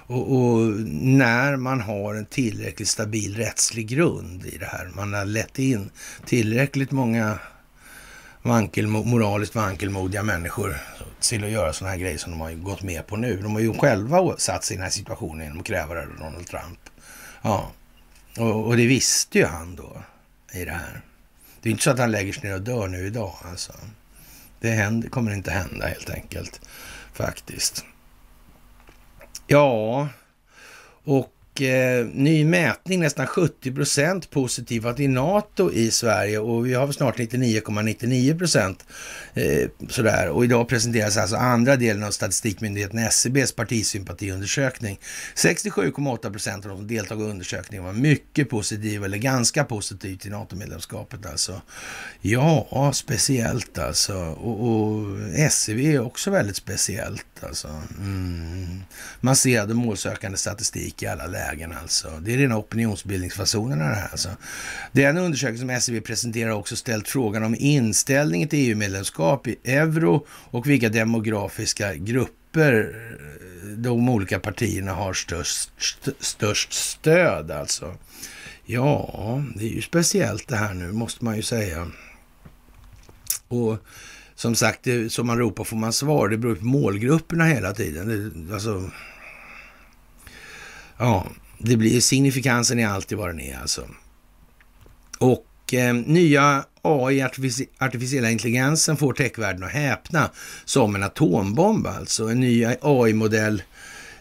Och, 0.07 0.37
och, 0.37 0.61
när 0.91 1.57
man 1.57 1.81
har 1.81 2.15
en 2.15 2.27
tillräckligt 2.27 2.89
stabil 2.89 3.37
rättslig 3.37 3.89
grund 3.89 4.47
i 4.47 4.59
det 4.59 4.67
här, 4.67 4.91
man 4.95 5.15
har 5.15 5.25
lett 5.25 5.59
in 5.59 5.91
tillräckligt 6.25 6.91
många 6.91 7.39
vankelmo, 8.43 9.05
moraliskt 9.05 9.55
vankelmodiga 9.55 10.23
människor 10.23 10.77
till 11.21 11.45
att 11.45 11.51
göra 11.51 11.73
sådana 11.73 11.91
här 11.91 12.01
grejer 12.01 12.19
som 12.19 12.33
de 12.33 12.41
har 12.41 12.53
gått 12.53 12.83
med 12.83 13.07
på 13.07 13.17
nu. 13.17 13.41
De 13.43 13.55
har 13.55 13.61
ju 13.61 13.75
själva 13.75 14.37
satt 14.37 14.65
sig 14.65 14.75
i 14.75 14.77
den 14.77 14.85
här 14.85 14.91
situationen 14.91 15.45
genom 15.45 15.61
att 15.61 15.67
kräva 15.67 15.95
det 15.95 16.01
av 16.01 16.19
Donald 16.19 16.47
Trump. 16.47 16.79
Ja, 17.43 17.73
och, 18.39 18.67
och, 18.67 18.77
det 18.77 18.87
visste 18.87 19.39
ju 19.39 19.45
han 19.45 19.77
då 19.77 20.03
i 20.53 20.65
det 20.65 20.73
här. 20.73 21.01
Det 21.63 21.69
är 21.69 21.71
inte 21.71 21.83
så 21.83 21.91
att 21.91 21.99
han 21.99 22.11
lägger 22.11 22.33
sig 22.33 22.49
ner 22.49 22.55
och 22.55 22.63
dör 22.63 22.89
nu 22.89 23.07
idag 23.07 23.35
alltså. 23.43 23.73
Det 24.61 24.71
händer, 24.71 25.09
kommer 25.09 25.33
inte 25.33 25.51
hända 25.51 25.87
helt 25.87 26.11
enkelt 26.11 26.61
faktiskt. 27.13 27.85
Ja, 29.51 30.09
och 31.05 31.63
eh, 31.63 32.07
ny 32.07 32.45
mätning, 32.45 33.01
nästan 33.01 33.27
70 33.27 33.73
procent 33.73 34.31
positiva 34.31 34.93
till 34.93 35.11
NATO 35.11 35.73
i 35.73 35.91
Sverige 35.91 36.39
och 36.39 36.67
vi 36.67 36.75
har 36.75 36.93
snart 36.93 37.19
99,99 37.19 38.39
procent. 38.39 38.85
Eh, 39.35 39.69
sådär. 39.89 40.29
Och 40.29 40.45
idag 40.45 40.69
presenteras 40.69 41.17
alltså 41.17 41.37
andra 41.37 41.77
delen 41.77 42.05
av 42.05 42.11
statistikmyndigheten 42.11 42.99
SCBs 42.99 43.53
partisympatiundersökning. 43.53 44.99
67,8 45.35 46.33
procent 46.33 46.65
av 46.65 46.71
de 46.71 46.79
som 46.79 46.87
deltagit 46.87 47.27
i 47.27 47.31
undersökningen 47.31 47.85
var 47.85 47.93
mycket 47.93 48.51
positiva 48.51 49.07
eller 49.07 49.19
ganska 49.19 49.65
positiva 49.65 50.19
till 50.19 50.31
NATO-medlemskapet 50.31 51.27
alltså. 51.27 51.61
Ja, 52.21 52.91
speciellt 52.95 53.79
alltså. 53.79 54.15
Och, 54.15 54.69
och 54.69 55.19
SCB 55.35 55.95
är 55.95 56.01
också 56.01 56.31
väldigt 56.31 56.57
speciellt 56.57 57.38
alltså. 57.45 57.83
Mm. 57.99 58.83
Man 59.21 59.37
ser 59.37 59.67
målsökande 59.67 60.39
statistik 60.39 61.03
i 61.03 61.07
alla 61.07 61.27
lägen 61.27 61.73
alltså. 61.83 62.09
Det 62.21 62.35
är 62.35 62.39
rena 62.39 62.59
opinionsbildningsfasonerna 62.59 63.89
det 63.89 63.95
här 63.95 64.09
alltså. 64.11 64.29
Den 64.93 65.19
undersökning 65.19 65.59
som 65.59 65.71
SCB 65.71 66.01
presenterar 66.01 66.51
har 66.51 66.59
också 66.59 66.77
ställt 66.77 67.09
frågan 67.09 67.45
om 67.45 67.57
inställningen 67.59 68.49
till 68.49 68.69
EU-medlemskap 68.69 69.47
i 69.47 69.57
euro 69.65 70.27
och 70.31 70.67
vilka 70.67 70.89
demografiska 70.89 71.95
grupper 71.95 72.95
de 73.77 74.09
olika 74.09 74.41
partierna 74.41 74.93
har 74.93 75.13
störst, 75.13 75.71
störst 76.21 76.73
stöd 76.73 77.51
alltså. 77.51 77.95
Ja, 78.65 79.43
det 79.55 79.65
är 79.65 79.75
ju 79.75 79.83
speciellt 79.83 80.49
det 80.49 80.57
här 80.57 80.75
nu 80.75 80.93
måste 80.93 81.25
man 81.25 81.37
ju 81.37 81.43
säga. 81.43 81.91
Och 83.49 83.79
som 84.39 84.55
sagt, 84.55 84.83
det, 84.83 85.13
som 85.13 85.27
man 85.27 85.39
ropar 85.39 85.65
får 85.65 85.77
man 85.77 85.93
svar. 85.93 86.29
Det 86.29 86.37
beror 86.37 86.55
på 86.55 86.65
målgrupperna 86.65 87.45
hela 87.45 87.73
tiden. 87.75 88.09
Det, 88.09 88.55
alltså, 88.55 88.91
ja, 90.99 91.27
det 91.59 91.77
blir 91.77 92.01
signifikansen 92.01 92.79
är 92.79 92.87
alltid 92.87 93.19
vad 93.19 93.29
den 93.29 93.41
är 93.41 93.59
alltså. 93.59 93.89
Och 95.19 95.75
eh, 95.75 95.95
nya 95.95 96.65
AI, 96.83 97.23
artificiella 97.79 98.31
intelligensen, 98.31 98.97
får 98.97 99.13
techvärlden 99.13 99.65
att 99.65 99.73
häpna 99.73 100.31
som 100.65 100.95
en 100.95 101.03
atombomb 101.03 101.87
alltså. 101.87 102.29
En 102.29 102.41
ny 102.41 102.65
AI-modell 102.83 103.55
Eh, 103.57 103.63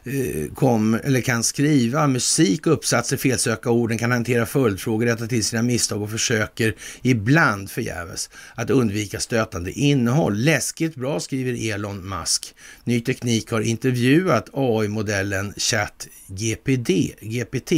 Eh, 0.08 0.54
kom, 0.54 0.94
eller 0.94 1.22
kan 1.22 1.44
skriva 1.44 2.08
musik, 2.08 2.68
uppsatser, 2.68 3.18
felsöka 3.18 3.70
orden, 3.70 3.98
kan 3.98 4.12
hantera 4.12 4.46
följdfrågor, 4.46 5.06
rätta 5.06 5.28
till 5.28 5.46
sina 5.46 5.62
misstag 5.62 6.02
och 6.02 6.12
försöker 6.12 6.76
ibland 7.02 7.72
förgäves 7.72 8.30
att 8.56 8.70
undvika 8.70 9.20
stötande 9.20 9.72
innehåll. 9.72 10.38
Läskigt 10.38 10.96
bra, 10.96 11.20
skriver 11.20 11.74
Elon 11.74 12.10
Musk. 12.10 12.56
Ny 12.84 13.02
Teknik 13.02 13.52
har 13.52 13.62
intervjuat 13.62 14.50
AI-modellen 14.54 15.54
ChatGPT. 15.58 16.90
GPT. 17.22 17.72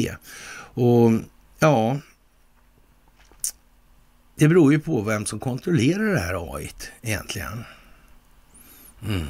Och 0.74 1.12
ja, 1.60 2.00
det 4.36 4.48
beror 4.48 4.72
ju 4.72 4.80
på 4.80 5.02
vem 5.02 5.26
som 5.26 5.40
kontrollerar 5.40 6.14
det 6.14 6.20
här 6.20 6.56
AI 6.56 6.70
egentligen. 7.02 7.64
Mm. 9.08 9.28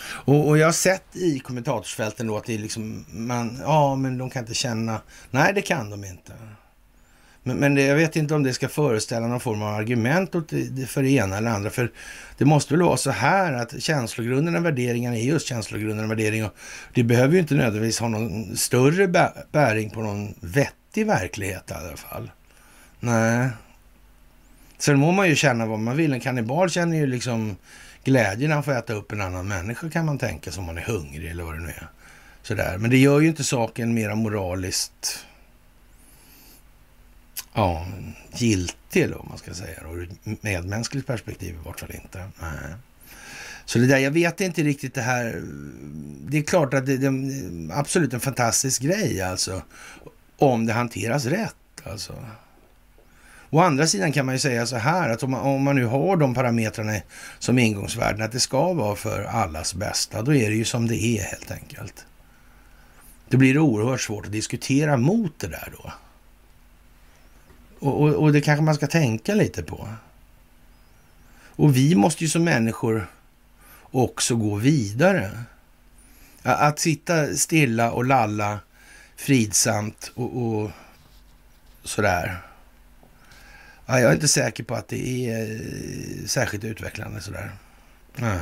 Och, 0.00 0.48
och, 0.48 0.58
jag 0.58 0.66
har 0.66 0.72
sett 0.72 1.16
i 1.16 1.38
kommentatorsfälten 1.38 2.26
då 2.26 2.36
att 2.36 2.44
det 2.44 2.54
är 2.54 2.58
liksom, 2.58 3.04
man, 3.08 3.58
ja 3.62 3.96
men 3.96 4.18
de 4.18 4.30
kan 4.30 4.42
inte 4.42 4.54
känna, 4.54 5.00
nej 5.30 5.52
det 5.54 5.62
kan 5.62 5.90
de 5.90 6.04
inte. 6.04 6.32
Men, 7.42 7.56
men 7.56 7.74
det, 7.74 7.82
jag 7.82 7.96
vet 7.96 8.16
inte 8.16 8.34
om 8.34 8.42
det 8.42 8.52
ska 8.52 8.68
föreställa 8.68 9.26
någon 9.26 9.40
form 9.40 9.62
av 9.62 9.74
argument 9.74 10.32
för 10.88 11.02
det 11.02 11.10
ena 11.10 11.36
eller 11.36 11.50
andra. 11.50 11.70
För 11.70 11.92
det 12.38 12.44
måste 12.44 12.74
väl 12.74 12.82
vara 12.82 12.96
så 12.96 13.10
här 13.10 13.52
att 13.52 13.82
känslogrunden 13.82 14.56
och 14.56 14.64
värderingarna 14.64 15.16
är 15.16 15.22
just 15.22 15.46
känslogrunden 15.46 16.04
och 16.04 16.10
värdering. 16.10 16.44
Och 16.44 16.52
det 16.94 17.02
behöver 17.02 17.34
ju 17.34 17.40
inte 17.40 17.54
nödvändigtvis 17.54 18.00
ha 18.00 18.08
någon 18.08 18.56
större 18.56 19.32
bäring 19.52 19.90
på 19.90 20.02
någon 20.02 20.34
vettig 20.40 21.06
verklighet 21.06 21.70
i 21.70 21.74
alla 21.74 21.96
fall. 21.96 22.30
Nej. 23.00 23.48
Sen 24.78 24.98
må 24.98 25.12
man 25.12 25.28
ju 25.28 25.36
känna 25.36 25.66
vad 25.66 25.78
man 25.78 25.96
vill. 25.96 26.12
En 26.12 26.20
kannibal 26.20 26.70
känner 26.70 26.96
ju 26.96 27.06
liksom 27.06 27.56
glädjen 28.08 28.52
att 28.52 28.64
få 28.64 28.70
äta 28.70 28.92
upp 28.92 29.12
en 29.12 29.20
annan 29.20 29.48
människa 29.48 29.90
kan 29.90 30.06
man 30.06 30.18
tänka 30.18 30.52
sig 30.52 30.60
om 30.60 30.66
man 30.66 30.78
är 30.78 30.82
hungrig 30.82 31.30
eller 31.30 31.44
vad 31.44 31.54
det 31.54 31.60
nu 31.60 31.68
är. 31.68 31.88
Sådär. 32.42 32.78
Men 32.78 32.90
det 32.90 32.98
gör 32.98 33.20
ju 33.20 33.28
inte 33.28 33.44
saken 33.44 33.94
mera 33.94 34.14
moraliskt 34.14 35.26
ja, 37.54 37.86
giltig, 38.32 39.02
eller 39.02 39.16
vad 39.16 39.28
man 39.28 39.38
ska 39.38 39.54
säga. 39.54 39.80
Ur 39.92 40.02
ett 40.02 40.42
medmänskligt 40.42 41.06
perspektiv 41.06 41.54
i 41.54 41.58
vart 41.64 41.80
fall 41.80 41.92
inte. 41.94 42.28
Nej. 42.40 42.74
Så 43.64 43.78
det 43.78 43.86
där, 43.86 43.98
jag 43.98 44.10
vet 44.10 44.40
inte 44.40 44.62
riktigt 44.62 44.94
det 44.94 45.02
här. 45.02 45.42
Det 46.28 46.38
är 46.38 46.42
klart 46.42 46.74
att 46.74 46.86
det, 46.86 46.96
det 46.96 47.06
är 47.06 47.78
absolut 47.78 48.14
en 48.14 48.20
fantastisk 48.20 48.82
grej 48.82 49.22
alltså. 49.22 49.62
Om 50.38 50.66
det 50.66 50.72
hanteras 50.72 51.24
rätt 51.26 51.54
alltså. 51.84 52.14
Å 53.50 53.60
andra 53.60 53.86
sidan 53.86 54.12
kan 54.12 54.26
man 54.26 54.34
ju 54.34 54.38
säga 54.38 54.66
så 54.66 54.76
här 54.76 55.08
att 55.08 55.22
om 55.22 55.30
man, 55.30 55.40
om 55.40 55.62
man 55.62 55.76
nu 55.76 55.84
har 55.84 56.16
de 56.16 56.34
parametrarna 56.34 57.00
som 57.38 57.58
ingångsvärden, 57.58 58.22
att 58.22 58.32
det 58.32 58.40
ska 58.40 58.72
vara 58.72 58.96
för 58.96 59.24
allas 59.24 59.74
bästa, 59.74 60.22
då 60.22 60.34
är 60.34 60.50
det 60.50 60.56
ju 60.56 60.64
som 60.64 60.88
det 60.88 61.04
är 61.04 61.22
helt 61.22 61.50
enkelt. 61.50 62.06
Det 63.28 63.36
blir 63.36 63.58
oerhört 63.58 64.00
svårt 64.00 64.26
att 64.26 64.32
diskutera 64.32 64.96
mot 64.96 65.38
det 65.38 65.48
där 65.48 65.72
då. 65.82 65.92
Och, 67.78 68.02
och, 68.02 68.14
och 68.14 68.32
det 68.32 68.40
kanske 68.40 68.62
man 68.62 68.74
ska 68.74 68.86
tänka 68.86 69.34
lite 69.34 69.62
på. 69.62 69.88
Och 71.46 71.76
vi 71.76 71.94
måste 71.94 72.24
ju 72.24 72.30
som 72.30 72.44
människor 72.44 73.06
också 73.90 74.36
gå 74.36 74.54
vidare. 74.54 75.30
Att 76.42 76.78
sitta 76.78 77.34
stilla 77.34 77.92
och 77.92 78.04
lalla 78.04 78.58
fridsamt 79.16 80.12
och, 80.14 80.36
och 80.36 80.70
sådär 81.84 82.47
Ja, 83.90 84.00
jag 84.00 84.10
är 84.10 84.14
inte 84.14 84.28
säker 84.28 84.64
på 84.64 84.74
att 84.74 84.88
det 84.88 85.30
är 85.30 85.50
eh, 85.50 86.26
särskilt 86.26 86.64
utvecklande 86.64 87.20
sådär. 87.20 87.50
Nej. 88.16 88.38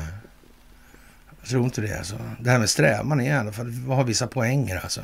Jag 1.41 1.49
tror 1.49 1.65
inte 1.65 1.81
det 1.81 1.99
alltså. 1.99 2.21
Det 2.41 2.51
här 2.51 2.59
med 2.59 2.71
strävan 2.71 3.21
är 3.21 3.25
i 3.25 3.33
alla 3.33 3.53
fall, 3.53 3.73
har 3.73 4.05
vissa 4.05 4.27
poänger 4.27 4.81
alltså. 4.83 5.01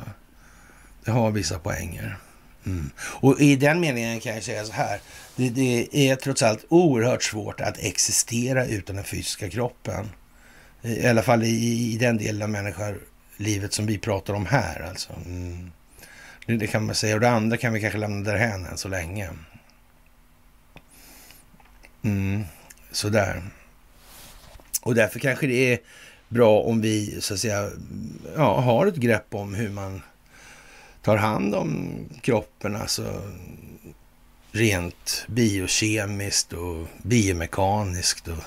Det 1.05 1.11
har 1.11 1.31
vissa 1.31 1.59
poänger. 1.59 2.17
Mm. 2.65 2.89
Och 2.97 3.41
i 3.41 3.55
den 3.55 3.79
meningen 3.79 4.19
kan 4.19 4.33
jag 4.33 4.43
säga 4.43 4.65
så 4.65 4.73
här. 4.73 4.99
Det, 5.35 5.49
det, 5.49 6.09
är 6.09 6.15
trots 6.15 6.43
allt 6.43 6.65
oerhört 6.69 7.23
svårt 7.23 7.61
att 7.61 7.77
existera 7.77 8.65
utan 8.65 8.95
den 8.95 9.05
fysiska 9.05 9.49
kroppen. 9.49 10.09
I 10.81 11.07
alla 11.07 11.21
fall 11.21 11.43
i, 11.43 11.93
i 11.93 11.97
den 11.97 12.17
delen 12.17 12.41
av 12.41 12.49
människolivet 12.49 13.73
som 13.73 13.85
vi 13.85 13.97
pratar 13.97 14.33
om 14.33 14.45
här 14.45 14.87
alltså. 14.89 15.13
Mm. 15.25 15.71
Det, 16.45 16.57
det, 16.57 16.67
kan 16.67 16.85
man 16.85 16.95
säga. 16.95 17.15
Och 17.15 17.21
det 17.21 17.29
andra 17.29 17.57
kan 17.57 17.73
vi 17.73 17.81
kanske 17.81 17.99
lämna 17.99 18.31
därhän 18.31 18.65
än 18.65 18.77
så 18.77 18.87
länge. 18.87 19.29
Mm. 22.03 22.43
Sådär. 22.91 23.43
Och 24.81 24.95
därför 24.95 25.19
kanske 25.19 25.47
det 25.47 25.73
är 25.73 25.79
bra 26.27 26.59
om 26.59 26.81
vi 26.81 27.21
så 27.21 27.33
att 27.33 27.39
säga 27.39 27.69
ja, 28.35 28.59
har 28.61 28.87
ett 28.87 28.95
grepp 28.95 29.35
om 29.35 29.53
hur 29.53 29.69
man 29.69 30.01
tar 31.01 31.17
hand 31.17 31.55
om 31.55 31.99
kroppen, 32.21 32.75
alltså 32.75 33.21
rent 34.51 35.25
biokemiskt 35.27 36.53
och 36.53 36.87
biomekaniskt 37.03 38.27
och 38.27 38.43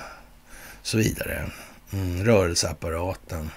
så 0.83 0.99
vidare. 0.99 1.51
Mm, 1.93 2.24
rörelseapparaten. 2.24 3.51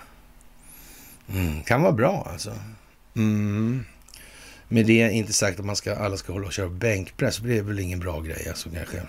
Mm, 1.33 1.63
kan 1.63 1.81
vara 1.81 1.91
bra 1.91 2.27
alltså. 2.31 2.53
Mm. 3.15 3.85
Med 4.67 4.85
det 4.85 5.11
inte 5.11 5.33
sagt 5.33 5.59
att 5.59 5.65
man 5.65 5.75
ska, 5.75 5.95
alla 5.95 6.17
ska 6.17 6.33
hålla 6.33 6.47
och 6.47 6.53
köra 6.53 6.69
bänkpress, 6.69 7.37
för 7.37 7.47
det 7.47 7.57
är 7.57 7.61
väl 7.61 7.79
ingen 7.79 7.99
bra 7.99 8.21
grej 8.21 8.49
alltså 8.49 8.69
kanske. 8.69 9.01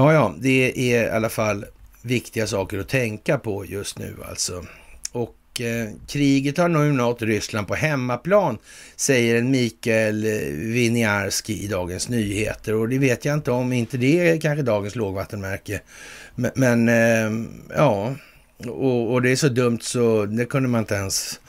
Ja, 0.00 0.12
ja, 0.12 0.34
det 0.38 0.72
är 0.72 0.78
i 0.78 1.10
alla 1.10 1.28
fall 1.28 1.64
viktiga 2.02 2.46
saker 2.46 2.78
att 2.78 2.88
tänka 2.88 3.38
på 3.38 3.64
just 3.64 3.98
nu 3.98 4.16
alltså. 4.28 4.64
Och 5.12 5.60
eh, 5.60 5.88
kriget 6.08 6.58
har 6.58 6.68
nu 6.68 6.92
nått 6.92 7.22
Ryssland 7.22 7.68
på 7.68 7.74
hemmaplan, 7.74 8.58
säger 8.96 9.36
en 9.36 9.50
Mikael 9.50 10.24
Winiarski 10.52 11.64
i 11.64 11.66
Dagens 11.66 12.08
Nyheter. 12.08 12.74
Och 12.74 12.88
det 12.88 12.98
vet 12.98 13.24
jag 13.24 13.34
inte 13.34 13.50
om 13.50 13.72
inte 13.72 13.96
det 13.96 14.28
är 14.28 14.40
kanske 14.40 14.62
dagens 14.62 14.96
lågvattenmärke. 14.96 15.80
Men, 16.34 16.50
men 16.54 16.88
eh, 16.88 17.46
ja, 17.76 18.14
och, 18.68 19.12
och, 19.12 19.22
det 19.22 19.30
är 19.30 19.36
så 19.36 19.48
dumt 19.48 19.80
så 19.82 20.26
det 20.26 20.44
kunde 20.44 20.68
man 20.68 20.80
inte 20.80 20.94
ens 20.94 21.40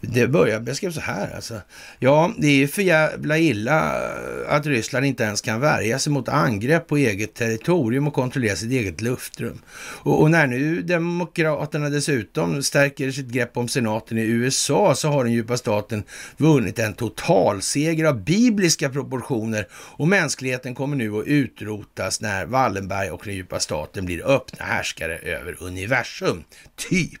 det 0.00 0.26
börjar, 0.26 0.62
jag 0.66 0.76
skrev 0.76 0.90
så 0.90 1.00
här 1.00 1.34
alltså. 1.34 1.60
Ja, 1.98 2.32
det 2.38 2.46
är 2.46 2.54
ju 2.54 2.68
för 2.68 2.82
jävla 2.82 3.38
illa 3.38 3.94
äh, 3.94 4.54
att 4.54 4.66
Ryssland 4.66 5.06
inte 5.06 5.22
ens 5.22 5.40
kan 5.40 5.60
värja 5.60 5.98
sig 5.98 6.12
mot 6.12 6.28
angrepp 6.28 6.86
på 6.86 6.96
eget 6.96 7.34
territorium 7.34 8.06
och 8.06 8.14
kontrollera 8.14 8.56
sitt 8.56 8.72
eget 8.72 9.00
luftrum. 9.00 9.58
Och, 9.78 10.20
och 10.20 10.30
när 10.30 10.46
nu 10.46 10.82
Demokraterna 10.82 11.88
dessutom 11.88 12.62
stärker 12.62 13.10
sitt 13.10 13.28
grepp 13.28 13.56
om 13.56 13.68
senaten 13.68 14.18
i 14.18 14.22
USA 14.22 14.94
så 14.94 15.08
har 15.08 15.24
den 15.24 15.32
djupa 15.32 15.56
staten 15.56 16.04
vunnit 16.36 16.78
en 16.78 16.94
totalseger 16.94 18.04
av 18.04 18.24
bibliska 18.24 18.90
proportioner 18.90 19.66
och 19.72 20.08
mänskligheten 20.08 20.74
kommer 20.74 20.96
nu 20.96 21.18
att 21.18 21.26
utrotas 21.26 22.20
när 22.20 22.46
Wallenberg 22.46 23.10
och 23.10 23.22
den 23.24 23.34
djupa 23.34 23.60
staten 23.60 24.06
blir 24.06 24.26
öppna 24.26 24.64
härskare 24.64 25.18
över 25.18 25.56
universum. 25.62 26.44
Typ. 26.90 27.20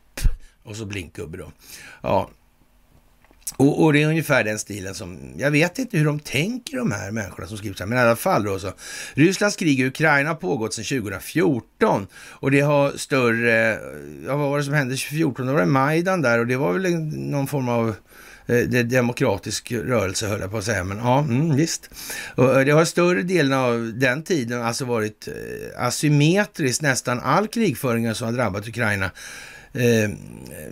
Och 0.62 0.76
så 0.76 0.86
blinkgubbe 0.86 1.38
då. 1.38 1.52
Ja, 2.02 2.30
och, 3.60 3.84
och, 3.84 3.92
det 3.92 4.02
är 4.02 4.06
ungefär 4.06 4.44
den 4.44 4.58
stilen 4.58 4.94
som, 4.94 5.18
jag 5.36 5.50
vet 5.50 5.78
inte 5.78 5.98
hur 5.98 6.04
de 6.04 6.20
tänker 6.20 6.76
de 6.76 6.92
här 6.92 7.10
människorna 7.10 7.48
som 7.48 7.58
skriver 7.58 7.76
så 7.76 7.82
här, 7.82 7.88
men 7.88 7.98
i 7.98 8.00
alla 8.00 8.16
fall 8.16 8.44
då 8.44 8.58
så. 8.58 8.72
Rysslands 9.14 9.56
krig 9.56 9.80
i 9.80 9.86
Ukraina 9.86 10.30
har 10.30 10.34
pågått 10.34 10.74
sedan 10.74 10.84
2014 10.84 12.06
och 12.30 12.50
det 12.50 12.60
har 12.60 12.92
större, 12.92 13.78
ja 14.26 14.36
vad 14.36 14.50
var 14.50 14.58
det 14.58 14.64
som 14.64 14.74
hände 14.74 14.94
2014? 14.94 15.46
Då 15.46 15.52
var 15.52 15.60
det 15.60 15.66
Majdan 15.66 16.22
där 16.22 16.38
och 16.38 16.46
det 16.46 16.56
var 16.56 16.72
väl 16.72 16.94
någon 17.12 17.46
form 17.46 17.68
av 17.68 17.88
eh, 18.46 18.58
det 18.58 18.82
demokratisk 18.82 19.72
rörelse 19.72 20.26
höll 20.26 20.40
jag 20.40 20.50
på 20.50 20.58
att 20.58 20.64
säga, 20.64 20.84
men 20.84 20.98
ja, 20.98 21.18
mm, 21.18 21.56
visst. 21.56 21.90
Och 22.34 22.58
eh, 22.58 22.64
det 22.64 22.72
har 22.72 22.84
större 22.84 23.22
delen 23.22 23.52
av 23.52 23.92
den 23.94 24.22
tiden 24.22 24.62
alltså 24.62 24.84
varit 24.84 25.28
eh, 25.28 25.86
asymmetriskt. 25.86 26.82
Nästan 26.82 27.20
all 27.20 27.46
krigföring 27.46 28.14
som 28.14 28.26
har 28.26 28.34
drabbat 28.34 28.68
Ukraina 28.68 29.10
Eh, 29.72 30.10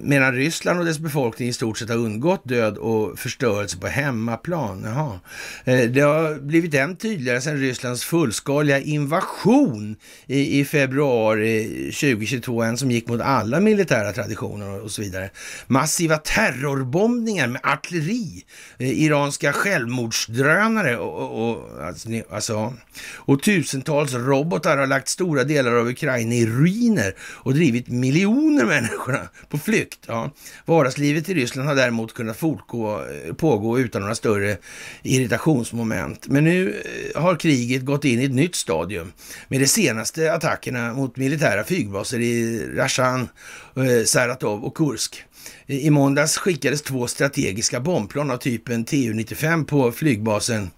medan 0.01 0.35
Ryssland 0.35 0.81
och 0.81 0.85
dess 0.85 0.99
befolkning 0.99 1.49
i 1.49 1.53
stort 1.53 1.79
sett 1.79 1.89
har 1.89 1.97
undgått 1.97 2.41
död 2.45 2.79
och 2.79 3.19
förstörelse 3.19 3.79
på 3.79 3.87
hemmaplan. 3.87 4.83
Jaha. 4.85 5.21
Eh, 5.65 5.91
det 5.91 6.01
har 6.01 6.41
blivit 6.41 6.75
än 6.75 6.97
tydligare 6.97 7.41
sedan 7.41 7.57
Rysslands 7.57 8.05
fullskaliga 8.05 8.81
invasion 8.81 9.97
i, 10.27 10.61
i, 10.61 10.65
februari 10.65 11.65
2022, 12.01 12.63
en 12.63 12.79
som 12.79 12.91
gick 12.91 13.09
mot 13.09 13.21
alla 13.21 13.61
militära 13.61 14.13
traditioner 14.13 14.83
och 14.83 14.91
så 14.91 15.03
vidare. 15.03 15.31
Massiva 15.67 16.17
terrorbombningar 16.17 17.47
med 17.47 17.61
artilleri, 17.65 18.45
eh, 18.79 19.03
iranska 19.03 19.53
självmordsdrönare 19.53 20.97
och, 20.97 21.23
och, 21.23 21.51
och, 21.51 21.87
alltså, 21.87 22.09
alltså, 22.31 22.75
och 23.17 23.43
tusentals 23.43 24.15
robotar 24.15 24.77
har 24.77 24.87
lagt 24.87 25.09
stora 25.09 25.45
delar 25.45 25.73
av 25.73 25.89
Ukraina 25.89 26.35
i 26.35 26.47
ruiner 26.47 27.15
och 27.21 27.55
drivit 27.55 27.89
miljoner 27.89 28.65
människor 28.65 28.88
människorna 28.89 29.29
på 29.49 29.59
flykt. 29.59 29.99
Ja. 30.07 30.31
Vardagslivet 30.65 31.29
i 31.29 31.35
Ryssland 31.35 31.69
har 31.69 31.77
däremot 31.77 32.15
kunnat 32.15 32.37
fortgå, 32.37 33.01
eh, 33.01 33.35
pågå 33.35 33.79
utan 33.79 34.03
några 34.03 34.15
större 34.15 34.57
irritationsmoment. 35.03 36.29
Men 36.29 36.45
nu 36.45 36.83
eh, 37.15 37.23
har 37.23 37.37
kriget 37.37 37.85
gått 37.85 38.05
in 38.05 38.21
i 38.21 38.25
ett 38.25 38.35
nytt 38.35 38.55
stadium 38.55 39.13
med 39.49 39.61
de 39.61 39.67
senaste 39.67 40.33
attackerna 40.33 40.95
mot 40.95 41.17
militära 41.17 41.65
flygbaser 41.65 42.21
i 42.21 42.63
Rashan, 42.75 43.29
eh, 43.77 44.05
Saratov 44.05 44.65
och 44.65 44.77
Kursk. 44.77 45.25
I 45.67 45.91
måndags 45.91 46.37
skickades 46.37 46.83
två 46.83 47.07
strategiska 47.07 47.81
bombplan 47.81 48.31
av 48.31 48.37
typen 48.37 48.85
Tu-95 48.85 49.65
på 49.65 49.93
flygbasen 49.93 50.71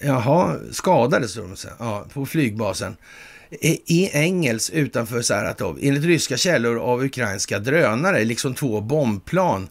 Jaha, 0.00 0.56
skadades 0.72 1.34
de 1.34 1.56
ja, 1.78 2.06
på 2.12 2.26
flygbasen 2.26 2.96
i 3.86 4.10
Engels 4.12 4.70
utanför 4.70 5.22
Saratov, 5.22 5.78
enligt 5.82 6.04
ryska 6.04 6.36
källor 6.36 6.78
av 6.78 7.04
ukrainska 7.04 7.58
drönare, 7.58 8.24
liksom 8.24 8.54
två 8.54 8.80
bombplan. 8.80 9.68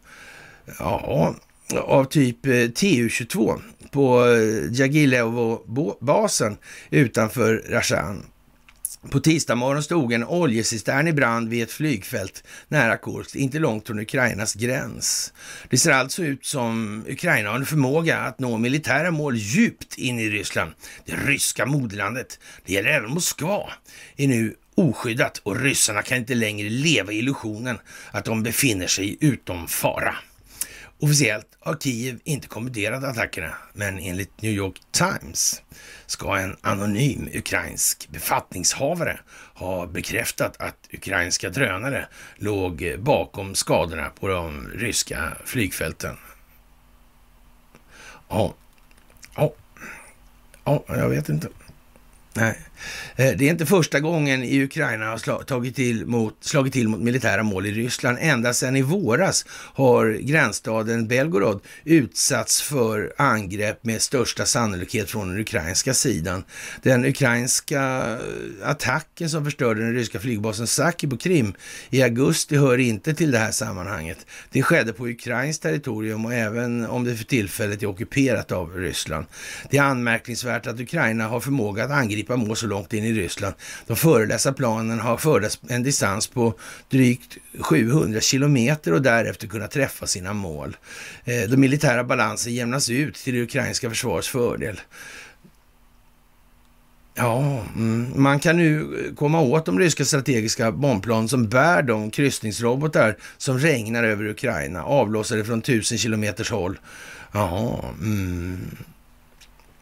Ja, 0.79 1.35
av 1.73 2.05
typ 2.05 2.45
eh, 2.45 2.51
Tu-22 2.51 3.59
på 3.91 4.25
eh, 4.25 4.71
Jagilevo-basen 4.71 6.57
utanför 6.89 7.63
Rashan. 7.69 8.25
På 9.09 9.19
tisdag 9.19 9.55
morgon 9.55 9.83
stod 9.83 10.13
en 10.13 10.23
oljecistern 10.23 11.07
i 11.07 11.13
brand 11.13 11.49
vid 11.49 11.63
ett 11.63 11.71
flygfält 11.71 12.43
nära 12.67 12.97
Kursk, 12.97 13.35
inte 13.35 13.59
långt 13.59 13.87
från 13.87 13.99
Ukrainas 13.99 14.53
gräns. 14.53 15.33
Det 15.69 15.77
ser 15.77 15.91
alltså 15.91 16.23
ut 16.23 16.45
som 16.45 17.03
Ukraina 17.07 17.49
har 17.49 17.55
en 17.55 17.65
förmåga 17.65 18.17
att 18.17 18.39
nå 18.39 18.57
militära 18.57 19.11
mål 19.11 19.35
djupt 19.35 19.97
in 19.97 20.19
i 20.19 20.29
Ryssland. 20.29 20.71
Det 21.05 21.15
ryska 21.15 21.65
moderlandet, 21.65 22.39
det 22.65 22.73
gäller 22.73 22.89
även 22.89 23.11
Moskva, 23.11 23.69
är 24.17 24.27
nu 24.27 24.55
oskyddat 24.75 25.37
och 25.43 25.59
ryssarna 25.59 26.01
kan 26.01 26.17
inte 26.17 26.35
längre 26.35 26.69
leva 26.69 27.11
i 27.11 27.17
illusionen 27.17 27.77
att 28.11 28.25
de 28.25 28.43
befinner 28.43 28.87
sig 28.87 29.17
utom 29.19 29.67
fara. 29.67 30.15
Officiellt 30.99 31.47
har 31.59 31.75
Kiev 31.75 32.19
inte 32.23 32.47
kommenterat 32.47 33.03
attackerna, 33.03 33.53
men 33.73 33.99
enligt 33.99 34.41
New 34.41 34.51
York 34.51 34.81
Times 34.91 35.61
ska 36.05 36.37
en 36.37 36.57
anonym 36.61 37.29
ukrainsk 37.33 38.09
befattningshavare 38.09 39.19
ha 39.53 39.87
bekräftat 39.87 40.61
att 40.61 40.77
ukrainska 40.93 41.49
drönare 41.49 42.07
låg 42.35 42.95
bakom 42.99 43.55
skadorna 43.55 44.09
på 44.09 44.27
de 44.27 44.67
ryska 44.67 45.37
flygfälten. 45.45 46.17
Ja, 48.29 48.53
ja, 49.35 49.53
ja 50.63 50.83
jag 50.87 51.09
vet 51.09 51.29
inte. 51.29 51.47
Nej, 52.33 52.59
Eh, 53.15 53.31
det 53.37 53.45
är 53.45 53.49
inte 53.49 53.65
första 53.65 53.99
gången 53.99 54.43
i 54.43 54.63
Ukraina 54.63 55.05
har 55.05 55.43
tagit 55.43 55.75
till 55.75 56.05
mot, 56.05 56.37
slagit 56.41 56.73
till 56.73 56.87
mot 56.87 56.99
militära 56.99 57.43
mål 57.43 57.65
i 57.65 57.71
Ryssland. 57.71 58.17
Ända 58.21 58.53
sedan 58.53 58.75
i 58.75 58.81
våras 58.81 59.45
har 59.73 60.11
gränsstaden 60.11 61.07
Belgorod 61.07 61.61
utsatts 61.83 62.61
för 62.61 63.13
angrepp 63.17 63.83
med 63.83 64.01
största 64.01 64.45
sannolikhet 64.45 65.09
från 65.09 65.29
den 65.29 65.39
ukrainska 65.39 65.93
sidan. 65.93 66.43
Den 66.81 67.05
ukrainska 67.05 67.81
eh, 68.61 68.69
attacken 68.69 69.29
som 69.29 69.45
förstörde 69.45 69.81
den 69.81 69.93
ryska 69.93 70.19
flygbasen 70.19 70.67
Saki 70.67 71.07
på 71.07 71.17
Krim 71.17 71.53
i 71.89 72.01
augusti 72.03 72.57
hör 72.57 72.77
inte 72.77 73.13
till 73.13 73.31
det 73.31 73.39
här 73.39 73.51
sammanhanget. 73.51 74.25
Det 74.51 74.63
skedde 74.63 74.93
på 74.93 75.07
ukrainskt 75.07 75.63
territorium 75.63 76.25
och 76.25 76.33
även 76.33 76.85
om 76.85 77.03
det 77.03 77.15
för 77.15 77.25
tillfället 77.25 77.83
är 77.83 77.87
ockuperat 77.87 78.51
av 78.51 78.75
Ryssland. 78.75 79.25
Det 79.69 79.77
är 79.77 79.83
anmärkningsvärt 79.83 80.67
att 80.67 80.79
Ukraina 80.79 81.27
har 81.27 81.39
förmåga 81.39 81.83
att 81.83 81.91
angripa 81.91 82.25
angripa 82.25 82.35
mål 82.35 82.55
så 82.55 82.67
långt 82.75 82.93
in 82.93 83.03
i 83.03 83.13
Ryssland. 83.13 83.55
De 83.87 83.95
före 83.95 84.53
planen 84.53 84.99
har 84.99 85.17
fördes 85.17 85.59
en 85.69 85.83
distans 85.83 86.27
på 86.27 86.53
drygt 86.89 87.37
700 87.59 88.21
kilometer 88.21 88.93
och 88.93 89.01
därefter 89.01 89.47
kunnat 89.47 89.71
träffa 89.71 90.07
sina 90.07 90.33
mål. 90.33 90.77
Eh, 91.25 91.49
de 91.49 91.57
militära 91.57 92.03
balansen 92.03 92.53
jämnas 92.53 92.89
ut 92.89 93.15
till 93.15 93.33
det 93.33 93.41
ukrainska 93.41 93.89
försvarets 93.89 94.27
fördel. 94.27 94.79
Ja, 97.17 97.63
mm. 97.75 98.11
man 98.15 98.39
kan 98.39 98.57
nu 98.57 98.87
komma 99.17 99.41
åt 99.41 99.65
de 99.65 99.79
ryska 99.79 100.05
strategiska 100.05 100.71
bombplan 100.71 101.29
som 101.29 101.49
bär 101.49 101.81
de 101.81 102.11
kryssningsrobotar 102.11 103.17
som 103.37 103.59
regnar 103.59 104.03
över 104.03 104.27
Ukraina, 104.27 104.83
avlossade 104.83 105.45
från 105.45 105.61
tusen 105.61 105.97
kilometers 105.97 106.51
håll. 106.51 106.79
Jaha, 107.31 107.79
mm. 108.01 108.77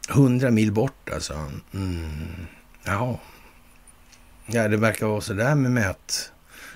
100 0.10 0.52
mil 0.52 0.72
bort 0.72 1.10
alltså. 1.14 1.34
Mm. 1.74 2.08
Jaha. 2.86 3.18
Ja, 4.46 4.68
det 4.68 4.78
verkar 4.78 5.08
vara 5.08 5.22
så 5.22 5.34
där 5.34 5.56
med 5.56 5.72
mät 5.72 6.32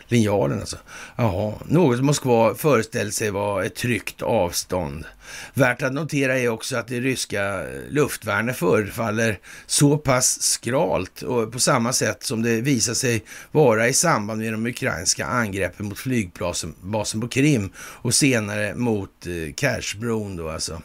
linjalen 0.07 0.59
alltså. 0.59 0.77
Jaha, 1.15 1.53
något 1.65 2.01
Moskva 2.01 2.55
föreställt 2.55 3.13
sig 3.13 3.31
vara 3.31 3.65
ett 3.65 3.75
tryggt 3.75 4.21
avstånd. 4.21 5.05
Värt 5.53 5.81
att 5.81 5.93
notera 5.93 6.39
är 6.39 6.49
också 6.49 6.77
att 6.77 6.87
det 6.87 6.99
ryska 6.99 7.63
luftvärnet 7.89 8.57
förefaller 8.57 9.39
så 9.65 9.97
pass 9.97 10.41
skralt 10.41 11.21
och 11.21 11.51
på 11.51 11.59
samma 11.59 11.93
sätt 11.93 12.23
som 12.23 12.41
det 12.41 12.61
visar 12.61 12.93
sig 12.93 13.23
vara 13.51 13.87
i 13.87 13.93
samband 13.93 14.41
med 14.41 14.53
de 14.53 14.65
ukrainska 14.65 15.25
angreppen 15.25 15.85
mot 15.85 15.99
flygbasen 15.99 17.21
på 17.21 17.27
Krim 17.27 17.69
och 17.77 18.13
senare 18.13 18.75
mot 18.75 19.27
eh, 19.27 19.53
Kerchbron 19.55 20.35
då 20.35 20.49
alltså. 20.49 20.81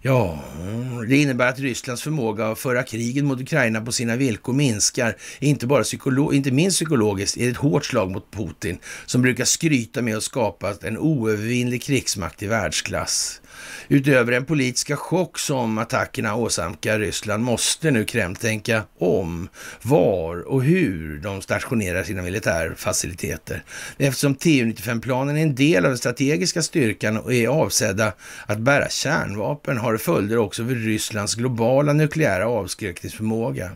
Ja, 0.00 0.38
mm, 0.60 1.08
det 1.08 1.16
innebär 1.16 1.48
att 1.48 1.58
Rysslands 1.58 2.02
förmåga 2.02 2.46
att 2.48 2.58
föra 2.58 2.82
kriget 2.82 3.24
mot 3.24 3.40
Ukraina 3.40 3.80
på 3.80 3.92
sina 3.92 4.16
villkor 4.16 4.52
minskar, 4.52 5.16
inte 5.38 5.66
bara 5.66 5.82
psykolo 5.82 6.32
inte 6.32 6.50
minst 6.50 6.76
psykologiskt, 6.76 7.36
är 7.36 7.44
det 7.44 7.50
ett 7.50 7.56
hårt 7.56 7.84
slag 7.84 8.10
mot 8.10 8.30
Putin 8.30 8.78
som 9.06 9.22
brukar 9.22 9.44
skryta 9.44 10.02
med 10.02 10.16
att 10.16 10.22
skapa 10.22 10.74
en 10.82 10.98
oövervinnlig 10.98 11.82
krigsmakt 11.82 12.42
i 12.42 12.46
världsklass. 12.46 13.40
Utöver 13.88 14.32
den 14.32 14.44
politiska 14.44 14.96
chock 14.96 15.38
som 15.38 15.78
attackerna 15.78 16.34
åsamkar 16.34 16.98
Ryssland 16.98 17.44
måste 17.44 17.90
nu 17.90 18.04
Kreml 18.04 18.36
tänka 18.36 18.82
om 18.98 19.48
var 19.82 20.48
och 20.48 20.62
hur 20.62 21.18
de 21.18 21.42
stationerar 21.42 22.02
sina 22.02 22.22
militärfaciliteter. 22.22 23.62
Eftersom 23.98 24.34
Tu-95-planen 24.34 25.36
är 25.36 25.42
en 25.42 25.54
del 25.54 25.84
av 25.84 25.90
den 25.90 25.98
strategiska 25.98 26.62
styrkan 26.62 27.16
och 27.16 27.34
är 27.34 27.48
avsedda 27.48 28.12
att 28.46 28.58
bära 28.58 28.88
kärnvapen 28.88 29.78
har 29.78 29.92
det 29.92 29.98
följder 29.98 30.36
också 30.36 30.66
för 30.66 30.74
Rysslands 30.74 31.34
globala 31.34 31.92
nukleära 31.92 32.48
avskräckningsförmåga. 32.48 33.70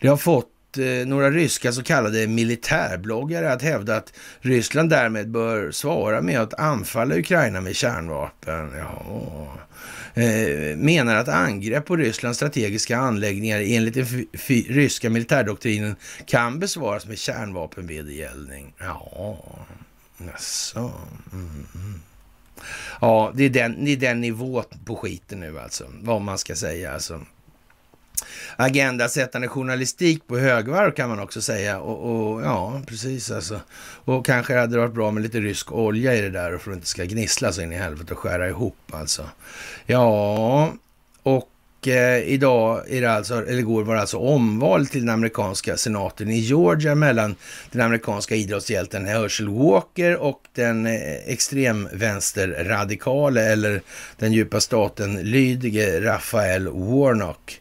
Det 0.00 0.08
har 0.08 0.16
fått 0.16 0.48
Eh, 0.78 1.06
några 1.06 1.30
ryska 1.30 1.72
så 1.72 1.82
kallade 1.82 2.26
militärbloggare 2.26 3.52
att 3.52 3.62
hävda 3.62 3.96
att 3.96 4.12
Ryssland 4.40 4.90
därmed 4.90 5.30
bör 5.30 5.70
svara 5.70 6.22
med 6.22 6.40
att 6.40 6.54
anfalla 6.54 7.14
Ukraina 7.18 7.60
med 7.60 7.76
kärnvapen. 7.76 8.72
Ja. 8.78 9.58
Eh, 10.14 10.76
menar 10.76 11.16
att 11.16 11.28
angrepp 11.28 11.86
på 11.86 11.96
Rysslands 11.96 12.36
strategiska 12.36 12.98
anläggningar 12.98 13.60
enligt 13.60 13.94
den 13.94 14.26
ryska 14.68 15.10
militärdoktrinen 15.10 15.96
kan 16.26 16.58
besvaras 16.58 17.06
med 17.06 17.18
kärnvapenvedergällning. 17.18 18.74
Ja, 18.78 19.44
jaså. 20.18 20.92
Mm. 21.32 22.00
Ja, 23.00 23.32
det 23.34 23.44
är, 23.44 23.50
den, 23.50 23.84
det 23.84 23.90
är 23.90 23.96
den 23.96 24.20
nivån 24.20 24.64
på 24.84 24.96
skiten 24.96 25.40
nu 25.40 25.60
alltså, 25.60 25.84
vad 26.00 26.20
man 26.20 26.38
ska 26.38 26.54
säga 26.54 26.92
alltså 26.92 27.20
agendasättande 28.56 29.48
journalistik 29.48 30.26
på 30.26 30.38
högvarv 30.38 30.90
kan 30.90 31.08
man 31.08 31.20
också 31.20 31.42
säga. 31.42 31.80
Och, 31.80 32.32
och, 32.32 32.42
ja, 32.42 32.82
precis 32.86 33.30
alltså. 33.30 33.60
Och 34.04 34.26
kanske 34.26 34.58
hade 34.58 34.72
det 34.72 34.78
varit 34.78 34.94
bra 34.94 35.10
med 35.10 35.22
lite 35.22 35.40
rysk 35.40 35.72
olja 35.72 36.14
i 36.14 36.20
det 36.20 36.30
där 36.30 36.54
och 36.54 36.60
för 36.60 36.70
att 36.70 36.74
det 36.74 36.78
inte 36.78 36.88
ska 36.88 37.04
gnissla 37.04 37.52
så 37.52 37.62
in 37.62 37.72
i 37.72 37.76
helvete 37.76 38.12
och 38.12 38.18
skära 38.18 38.48
ihop 38.48 38.78
alltså. 38.90 39.22
Ja, 39.86 40.72
och 41.22 41.88
eh, 41.88 42.18
idag 42.18 42.82
är 42.88 43.00
det 43.00 43.12
alltså, 43.12 43.46
eller 43.46 43.58
igår 43.58 43.84
var 43.84 43.94
det 43.94 44.00
alltså 44.00 44.18
omval 44.18 44.86
till 44.86 45.00
den 45.00 45.14
amerikanska 45.14 45.76
senaten 45.76 46.30
i 46.30 46.38
Georgia 46.38 46.94
mellan 46.94 47.36
den 47.70 47.80
amerikanska 47.80 48.34
idrottshjälten 48.34 49.06
Herschel 49.06 49.48
Walker 49.48 50.16
och 50.16 50.40
den 50.54 50.86
eh, 50.86 50.92
extremvänsterradikale 51.26 53.52
eller 53.52 53.82
den 54.16 54.32
djupa 54.32 54.60
staten 54.60 55.14
lydige 55.14 56.00
Raphael 56.00 56.68
Warnock. 56.68 57.60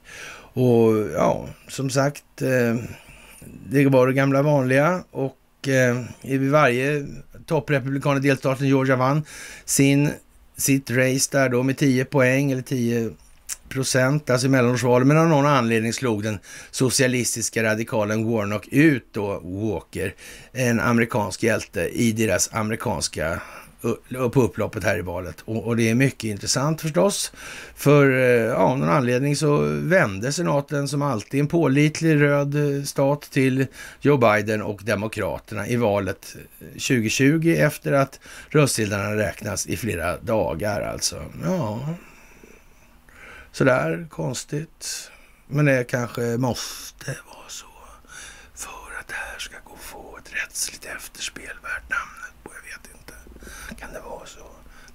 Och 0.57 1.09
ja, 1.13 1.47
som 1.67 1.89
sagt, 1.89 2.41
eh, 2.41 2.75
det 3.69 3.85
var 3.85 4.07
det 4.07 4.13
gamla 4.13 4.41
vanliga 4.41 5.03
och 5.11 5.67
eh, 5.67 6.03
i 6.21 6.37
varje 6.37 7.07
topprepublikan 7.45 8.17
i 8.17 8.19
delstaten 8.19 8.67
Georgia 8.67 8.95
vann 8.95 9.23
sin, 9.65 10.11
sitt 10.57 10.91
race 10.91 11.29
där 11.31 11.49
då 11.49 11.63
med 11.63 11.77
10 11.77 12.05
poäng 12.05 12.51
eller 12.51 12.61
10 12.61 13.11
procent, 13.69 14.29
alltså 14.29 14.47
i 14.47 14.49
mellanårsvalet, 14.49 15.07
men 15.07 15.17
av 15.17 15.27
någon 15.27 15.45
anledning 15.45 15.93
slog 15.93 16.23
den 16.23 16.39
socialistiska 16.71 17.63
radikalen 17.63 18.31
Warnock 18.31 18.67
ut 18.67 19.07
då 19.11 19.39
Walker, 19.39 20.15
en 20.51 20.79
amerikansk 20.79 21.43
hjälte 21.43 21.81
i 21.81 22.11
deras 22.11 22.49
amerikanska 22.53 23.41
på 24.33 24.41
upploppet 24.41 24.83
här 24.83 24.97
i 24.97 25.01
valet. 25.01 25.41
Och, 25.41 25.67
och, 25.67 25.77
det 25.77 25.89
är 25.89 25.95
mycket 25.95 26.23
intressant 26.23 26.81
förstås. 26.81 27.31
För 27.75 28.09
ja, 28.09 28.55
av 28.55 28.79
någon 28.79 28.89
anledning 28.89 29.35
så 29.35 29.57
vände 29.67 30.33
senaten 30.33 30.87
som 30.87 31.01
alltid 31.01 31.39
en 31.39 31.47
pålitlig 31.47 32.21
röd 32.21 32.55
eh, 32.55 32.83
stat 32.83 33.21
till 33.21 33.67
Joe 34.01 34.17
Biden 34.17 34.61
och 34.61 34.81
Demokraterna 34.83 35.67
i 35.67 35.75
valet 35.75 36.35
eh, 36.59 36.67
2020 36.67 37.55
efter 37.57 37.91
att 37.91 38.19
röstsedlarna 38.49 39.15
räknas 39.15 39.67
i 39.67 39.77
flera 39.77 40.17
dagar 40.17 40.81
alltså. 40.81 41.25
Ja, 41.43 41.95
sådär 43.51 44.07
konstigt. 44.09 45.11
Men 45.47 45.65
det 45.65 45.83
kanske 45.83 46.21
måste 46.21 47.05
vara 47.05 47.49
så 47.49 47.65
för 48.53 48.99
att 48.99 49.07
det 49.07 49.13
här 49.13 49.39
ska 49.39 49.55
gå 49.63 49.73
att 49.73 49.79
få 49.79 50.17
ett 50.17 50.33
rättsligt 50.33 50.85
efterspel 50.85 51.53
värt 51.63 51.89
namnet 51.89 52.27
kan 53.79 53.93
det 53.93 53.99
vara 53.99 54.25
så? 54.25 54.45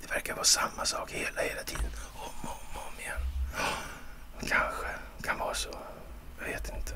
Det 0.02 0.08
verkar 0.22 0.34
vara 0.34 0.44
samma 0.44 0.84
sak 0.84 1.12
hela, 1.12 1.40
hela 1.40 1.62
tiden. 1.62 1.90
Om 2.14 2.48
och 2.48 2.50
om, 2.50 2.76
om 2.76 3.00
igen. 3.00 3.20
Kanske 4.40 4.86
kan 5.22 5.38
vara 5.38 5.54
så. 5.54 5.68
Jag 6.38 6.46
vet 6.46 6.68
inte. 6.78 6.92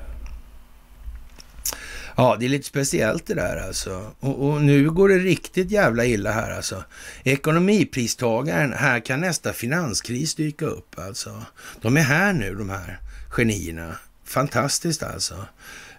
Ja, 2.15 2.37
det 2.39 2.45
är 2.45 2.49
lite 2.49 2.67
speciellt 2.67 3.27
det 3.27 3.33
där 3.33 3.67
alltså. 3.67 4.11
Och, 4.19 4.49
och, 4.49 4.61
nu 4.61 4.89
går 4.89 5.09
det 5.09 5.17
riktigt 5.17 5.71
jävla 5.71 6.05
illa 6.05 6.31
här 6.31 6.51
alltså. 6.51 6.83
Ekonomipristagaren, 7.23 8.73
här 8.73 8.99
kan 8.99 9.21
nästa 9.21 9.53
finanskris 9.53 10.35
dyka 10.35 10.65
upp 10.65 10.99
alltså. 10.99 11.43
De 11.81 11.97
är 11.97 12.01
här 12.01 12.33
nu 12.33 12.55
de 12.55 12.69
här 12.69 12.99
genierna. 13.29 13.95
Fantastiskt 14.25 15.03
alltså. 15.03 15.45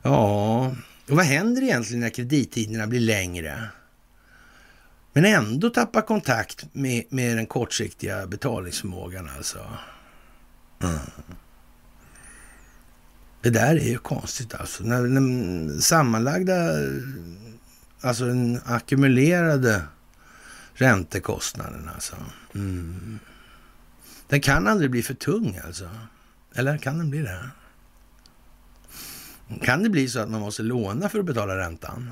Ja, 0.02 0.66
och 1.09 1.16
vad 1.16 1.24
händer 1.24 1.62
egentligen 1.62 2.00
när 2.00 2.10
kredittiderna 2.10 2.86
blir 2.86 3.00
längre? 3.00 3.68
Men 5.18 5.24
ändå 5.24 5.70
tappa 5.70 6.02
kontakt 6.02 6.66
med, 6.72 7.04
med 7.08 7.36
den 7.36 7.46
kortsiktiga 7.46 8.26
betalningsförmågan 8.26 9.30
alltså. 9.36 9.58
Mm. 10.82 10.98
Det 13.42 13.50
där 13.50 13.76
är 13.76 13.88
ju 13.88 13.98
konstigt 13.98 14.54
alltså. 14.54 14.84
När 14.84 15.02
den 15.02 15.82
sammanlagda, 15.82 16.54
alltså 18.00 18.24
den 18.24 18.60
ackumulerade 18.64 19.82
räntekostnaden 20.74 21.90
alltså. 21.94 22.16
Mm. 22.54 23.18
Den 24.28 24.40
kan 24.40 24.66
aldrig 24.66 24.90
bli 24.90 25.02
för 25.02 25.14
tung 25.14 25.60
alltså. 25.66 25.90
Eller 26.54 26.78
kan 26.78 26.98
den 26.98 27.10
bli 27.10 27.22
det? 27.22 27.50
Kan 29.62 29.82
det 29.82 29.88
bli 29.88 30.08
så 30.08 30.20
att 30.20 30.30
man 30.30 30.40
måste 30.40 30.62
låna 30.62 31.08
för 31.08 31.18
att 31.18 31.26
betala 31.26 31.56
räntan? 31.56 32.10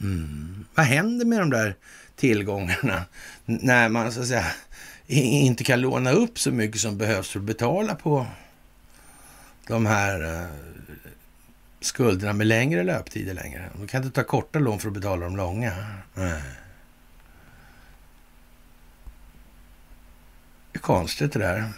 Mm. 0.00 0.64
Vad 0.74 0.86
händer 0.86 1.26
med 1.26 1.38
de 1.38 1.50
där 1.50 1.74
tillgångarna 2.16 3.04
när 3.44 3.88
man 3.88 4.12
så 4.12 4.20
att 4.20 4.28
säga 4.28 4.46
inte 5.06 5.64
kan 5.64 5.80
låna 5.80 6.10
upp 6.10 6.38
så 6.38 6.50
mycket 6.50 6.80
som 6.80 6.98
behövs 6.98 7.30
för 7.30 7.38
att 7.38 7.44
betala 7.44 7.94
på 7.94 8.26
de 9.66 9.86
här 9.86 10.42
eh, 10.42 10.48
skulderna 11.80 12.32
med 12.32 12.46
längre 12.46 12.82
löptider 12.82 13.34
längre. 13.34 13.70
Man 13.78 13.86
kan 13.86 14.02
inte 14.02 14.14
ta 14.14 14.24
korta 14.24 14.58
lån 14.58 14.78
för 14.78 14.88
att 14.88 14.94
betala 14.94 15.24
de 15.24 15.36
långa. 15.36 15.72
Nej. 16.14 16.42
Det 20.72 20.78
är 20.78 20.80
konstigt 20.80 21.32
det 21.32 21.38
där. 21.38 21.72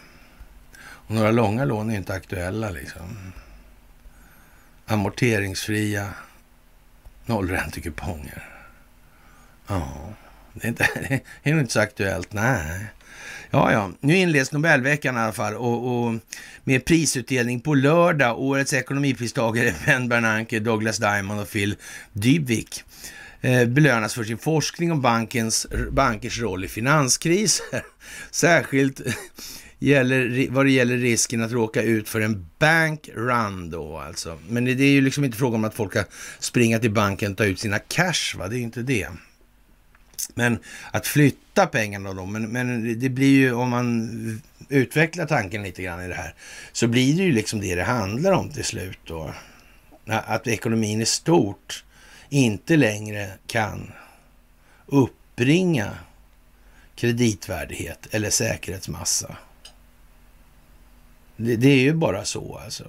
Och 0.82 1.14
några 1.14 1.30
långa 1.30 1.64
lån 1.64 1.90
är 1.90 1.96
inte 1.96 2.14
aktuella 2.14 2.70
liksom. 2.70 3.32
Amorteringsfria 4.86 6.14
Nollräntekuponger. 7.30 8.42
Ja, 9.66 10.14
det 10.54 10.64
är, 10.64 10.68
inte, 10.68 10.88
det 11.42 11.50
är 11.50 11.52
nog 11.52 11.60
inte 11.60 11.72
så 11.72 11.80
aktuellt. 11.80 12.32
Nej. 12.32 12.86
Ja, 13.50 13.72
ja, 13.72 13.90
nu 14.00 14.16
inleds 14.16 14.52
Nobelveckan 14.52 15.16
i 15.16 15.18
alla 15.18 15.32
fall 15.32 15.54
och, 15.54 16.04
och 16.04 16.14
med 16.64 16.84
prisutdelning 16.84 17.60
på 17.60 17.74
lördag. 17.74 18.40
Årets 18.40 18.72
ekonomipristagare 18.72 19.74
Ben 19.86 20.08
Bernanke, 20.08 20.58
Douglas 20.58 20.98
Diamond 20.98 21.40
och 21.40 21.50
Phil 21.50 21.76
Dybvik 22.12 22.84
eh, 23.40 23.64
belönas 23.64 24.14
för 24.14 24.24
sin 24.24 24.38
forskning 24.38 24.92
om 24.92 25.00
bankens, 25.00 25.66
bankers 25.90 26.40
roll 26.40 26.64
i 26.64 26.68
finanskriser. 26.68 27.82
Särskilt 28.30 29.00
gäller, 29.80 30.46
vad 30.50 30.66
det 30.66 30.70
gäller 30.70 30.96
risken 30.96 31.42
att 31.42 31.52
råka 31.52 31.82
ut 31.82 32.08
för 32.08 32.20
en 32.20 32.46
bank 32.58 33.08
run 33.14 33.70
då 33.70 33.98
alltså. 33.98 34.38
Men 34.48 34.64
det, 34.64 34.74
det 34.74 34.84
är 34.84 34.92
ju 34.92 35.00
liksom 35.00 35.24
inte 35.24 35.38
fråga 35.38 35.56
om 35.56 35.64
att 35.64 35.74
folk 35.74 35.92
ska 35.92 36.04
springa 36.38 36.78
till 36.78 36.90
banken 36.90 37.32
och 37.32 37.38
ta 37.38 37.44
ut 37.44 37.60
sina 37.60 37.78
cash, 37.78 38.38
va? 38.38 38.48
Det 38.48 38.54
är 38.54 38.58
ju 38.58 38.64
inte 38.64 38.82
det. 38.82 39.08
Men 40.34 40.58
att 40.90 41.06
flytta 41.06 41.66
pengarna 41.66 42.14
då, 42.14 42.26
men, 42.26 42.48
men 42.48 42.98
det 43.00 43.08
blir 43.08 43.30
ju 43.30 43.52
om 43.52 43.70
man 43.70 44.42
utvecklar 44.68 45.26
tanken 45.26 45.62
lite 45.62 45.82
grann 45.82 46.04
i 46.04 46.08
det 46.08 46.14
här, 46.14 46.34
så 46.72 46.86
blir 46.86 47.16
det 47.16 47.22
ju 47.22 47.32
liksom 47.32 47.60
det 47.60 47.74
det 47.74 47.84
handlar 47.84 48.32
om 48.32 48.50
till 48.50 48.64
slut 48.64 48.98
då. 49.04 49.34
Att 50.06 50.46
ekonomin 50.46 51.00
i 51.00 51.06
stort 51.06 51.84
inte 52.28 52.76
längre 52.76 53.30
kan 53.46 53.92
uppbringa 54.86 55.90
kreditvärdighet 56.94 58.08
eller 58.10 58.30
säkerhetsmassa. 58.30 59.36
Det, 61.40 61.56
det, 61.56 61.68
är 61.68 61.80
ju 61.80 61.92
bara 61.92 62.24
så 62.24 62.60
alltså. 62.64 62.84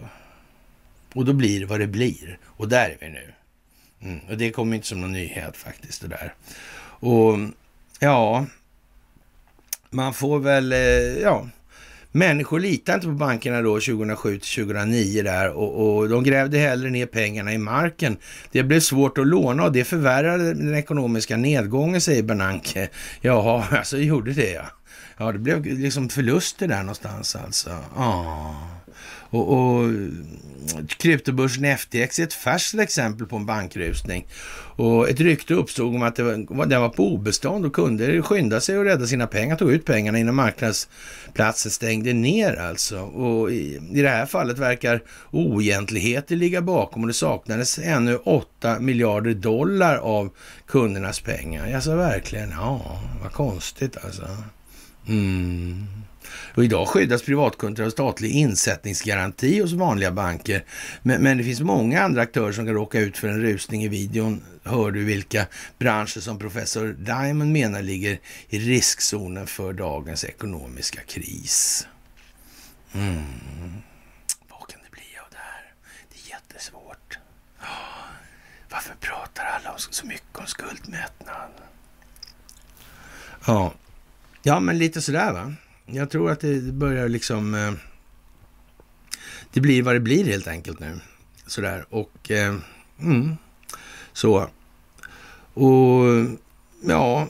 Och 1.14 1.26
då 1.26 1.34
blir 1.34 1.60
det 1.60 1.66
vad 1.66 1.80
det 1.80 1.88
blir. 1.88 2.38
Och 2.46 2.70
där 2.70 2.90
är 2.90 2.98
vi 3.00 3.10
nu. 3.10 3.34
Mm. 4.02 4.20
Och 4.30 4.38
det 4.38 4.52
kommer 4.52 4.76
inte 4.76 4.88
som 4.88 5.02
någon 5.02 5.12
nyhet 5.12 5.58
faktiskt 5.58 6.02
det 6.02 6.08
där. 6.08 6.34
Och 6.84 7.40
ja, 8.00 8.46
man 9.90 10.14
får 10.14 10.40
väl, 10.40 10.74
eh, 10.74 10.80
ja, 11.22 11.48
människor 12.12 12.60
litar 12.60 12.94
inte 12.94 13.08
på 13.08 13.14
bankerna 13.14 13.62
då 13.62 13.74
2007 13.74 14.40
till 14.40 14.66
2009 14.66 15.24
där 15.24 15.50
och, 15.50 15.98
och 15.98 16.10
de 16.10 16.24
grävde 16.24 16.58
hellre 16.58 16.90
ner 16.90 17.06
pengarna 17.06 17.54
i 17.54 17.58
marken. 17.58 18.18
Det 18.52 18.64
blev 18.64 18.80
svårt 18.80 19.18
att 19.18 19.28
låna 19.28 19.64
och 19.64 19.72
det 19.72 19.84
förvärrade 19.84 20.54
den 20.54 20.76
ekonomiska 20.76 21.38
nedgången, 21.38 22.02
säger 22.02 22.24
Bernanke. 22.24 22.90
Jaha, 23.22 23.66
alltså 23.72 23.98
gjorde 23.98 24.34
det 24.34 24.52
ja. 24.52 24.66
Ja, 25.22 25.32
det 25.32 25.40
blev 25.40 25.66
liksom 25.66 26.10
förluster 26.10 26.68
där 26.68 26.80
någonstans 26.80 27.36
alltså. 27.36 27.70
Ja. 27.96 28.56
Och, 29.30 29.54
och 29.54 29.90
kryptobörsen 30.88 31.78
FTX 31.78 32.20
är 32.20 32.24
ett 32.24 32.34
färskt 32.34 32.80
exempel 32.80 33.28
på 33.28 33.36
en 33.36 33.46
bankrusning. 33.46 34.28
Och 34.76 35.10
ett 35.10 35.20
rykte 35.20 35.54
uppstod 35.54 35.96
om 35.96 36.04
att 36.04 36.16
det 36.16 36.24
var, 36.24 36.66
den 36.66 36.82
var 36.82 36.90
på 36.90 37.14
obestånd 37.14 37.66
och 37.66 37.74
kunde 37.74 38.22
skynda 38.22 38.62
sig 38.62 38.78
att 38.78 38.86
rädda 38.86 39.08
sina 39.08 39.28
pengar, 39.28 39.56
tog 39.56 39.72
ut 39.72 39.86
pengarna 39.86 40.20
innan 40.20 40.36
marknadsplatsen 40.36 41.72
stängde 41.72 42.14
ner 42.14 42.56
alltså. 42.56 43.00
Och 43.00 43.52
i, 43.52 43.80
i 43.92 44.02
det 44.02 44.10
här 44.10 44.26
fallet 44.26 44.58
verkar 44.58 45.04
oegentligheter 45.32 46.36
ligga 46.36 46.62
bakom 46.62 47.02
och 47.02 47.08
det 47.08 47.14
saknades 47.14 47.80
ännu 47.80 48.16
8 48.16 48.80
miljarder 48.80 49.34
dollar 49.34 49.98
av 49.98 50.30
kundernas 50.66 51.20
pengar. 51.20 51.76
Alltså 51.76 51.96
verkligen, 51.96 52.50
ja, 52.50 53.02
vad 53.24 53.32
konstigt 53.32 53.98
alltså. 54.06 54.28
Mm. 55.12 55.88
Och 56.56 56.64
idag 56.64 56.88
skyddas 56.88 57.24
privatkunder 57.24 57.84
av 57.84 57.90
statlig 57.90 58.32
insättningsgaranti 58.32 59.62
hos 59.62 59.72
vanliga 59.72 60.12
banker. 60.12 60.66
Men, 61.02 61.22
men, 61.22 61.38
det 61.38 61.44
finns 61.44 61.62
många 61.62 62.02
andra 62.02 62.22
aktörer 62.22 62.52
som 62.52 62.66
kan 62.66 62.74
råka 62.74 63.00
ut 63.00 63.18
för 63.18 63.28
en 63.28 63.42
rusning. 63.42 63.84
I 63.84 63.88
videon 63.88 64.42
hör 64.64 64.92
du 64.92 65.04
vilka 65.04 65.48
branscher 65.78 66.20
som 66.20 66.40
professor 66.40 66.88
Diamond 66.88 67.52
menar 67.52 67.82
ligger 67.82 68.20
i 68.50 68.60
riskzonen 68.60 69.48
för 69.48 69.74
dagens 69.74 70.26
ekonomiska 70.26 71.02
kris. 71.02 71.88
Mm. 72.94 73.24
Vad 74.50 74.68
kan 74.68 74.80
det 74.84 74.92
bli 74.92 75.20
av 75.24 75.28
det 75.32 75.38
här? 75.38 75.74
Det 76.10 76.30
är 76.30 76.36
jättesvårt. 76.36 77.18
Varför 78.70 78.96
pratar 79.00 79.44
alla 79.44 79.78
så 79.78 80.06
mycket 80.06 80.40
om 80.40 80.46
skuldmättnad? 80.46 81.52
Ja, 83.46 83.74
ja 84.44 84.60
men 84.60 84.78
lite 84.78 85.02
sådär 85.02 85.34
va. 85.34 85.54
Jag 85.86 86.10
tror 86.10 86.32
att 86.32 86.40
det 86.40 86.74
börjar 86.74 87.10
liksom... 87.10 87.56
Eh, 87.56 87.72
det 89.54 89.62
blir 89.62 89.84
vad 89.84 89.96
det 89.96 90.00
blir 90.00 90.26
helt 90.26 90.48
enkelt 90.48 90.80
nu. 90.80 91.00
Sådär 91.48 91.86
och... 91.90 92.32
Eh, 92.32 92.56
mm, 93.00 93.36
så. 94.14 94.50
Och 95.54 96.06
ja, 96.84 97.28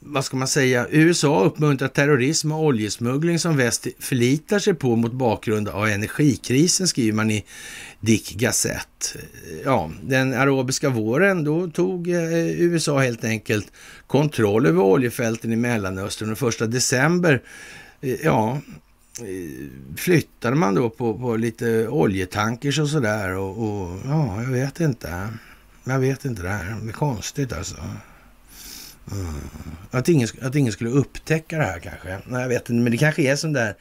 vad 0.00 0.24
ska 0.24 0.36
man 0.36 0.48
säga? 0.48 0.86
USA 0.90 1.44
uppmuntrar 1.44 1.88
terrorism 1.88 2.52
och 2.52 2.64
oljesmuggling 2.64 3.38
som 3.38 3.56
väst 3.56 3.86
förlitar 3.98 4.58
sig 4.58 4.74
på 4.74 4.96
mot 4.96 5.12
bakgrund 5.12 5.68
av 5.68 5.88
energikrisen, 5.88 6.88
skriver 6.88 7.16
man 7.16 7.30
i 7.30 7.44
Dick 8.00 8.34
Gazette. 8.34 9.18
Ja, 9.64 9.90
den 10.02 10.34
arabiska 10.34 10.88
våren, 10.88 11.44
då 11.44 11.70
tog 11.70 12.08
eh, 12.08 12.60
USA 12.60 12.98
helt 12.98 13.24
enkelt 13.24 13.72
kontroll 14.06 14.66
över 14.66 14.82
oljefälten 14.82 15.52
i 15.52 15.56
Mellanöstern 15.56 16.32
och 16.32 16.38
första 16.38 16.66
december 16.66 17.42
eh, 18.00 18.24
ja, 18.24 18.60
eh, 19.20 19.66
flyttade 19.96 20.56
man 20.56 20.74
då 20.74 20.90
på, 20.90 21.18
på 21.18 21.36
lite 21.36 21.88
oljetankers 21.88 22.78
och 22.78 22.88
sådär 22.88 23.36
och, 23.36 23.58
och, 23.58 23.98
ja, 24.04 24.42
jag 24.42 24.50
vet 24.50 24.80
inte. 24.80 25.28
Jag 25.84 25.98
vet 25.98 26.24
inte 26.24 26.42
det 26.42 26.48
här. 26.48 26.76
Det 26.82 26.88
är 26.88 26.92
konstigt 26.92 27.52
alltså. 27.52 27.76
Att, 29.90 30.08
ingen, 30.08 30.28
att 30.42 30.54
ingen 30.54 30.72
skulle 30.72 30.90
upptäcka 30.90 31.58
det 31.58 31.64
här 31.64 31.78
kanske. 31.78 32.18
Nej, 32.26 32.42
jag 32.42 32.48
vet 32.48 32.70
inte, 32.70 32.82
men 32.82 32.92
det 32.92 32.98
kanske 32.98 33.22
är 33.22 33.36
som 33.36 33.52
där 33.52 33.74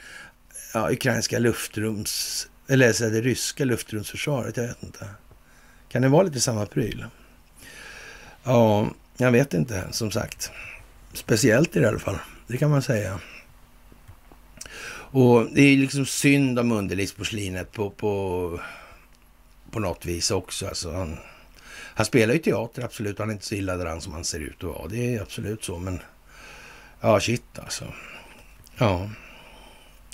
ja, 0.74 0.92
ukrainska 0.92 1.40
luftrums... 1.40 2.48
Eller 2.70 2.94
så 2.94 3.10
det 3.10 3.22
ryska 3.22 3.66
luftrumsförsvaret, 3.66 4.58
jag 4.58 4.68
vet 4.68 4.84
inte. 4.84 5.08
Kan 5.90 6.02
det 6.02 6.08
vara 6.08 6.24
lite 6.24 6.40
samma 6.40 6.66
pryl? 6.66 7.06
Ja, 8.44 8.88
jag 9.18 9.32
vet 9.32 9.54
inte, 9.54 9.84
som 9.92 10.12
sagt. 10.12 10.52
Speciellt 11.14 11.76
i 11.76 11.80
det 11.80 11.90
alla 11.90 12.00
fall, 12.00 12.18
det 12.48 12.58
kan 12.58 12.70
man 12.70 12.82
säga. 12.82 13.20
Och 15.10 15.48
det 15.54 15.62
är 15.62 15.78
liksom 15.78 16.06
synd 16.06 16.60
om 16.60 16.72
underlivsporslinet 16.72 17.72
på, 17.72 17.90
på, 17.90 18.60
på 19.72 19.80
något 19.80 20.06
vis 20.06 20.32
också. 20.32 20.68
Alltså 20.68 21.18
han, 21.98 22.06
spelar 22.06 22.34
ju 22.34 22.40
teater, 22.40 22.84
absolut. 22.84 23.20
Han 23.20 23.30
är 23.30 23.34
inte 23.34 23.46
så 23.46 23.56
illa 23.56 23.78
däran 23.78 24.02
som 24.02 24.14
han 24.14 24.24
ser 24.24 24.40
ut 24.40 24.64
att 24.64 24.64
vara. 24.64 24.88
Det 24.88 25.16
är 25.16 25.22
absolut 25.22 25.64
så, 25.64 25.80
men 25.80 26.00
ja, 27.02 27.20
shit 27.20 27.60
alltså. 27.60 27.86
Ja, 28.78 29.10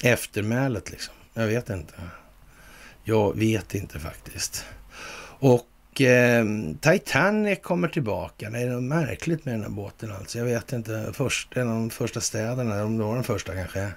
eftermälet 0.04 0.92
liksom. 0.92 1.14
Jag 1.34 1.48
vet 1.48 1.70
inte. 1.70 1.94
Jag 3.04 3.38
vet 3.38 3.76
inte 3.76 4.00
faktiskt. 4.00 4.66
Och 5.40 6.02
eh, 6.02 6.46
Titanic 6.82 7.60
kommer 7.62 7.88
tillbaka. 7.88 8.50
Det 8.50 8.60
är 8.60 8.70
något 8.70 8.84
märkligt 8.84 9.46
med 9.46 9.54
den 9.54 9.62
här 9.62 9.70
båten 9.70 10.12
alltså. 10.12 10.38
Jag 10.38 10.46
vet 10.46 10.74
inte. 10.74 11.10
Först, 11.14 11.58
en 11.58 11.70
av 11.70 11.76
de 11.76 11.90
första 11.90 12.22
städerna, 12.22 12.84
om 12.84 12.98
det 12.98 13.04
var 13.04 13.16
den 13.16 13.24
första 13.24 13.56
kanske. 13.56 13.92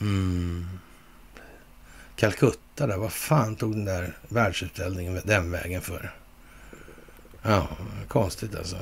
Mm. 0.00 0.66
Calcutta 2.16 2.86
där, 2.86 2.96
vad 2.96 3.12
fan 3.12 3.56
tog 3.56 3.72
den 3.72 3.84
där 3.84 4.16
världsutställningen 4.28 5.20
den 5.24 5.50
vägen 5.50 5.82
för? 5.82 6.14
Ja, 7.42 7.68
konstigt 8.08 8.54
alltså. 8.54 8.78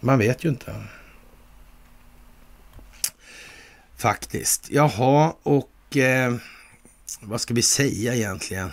Man 0.00 0.18
vet 0.18 0.44
ju 0.44 0.48
inte. 0.48 0.74
Faktiskt. 3.96 4.70
Jaha, 4.70 5.34
och 5.42 5.96
eh, 5.96 6.36
vad 7.20 7.40
ska 7.40 7.54
vi 7.54 7.62
säga 7.62 8.14
egentligen? 8.14 8.72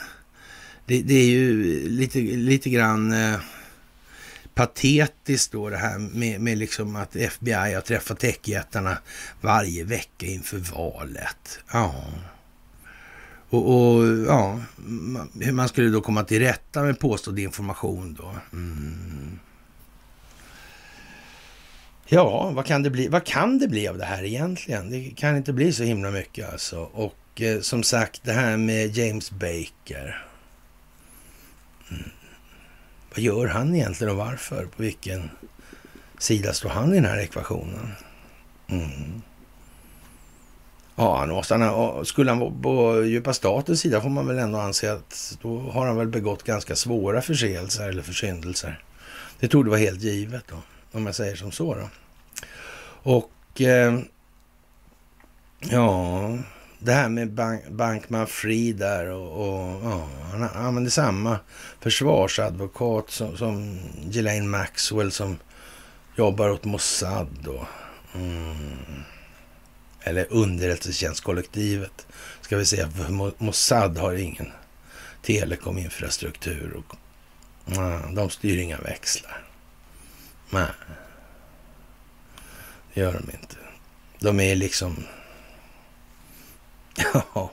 Det, 0.85 1.01
det 1.01 1.13
är 1.13 1.25
ju 1.25 1.63
lite, 1.89 2.19
lite 2.19 2.69
grann 2.69 3.13
eh, 3.13 3.39
patetiskt 4.53 5.51
då 5.51 5.69
det 5.69 5.77
här 5.77 5.99
med, 5.99 6.41
med 6.41 6.57
liksom 6.57 6.95
att 6.95 7.15
FBI 7.15 7.73
har 7.73 7.81
träffat 7.81 8.19
techjättarna 8.19 8.97
varje 9.41 9.83
vecka 9.83 10.25
inför 10.25 10.57
valet. 10.57 11.59
Ja. 11.71 12.05
Och, 13.52 13.95
och, 13.95 14.07
ja, 14.28 14.60
hur 15.40 15.52
man 15.52 15.68
skulle 15.68 15.90
då 15.90 16.02
komma 16.02 16.23
till 16.23 16.40
rätta 16.40 16.84
med 16.84 16.99
påstådd 16.99 17.40
information 17.40 18.18
då. 18.19 18.36
Mm. 18.53 19.40
Ja, 22.06 22.52
vad 22.56 22.65
kan, 22.65 22.84
det 22.84 22.90
bli? 22.90 23.07
vad 23.07 23.23
kan 23.23 23.60
det 23.60 23.68
bli 23.68 23.88
av 23.88 23.98
det 23.98 24.06
här 24.06 24.23
egentligen? 24.23 24.90
Det 24.90 25.10
kan 25.15 25.38
inte 25.38 25.53
bli 25.53 25.73
så 25.73 25.84
himla 25.84 26.11
mycket 26.11 26.52
alltså. 26.52 26.80
Och 26.80 27.41
eh, 27.41 27.60
som 27.60 27.84
sagt, 27.84 28.23
det 28.23 28.34
här 28.34 28.57
med 28.57 28.98
James 28.98 29.32
Baker. 29.32 30.26
Mm. 31.91 32.10
Vad 33.10 33.19
gör 33.19 33.48
han 33.48 33.76
egentligen 33.76 34.11
och 34.11 34.18
varför? 34.18 34.65
På 34.65 34.84
vilken 34.84 35.30
sida 36.18 36.53
står 36.53 36.69
han 36.69 36.91
i 36.91 36.95
den 36.95 37.06
här 37.06 37.19
ekvationen? 37.19 37.91
Mm. 38.68 39.22
Ja, 40.95 41.18
han 41.18 41.30
måste 41.30 41.55
han, 41.55 42.05
skulle 42.05 42.31
han 42.31 42.39
vara 42.39 42.51
på 42.63 43.03
djupa 43.03 43.34
statens 43.34 43.80
sida 43.80 44.01
får 44.01 44.09
man 44.09 44.27
väl 44.27 44.38
ändå 44.38 44.59
anse 44.59 44.93
att 44.93 45.38
då 45.41 45.59
har 45.59 45.88
han 45.88 45.97
väl 45.97 46.07
begått 46.07 46.43
ganska 46.43 46.76
svåra 46.76 47.22
förseelser 47.22 47.89
eller 47.89 48.01
försyndelser. 48.01 48.84
Det 49.39 49.47
tog 49.47 49.65
det 49.65 49.69
vara 49.69 49.80
helt 49.80 50.01
givet 50.01 50.43
då, 50.49 50.55
om 50.91 51.05
jag 51.05 51.15
säger 51.15 51.35
som 51.35 51.51
så 51.51 51.76
då. 51.76 51.89
Och 53.03 53.61
eh, 53.61 53.99
ja, 55.59 56.38
det 56.80 56.91
här 56.91 57.09
med 57.09 57.31
bank, 57.31 57.69
Bankman 57.69 58.27
Fri 58.27 58.73
där 58.73 59.09
och, 59.09 59.47
och 59.47 59.81
ja, 59.84 60.07
han 60.31 60.43
använder 60.43 60.91
samma 60.91 61.39
försvarsadvokat 61.80 63.09
som, 63.09 63.38
som 63.38 63.80
Ghislaine 64.05 64.49
Maxwell 64.49 65.11
som 65.11 65.38
jobbar 66.15 66.49
åt 66.49 66.65
Mossad. 66.65 67.47
Och, 67.47 67.65
mm. 68.15 68.55
Eller 70.03 70.28
underrättelsetjänstkollektivet, 70.30 72.07
ska 72.41 72.57
vi 72.57 72.65
säga. 72.65 72.90
För 72.90 73.34
Mossad 73.44 73.98
har 73.98 74.14
ingen 74.14 74.52
telekominfrastruktur. 75.22 76.73
Och, 76.73 76.95
nej, 77.65 77.99
de 78.14 78.30
styr 78.30 78.57
inga 78.57 78.78
växlar. 78.78 79.44
Nej, 80.49 80.72
det 82.94 83.02
gör 83.02 83.14
de 83.14 83.32
inte. 83.38 83.56
De 84.19 84.40
är 84.40 84.56
liksom... 84.56 85.03
Ja, 87.34 87.52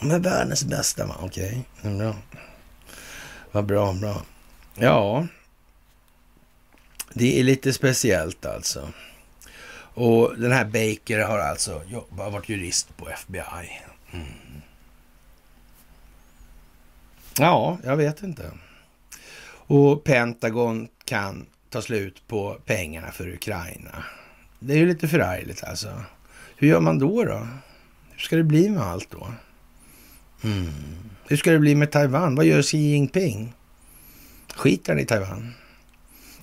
de 0.00 0.10
är 0.10 0.18
världens 0.18 0.64
bästa? 0.64 1.16
Okej, 1.20 1.64
okay. 1.80 1.98
bra. 1.98 2.16
Vad 3.52 3.66
bra, 3.66 3.92
bra. 3.92 4.22
Ja, 4.74 5.26
det 7.12 7.40
är 7.40 7.44
lite 7.44 7.72
speciellt 7.72 8.46
alltså. 8.46 8.88
Och 9.98 10.38
den 10.38 10.52
här 10.52 10.64
Baker 10.64 11.24
har 11.24 11.38
alltså 11.38 11.82
jobbat, 11.88 12.32
varit 12.32 12.48
jurist 12.48 12.96
på 12.96 13.08
FBI. 13.08 13.80
Mm. 14.12 14.26
Ja, 17.38 17.78
jag 17.84 17.96
vet 17.96 18.22
inte. 18.22 18.50
Och 19.50 20.04
Pentagon 20.04 20.88
kan 21.04 21.46
ta 21.70 21.82
slut 21.82 22.22
på 22.28 22.58
pengarna 22.66 23.10
för 23.10 23.28
Ukraina. 23.28 24.04
Det 24.58 24.72
är 24.72 24.78
ju 24.78 24.86
lite 24.86 25.08
förargligt 25.08 25.64
alltså. 25.64 26.02
Hur 26.56 26.68
gör 26.68 26.80
man 26.80 26.98
då 26.98 27.24
då? 27.24 27.48
Hur 28.10 28.18
ska 28.18 28.36
det 28.36 28.44
bli 28.44 28.68
med 28.68 28.82
allt 28.82 29.10
då? 29.10 29.26
Mm. 30.44 30.72
Hur 31.28 31.36
ska 31.36 31.50
det 31.50 31.58
bli 31.58 31.74
med 31.74 31.90
Taiwan? 31.90 32.34
Vad 32.34 32.46
gör 32.46 32.62
Xi 32.62 32.78
Jinping? 32.78 33.54
Skiter 34.54 34.92
han 34.92 35.00
i 35.00 35.04
Taiwan? 35.04 35.52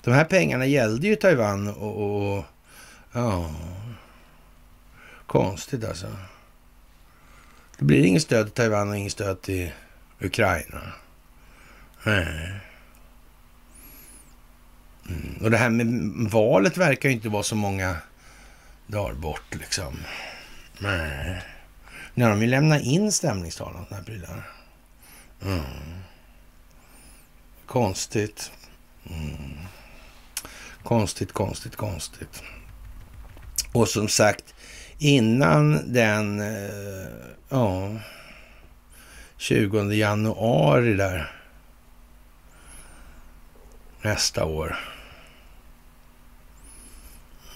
De 0.02 0.12
här 0.12 0.26
pengarna 0.26 0.66
gällde 0.66 1.08
ju 1.08 1.16
Taiwan 1.16 1.68
och, 1.68 2.36
och 2.38 2.46
ja, 3.16 3.50
konstigt 5.28 5.84
alltså. 5.84 6.08
Det 7.78 7.86
blir 7.86 8.06
inget 8.06 8.24
stöd 8.24 8.46
till 8.46 8.54
Taiwan 8.54 8.90
och 8.90 8.98
inget 8.98 9.12
stöd 9.12 9.42
till 9.42 9.72
Ukraina. 10.20 10.82
Nej. 12.04 12.60
Mm. 15.10 15.38
Och 15.42 15.52
det 15.52 15.58
här 15.58 15.70
med 15.70 15.88
valet 16.32 16.78
verkar 16.78 17.10
ju 17.10 17.16
inte 17.16 17.30
vara 17.30 17.44
så 17.44 17.56
många 17.56 17.98
dagar 18.88 19.14
bort 19.14 19.56
liksom. 19.56 19.98
Nej. 20.80 21.42
När 22.14 22.30
de 22.30 22.40
vill 22.40 22.50
lämna 22.50 22.80
in 22.80 23.12
stämningstalen 23.12 23.82
och 23.82 23.88
sådana 23.88 23.98
här 23.98 24.06
prylar. 24.06 24.50
Mm. 25.42 25.64
Konstigt. 27.66 28.52
Mm. 29.10 29.58
Konstigt, 30.84 31.34
konstigt, 31.34 31.76
konstigt. 31.76 32.44
Och 33.76 33.90
som 33.90 34.08
sagt, 34.08 34.54
innan 34.98 35.94
den 35.94 36.40
eh, 36.40 37.08
ja, 37.50 37.92
20 39.38 39.94
januari 39.94 40.94
där 40.94 41.32
nästa 44.02 44.46
år. 44.46 44.78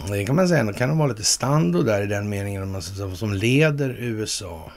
Det 0.08 0.26
kan 0.26 0.36
man 0.36 0.48
säga, 0.48 0.64
det 0.64 0.74
kan 0.74 0.98
vara 0.98 1.08
lite 1.08 1.24
stando 1.24 1.84
där 1.84 2.02
i 2.02 2.06
den 2.06 2.30
meningen 2.30 2.82
som 3.16 3.34
leder 3.34 3.90
USA. 3.90 4.72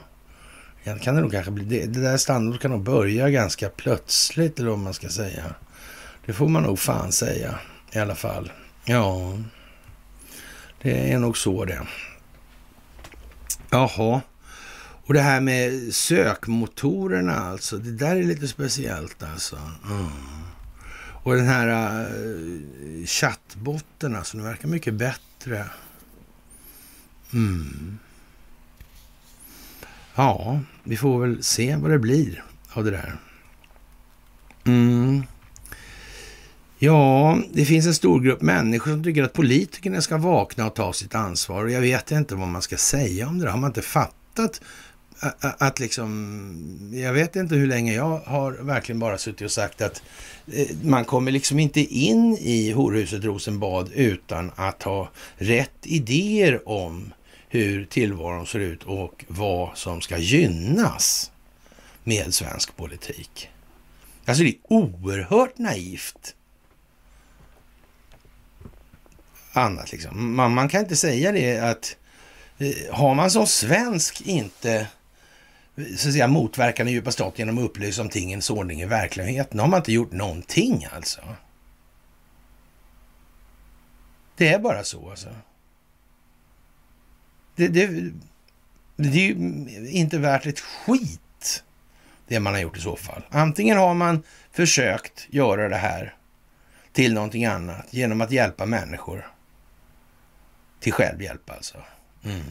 Kan 0.83 1.15
det, 1.15 1.21
nog 1.21 1.31
kanske 1.31 1.51
bli, 1.51 1.65
det, 1.65 1.85
det 1.85 2.01
där 2.01 2.17
standot 2.17 2.61
kan 2.61 2.71
nog 2.71 2.83
börja 2.83 3.29
ganska 3.29 3.69
plötsligt, 3.69 4.59
eller 4.59 4.69
vad 4.69 4.79
man 4.79 4.93
ska 4.93 5.09
säga. 5.09 5.43
Det 6.25 6.33
får 6.33 6.47
man 6.47 6.63
nog 6.63 6.79
fan 6.79 7.11
säga 7.11 7.59
i 7.91 7.99
alla 7.99 8.15
fall. 8.15 8.51
Ja, 8.85 9.37
det 10.83 11.11
är 11.11 11.19
nog 11.19 11.37
så 11.37 11.65
det. 11.65 11.87
Jaha. 13.69 14.21
Och 15.05 15.13
det 15.13 15.21
här 15.21 15.41
med 15.41 15.93
sökmotorerna 15.93 17.35
alltså, 17.35 17.77
det 17.77 17.91
där 17.91 18.15
är 18.15 18.23
lite 18.23 18.47
speciellt 18.47 19.23
alltså. 19.23 19.55
Mm. 19.89 20.09
Och 21.23 21.35
den 21.35 21.47
här 21.47 21.67
uh, 21.67 23.05
chattbotten 23.05 24.15
alltså, 24.15 24.37
den 24.37 24.45
verkar 24.45 24.67
mycket 24.67 24.93
bättre. 24.93 25.65
Mm. 27.33 27.99
Ja, 30.15 30.59
vi 30.83 30.97
får 30.97 31.19
väl 31.19 31.43
se 31.43 31.75
vad 31.75 31.91
det 31.91 31.99
blir 31.99 32.43
av 32.73 32.83
det 32.83 32.91
där. 32.91 33.17
Mm. 34.63 35.23
Ja, 36.85 37.39
det 37.53 37.65
finns 37.65 37.85
en 37.85 37.93
stor 37.93 38.19
grupp 38.19 38.41
människor 38.41 38.91
som 38.91 39.03
tycker 39.03 39.23
att 39.23 39.33
politikerna 39.33 40.01
ska 40.01 40.17
vakna 40.17 40.67
och 40.67 40.73
ta 40.73 40.93
sitt 40.93 41.15
ansvar. 41.15 41.63
Och 41.63 41.71
jag 41.71 41.81
vet 41.81 42.11
inte 42.11 42.35
vad 42.35 42.47
man 42.47 42.61
ska 42.61 42.77
säga 42.77 43.27
om 43.27 43.39
det. 43.39 43.49
Har 43.49 43.57
man 43.57 43.69
inte 43.69 43.81
fattat 43.81 44.61
att 45.39 45.79
liksom, 45.79 46.89
jag 46.93 47.13
vet 47.13 47.35
inte 47.35 47.55
hur 47.55 47.67
länge 47.67 47.93
jag 47.93 48.19
har 48.25 48.51
verkligen 48.51 48.99
bara 48.99 49.17
suttit 49.17 49.41
och 49.41 49.51
sagt 49.51 49.81
att 49.81 50.03
eh, 50.53 50.67
man 50.83 51.05
kommer 51.05 51.31
liksom 51.31 51.59
inte 51.59 51.79
in 51.81 52.37
i 52.41 52.71
horhuset 52.71 53.23
Rosenbad 53.23 53.91
utan 53.93 54.51
att 54.55 54.83
ha 54.83 55.09
rätt 55.35 55.77
idéer 55.83 56.69
om 56.69 57.13
hur 57.47 57.85
tillvaron 57.85 58.47
ser 58.47 58.59
ut 58.59 58.83
och 58.83 59.25
vad 59.27 59.77
som 59.77 60.01
ska 60.01 60.17
gynnas 60.17 61.31
med 62.03 62.33
svensk 62.33 62.75
politik. 62.77 63.49
Alltså 64.25 64.43
det 64.43 64.49
är 64.49 64.55
oerhört 64.63 65.57
naivt. 65.57 66.35
Annat 69.53 69.91
liksom. 69.91 70.35
Man, 70.35 70.53
man 70.53 70.69
kan 70.69 70.81
inte 70.81 70.95
säga 70.95 71.31
det 71.31 71.59
att 71.59 71.95
eh, 72.57 72.95
har 72.95 73.15
man 73.15 73.31
som 73.31 73.47
svensk 73.47 74.21
inte 74.21 74.87
så 75.75 76.07
att 76.07 76.13
säga, 76.13 76.27
motverkar 76.27 76.83
den 76.83 76.93
djupa 76.93 77.11
staten 77.11 77.33
genom 77.37 77.57
att 77.57 77.63
upplysa 77.63 78.01
om 78.01 78.09
tingens 78.09 78.49
ordning 78.49 78.81
i 78.81 78.85
verkligheten. 78.85 79.59
har 79.59 79.67
man 79.67 79.79
inte 79.79 79.93
gjort 79.93 80.11
någonting 80.11 80.87
alltså. 80.95 81.21
Det 84.37 84.53
är 84.53 84.59
bara 84.59 84.83
så 84.83 85.09
alltså. 85.09 85.29
Det, 87.55 87.67
det, 87.67 88.11
det 88.95 89.07
är 89.07 89.27
ju 89.27 89.35
inte 89.89 90.17
värt 90.17 90.45
ett 90.45 90.59
skit, 90.59 91.63
det 92.27 92.39
man 92.39 92.53
har 92.53 92.61
gjort 92.61 92.77
i 92.77 92.81
så 92.81 92.95
fall. 92.95 93.21
Antingen 93.29 93.77
har 93.77 93.93
man 93.93 94.23
försökt 94.51 95.27
göra 95.29 95.69
det 95.69 95.75
här 95.75 96.15
till 96.91 97.13
någonting 97.13 97.45
annat 97.45 97.87
genom 97.89 98.21
att 98.21 98.31
hjälpa 98.31 98.65
människor 98.65 99.33
till 100.83 100.93
självhjälp 100.93 101.49
alltså. 101.49 101.77
Mm. 102.23 102.41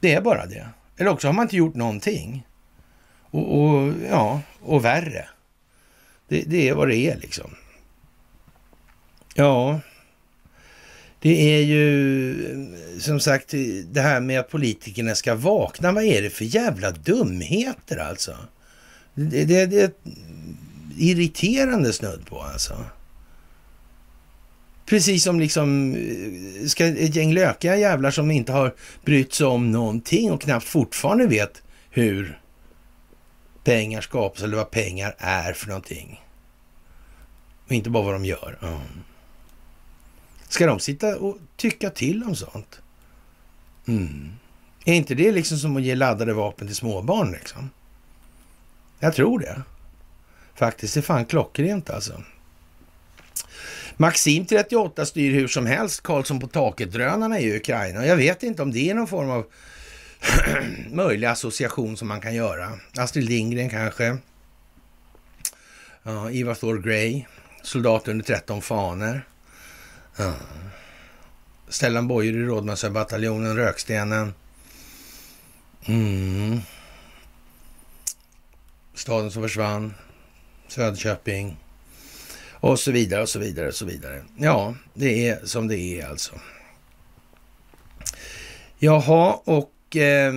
Det 0.00 0.14
är 0.14 0.20
bara 0.20 0.46
det. 0.46 0.68
Eller 0.96 1.10
också 1.10 1.28
har 1.28 1.32
man 1.32 1.42
inte 1.42 1.56
gjort 1.56 1.74
någonting. 1.74 2.46
Och, 3.20 3.60
och 3.60 3.92
ja, 4.10 4.40
och 4.60 4.84
värre. 4.84 5.28
Det, 6.28 6.42
det, 6.46 6.68
är 6.68 6.74
vad 6.74 6.88
det 6.88 6.96
är 6.96 7.16
liksom. 7.16 7.50
Ja, 9.34 9.80
det 11.20 11.54
är 11.56 11.62
ju 11.62 12.98
som 13.00 13.20
sagt 13.20 13.54
det 13.86 14.00
här 14.00 14.20
med 14.20 14.40
att 14.40 14.50
politikerna 14.50 15.14
ska 15.14 15.34
vakna. 15.34 15.92
Vad 15.92 16.04
är 16.04 16.22
det 16.22 16.30
för 16.30 16.44
jävla 16.44 16.90
dumheter 16.90 17.96
alltså? 17.96 18.36
Det, 19.14 19.44
det, 19.44 19.66
det 19.66 19.82
är 19.82 19.90
irriterande 20.96 21.92
snudd 21.92 22.26
på 22.26 22.42
alltså. 22.42 22.84
Precis 24.86 25.24
som 25.24 25.40
liksom 25.40 25.94
eh, 25.94 26.66
ska 26.66 26.86
ett 26.86 27.14
gäng 27.14 27.32
lökiga 27.32 27.76
jävlar 27.76 28.10
som 28.10 28.30
inte 28.30 28.52
har 28.52 28.74
brytt 29.04 29.34
sig 29.34 29.46
om 29.46 29.70
någonting 29.70 30.32
och 30.32 30.42
knappt 30.42 30.66
fortfarande 30.66 31.26
vet 31.26 31.62
hur 31.90 32.40
pengar 33.64 34.00
skapas 34.00 34.42
eller 34.42 34.56
vad 34.56 34.70
pengar 34.70 35.14
är 35.18 35.52
för 35.52 35.66
någonting. 35.66 36.22
Och 37.66 37.72
inte 37.72 37.90
bara 37.90 38.04
vad 38.04 38.14
de 38.14 38.24
gör. 38.24 38.58
Mm. 38.62 38.78
Ska 40.48 40.66
de 40.66 40.80
sitta 40.80 41.16
och 41.16 41.38
tycka 41.56 41.90
till 41.90 42.22
om 42.22 42.36
sånt? 42.36 42.80
Mm. 43.88 44.30
Är 44.84 44.94
inte 44.94 45.14
det 45.14 45.32
liksom 45.32 45.58
som 45.58 45.76
att 45.76 45.82
ge 45.82 45.94
laddade 45.94 46.32
vapen 46.32 46.66
till 46.66 46.76
småbarn 46.76 47.32
liksom? 47.32 47.70
Jag 48.98 49.14
tror 49.14 49.38
det. 49.38 49.62
Faktiskt, 50.54 50.94
det 50.94 51.00
är 51.00 51.02
fan 51.02 51.26
klockrent 51.26 51.90
alltså. 51.90 52.22
Maxim 53.96 54.46
38 54.46 55.06
styr 55.06 55.32
hur 55.32 55.48
som 55.48 55.66
helst 55.66 56.02
Karlsson 56.02 56.40
på 56.40 56.46
taket-drönarna 56.46 57.40
i 57.40 57.56
Ukraina. 57.56 58.06
Jag 58.06 58.16
vet 58.16 58.42
inte 58.42 58.62
om 58.62 58.72
det 58.72 58.90
är 58.90 58.94
någon 58.94 59.06
form 59.06 59.30
av 59.30 59.46
möjlig 60.90 61.26
association 61.26 61.96
som 61.96 62.08
man 62.08 62.20
kan 62.20 62.34
göra. 62.34 62.72
Astrid 62.98 63.28
Lindgren 63.28 63.70
kanske. 63.70 64.18
Uh, 66.06 66.28
Ivar 66.32 66.54
Thor 66.54 66.78
Grey, 66.78 67.24
soldat 67.62 68.08
under 68.08 68.24
13 68.24 68.62
faner. 68.62 69.26
Uh. 70.20 70.34
Stellan 71.68 72.08
Boyer 72.08 72.32
i 72.32 72.44
Rådmansöbataljonen, 72.44 73.56
Rökstenen. 73.56 74.34
Mm. 75.86 76.60
Staden 78.94 79.30
som 79.30 79.42
försvann, 79.42 79.94
Söderköping. 80.68 81.56
Och 82.66 82.80
så 82.80 82.90
vidare 82.90 83.22
och 83.22 83.28
så 83.28 83.38
vidare 83.38 83.68
och 83.68 83.74
så 83.74 83.84
vidare. 83.84 84.24
Ja, 84.36 84.74
det 84.94 85.28
är 85.28 85.46
som 85.46 85.68
det 85.68 85.78
är 85.78 86.06
alltså. 86.06 86.34
Jaha, 88.78 89.40
och 89.44 89.96
eh, 89.96 90.34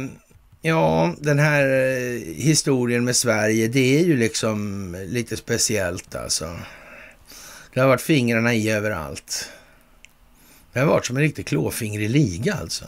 ja, 0.61 1.15
den 1.19 1.39
här 1.39 1.63
eh, 1.63 2.19
historien 2.35 3.05
med 3.05 3.15
Sverige, 3.15 3.67
det 3.67 3.99
är 3.99 4.03
ju 4.03 4.17
liksom 4.17 4.95
lite 5.07 5.37
speciellt 5.37 6.15
alltså. 6.15 6.59
Det 7.73 7.79
har 7.79 7.87
varit 7.87 8.01
fingrarna 8.01 8.53
i 8.53 8.69
överallt. 8.69 9.49
Det 10.73 10.79
har 10.79 10.87
varit 10.87 11.05
som 11.05 11.17
en 11.17 11.23
riktig 11.23 11.47
klåfingrig 11.47 12.09
liga 12.09 12.53
alltså. 12.53 12.85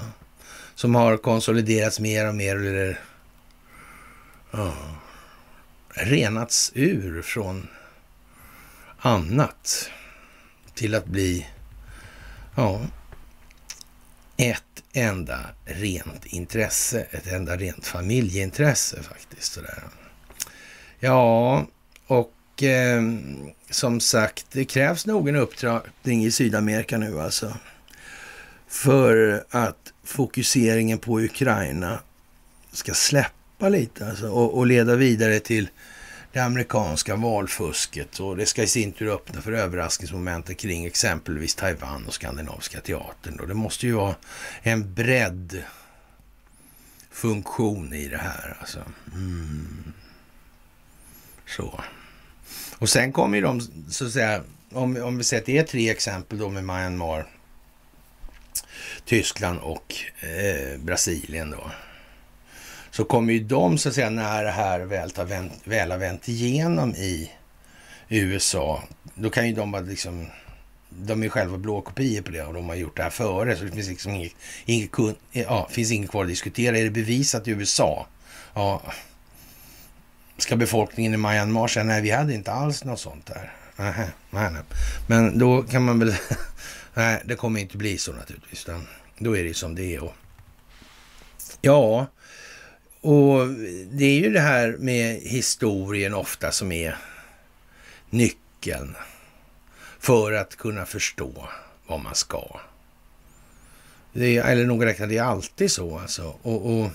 Som 0.76 0.96
har 0.96 1.18
konsoliderats 1.18 2.00
mer 2.00 2.28
och 2.28 2.36
mer. 2.36 2.56
Eller, 2.56 3.00
ja, 4.52 4.74
renats 5.90 6.72
ur 6.76 7.22
från 7.22 7.68
annat 9.02 9.90
till 10.74 10.96
att 10.96 11.06
bli 11.06 11.48
ja, 12.56 12.82
ett 14.38 14.64
enda 14.94 15.40
rent 15.66 16.26
intresse, 16.26 17.08
ett 17.12 17.28
enda 17.28 17.58
rent 17.58 17.88
familjeintresse 17.88 19.04
faktiskt. 19.04 19.54
Sådär. 19.54 19.84
Ja, 21.00 21.66
och 22.08 22.64
eh, 22.64 23.02
som 23.70 24.00
sagt, 24.00 24.46
det 24.52 24.66
krävs 24.66 25.06
nog 25.06 25.30
en 25.30 25.36
upptrappning 25.36 26.26
i 26.26 26.32
Sydamerika 26.32 26.98
nu 26.98 27.22
alltså. 27.22 27.58
För 28.68 29.44
att 29.50 29.94
fokuseringen 30.04 30.98
på 30.98 31.20
Ukraina 31.20 32.00
ska 32.72 32.94
släppa 32.94 33.70
lite 33.70 34.10
alltså, 34.10 34.30
och, 34.30 34.58
och 34.58 34.68
leda 34.68 34.96
vidare 34.96 35.40
till 35.40 35.70
det 36.32 36.40
amerikanska 36.40 37.16
valfusket 37.16 38.20
och 38.20 38.38
det 38.38 38.46
ska 38.46 38.64
i 38.64 38.68
sin 38.68 38.92
tur 38.92 39.14
öppna 39.14 39.42
för 39.42 39.52
överraskningsmomentet 39.52 40.58
kring 40.58 40.86
exempelvis 40.86 41.56
Taiwan 41.56 42.06
och 42.08 42.14
Skandinaviska 42.14 42.82
teatern. 42.82 43.40
Och 43.40 43.48
det 43.48 43.54
måste 43.54 43.88
ju 43.88 43.94
vara 43.94 44.16
en 44.62 44.94
bredd 44.94 45.64
funktion 47.12 47.94
i 47.94 48.08
det 48.08 48.18
här. 48.18 48.58
Alltså. 48.60 48.80
Mm. 49.14 49.94
Så. 51.48 51.84
Och 52.78 52.90
sen 52.90 53.12
kommer 53.12 53.38
ju 53.38 53.44
de, 53.44 53.62
så 53.90 54.06
att 54.06 54.12
säga, 54.12 54.44
om, 54.72 55.04
om 55.04 55.18
vi 55.18 55.24
säger 55.24 55.42
att 55.42 55.46
det 55.46 55.58
är 55.58 55.64
tre 55.64 55.90
exempel 55.90 56.38
då 56.38 56.50
med 56.50 56.64
Myanmar, 56.64 57.28
Tyskland 59.06 59.60
och 59.60 59.96
eh, 60.20 60.80
Brasilien 60.80 61.52
då 61.52 61.72
så 62.92 63.04
kommer 63.04 63.34
ju 63.34 63.40
de, 63.40 63.78
så 63.78 63.90
att 63.90 63.96
säga, 63.96 64.10
när 64.10 64.44
det 64.44 64.52
här 64.52 64.80
väl, 64.80 65.12
tar 65.12 65.26
vänt, 65.26 65.54
väl 65.64 65.92
har 65.92 65.98
vänt 65.98 66.28
igenom 66.28 66.96
i 66.96 67.32
USA, 68.10 68.84
då 69.16 69.30
kan 69.30 69.48
ju 69.48 69.54
de 69.54 69.72
bara 69.72 69.82
liksom... 69.82 70.28
De 70.90 71.24
är 71.24 71.30
själva 71.30 71.58
blåkopior 71.58 72.22
på 72.22 72.32
det 72.32 72.44
och 72.44 72.54
de 72.54 72.70
har 72.70 72.76
gjort 72.76 72.98
det 72.98 73.04
här 73.04 73.10
före, 73.10 73.56
så 73.56 73.64
det 73.64 73.72
finns 73.72 73.88
liksom 73.88 74.12
inget, 74.12 74.34
inget, 74.66 74.90
ja, 75.32 75.68
finns 75.72 75.92
inget 75.92 76.12
kvar 76.12 76.24
att 76.24 76.30
diskutera. 76.30 76.78
Är 76.78 76.84
det 76.84 76.90
bevisat 76.90 77.48
i 77.48 77.52
USA? 77.52 78.08
Ja. 78.54 78.82
Ska 80.38 80.56
befolkningen 80.56 81.14
i 81.14 81.18
Myanmar 81.18 81.68
säga 81.68 81.84
nej, 81.84 82.02
vi 82.02 82.12
hade 82.12 82.34
inte 82.34 82.52
alls 82.52 82.84
något 82.84 83.00
sånt 83.00 83.26
där. 83.26 83.54
Nej, 83.76 83.94
nej, 84.30 84.52
nej. 84.52 84.62
Men 85.08 85.40
då 85.40 85.64
kan 85.64 85.84
man 85.84 86.00
väl... 86.00 86.16
nej, 86.94 87.22
det 87.26 87.36
kommer 87.36 87.60
inte 87.60 87.78
bli 87.78 87.98
så 87.98 88.14
naturligtvis. 88.14 88.68
Då 89.18 89.38
är 89.38 89.44
det 89.44 89.54
som 89.54 89.76
det 89.76 89.96
är. 89.96 90.04
Och, 90.04 90.14
ja, 91.62 92.08
och 93.02 93.48
det 93.92 94.06
är 94.06 94.20
ju 94.20 94.32
det 94.32 94.40
här 94.40 94.76
med 94.80 95.16
historien 95.22 96.14
ofta 96.14 96.52
som 96.52 96.72
är 96.72 96.98
nyckeln 98.10 98.96
för 100.00 100.34
att 100.34 100.56
kunna 100.56 100.86
förstå 100.86 101.50
vad 101.88 102.00
man 102.00 102.16
ska. 102.16 102.60
Det 104.14 104.38
är, 104.38 104.44
eller 104.44 104.66
nog 104.66 104.86
räknat, 104.86 105.10
det 105.10 105.18
är 105.18 105.24
alltid 105.24 105.72
så 105.72 106.00
alltså. 106.00 106.36
Och, 106.42 106.80
och 106.80 106.90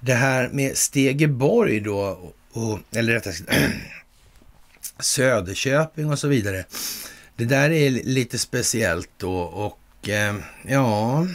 det 0.00 0.14
här 0.14 0.48
med 0.48 0.76
Stegeborg 0.76 1.80
då, 1.80 2.32
och, 2.52 2.78
eller 2.92 3.12
rättare 3.12 3.34
sagt 3.34 3.50
Söderköping 4.98 6.10
och 6.10 6.18
så 6.18 6.28
vidare. 6.28 6.64
Det 7.36 7.44
där 7.44 7.70
är 7.70 7.90
lite 7.90 8.38
speciellt 8.38 9.10
då 9.16 9.40
och 9.40 10.08
eh, 10.08 10.36
ja, 10.66 11.26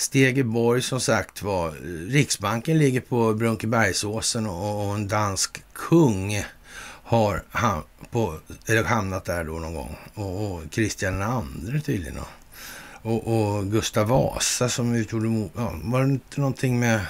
Stegeborg 0.00 0.82
som 0.82 1.00
sagt 1.00 1.42
var. 1.42 1.68
Eh, 1.68 1.72
Riksbanken 2.10 2.78
ligger 2.78 3.00
på 3.00 3.34
Brunkebergsåsen 3.34 4.46
och 4.46 4.94
en 4.94 5.08
dansk 5.08 5.62
kung 5.72 6.44
har 7.02 7.42
ham 7.50 7.82
på, 8.10 8.38
eller 8.66 8.84
hamnat 8.84 9.24
där 9.24 9.44
då 9.44 9.52
någon 9.52 9.74
gång. 9.74 9.98
Och, 10.14 10.52
och 10.52 10.70
Kristian 10.70 11.22
II 11.72 11.80
tydligen. 11.80 12.18
Och, 13.02 13.26
och 13.26 13.66
Gustav 13.66 14.06
Vasa 14.06 14.68
som 14.68 14.94
utgjorde... 14.94 15.48
Ja, 15.56 15.74
var 15.82 16.02
det 16.02 16.10
inte 16.10 16.40
någonting 16.40 16.80
med... 16.80 17.06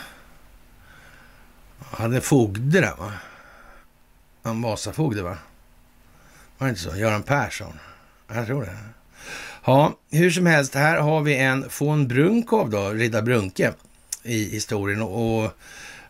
Han 1.79 2.11
hade 2.11 2.21
fogde 2.21 2.81
där 2.81 2.97
va? 2.97 3.13
Han 4.43 4.63
Vasafogde 4.63 5.23
va? 5.23 5.39
Var 6.59 6.67
det 6.67 6.71
inte 6.71 6.83
så? 6.83 6.97
Göran 6.97 7.23
Persson? 7.23 7.79
Jag 8.29 8.47
tror 8.47 8.63
det. 8.63 8.77
Ja, 9.71 9.95
hur 10.11 10.31
som 10.31 10.47
helst, 10.47 10.75
här 10.75 10.99
har 10.99 11.21
vi 11.21 11.37
en 11.37 11.69
von 11.79 12.09
Brunkov 12.09 12.71
då, 12.71 12.89
Ridda 12.89 13.23
Brunke 13.23 13.73
i 14.23 14.45
historien 14.45 15.03
och 15.03 15.53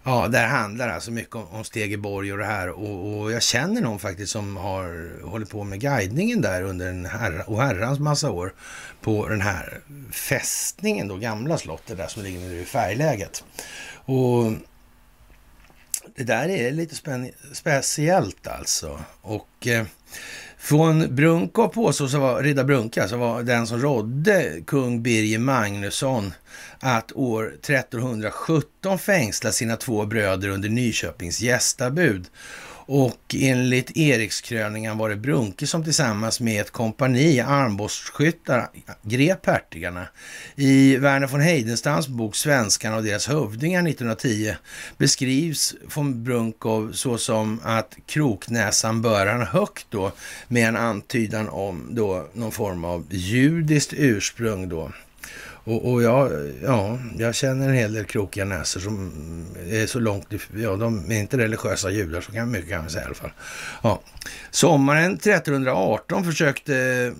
ja, 0.03 0.29
där 0.29 0.47
handlar 0.47 0.89
alltså 0.89 1.11
mycket 1.11 1.35
om, 1.35 1.47
om 1.49 1.65
Stegeborg 1.65 2.33
och 2.33 2.39
det 2.39 2.45
här 2.45 2.69
och, 2.69 3.21
och, 3.21 3.33
jag 3.33 3.43
känner 3.43 3.81
någon 3.81 3.99
faktiskt 3.99 4.33
som 4.33 4.57
har 4.57 5.21
hållit 5.25 5.51
på 5.51 5.65
med 5.65 5.81
guidningen 5.81 6.41
där 6.41 6.63
under 6.63 6.89
en 6.89 7.07
herra, 7.07 7.43
och 7.43 7.63
herrans 7.63 7.99
massa 7.99 8.31
år 8.31 8.55
på 9.01 9.29
den 9.29 9.41
här 9.41 9.81
fästningen 10.13 11.09
då, 11.09 11.17
gamla 11.17 11.59
slottet 11.59 11.97
där 11.97 12.07
som 12.07 12.23
ligger 12.23 12.41
nu 12.41 12.61
i 12.61 12.65
färgläget. 12.65 13.45
Och 13.95 14.53
det 16.17 16.25
där 16.25 16.49
är 16.49 16.71
lite 16.71 16.95
speciellt 17.53 18.47
alltså. 18.47 19.01
Och 19.21 19.67
eh, 19.67 19.87
från 20.61 21.15
Brunko 21.15 21.69
påstås 21.69 22.15
vara, 22.15 22.43
Ridda 22.43 22.65
Brunka, 22.65 23.09
så 23.09 23.17
var 23.17 23.43
den 23.43 23.67
som 23.67 23.79
rådde 23.79 24.61
kung 24.67 25.03
Birger 25.03 25.39
Magnusson 25.39 26.33
att 26.79 27.13
år 27.13 27.55
1317 27.63 28.99
fängsla 28.99 29.53
sina 29.53 29.77
två 29.77 30.07
bröder 30.07 30.49
under 30.49 30.69
Nyköpings 30.69 31.41
gästabud 31.41 32.27
och 32.87 33.35
enligt 33.35 33.97
Erikskröningen 33.97 34.99
var 34.99 35.09
det 35.09 35.17
Brunke 35.17 35.67
som 35.67 35.85
tillsammans 35.85 36.41
med 36.41 36.61
ett 36.61 36.71
kompani 36.71 37.41
armborstskyttar 37.41 38.69
grep 39.03 39.47
hertigarna. 39.47 40.07
I 40.57 40.97
Verner 40.97 41.27
von 41.27 41.41
Heidenstams 41.41 42.09
bok 42.09 42.37
Svenskarna 42.37 42.97
och 42.97 43.05
deras 43.05 43.29
hövdingar 43.29 43.89
1910 43.89 44.55
beskrivs 44.99 45.75
von 45.95 46.25
Brunkov 46.25 46.93
såsom 46.93 47.61
att 47.65 47.97
kroknäsan 48.07 49.03
bör 49.03 49.27
han 49.27 49.47
högt 49.47 49.87
då 49.91 50.13
med 50.49 50.69
en 50.69 50.77
antydan 50.77 51.49
om 51.49 51.89
då 51.91 52.27
någon 52.33 52.53
form 52.53 52.85
av 52.85 53.07
judiskt 53.11 53.93
ursprung 53.97 54.69
då. 54.69 54.93
Och, 55.65 55.93
och 55.93 56.03
jag, 56.03 56.53
ja, 56.63 56.99
jag 57.19 57.35
känner 57.35 57.69
en 57.69 57.75
hel 57.75 57.93
del 57.93 58.05
krokiga 58.05 58.45
näsor 58.45 58.81
som 58.81 59.13
är 59.71 59.87
så 59.87 60.01
långt, 60.01 60.27
ja 60.57 60.77
de 60.77 61.11
är 61.11 61.21
inte 61.21 61.39
religiösa 61.39 61.91
judar, 61.91 62.21
så 62.21 62.33
kan, 62.33 62.51
mycket 62.51 62.71
kan 62.71 62.81
man 62.81 62.91
säga 62.91 63.03
i 63.03 63.07
alla 63.07 63.15
fall. 63.15 63.33
Ja. 63.83 64.01
Sommaren 64.51 65.15
1318 65.15 66.25
försökte 66.25 67.13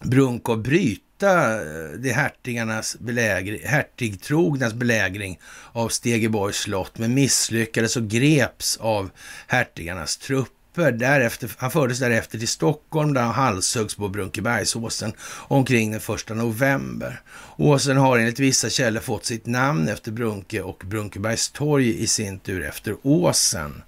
Brunko 0.00 0.56
bryta 0.56 1.54
eh, 1.54 1.90
det 1.98 2.12
hertigarnas 2.12 2.96
belägring, 2.98 3.60
hertigtrognas 3.64 4.74
belägring 4.74 5.40
av 5.72 5.88
Stegeborgs 5.88 6.56
slott, 6.56 6.98
men 6.98 7.14
misslyckades 7.14 7.96
och 7.96 8.08
greps 8.08 8.76
av 8.76 9.10
hertigarnas 9.46 10.16
trupp 10.16 10.55
trupper. 10.76 10.92
Därefter, 10.92 11.50
han 11.56 11.70
fördes 11.70 11.98
därefter 11.98 12.38
till 12.38 12.48
Stockholm 12.48 13.14
där 13.14 13.22
han 13.22 13.34
halshöggs 13.34 13.94
på 13.94 14.08
Brunkebergsåsen 14.08 15.12
omkring 15.48 15.92
den 15.92 16.00
1 16.00 16.28
november. 16.28 17.20
Åsen 17.56 17.96
har 17.96 18.18
enligt 18.18 18.38
vissa 18.38 18.70
källor 18.70 19.00
fått 19.00 19.24
sitt 19.24 19.46
namn 19.46 19.88
efter 19.88 20.12
Brunke 20.12 20.62
och 20.62 20.82
Brunkebergstorg 20.86 22.02
i 22.02 22.06
sin 22.06 22.38
tur 22.38 22.64
efter 22.64 22.96
åsen. 23.02 23.82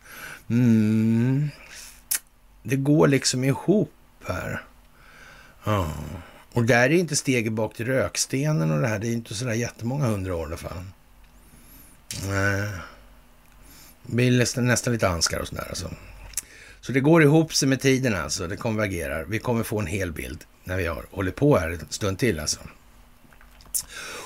Mm. 0.51 1.51
Det 2.63 2.77
går 2.77 3.09
liksom 3.09 3.45
ihop 3.45 3.93
här. 4.27 4.63
Ja. 5.65 5.93
Och 6.53 6.65
där 6.65 6.91
är 6.91 6.91
inte 6.91 7.17
steget 7.17 7.53
bak 7.53 7.75
till 7.75 7.87
Rökstenen 7.87 8.71
och 8.71 8.81
det 8.81 8.89
här. 8.89 8.99
Det 8.99 9.09
är 9.09 9.13
inte 9.13 9.35
sådär 9.35 9.53
jättemånga 9.53 10.07
hundra 10.07 10.37
år 10.37 10.43
i 10.43 10.47
alla 10.47 10.57
fall. 10.57 10.85
Nej. 12.29 12.69
Det 14.03 14.15
blir 14.15 14.39
nästan, 14.39 14.67
nästan 14.67 14.93
lite 14.93 15.09
anskar 15.09 15.39
och 15.39 15.49
sådär 15.49 15.67
alltså. 15.69 15.91
Så 16.81 16.93
det 16.93 17.01
går 17.01 17.23
ihop 17.23 17.55
sig 17.55 17.69
med 17.69 17.81
tiden 17.81 18.15
alltså. 18.15 18.47
Det 18.47 18.57
konvergerar. 18.57 19.25
Vi 19.25 19.39
kommer 19.39 19.63
få 19.63 19.81
en 19.81 19.87
hel 19.87 20.13
bild 20.13 20.45
när 20.65 20.77
vi 20.77 20.87
har 20.87 21.05
hållit 21.11 21.37
på 21.37 21.57
här 21.59 21.71
en 21.71 21.81
stund 21.91 22.19
till 22.19 22.41
alltså. 22.41 22.61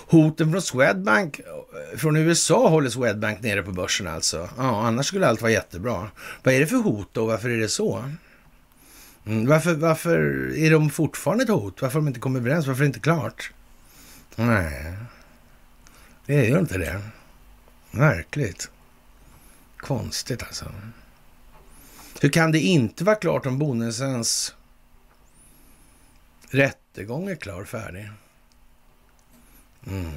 Hoten 0.07 0.51
från 0.51 0.63
Swedbank, 0.63 1.39
eh, 1.39 1.99
från 1.99 2.17
USA 2.17 2.69
håller 2.69 2.91
Swedbank 2.91 3.41
nere 3.41 3.63
på 3.63 3.73
börsen 3.73 4.07
alltså. 4.07 4.49
Ja, 4.57 4.87
annars 4.87 5.07
skulle 5.07 5.29
allt 5.29 5.43
vara 5.43 5.53
jättebra. 5.53 6.11
Vad 6.43 6.55
är 6.55 6.61
det 6.61 6.67
för 6.67 6.77
hot 6.77 7.09
då? 7.13 7.27
Varför 7.27 7.49
är 7.49 7.59
det 7.59 7.69
så? 7.69 8.05
Mm, 9.27 9.47
varför, 9.47 9.75
varför 9.75 10.19
är 10.57 10.71
de 10.71 10.91
fortfarande 10.91 11.45
ett 11.45 11.51
hot? 11.51 11.83
Varför 11.83 11.95
har 11.95 12.01
de 12.01 12.09
inte 12.09 12.21
kommit 12.21 12.41
överens? 12.41 12.67
Varför 12.67 12.81
är 12.81 12.85
det 12.85 12.87
inte 12.87 13.01
klart? 13.01 13.53
Nej, 14.37 14.97
det 16.27 16.35
är 16.35 16.45
ju 16.45 16.59
inte 16.59 16.79
det. 16.79 17.03
Märkligt. 17.91 18.71
Konstigt 19.77 20.43
alltså. 20.43 20.65
Hur 22.23 22.29
kan 22.29 22.53
det 22.53 22.61
inte 22.61 23.05
vara 23.05 23.17
klart 23.17 23.47
om 23.47 23.59
bonusens 23.59 24.55
rättegång 26.51 27.29
är 27.29 27.37
klar 27.37 27.65
färdig? 27.65 28.11
Mm. 29.87 30.13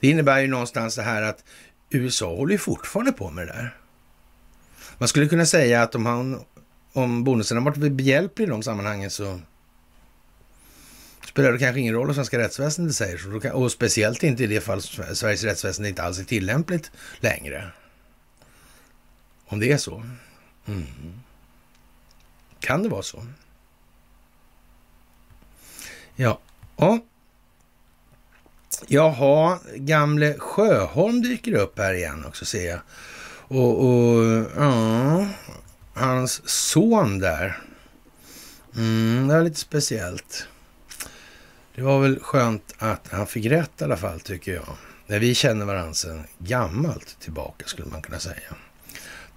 Det 0.00 0.08
innebär 0.08 0.40
ju 0.40 0.46
någonstans 0.46 0.96
det 0.96 1.02
här 1.02 1.22
att 1.22 1.44
USA 1.90 2.36
håller 2.36 2.52
ju 2.52 2.58
fortfarande 2.58 3.12
på 3.12 3.30
med 3.30 3.46
det 3.46 3.52
där. 3.52 3.76
Man 4.98 5.08
skulle 5.08 5.28
kunna 5.28 5.46
säga 5.46 5.82
att 5.82 5.94
om, 5.94 6.06
han, 6.06 6.44
om 6.92 7.24
bonusen 7.24 7.56
har 7.56 7.64
varit 7.64 7.92
behjälplig 7.92 8.46
i 8.46 8.50
de 8.50 8.62
sammanhangen 8.62 9.10
så 9.10 9.40
spelar 11.26 11.52
det 11.52 11.58
kanske 11.58 11.80
ingen 11.80 11.94
roll 11.94 12.06
vad 12.06 12.16
svenska 12.16 12.38
rättsväsendet 12.38 12.96
säger. 12.96 13.18
Så 13.18 13.50
och 13.52 13.72
speciellt 13.72 14.22
inte 14.22 14.44
i 14.44 14.46
det 14.46 14.60
fall 14.60 14.82
Sveriges 14.82 15.44
rättsväsende 15.44 15.88
inte 15.88 16.02
alls 16.02 16.18
är 16.18 16.24
tillämpligt 16.24 16.90
längre. 17.20 17.70
Om 19.46 19.60
det 19.60 19.72
är 19.72 19.78
så. 19.78 20.04
Mm. 20.72 21.20
Kan 22.60 22.82
det 22.82 22.88
vara 22.88 23.02
så? 23.02 23.26
Ja. 26.16 26.38
ja. 26.76 26.98
Jaha, 28.86 29.58
gamle 29.74 30.34
Sjöholm 30.38 31.22
dyker 31.22 31.54
upp 31.54 31.78
här 31.78 31.94
igen 31.94 32.24
också 32.24 32.44
ser 32.44 32.70
jag. 32.70 32.80
Och, 33.32 33.84
och 33.84 34.24
ja, 34.56 35.26
hans 35.94 36.48
son 36.48 37.18
där. 37.18 37.58
Mm, 38.76 39.28
det 39.28 39.34
var 39.34 39.42
lite 39.42 39.60
speciellt. 39.60 40.46
Det 41.74 41.82
var 41.82 42.00
väl 42.00 42.20
skönt 42.20 42.74
att 42.78 43.08
han 43.10 43.26
fick 43.26 43.46
rätt 43.46 43.80
i 43.80 43.84
alla 43.84 43.96
fall 43.96 44.20
tycker 44.20 44.54
jag. 44.54 44.76
När 45.06 45.18
vi 45.18 45.34
känner 45.34 45.64
varandra 45.64 45.94
sedan 45.94 46.24
gammalt 46.38 47.20
tillbaka 47.20 47.66
skulle 47.66 47.88
man 47.88 48.02
kunna 48.02 48.18
säga. 48.18 48.56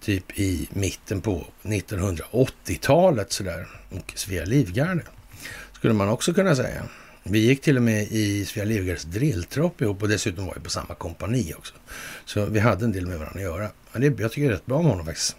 Typ 0.03 0.39
i 0.39 0.67
mitten 0.71 1.21
på 1.21 1.47
1980-talet 1.61 3.31
sådär. 3.31 3.67
Och 3.89 4.13
Svea 4.15 4.45
Livgarde 4.45 5.01
skulle 5.73 5.93
man 5.93 6.09
också 6.09 6.33
kunna 6.33 6.55
säga. 6.55 6.83
Vi 7.23 7.39
gick 7.39 7.61
till 7.61 7.77
och 7.77 7.83
med 7.83 8.07
i 8.11 8.45
Svea 8.45 8.65
Livgardes 8.65 9.03
drilltropp 9.03 9.81
ihop 9.81 10.01
och 10.01 10.09
dessutom 10.09 10.45
var 10.45 10.53
vi 10.53 10.59
på 10.61 10.69
samma 10.69 10.95
kompani 10.95 11.53
också. 11.57 11.73
Så 12.25 12.45
vi 12.45 12.59
hade 12.59 12.85
en 12.85 12.91
del 12.91 13.05
med 13.07 13.19
varandra 13.19 13.39
att 13.39 13.45
göra. 13.45 13.69
Men 13.91 14.01
det, 14.01 14.21
jag 14.21 14.31
tycker 14.31 14.47
det 14.47 14.53
är 14.53 14.55
rätt 14.55 14.65
bra 14.65 14.77
om 14.77 14.85
honom 14.85 15.05
faktiskt. 15.05 15.35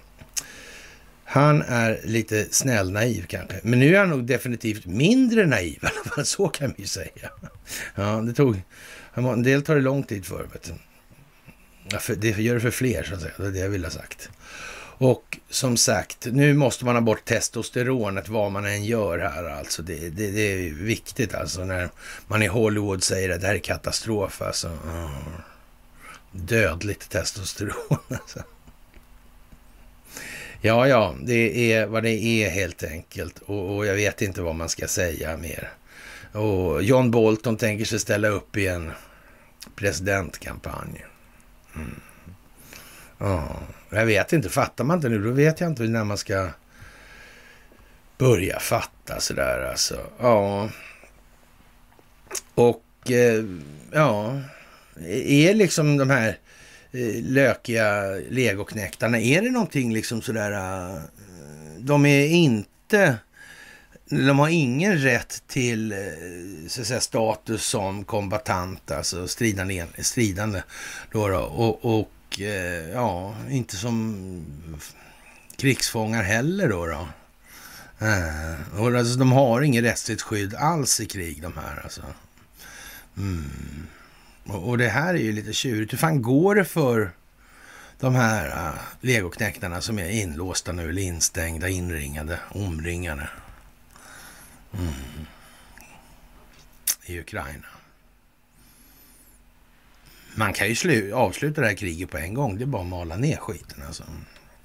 Han 1.25 1.63
är 1.63 2.01
lite 2.05 2.47
snäll 2.51 2.91
naiv 2.91 3.27
kanske. 3.27 3.61
Men 3.63 3.79
nu 3.79 3.95
är 3.95 3.99
han 3.99 4.11
nog 4.11 4.27
definitivt 4.27 4.87
mindre 4.87 5.47
naiv 5.47 5.79
i 5.83 5.87
alla 5.87 6.11
fall. 6.15 6.25
Så 6.25 6.49
kan 6.49 6.75
vi 6.77 6.83
ju 6.83 6.89
säga. 6.89 7.31
Ja, 7.95 8.03
det 8.03 8.33
tog... 8.33 8.63
En 9.15 9.43
del 9.43 9.63
tar 9.63 9.75
det 9.75 9.81
lång 9.81 10.03
tid 10.03 10.27
för. 10.27 10.43
Vet 10.53 10.63
du. 10.63 10.73
Det 12.17 12.39
gör 12.39 12.55
det 12.55 12.61
för 12.61 12.71
fler 12.71 13.03
så 13.03 13.15
att 13.15 13.21
säga. 13.21 13.33
Det 13.37 13.47
är 13.47 13.51
det 13.51 13.59
jag 13.59 13.69
vill 13.69 13.85
ha 13.85 13.91
sagt. 13.91 14.31
Och 14.99 15.39
som 15.51 15.77
sagt, 15.77 16.27
nu 16.27 16.55
måste 16.55 16.85
man 16.85 16.95
ha 16.95 17.03
bort 17.03 17.25
testosteronet 17.25 18.29
vad 18.29 18.53
man 18.53 18.67
än 18.67 18.85
gör 18.85 19.19
här. 19.19 19.45
Alltså 19.45 19.83
det, 19.83 20.09
det, 20.09 20.31
det 20.31 20.41
är 20.41 20.71
viktigt 20.75 21.35
alltså 21.35 21.65
när 21.65 21.91
man 22.27 22.43
i 22.43 22.47
Hollywood 22.47 23.03
säger 23.03 23.31
att 23.31 23.41
det 23.41 23.47
här 23.47 23.55
är 23.55 23.59
katastrof. 23.59 24.43
Alltså. 24.43 24.69
Oh. 24.69 25.19
Dödligt 26.33 27.09
testosteron 27.09 27.75
alltså. 28.09 28.43
Ja, 30.61 30.89
ja, 30.89 31.15
det 31.23 31.73
är 31.73 31.87
vad 31.87 32.03
det 32.03 32.11
är 32.11 32.51
helt 32.51 32.83
enkelt. 32.83 33.39
Och, 33.39 33.77
och, 33.77 33.87
jag 33.87 33.95
vet 33.95 34.23
inte 34.23 34.43
vad 34.43 34.55
man 34.55 34.69
ska 34.69 34.89
säga 34.89 35.37
mer. 35.37 35.73
Och 36.33 36.83
John 36.83 37.11
Bolton 37.11 37.57
tänker 37.57 37.85
sig 37.85 37.99
ställa 37.99 38.29
upp 38.29 38.57
i 38.57 38.67
en 38.67 38.93
presidentkampanj. 39.77 41.05
Mm. 41.77 42.01
Ja, 43.19 43.61
jag 43.91 44.07
vet 44.07 44.33
inte. 44.33 44.49
Fattar 44.49 44.85
man 44.85 44.97
inte 44.97 45.09
nu, 45.09 45.19
då 45.19 45.31
vet 45.31 45.61
jag 45.61 45.71
inte 45.71 45.83
när 45.83 46.05
man 46.05 46.19
ska 46.19 46.49
börja 48.19 48.61
fatta 48.61 49.21
sådär 49.21 49.69
alltså. 49.71 50.01
Ja. 50.21 50.69
Och 52.55 53.11
eh, 53.11 53.45
ja, 53.93 54.41
är 55.27 55.55
liksom 55.55 55.97
de 55.97 56.11
här 56.11 56.39
eh, 56.93 57.23
lökiga 57.23 58.03
legoknäktarna, 58.29 59.21
är 59.21 59.43
det 59.43 59.51
någonting 59.51 59.93
liksom 59.93 60.23
sådär, 60.23 60.53
eh, 60.53 61.03
de 61.79 62.07
är 62.07 62.27
inte, 62.27 63.17
de 64.09 64.39
har 64.39 64.49
ingen 64.49 64.99
rätt 64.99 65.43
till 65.47 65.93
eh, 65.93 65.99
så 66.69 66.81
att 66.81 66.87
säga, 66.87 67.01
status 67.01 67.67
som 67.67 68.05
kombatant, 68.05 68.91
alltså 68.91 69.29
stridande, 69.29 69.87
stridande 69.99 70.63
då, 71.13 71.29
då 71.29 71.39
och, 71.39 71.99
och 71.99 72.41
eh, 72.41 72.91
ja, 72.91 73.35
inte 73.51 73.77
som 73.77 74.45
krigsfångar 75.57 76.23
heller 76.23 76.69
då. 76.69 76.87
då. 76.87 77.09
Eh, 78.07 78.81
och 78.81 78.99
alltså, 78.99 79.19
de 79.19 79.33
har 79.33 79.63
inget 79.63 79.85
rättsligt 79.85 80.23
skydd 80.23 80.55
alls 80.55 81.01
i 81.01 81.07
krig 81.07 81.43
de 81.43 81.53
här 81.57 81.81
alltså. 81.83 82.03
Mm. 83.17 83.87
Och, 84.45 84.69
och, 84.69 84.79
det 84.79 84.89
här 84.89 85.15
är 85.15 85.19
ju 85.19 85.33
lite 85.33 85.53
tjurigt. 85.53 85.93
Hur 85.93 85.99
fan 85.99 86.23
går 86.23 86.55
det 86.55 86.65
för 86.65 87.11
de 88.01 88.15
här 88.15 88.47
uh, 88.47 88.75
legoknäktarna 89.01 89.81
som 89.81 89.99
är 89.99 90.09
inlåsta 90.09 90.73
nu, 90.73 90.89
eller 90.89 91.03
instängda, 91.03 91.69
inringade, 91.69 92.39
omringade 92.49 93.29
mm. 94.79 95.27
i 97.05 97.21
Ukraina? 97.21 97.67
Man 100.35 100.53
kan 100.53 100.69
ju 100.69 101.13
avsluta 101.13 101.61
det 101.61 101.67
här 101.67 101.75
kriget 101.75 102.11
på 102.11 102.19
en 102.19 102.35
gång. 102.35 102.59
Det 102.59 102.65
är 102.65 102.67
bara 102.67 102.83
att 102.83 102.89
mala 102.89 103.17
ner 103.17 103.37
skiten 103.37 103.83
alltså. 103.87 104.05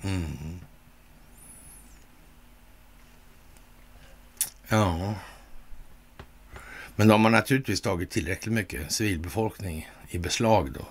Mm. 0.01 0.59
Ja. 4.67 5.15
Men 6.95 7.07
de 7.07 7.23
har 7.23 7.31
naturligtvis 7.31 7.81
tagit 7.81 8.09
tillräckligt 8.09 8.53
mycket 8.53 8.91
civilbefolkning 8.91 9.89
i 10.09 10.17
beslag 10.17 10.71
då. 10.71 10.87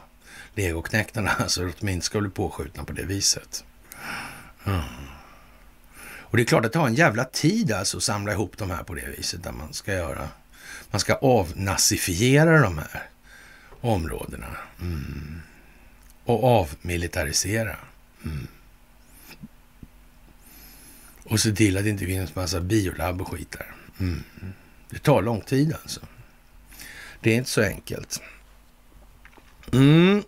Legoknäktarna, 0.54 1.30
alltså 1.30 1.66
att 1.68 1.80
de 1.80 1.88
inte 1.88 2.06
ska 2.06 2.20
bli 2.20 2.30
påskjutna 2.30 2.84
på 2.84 2.92
det 2.92 3.04
viset. 3.04 3.64
Mm. 4.64 4.82
Och 6.30 6.36
det 6.36 6.42
är 6.42 6.44
klart 6.44 6.64
att 6.64 6.72
det 6.72 6.78
tar 6.78 6.86
en 6.86 6.94
jävla 6.94 7.24
tid 7.24 7.72
alltså 7.72 7.96
att 7.96 8.02
samla 8.02 8.32
ihop 8.32 8.58
de 8.58 8.70
här 8.70 8.82
på 8.82 8.94
det 8.94 9.08
viset 9.16 9.42
där 9.42 9.52
man 9.52 9.72
ska 9.72 9.92
göra. 9.92 10.28
Man 10.90 11.00
ska 11.00 11.14
avnazifiera 11.14 12.60
de 12.60 12.78
här 12.78 13.08
områdena. 13.80 14.56
Mm. 14.80 15.40
Och 16.24 16.44
avmilitarisera. 16.44 17.76
Mm. 18.24 18.46
Och 21.24 21.40
se 21.40 21.52
till 21.52 21.76
att 21.76 21.84
det 21.84 21.90
inte 21.90 22.06
finns 22.06 22.34
massa 22.34 22.60
biolabb 22.60 23.20
och 23.20 23.28
skit 23.28 23.50
där. 23.50 23.74
Mm. 24.00 24.22
Det 24.90 24.98
tar 24.98 25.22
lång 25.22 25.40
tid 25.40 25.74
alltså. 25.82 26.00
Det 27.20 27.30
är 27.30 27.34
inte 27.34 27.50
så 27.50 27.62
enkelt. 27.62 28.22
Mm. 29.72 30.22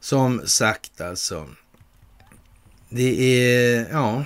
Som 0.00 0.46
sagt 0.46 1.00
alltså. 1.00 1.48
Det 2.88 3.20
är, 3.20 3.88
ja. 3.90 4.24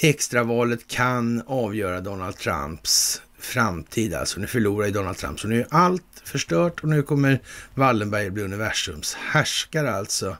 Extravalet 0.00 0.88
kan 0.88 1.42
avgöra 1.46 2.00
Donald 2.00 2.36
Trumps 2.36 3.22
framtid 3.38 4.14
alltså. 4.14 4.40
Nu 4.40 4.46
förlorar 4.46 4.86
ju 4.86 4.92
Donald 4.92 5.16
Trump, 5.16 5.40
så 5.40 5.48
nu 5.48 5.60
är 5.60 5.66
allt 5.70 6.22
förstört 6.24 6.80
och 6.82 6.88
nu 6.88 7.02
kommer 7.02 7.40
Wallenberg 7.74 8.30
bli 8.30 8.42
universums 8.42 9.14
härskare 9.14 9.94
alltså. 9.94 10.36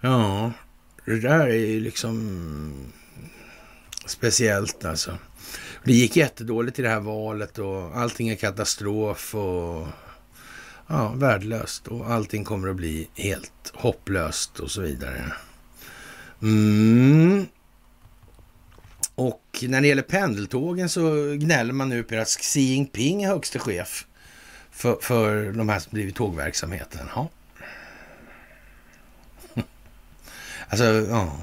Ja, 0.00 0.52
det 1.04 1.20
där 1.20 1.46
är 1.46 1.66
ju 1.66 1.80
liksom 1.80 2.72
speciellt 4.06 4.84
alltså. 4.84 5.18
Det 5.84 5.92
gick 5.92 6.16
jättedåligt 6.16 6.78
i 6.78 6.82
det 6.82 6.88
här 6.88 7.00
valet 7.00 7.58
och 7.58 7.96
allting 7.96 8.28
är 8.28 8.36
katastrof 8.36 9.34
och 9.34 9.86
ja, 10.86 11.12
värdelöst 11.16 11.88
och 11.88 12.10
allting 12.10 12.44
kommer 12.44 12.68
att 12.68 12.76
bli 12.76 13.08
helt 13.14 13.72
hopplöst 13.74 14.60
och 14.60 14.70
så 14.70 14.80
vidare. 14.80 15.32
Mm. 16.42 17.46
Och 19.18 19.64
när 19.68 19.80
det 19.80 19.86
gäller 19.88 20.02
pendeltågen 20.02 20.88
så 20.88 21.34
gnäller 21.34 21.72
man 21.72 21.88
nu 21.88 22.02
på 22.02 22.16
att 22.16 22.28
Xi 22.28 22.60
Jinping 22.60 23.22
är 23.22 23.28
högste 23.28 23.58
chef 23.58 24.06
för, 24.70 24.98
för 25.00 25.52
de 25.52 25.68
här 25.68 25.78
som 25.78 25.90
blivit 25.92 26.16
tågverksamheten. 26.16 27.08
Ja. 27.14 27.28
Alltså, 30.68 30.84
ja. 30.84 31.38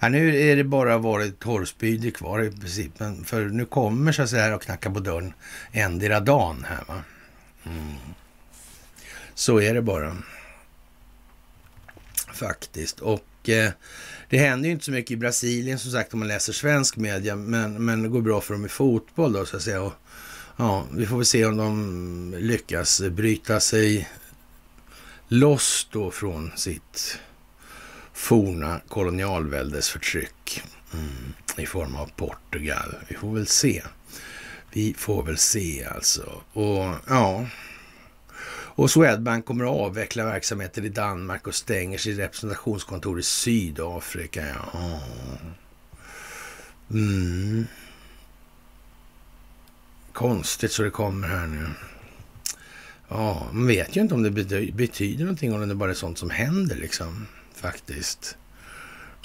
ja. 0.00 0.08
Nu 0.08 0.40
är 0.40 0.56
det 0.56 0.64
bara 0.64 0.98
varit 0.98 1.38
torrspydig 1.38 2.16
kvar 2.16 2.42
i 2.42 2.50
princip. 2.50 2.92
Men 2.98 3.24
för 3.24 3.44
nu 3.44 3.64
kommer 3.64 4.12
så 4.12 4.22
att 4.22 4.30
säga 4.30 4.54
och 4.54 4.62
knackar 4.62 4.90
på 4.90 5.00
dörren 5.00 5.32
endera 5.72 6.20
dagen 6.20 6.66
här 6.68 6.84
va. 6.88 7.02
Mm. 7.66 7.96
Så 9.34 9.60
är 9.60 9.74
det 9.74 9.82
bara. 9.82 10.16
Faktiskt. 12.32 13.00
Och 13.00 13.48
eh, 13.48 13.70
det 14.28 14.38
händer 14.38 14.66
ju 14.66 14.72
inte 14.72 14.84
så 14.84 14.90
mycket 14.90 15.10
i 15.10 15.16
Brasilien 15.16 15.78
som 15.78 15.92
sagt 15.92 16.12
om 16.12 16.18
man 16.18 16.28
läser 16.28 16.52
svensk 16.52 16.96
media. 16.96 17.36
Men, 17.36 17.84
men 17.84 18.02
det 18.02 18.08
går 18.08 18.20
bra 18.20 18.40
för 18.40 18.54
dem 18.54 18.66
i 18.66 18.68
fotboll 18.68 19.32
då 19.32 19.46
så 19.46 19.56
att 19.56 19.62
säga. 19.62 19.82
Och 19.82 19.92
ja, 20.56 20.86
vi 20.92 21.06
får 21.06 21.16
väl 21.16 21.26
se 21.26 21.44
om 21.44 21.56
de 21.56 22.34
lyckas 22.38 23.00
bryta 23.00 23.60
sig 23.60 24.08
loss 25.28 25.88
då 25.92 26.10
från 26.10 26.52
sitt 26.56 27.18
forna 28.12 28.80
kolonialväldesförtryck 28.88 30.62
mm, 30.92 31.34
i 31.56 31.66
form 31.66 31.96
av 31.96 32.10
Portugal. 32.16 32.94
Vi 33.08 33.16
får 33.16 33.34
väl 33.34 33.46
se. 33.46 33.82
Vi 34.72 34.94
får 34.98 35.22
väl 35.22 35.38
se 35.38 35.84
alltså. 35.84 36.42
Och 36.52 36.94
ja, 37.06 37.46
och 38.78 38.90
Swedbank 38.90 39.46
kommer 39.46 39.64
att 39.64 39.70
avveckla 39.70 40.24
verksamheten 40.24 40.84
i 40.84 40.88
Danmark 40.88 41.46
och 41.46 41.54
stänger 41.54 41.98
sitt 41.98 42.18
representationskontor 42.18 43.20
i 43.20 43.22
Sydafrika. 43.22 44.46
Ja. 44.72 45.00
Mm. 46.90 47.66
Konstigt 50.12 50.72
så 50.72 50.82
det 50.82 50.90
kommer 50.90 51.28
här 51.28 51.46
nu. 51.46 51.66
Ja, 53.08 53.48
man 53.52 53.66
vet 53.66 53.96
ju 53.96 54.00
inte 54.00 54.14
om 54.14 54.22
det 54.22 54.30
betyder 54.72 55.24
någonting 55.24 55.54
om 55.54 55.68
det 55.68 55.74
bara 55.74 55.90
är 55.90 55.94
sånt 55.94 56.18
som 56.18 56.30
händer 56.30 56.76
liksom, 56.76 57.26
faktiskt. 57.54 58.36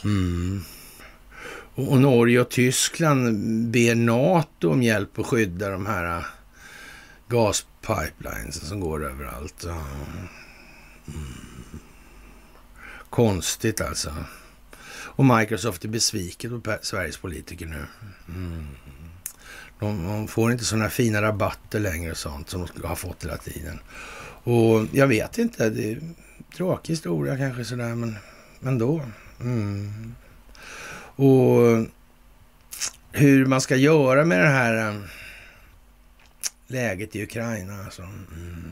Mm. 0.03 0.61
Och, 1.75 2.01
Norge 2.01 2.41
och 2.41 2.49
Tyskland 2.49 3.38
ber 3.71 3.95
NATO 3.95 4.71
om 4.71 4.84
hjälp 4.84 5.19
att 5.19 5.25
skydda 5.25 5.69
de 5.69 5.85
här 5.85 6.17
äh, 6.17 6.23
gas 7.27 7.65
Pipelines 7.88 8.68
som 8.68 8.80
går 8.80 9.05
överallt. 9.05 9.64
Mm. 9.64 10.27
Konstigt 13.10 13.81
alltså. 13.81 14.15
Och 15.15 15.26
Microsoft 15.26 15.85
är 15.85 15.89
besviken 15.89 16.61
på 16.61 16.77
Sveriges 16.81 17.18
politiker 17.18 17.65
nu. 17.65 17.85
Mm. 18.27 18.68
De, 19.80 20.07
de, 20.07 20.27
får 20.27 20.51
inte 20.51 20.65
sådana 20.65 20.89
fina 20.89 21.22
rabatter 21.22 21.80
längre 21.80 22.11
och 22.11 22.18
sånt 22.18 22.49
som 22.49 22.68
de 22.76 22.88
har 22.88 22.95
fått 22.95 23.23
hela 23.23 23.38
tiden. 23.38 23.80
Och 24.43 24.85
jag 24.91 25.07
vet 25.07 25.38
inte, 25.38 25.69
det 25.69 25.91
är 25.91 25.95
en 25.95 26.15
tråkig 26.55 26.93
historia 26.93 27.38
kanske 27.38 27.65
sådär, 27.65 27.95
men 27.95 28.18
ändå. 28.65 29.01
Mm. 29.39 30.15
Och 31.15 31.88
hur 33.11 33.45
man 33.45 33.61
ska 33.61 33.76
göra 33.76 34.26
med 34.26 34.39
det 34.39 34.49
här 34.49 34.89
eh, 34.89 34.95
läget 36.74 37.16
i 37.16 37.24
Ukraina. 37.24 37.84
Alltså. 37.84 38.02
Mm. 38.02 38.72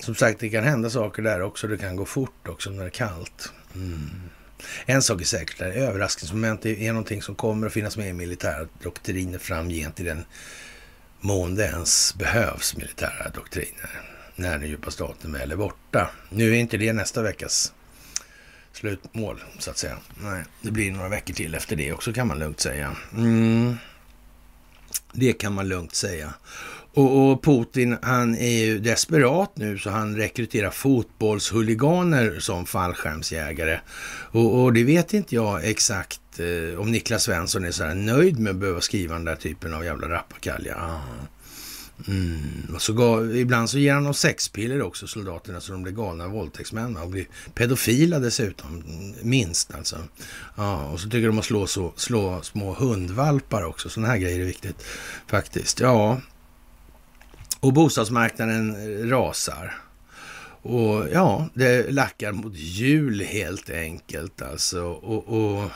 Som 0.00 0.14
sagt, 0.14 0.40
det 0.40 0.48
kan 0.48 0.64
hända 0.64 0.90
saker 0.90 1.22
där 1.22 1.42
också. 1.42 1.66
Det 1.66 1.78
kan 1.78 1.96
gå 1.96 2.04
fort 2.04 2.48
också 2.48 2.70
när 2.70 2.82
det 2.82 2.88
är 2.88 2.90
kallt. 2.90 3.52
Mm. 3.74 4.10
En 4.86 5.02
sak 5.02 5.20
är 5.20 5.24
säkert, 5.24 5.60
överraskningsmoment 5.60 6.66
är 6.66 6.92
någonting 6.92 7.22
som 7.22 7.34
kommer 7.34 7.66
att 7.66 7.72
finnas 7.72 7.96
med 7.96 8.08
i 8.08 8.12
militära 8.12 8.66
doktriner 8.82 9.38
framgent 9.38 10.00
i 10.00 10.02
den 10.02 10.24
mån 11.20 11.54
det 11.54 11.64
ens 11.64 12.14
behövs 12.14 12.76
militära 12.76 13.28
doktriner 13.34 14.00
när 14.36 14.58
den 14.58 14.68
djupa 14.68 14.90
staten 14.90 15.32
väl 15.32 15.52
är 15.52 15.56
borta. 15.56 16.10
Nu 16.30 16.50
är 16.50 16.54
inte 16.54 16.76
det 16.76 16.92
nästa 16.92 17.22
veckas 17.22 17.72
slutmål, 18.72 19.42
så 19.58 19.70
att 19.70 19.78
säga. 19.78 19.96
Nej, 20.22 20.44
det 20.62 20.70
blir 20.70 20.92
några 20.92 21.08
veckor 21.08 21.34
till 21.34 21.54
efter 21.54 21.76
det 21.76 21.92
också 21.92 22.12
kan 22.12 22.26
man 22.26 22.38
lugnt 22.38 22.60
säga. 22.60 22.96
Mm. 23.16 23.76
Det 25.12 25.32
kan 25.32 25.54
man 25.54 25.68
lugnt 25.68 25.94
säga. 25.94 26.34
Och, 26.94 27.30
och, 27.30 27.44
Putin, 27.44 27.96
han 28.02 28.34
är 28.34 28.64
ju 28.64 28.78
desperat 28.78 29.52
nu 29.54 29.78
så 29.78 29.90
han 29.90 30.16
rekryterar 30.16 30.70
fotbollshuliganer 30.70 32.36
som 32.40 32.66
fallskärmsjägare. 32.66 33.80
Och, 34.32 34.62
och 34.62 34.72
det 34.72 34.84
vet 34.84 35.14
inte 35.14 35.34
jag 35.34 35.64
exakt 35.64 36.20
eh, 36.38 36.80
om 36.80 36.90
Niklas 36.90 37.22
Svensson 37.22 37.64
är 37.64 37.70
så 37.70 37.84
här 37.84 37.94
nöjd 37.94 38.38
med 38.38 38.50
att 38.50 38.56
behöva 38.56 38.80
skriva 38.80 39.14
den 39.14 39.24
där 39.24 39.36
typen 39.36 39.74
av 39.74 39.84
jävla 39.84 40.08
rappakalja. 40.08 40.76
Ah. 40.76 41.00
Mm. 42.08 42.74
Och 42.74 42.82
så 42.82 42.92
gav, 42.92 43.36
ibland 43.36 43.70
så 43.70 43.78
ger 43.78 43.94
han 43.94 44.04
dem 44.04 44.14
sexpiller 44.14 44.82
också, 44.82 45.06
soldaterna, 45.06 45.60
så 45.60 45.72
de 45.72 45.82
blir 45.82 45.92
galna 45.92 46.28
våldtäktsmän 46.28 46.96
och 46.96 47.08
blir 47.08 47.26
pedofila 47.54 48.18
dessutom, 48.18 48.84
minst 49.22 49.74
alltså. 49.74 49.96
Ja, 50.56 50.84
och 50.84 51.00
så 51.00 51.10
tycker 51.10 51.26
de 51.26 51.38
att 51.38 51.44
slå, 51.44 51.66
så, 51.66 51.92
slå 51.96 52.42
små 52.42 52.74
hundvalpar 52.74 53.62
också, 53.64 53.88
sådana 53.88 54.08
här 54.12 54.18
grejer 54.18 54.40
är 54.40 54.44
viktigt 54.44 54.84
faktiskt. 55.26 55.80
Ja, 55.80 56.20
och 57.60 57.72
bostadsmarknaden 57.72 58.70
eh, 58.70 59.08
rasar. 59.08 59.80
Och 60.62 61.08
ja, 61.12 61.48
det 61.54 61.90
lackar 61.90 62.32
mot 62.32 62.54
jul 62.54 63.20
helt 63.20 63.70
enkelt 63.70 64.42
alltså. 64.42 64.82
Och, 64.82 65.28
och 65.28 65.70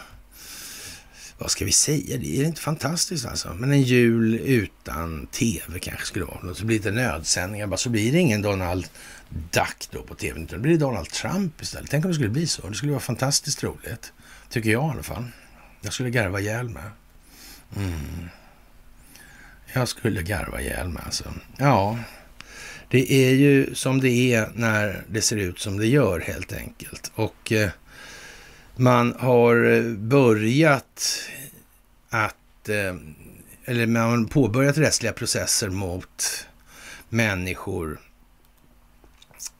vad 1.39 1.51
ska 1.51 1.65
vi 1.65 1.73
säga? 1.73 2.16
Det 2.16 2.40
är 2.40 2.44
inte 2.44 2.61
fantastiskt 2.61 3.27
alltså. 3.27 3.55
Men 3.55 3.73
en 3.73 3.82
jul 3.82 4.35
utan 4.35 5.27
tv 5.27 5.78
kanske 5.81 6.06
skulle 6.06 6.24
vara. 6.24 6.43
något. 6.43 6.59
Så 6.59 6.65
blir 6.65 6.81
det 6.81 6.90
nödsändningar. 6.90 7.66
Bara 7.66 7.77
så 7.77 7.90
blir 7.90 8.12
det 8.12 8.19
ingen 8.19 8.43
Donald 8.43 8.86
Duck 9.28 9.89
då 9.90 10.02
på 10.02 10.15
tv. 10.15 10.40
Utan 10.40 10.59
det 10.59 10.62
blir 10.62 10.78
Donald 10.78 11.09
Trump 11.09 11.62
istället. 11.62 11.90
Tänk 11.90 12.05
om 12.05 12.11
det 12.11 12.15
skulle 12.15 12.31
bli 12.31 12.47
så. 12.47 12.69
Det 12.69 12.74
skulle 12.74 12.93
vara 12.93 13.01
fantastiskt 13.01 13.65
roligt. 13.65 14.12
Tycker 14.51 14.70
jag 14.70 14.89
i 14.89 14.90
alla 14.90 15.02
fall. 15.02 15.24
Jag 15.81 15.93
skulle 15.93 16.11
garva 16.11 16.40
ihjäl 16.40 16.69
med. 16.69 16.90
Mm. 17.77 18.28
Jag 19.73 19.89
skulle 19.89 20.23
garva 20.23 20.61
ihjäl 20.61 20.89
mig 20.89 21.02
alltså. 21.06 21.35
Ja, 21.56 21.98
det 22.89 23.12
är 23.12 23.31
ju 23.35 23.74
som 23.74 24.01
det 24.01 24.35
är 24.35 24.51
när 24.55 25.05
det 25.09 25.23
ser 25.23 25.36
ut 25.36 25.59
som 25.59 25.78
det 25.78 25.86
gör 25.86 26.20
helt 26.20 26.52
enkelt. 26.52 27.12
Och 27.15 27.52
eh, 27.52 27.70
man 28.77 29.15
har 29.19 29.65
eh, 29.65 29.83
börjat 29.93 31.21
att, 32.11 32.69
eh, 32.69 32.95
eller 33.65 33.87
man 33.87 34.03
har 34.03 34.29
påbörjat 34.29 34.79
rättsliga 34.79 35.13
processer 35.13 35.69
mot 35.69 36.47
människor 37.09 38.01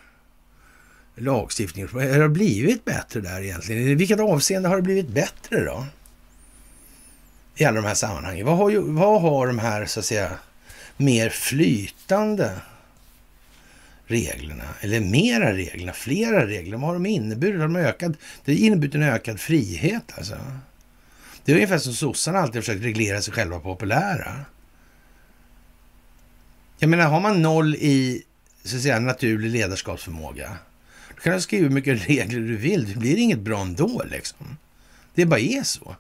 lagstiftningen. 1.17 1.89
Har 1.93 2.21
det 2.21 2.29
blivit 2.29 2.85
bättre 2.85 3.21
där 3.21 3.43
egentligen? 3.43 3.83
I 3.83 3.95
vilket 3.95 4.21
avseende 4.21 4.69
har 4.69 4.77
det 4.77 4.83
blivit 4.83 5.09
bättre 5.09 5.65
då? 5.65 5.87
I 7.57 7.65
alla 7.65 7.81
de 7.81 7.87
här 7.87 7.95
sammanhangen. 7.95 8.47
Vad 8.47 8.57
har, 8.57 8.71
ju, 8.71 8.81
vad 8.81 9.21
har 9.23 9.47
de 9.47 9.59
här, 9.59 9.87
så 9.87 10.01
att 10.01 10.07
säga, 10.07 10.31
mer 10.97 11.31
flytande 11.31 12.53
reglerna, 14.07 14.65
eller 14.81 15.01
mera 15.01 15.53
reglerna, 15.53 15.93
flera 15.93 16.47
regler, 16.47 16.77
vad 16.77 16.87
har 16.87 16.95
de 16.95 17.07
inneburit? 17.07 17.61
Har 17.61 17.69
de 17.69 17.77
ökat, 17.77 18.13
det 18.45 18.53
har 18.53 18.59
inneburit 18.59 18.95
en 18.95 19.03
ökad 19.03 19.41
frihet 19.41 20.13
alltså. 20.17 20.37
Det 21.45 21.53
är 21.53 21.57
ungefär 21.57 21.79
som 21.79 21.93
sossarna 21.93 22.39
alltid 22.39 22.55
har 22.55 22.63
försökt 22.63 22.85
reglera 22.85 23.23
sig 23.23 23.35
själva 23.35 23.61
populära. 23.61 24.45
Jag 26.79 26.91
menar, 26.91 27.05
har 27.05 27.21
man 27.21 27.43
noll 27.43 27.75
i 27.75 28.23
så 28.65 28.77
att 28.77 28.83
säga, 28.83 29.01
naturlig 29.01 29.51
ledarskapsförmåga, 29.51 30.57
då 31.15 31.21
kan 31.21 31.33
du 31.33 31.41
skriva 31.41 31.63
hur 31.63 31.75
mycket 31.75 32.09
regler 32.09 32.41
du 32.41 32.57
vill. 32.57 32.93
Det 32.93 32.99
blir 32.99 33.17
inget 33.17 33.41
bra 33.41 33.61
ändå 33.61 34.03
liksom. 34.11 34.57
Det 35.15 35.27
bara 35.27 35.41
är 35.41 35.63
så. 35.63 35.97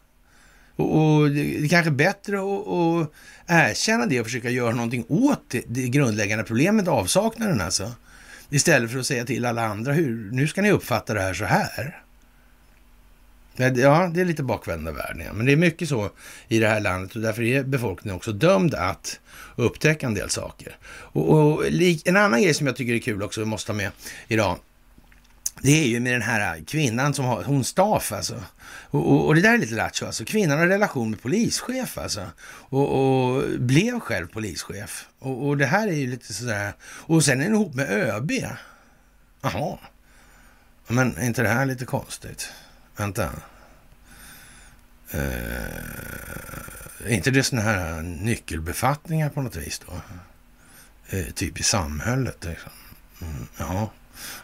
Och, 0.81 1.21
och 1.21 1.31
det 1.31 1.65
är 1.65 1.69
kanske 1.69 1.91
bättre 1.91 2.39
att, 2.39 2.69
att 2.69 3.11
erkänna 3.47 4.07
det 4.07 4.21
och 4.21 4.27
försöka 4.27 4.51
göra 4.51 4.75
någonting 4.75 5.05
åt 5.09 5.43
det, 5.51 5.65
det 5.69 5.89
grundläggande 5.89 6.45
problemet, 6.45 6.89
avsaknaden 6.89 7.61
alltså. 7.61 7.93
Istället 8.51 8.91
för 8.91 8.99
att 8.99 9.07
säga 9.07 9.25
till 9.25 9.45
alla 9.45 9.67
andra, 9.67 9.93
hur, 9.93 10.31
nu 10.33 10.47
ska 10.47 10.63
ni 10.63 10.71
uppfatta 10.71 11.15
det 11.15 11.21
här 11.21 11.35
så 11.35 11.45
här. 11.45 12.03
Ja, 13.57 14.11
det 14.15 14.21
är 14.21 14.25
lite 14.25 14.43
bakvända 14.43 14.93
världen, 14.93 15.23
ja. 15.27 15.33
men 15.33 15.47
det 15.47 15.53
är 15.53 15.57
mycket 15.57 15.89
så 15.89 16.11
i 16.49 16.59
det 16.59 16.69
här 16.69 16.81
landet 16.81 17.17
och 17.17 17.23
därför 17.23 17.43
är 17.43 17.63
befolkningen 17.63 18.17
också 18.17 18.33
dömd 18.33 18.75
att 18.75 19.21
upptäcka 19.57 20.07
en 20.07 20.15
del 20.15 20.31
saker. 20.31 20.77
Och, 20.85 21.29
och 21.29 21.65
en 22.05 22.17
annan 22.17 22.43
grej 22.43 22.55
som 22.55 22.67
jag 22.67 22.77
tycker 22.77 22.95
är 22.95 22.99
kul 22.99 23.23
också, 23.23 23.41
vi 23.41 23.47
måste 23.47 23.73
ha 23.73 23.77
med 23.77 23.91
idag, 24.29 24.59
det 25.63 25.71
är 25.71 25.87
ju 25.87 26.01
med 26.01 26.13
den 26.13 26.23
här 26.23 26.65
kvinnan 26.67 27.15
som 27.15 27.25
har, 27.25 27.45
hon 27.45 27.65
Staff 27.65 28.13
alltså. 28.13 28.45
Och, 28.91 29.13
och, 29.13 29.27
och, 29.27 29.35
det 29.35 29.41
där 29.41 29.55
är 29.55 29.59
lite 29.59 29.75
lattjo 29.75 30.07
alltså. 30.07 30.25
Kvinnan 30.25 30.59
har 30.59 30.67
relation 30.67 31.11
med 31.11 31.23
polischef 31.23 31.99
alltså. 31.99 32.27
Och, 32.45 32.89
och 32.99 33.45
blev 33.59 34.01
själv 34.01 34.27
polischef. 34.27 35.09
Och, 35.19 35.47
och, 35.47 35.57
det 35.57 35.67
här 35.67 35.89
är 35.89 35.93
ju 35.93 36.07
lite 36.07 36.35
sådär. 36.35 36.73
Och 36.83 37.25
sen 37.25 37.41
är 37.41 37.45
hon 37.45 37.55
ihop 37.55 37.75
med 37.75 37.91
ÖB. 37.91 38.33
Jaha. 39.41 39.79
Men 40.87 41.17
är 41.17 41.27
inte 41.27 41.43
det 41.43 41.49
här 41.49 41.67
lite 41.67 41.85
konstigt? 41.85 42.53
Vänta. 42.97 43.31
Uh, 45.15 45.21
är 47.05 47.11
inte 47.11 47.31
det 47.31 47.43
sådana 47.43 47.71
här 47.71 48.03
nyckelbefattningar 48.03 49.29
på 49.29 49.43
något 49.43 49.57
vis 49.57 49.81
då? 49.87 49.93
Uh, 51.17 51.31
typ 51.31 51.61
i 51.61 51.63
samhället 51.63 52.45
liksom. 52.45 52.73
Mm, 53.23 53.47
ja 53.59 53.91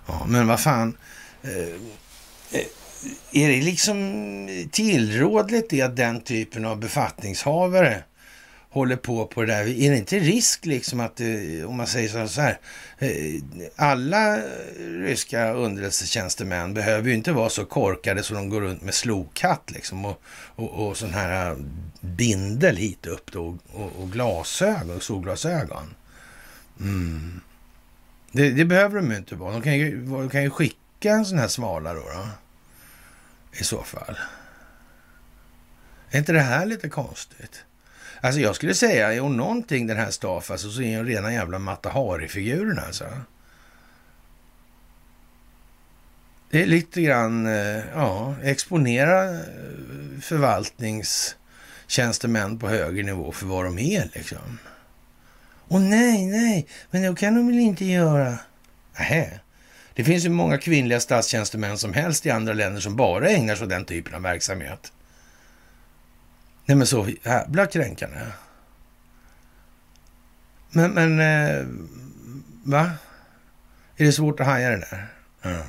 ja, 0.07 0.27
men 0.29 0.47
vad 0.47 0.61
fan. 0.61 0.97
Eh, 1.43 2.61
är 3.33 3.49
det 3.49 3.63
liksom 3.63 4.69
tillrådligt 4.73 5.71
det 5.71 5.83
att 5.83 5.97
den 5.97 6.21
typen 6.21 6.65
av 6.65 6.81
befattningshavare 6.81 8.03
håller 8.71 8.97
på 8.97 9.27
på 9.27 9.41
det 9.41 9.53
där? 9.53 9.61
Är 9.61 9.91
det 9.91 9.97
inte 9.97 10.19
risk 10.19 10.67
liksom 10.67 11.01
att, 11.01 11.21
eh, 11.21 11.69
om 11.69 11.77
man 11.77 11.87
säger 11.87 12.27
så 12.27 12.41
här, 12.41 12.59
eh, 12.99 13.43
alla 13.77 14.39
ryska 14.79 15.53
underrättelsetjänstemän 15.53 16.75
behöver 16.75 17.09
ju 17.09 17.15
inte 17.15 17.33
vara 17.33 17.49
så 17.49 17.65
korkade 17.65 18.23
så 18.23 18.35
de 18.35 18.49
går 18.49 18.61
runt 18.61 18.83
med 18.83 18.95
slokhatt 18.95 19.71
liksom 19.71 20.05
och, 20.05 20.23
och, 20.57 20.87
och 20.87 20.97
sån 20.97 21.15
här 21.15 21.57
bindel 22.01 22.77
hit 22.77 23.07
upp 23.07 23.33
då 23.33 23.59
och, 23.73 23.93
och 24.03 24.13
glasögon, 24.13 25.01
solglasögon. 25.01 25.95
Mm. 26.81 27.41
Det, 28.33 28.51
det, 28.51 28.65
behöver 28.65 28.97
de 28.97 29.11
ju 29.11 29.17
inte 29.17 29.35
vara. 29.35 29.53
De 29.53 29.63
kan 29.63 29.79
ju, 29.79 30.07
de 30.07 30.29
kan 30.29 30.43
ju 30.43 30.51
skicka 30.51 31.11
en 31.11 31.25
sån 31.25 31.39
här 31.39 31.49
svala 31.49 31.95
då. 31.95 32.01
då 32.01 32.29
i 33.61 33.65
så 33.65 33.83
fall. 33.83 34.19
Är 36.11 36.19
inte 36.19 36.33
det 36.33 36.41
här 36.41 36.67
lite 36.67 36.89
konstigt? 36.89 37.65
Alltså 38.21 38.41
jag 38.41 38.57
skulle 38.57 38.75
säga, 38.75 39.13
är 39.13 39.21
hon 39.21 39.37
någonting 39.37 39.87
den 39.87 39.97
här 39.97 40.11
Staff, 40.11 40.51
alltså, 40.51 40.71
så 40.71 40.83
är 40.83 40.97
hon 40.97 41.07
rena 41.07 41.33
jävla 41.33 41.59
Mata 41.59 41.89
Hari-figuren 41.89 42.79
alltså. 42.79 43.05
Det 46.51 46.63
är 46.63 46.67
lite 46.67 47.03
grann, 47.03 47.47
eh, 47.47 47.83
ja, 47.95 48.35
exponera 48.43 49.31
eh, 49.31 49.41
förvaltningstjänstemän 50.23 52.59
på 52.59 52.69
högre 52.69 53.03
nivå 53.03 53.33
för 53.33 53.47
vad 53.47 53.65
de 53.65 53.79
är 53.79 54.11
liksom. 54.15 54.59
Och 55.69 55.81
nej, 55.81 56.27
nej, 56.27 56.67
men 56.91 57.03
det 57.03 57.21
kan 57.21 57.35
de 57.35 57.47
väl 57.47 57.59
inte 57.59 57.85
göra? 57.85 58.39
Nähä. 58.99 59.41
Det 59.95 60.05
finns 60.05 60.25
ju 60.25 60.29
många 60.29 60.59
kvinnliga 60.59 61.01
statstjänstemän 61.01 61.79
som 61.79 61.93
helst 61.93 62.27
i 62.27 62.31
andra 62.31 62.53
länder 62.53 62.81
som 62.81 62.97
bara 62.97 63.29
ägnar 63.29 63.55
sig 63.55 63.65
åt 63.65 63.71
den 63.71 63.85
typen 63.85 64.15
av 64.15 64.23
verksamhet. 64.23 64.93
Nej 66.67 66.77
men 66.77 66.87
så 66.87 67.09
jävla 67.23 67.67
kränkande. 67.67 68.17
Men, 70.71 70.91
men 70.91 71.21
eh, 71.21 71.67
va? 72.65 72.91
Är 73.97 74.05
det 74.05 74.13
svårt 74.13 74.41
att 74.41 74.47
haja 74.47 74.71
det 74.71 74.77
där? 74.77 75.07
Mm. 75.43 75.67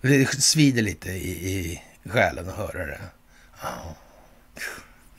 Det 0.00 0.42
svider 0.42 0.82
lite 0.82 1.10
i, 1.10 1.50
i 1.50 1.82
själen 2.04 2.48
att 2.48 2.56
höra 2.56 2.86
det. 2.86 3.00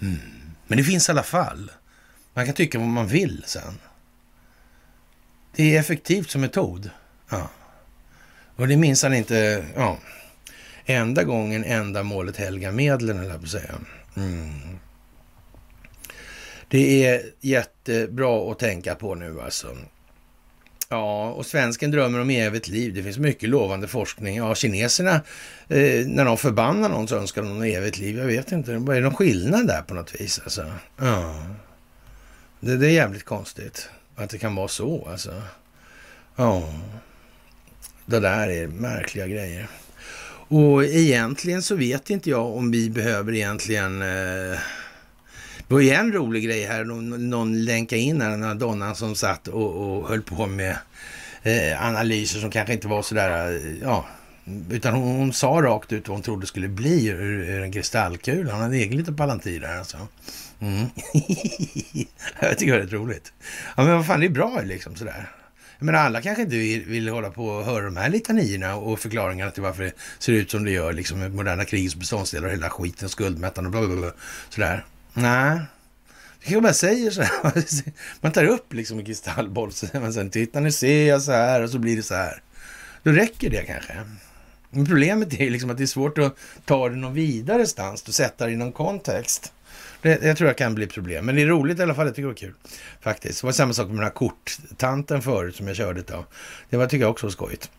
Mm. 0.02 0.20
Men 0.68 0.78
det 0.78 0.84
finns 0.84 1.10
i 1.10 1.12
alla 1.12 1.24
fall. 1.24 1.72
Man 2.36 2.46
kan 2.46 2.56
tycka 2.56 2.80
vad 2.80 2.88
man 2.88 3.08
vill 3.08 3.44
sen. 3.46 3.80
Det 5.56 5.76
är 5.76 5.80
effektivt 5.80 6.30
som 6.30 6.42
metod. 6.42 6.90
Ja. 7.30 7.50
Och 8.56 8.68
det 8.68 8.78
minns 8.78 9.04
han 9.04 9.14
inte, 9.14 9.66
ja, 9.76 9.98
enda 10.86 11.24
gången 11.24 11.64
enda 11.64 12.04
målet 12.04 12.38
helga 12.38 12.72
medlen, 12.72 13.20
eller 13.20 13.38
på 13.38 13.44
att 13.44 13.50
säga. 13.50 13.76
Mm. 14.18 14.80
Det 16.68 17.06
är 17.06 17.22
jättebra 17.42 18.52
att 18.52 18.60
tänka 18.60 18.96
på 18.96 19.16
nu 19.16 19.42
alltså. 19.42 19.78
Ja, 20.90 21.30
och 21.30 21.46
svensken 21.46 21.92
drömmer 21.92 22.20
om 22.20 22.30
evigt 22.30 22.68
liv. 22.68 22.94
Det 22.94 23.04
finns 23.04 23.18
mycket 23.18 23.50
lovande 23.50 23.88
forskning. 23.88 24.38
Ja, 24.38 24.56
kineserna, 24.56 25.16
eh, 25.68 26.08
när 26.08 26.26
de 26.26 26.38
förbannar 26.38 26.90
någon 26.90 27.08
så 27.08 27.16
önskar 27.16 27.42
de 27.42 27.62
evigt 27.62 27.98
liv. 27.98 28.18
Jag 28.18 28.26
vet 28.26 28.52
inte, 28.52 28.72
är 28.72 28.80
det 28.80 29.00
någon 29.00 29.16
skillnad 29.16 29.68
där 29.68 29.82
på 29.82 29.94
något 29.94 30.22
vis? 30.22 30.40
Alltså? 30.44 30.72
Ja, 30.98 31.46
det, 32.66 32.78
det 32.78 32.88
är 32.88 32.92
jävligt 32.92 33.26
konstigt 33.26 33.90
att 34.16 34.30
det 34.30 34.38
kan 34.38 34.56
vara 34.56 34.68
så 34.68 35.08
alltså. 35.12 35.42
Ja. 36.36 36.74
Det 38.06 38.20
där 38.20 38.50
är 38.50 38.68
märkliga 38.68 39.28
grejer. 39.28 39.68
Och 40.48 40.84
egentligen 40.84 41.64
så 41.64 41.76
vet 41.76 42.10
inte 42.10 42.30
jag 42.30 42.56
om 42.56 42.72
vi 42.72 42.90
behöver 42.90 43.34
egentligen... 43.34 44.02
Eh, 44.02 44.60
det 45.68 45.74
var 45.74 45.80
ju 45.80 45.90
en 45.90 46.14
rolig 46.14 46.44
grej 46.44 46.66
här, 46.66 46.84
någon, 46.84 47.30
någon 47.30 47.66
länkade 47.66 48.02
in 48.02 48.22
här, 48.22 48.30
den 48.30 48.44
här 48.44 48.56
donnan 48.56 48.96
som 48.96 49.16
satt 49.16 49.48
och, 49.48 49.98
och 49.98 50.10
höll 50.10 50.22
på 50.22 50.46
med 50.46 50.78
eh, 51.44 51.86
analyser 51.86 52.40
som 52.40 52.52
kanske 52.52 52.74
inte 52.74 52.88
var 52.88 53.02
sådär, 53.02 53.56
eh, 53.56 53.78
ja, 53.82 54.06
utan 54.70 54.94
hon, 54.94 55.16
hon, 55.16 55.34
sa 55.34 55.48
rakt 55.48 55.94
ut 55.94 56.08
vad 56.08 56.16
hon 56.16 56.24
trodde 56.24 56.48
skulle 56.48 56.68
bli 56.68 57.08
ur, 57.08 57.50
ur 57.50 57.62
en 57.62 57.72
kristallkula. 57.72 58.52
Hon 58.52 58.62
hade 58.62 58.78
egen 58.78 58.98
liten 58.98 59.16
palantir 59.16 59.60
där 59.60 59.78
alltså. 59.78 59.98
Mm. 60.66 60.90
jag 62.40 62.58
tycker 62.58 62.74
det 62.74 62.80
är 62.80 62.84
rätt 62.84 62.94
roligt. 62.94 63.34
Ja 63.78 63.84
men 63.84 63.96
vad 63.96 64.06
fan, 64.06 64.20
det 64.20 64.26
är 64.26 64.30
bra 64.30 64.62
liksom 64.64 64.96
sådär. 64.96 65.32
Men 65.80 65.96
alla 65.96 66.22
kanske 66.22 66.44
inte 66.44 66.56
vill, 66.56 66.86
vill 66.86 67.10
hålla 67.10 67.30
på 67.30 67.48
och 67.48 67.66
höra 67.66 67.86
de 67.86 67.98
här 67.98 68.10
litanierna 68.10 68.76
och 68.76 69.00
förklaringarna 69.00 69.52
till 69.52 69.64
varför 69.64 69.84
det 69.84 69.94
ser 70.20 70.34
ut 70.34 70.52
som 70.52 70.64
det 70.64 70.72
gör, 70.72 70.94
liksom 70.94 71.20
med 71.20 71.34
moderna 71.34 71.66
krigets 71.66 71.96
beståndsdelar 71.96 72.48
och 72.48 72.54
hela 72.54 72.70
skiten, 72.70 73.10
skuldmättande 73.10 73.68
och 73.68 73.72
bla, 73.72 73.88
bla, 73.88 73.96
bla, 74.02 74.12
sådär. 74.50 74.86
Nej, 75.14 75.60
det 76.40 76.46
kanske 76.46 76.62
bara 76.62 76.74
säger 76.74 77.12
så 77.12 77.22
här. 77.22 77.64
Man 78.22 78.32
tar 78.32 78.46
upp 78.46 78.74
liksom 78.74 79.00
en 79.00 79.06
kristallboll, 79.06 79.72
så 79.72 79.88
säger 79.88 80.00
man 80.02 80.14
sen, 80.14 80.30
titta 80.30 80.60
nu 80.60 80.72
ser 80.72 81.08
jag 81.08 81.22
så 81.22 81.32
här 81.32 81.62
och 81.62 81.70
så 81.70 81.80
blir 81.80 81.96
det 81.96 82.04
så 82.04 82.16
här. 82.16 82.42
Då 83.04 83.12
räcker 83.12 83.50
det 83.50 83.64
kanske. 83.64 83.94
Men 84.70 84.86
problemet 84.86 85.34
är 85.34 85.50
liksom 85.50 85.70
att 85.70 85.78
det 85.78 85.84
är 85.84 85.88
svårt 85.88 86.18
att 86.18 86.36
ta 86.66 86.90
det 86.90 86.96
någon 86.96 87.14
vidare 87.14 87.68
stans 87.68 88.08
och 88.08 88.14
sätta 88.14 88.46
det 88.46 88.52
i 88.52 88.56
någon 88.56 88.72
kontext. 88.72 89.54
Det, 90.06 90.24
jag 90.24 90.38
tror 90.38 90.48
det 90.48 90.54
kan 90.54 90.76
bli 90.76 90.88
problem. 90.88 91.26
Men 91.26 91.36
det 91.36 91.42
är 91.42 91.46
roligt 91.46 91.80
i 91.80 91.82
alla 91.84 91.96
fall. 91.96 92.06
Jag 92.06 92.16
tycker 92.16 92.28
det 92.28 92.34
var 92.34 92.36
kul. 92.36 92.54
Faktiskt. 93.02 93.42
Det 93.42 93.48
var 93.48 93.52
samma 93.52 93.74
sak 93.74 93.88
med 93.88 93.96
den 93.96 94.04
här 94.04 94.10
korttanten 94.10 95.22
förut 95.22 95.56
som 95.56 95.68
jag 95.68 95.76
körde 95.76 96.16
av. 96.16 96.26
Det 96.70 96.78
var, 96.78 96.88
tycker 96.88 97.04
jag 97.04 97.12
också 97.12 97.26
var 97.26 97.32
skojigt. 97.32 97.70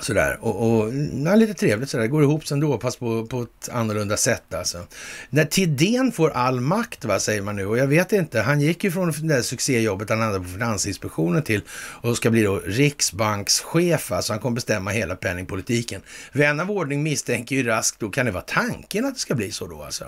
Sådär, 0.00 0.38
och, 0.40 0.80
och 0.80 0.92
ja, 1.24 1.34
lite 1.34 1.54
trevligt 1.54 1.90
sådär, 1.90 2.06
går 2.06 2.22
ihop 2.22 2.46
sen 2.46 2.60
då, 2.60 2.80
fast 2.80 2.98
på, 2.98 3.26
på 3.26 3.42
ett 3.42 3.68
annorlunda 3.72 4.16
sätt 4.16 4.54
alltså. 4.54 4.86
När 5.30 5.44
Tidén 5.44 6.12
får 6.12 6.30
all 6.30 6.60
makt, 6.60 7.04
va, 7.04 7.18
säger 7.18 7.42
man 7.42 7.56
nu, 7.56 7.66
och 7.66 7.78
jag 7.78 7.86
vet 7.86 8.12
inte, 8.12 8.40
han 8.40 8.60
gick 8.60 8.84
ju 8.84 8.90
från 8.90 9.10
det 9.10 9.34
där 9.34 9.42
succéjobbet 9.42 10.10
han 10.10 10.20
hade 10.20 10.38
på 10.38 10.44
Finansinspektionen 10.44 11.42
till 11.42 11.62
och 11.72 12.16
ska 12.16 12.30
bli 12.30 12.42
då 12.42 12.58
riksbankschef, 12.58 14.12
alltså 14.12 14.32
han 14.32 14.40
kommer 14.40 14.54
bestämma 14.54 14.90
hela 14.90 15.16
penningpolitiken. 15.16 16.00
Vän 16.32 16.60
av 16.60 16.70
ordning 16.70 17.02
misstänker 17.02 17.56
ju 17.56 17.62
raskt 17.62 18.00
då, 18.00 18.10
kan 18.10 18.26
det 18.26 18.32
vara 18.32 18.44
tanken 18.46 19.04
att 19.04 19.14
det 19.14 19.20
ska 19.20 19.34
bli 19.34 19.52
så 19.52 19.66
då 19.66 19.82
alltså? 19.82 20.04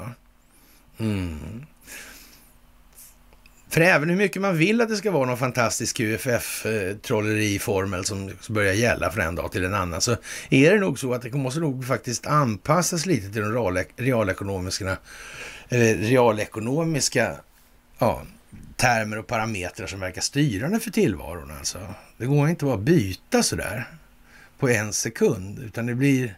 Mm. 0.98 1.66
För 3.72 3.80
även 3.80 4.08
hur 4.08 4.16
mycket 4.16 4.42
man 4.42 4.56
vill 4.56 4.80
att 4.80 4.88
det 4.88 4.96
ska 4.96 5.10
vara 5.10 5.26
någon 5.26 5.38
fantastisk 5.38 5.96
QFF-trolleriformel 5.96 8.04
som 8.04 8.30
börjar 8.48 8.72
gälla 8.72 9.10
från 9.10 9.24
en 9.24 9.34
dag 9.34 9.52
till 9.52 9.64
en 9.64 9.74
annan, 9.74 10.00
så 10.00 10.16
är 10.50 10.70
det 10.70 10.80
nog 10.80 10.98
så 10.98 11.14
att 11.14 11.22
det 11.22 11.32
måste 11.32 11.60
nog 11.60 11.86
faktiskt 11.86 12.26
anpassas 12.26 13.06
lite 13.06 13.32
till 13.32 13.42
de 13.42 13.84
realekonomiska, 13.96 14.96
eller 15.68 15.94
realekonomiska 15.94 17.36
ja, 17.98 18.22
termer 18.76 19.18
och 19.18 19.26
parametrar 19.26 19.86
som 19.86 20.00
verkar 20.00 20.20
styrande 20.20 20.80
för 20.80 20.90
tillvaron. 20.90 21.52
Alltså. 21.58 21.78
Det 22.16 22.26
går 22.26 22.48
inte 22.48 22.64
bara 22.64 22.74
att 22.74 22.80
byta 22.80 23.42
sådär 23.42 23.86
på 24.58 24.68
en 24.68 24.92
sekund, 24.92 25.58
utan 25.58 25.86
det 25.86 25.94
blir 25.94 26.36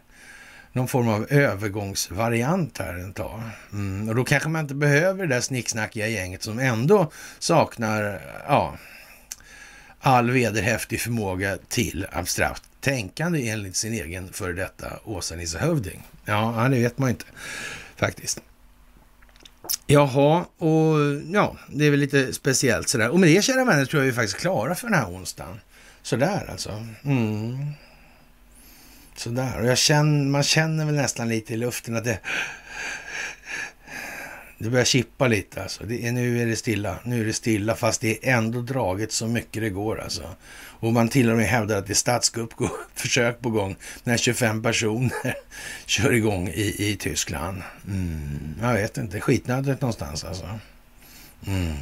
någon 0.75 0.87
form 0.87 1.07
av 1.07 1.27
övergångsvariant 1.29 2.77
här 2.77 2.93
en 2.93 3.13
tag. 3.13 3.41
Mm, 3.73 4.09
och 4.09 4.15
då 4.15 4.23
kanske 4.23 4.49
man 4.49 4.61
inte 4.61 4.75
behöver 4.75 5.27
det 5.27 5.35
där 5.35 5.41
snicksnackiga 5.41 6.07
gänget 6.07 6.43
som 6.43 6.59
ändå 6.59 7.11
saknar 7.39 8.21
ja, 8.47 8.77
all 9.99 10.31
vederhäftig 10.31 11.01
förmåga 11.01 11.57
till 11.67 12.07
abstrakt 12.11 12.63
tänkande 12.81 13.49
enligt 13.49 13.75
sin 13.75 13.93
egen 13.93 14.33
före 14.33 14.53
detta 14.53 14.99
Åsa-Nisse 15.03 15.57
Hövding. 15.57 16.03
Ja, 16.25 16.67
det 16.71 16.79
vet 16.79 16.97
man 16.97 17.09
inte 17.09 17.25
faktiskt. 17.95 18.41
Jaha, 19.87 20.45
och 20.57 20.95
ja, 21.31 21.57
det 21.67 21.85
är 21.85 21.91
väl 21.91 21.99
lite 21.99 22.33
speciellt 22.33 22.89
sådär. 22.89 23.09
Och 23.09 23.19
med 23.19 23.29
det, 23.29 23.43
kära 23.43 23.65
vänner, 23.65 23.85
tror 23.85 24.03
jag 24.03 24.05
vi 24.05 24.11
är 24.11 24.15
faktiskt 24.15 24.39
klara 24.39 24.75
för 24.75 24.87
den 24.87 24.99
här 24.99 25.07
onsdagen. 25.07 25.59
Sådär 26.01 26.49
alltså. 26.51 26.85
Mm. 27.03 27.71
Sådär, 29.15 29.59
och 29.59 29.65
jag 29.65 29.77
känner, 29.77 30.25
man 30.25 30.43
känner 30.43 30.85
väl 30.85 30.95
nästan 30.95 31.29
lite 31.29 31.53
i 31.53 31.57
luften 31.57 31.95
att 31.95 32.03
det... 32.03 32.19
Det 34.57 34.69
börjar 34.69 34.85
chippa 34.85 35.27
lite 35.27 35.63
alltså. 35.63 35.83
Det 35.83 36.07
är, 36.07 36.11
nu 36.11 36.41
är 36.41 36.45
det 36.45 36.55
stilla. 36.55 36.99
Nu 37.03 37.21
är 37.21 37.25
det 37.25 37.33
stilla, 37.33 37.75
fast 37.75 38.01
det 38.01 38.27
är 38.27 38.37
ändå 38.37 38.61
draget 38.61 39.11
så 39.11 39.27
mycket 39.27 39.63
det 39.63 39.69
går 39.69 40.01
alltså. 40.01 40.23
Och 40.57 40.93
man 40.93 41.09
till 41.09 41.29
och 41.29 41.37
med 41.37 41.45
hävdar 41.45 41.77
att 41.77 41.87
det 41.87 41.93
är 41.93 41.95
statskuppförsök 41.95 43.39
på 43.41 43.49
gång 43.49 43.75
när 44.03 44.17
25 44.17 44.63
personer 44.63 45.35
kör 45.85 46.13
igång 46.13 46.47
i, 46.47 46.91
i 46.91 46.95
Tyskland. 46.95 47.61
Mm, 47.87 48.55
jag 48.61 48.73
vet 48.73 48.97
inte, 48.97 49.21
skitnödigt 49.21 49.81
någonstans 49.81 50.23
alltså. 50.23 50.59
Mm. 51.47 51.75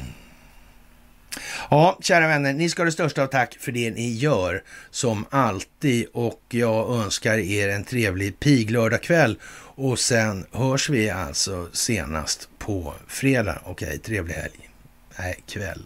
Ja, 1.70 1.98
kära 2.02 2.28
vänner, 2.28 2.52
ni 2.52 2.68
ska 2.68 2.82
ha 2.82 2.84
det 2.84 2.92
största 2.92 3.22
av 3.22 3.26
tack 3.26 3.56
för 3.60 3.72
det 3.72 3.90
ni 3.90 4.12
gör 4.12 4.62
som 4.90 5.26
alltid 5.30 6.06
och 6.12 6.42
jag 6.48 6.96
önskar 6.96 7.38
er 7.38 7.68
en 7.68 7.84
trevlig 7.84 8.40
piglördagkväll 8.40 9.38
och 9.76 9.98
sen 9.98 10.46
hörs 10.52 10.88
vi 10.88 11.10
alltså 11.10 11.68
senast 11.72 12.48
på 12.58 12.94
fredag. 13.08 13.58
Okej, 13.64 13.98
trevlig 13.98 14.34
helg. 14.34 14.70
Nej, 15.18 15.42
kväll. 15.46 15.82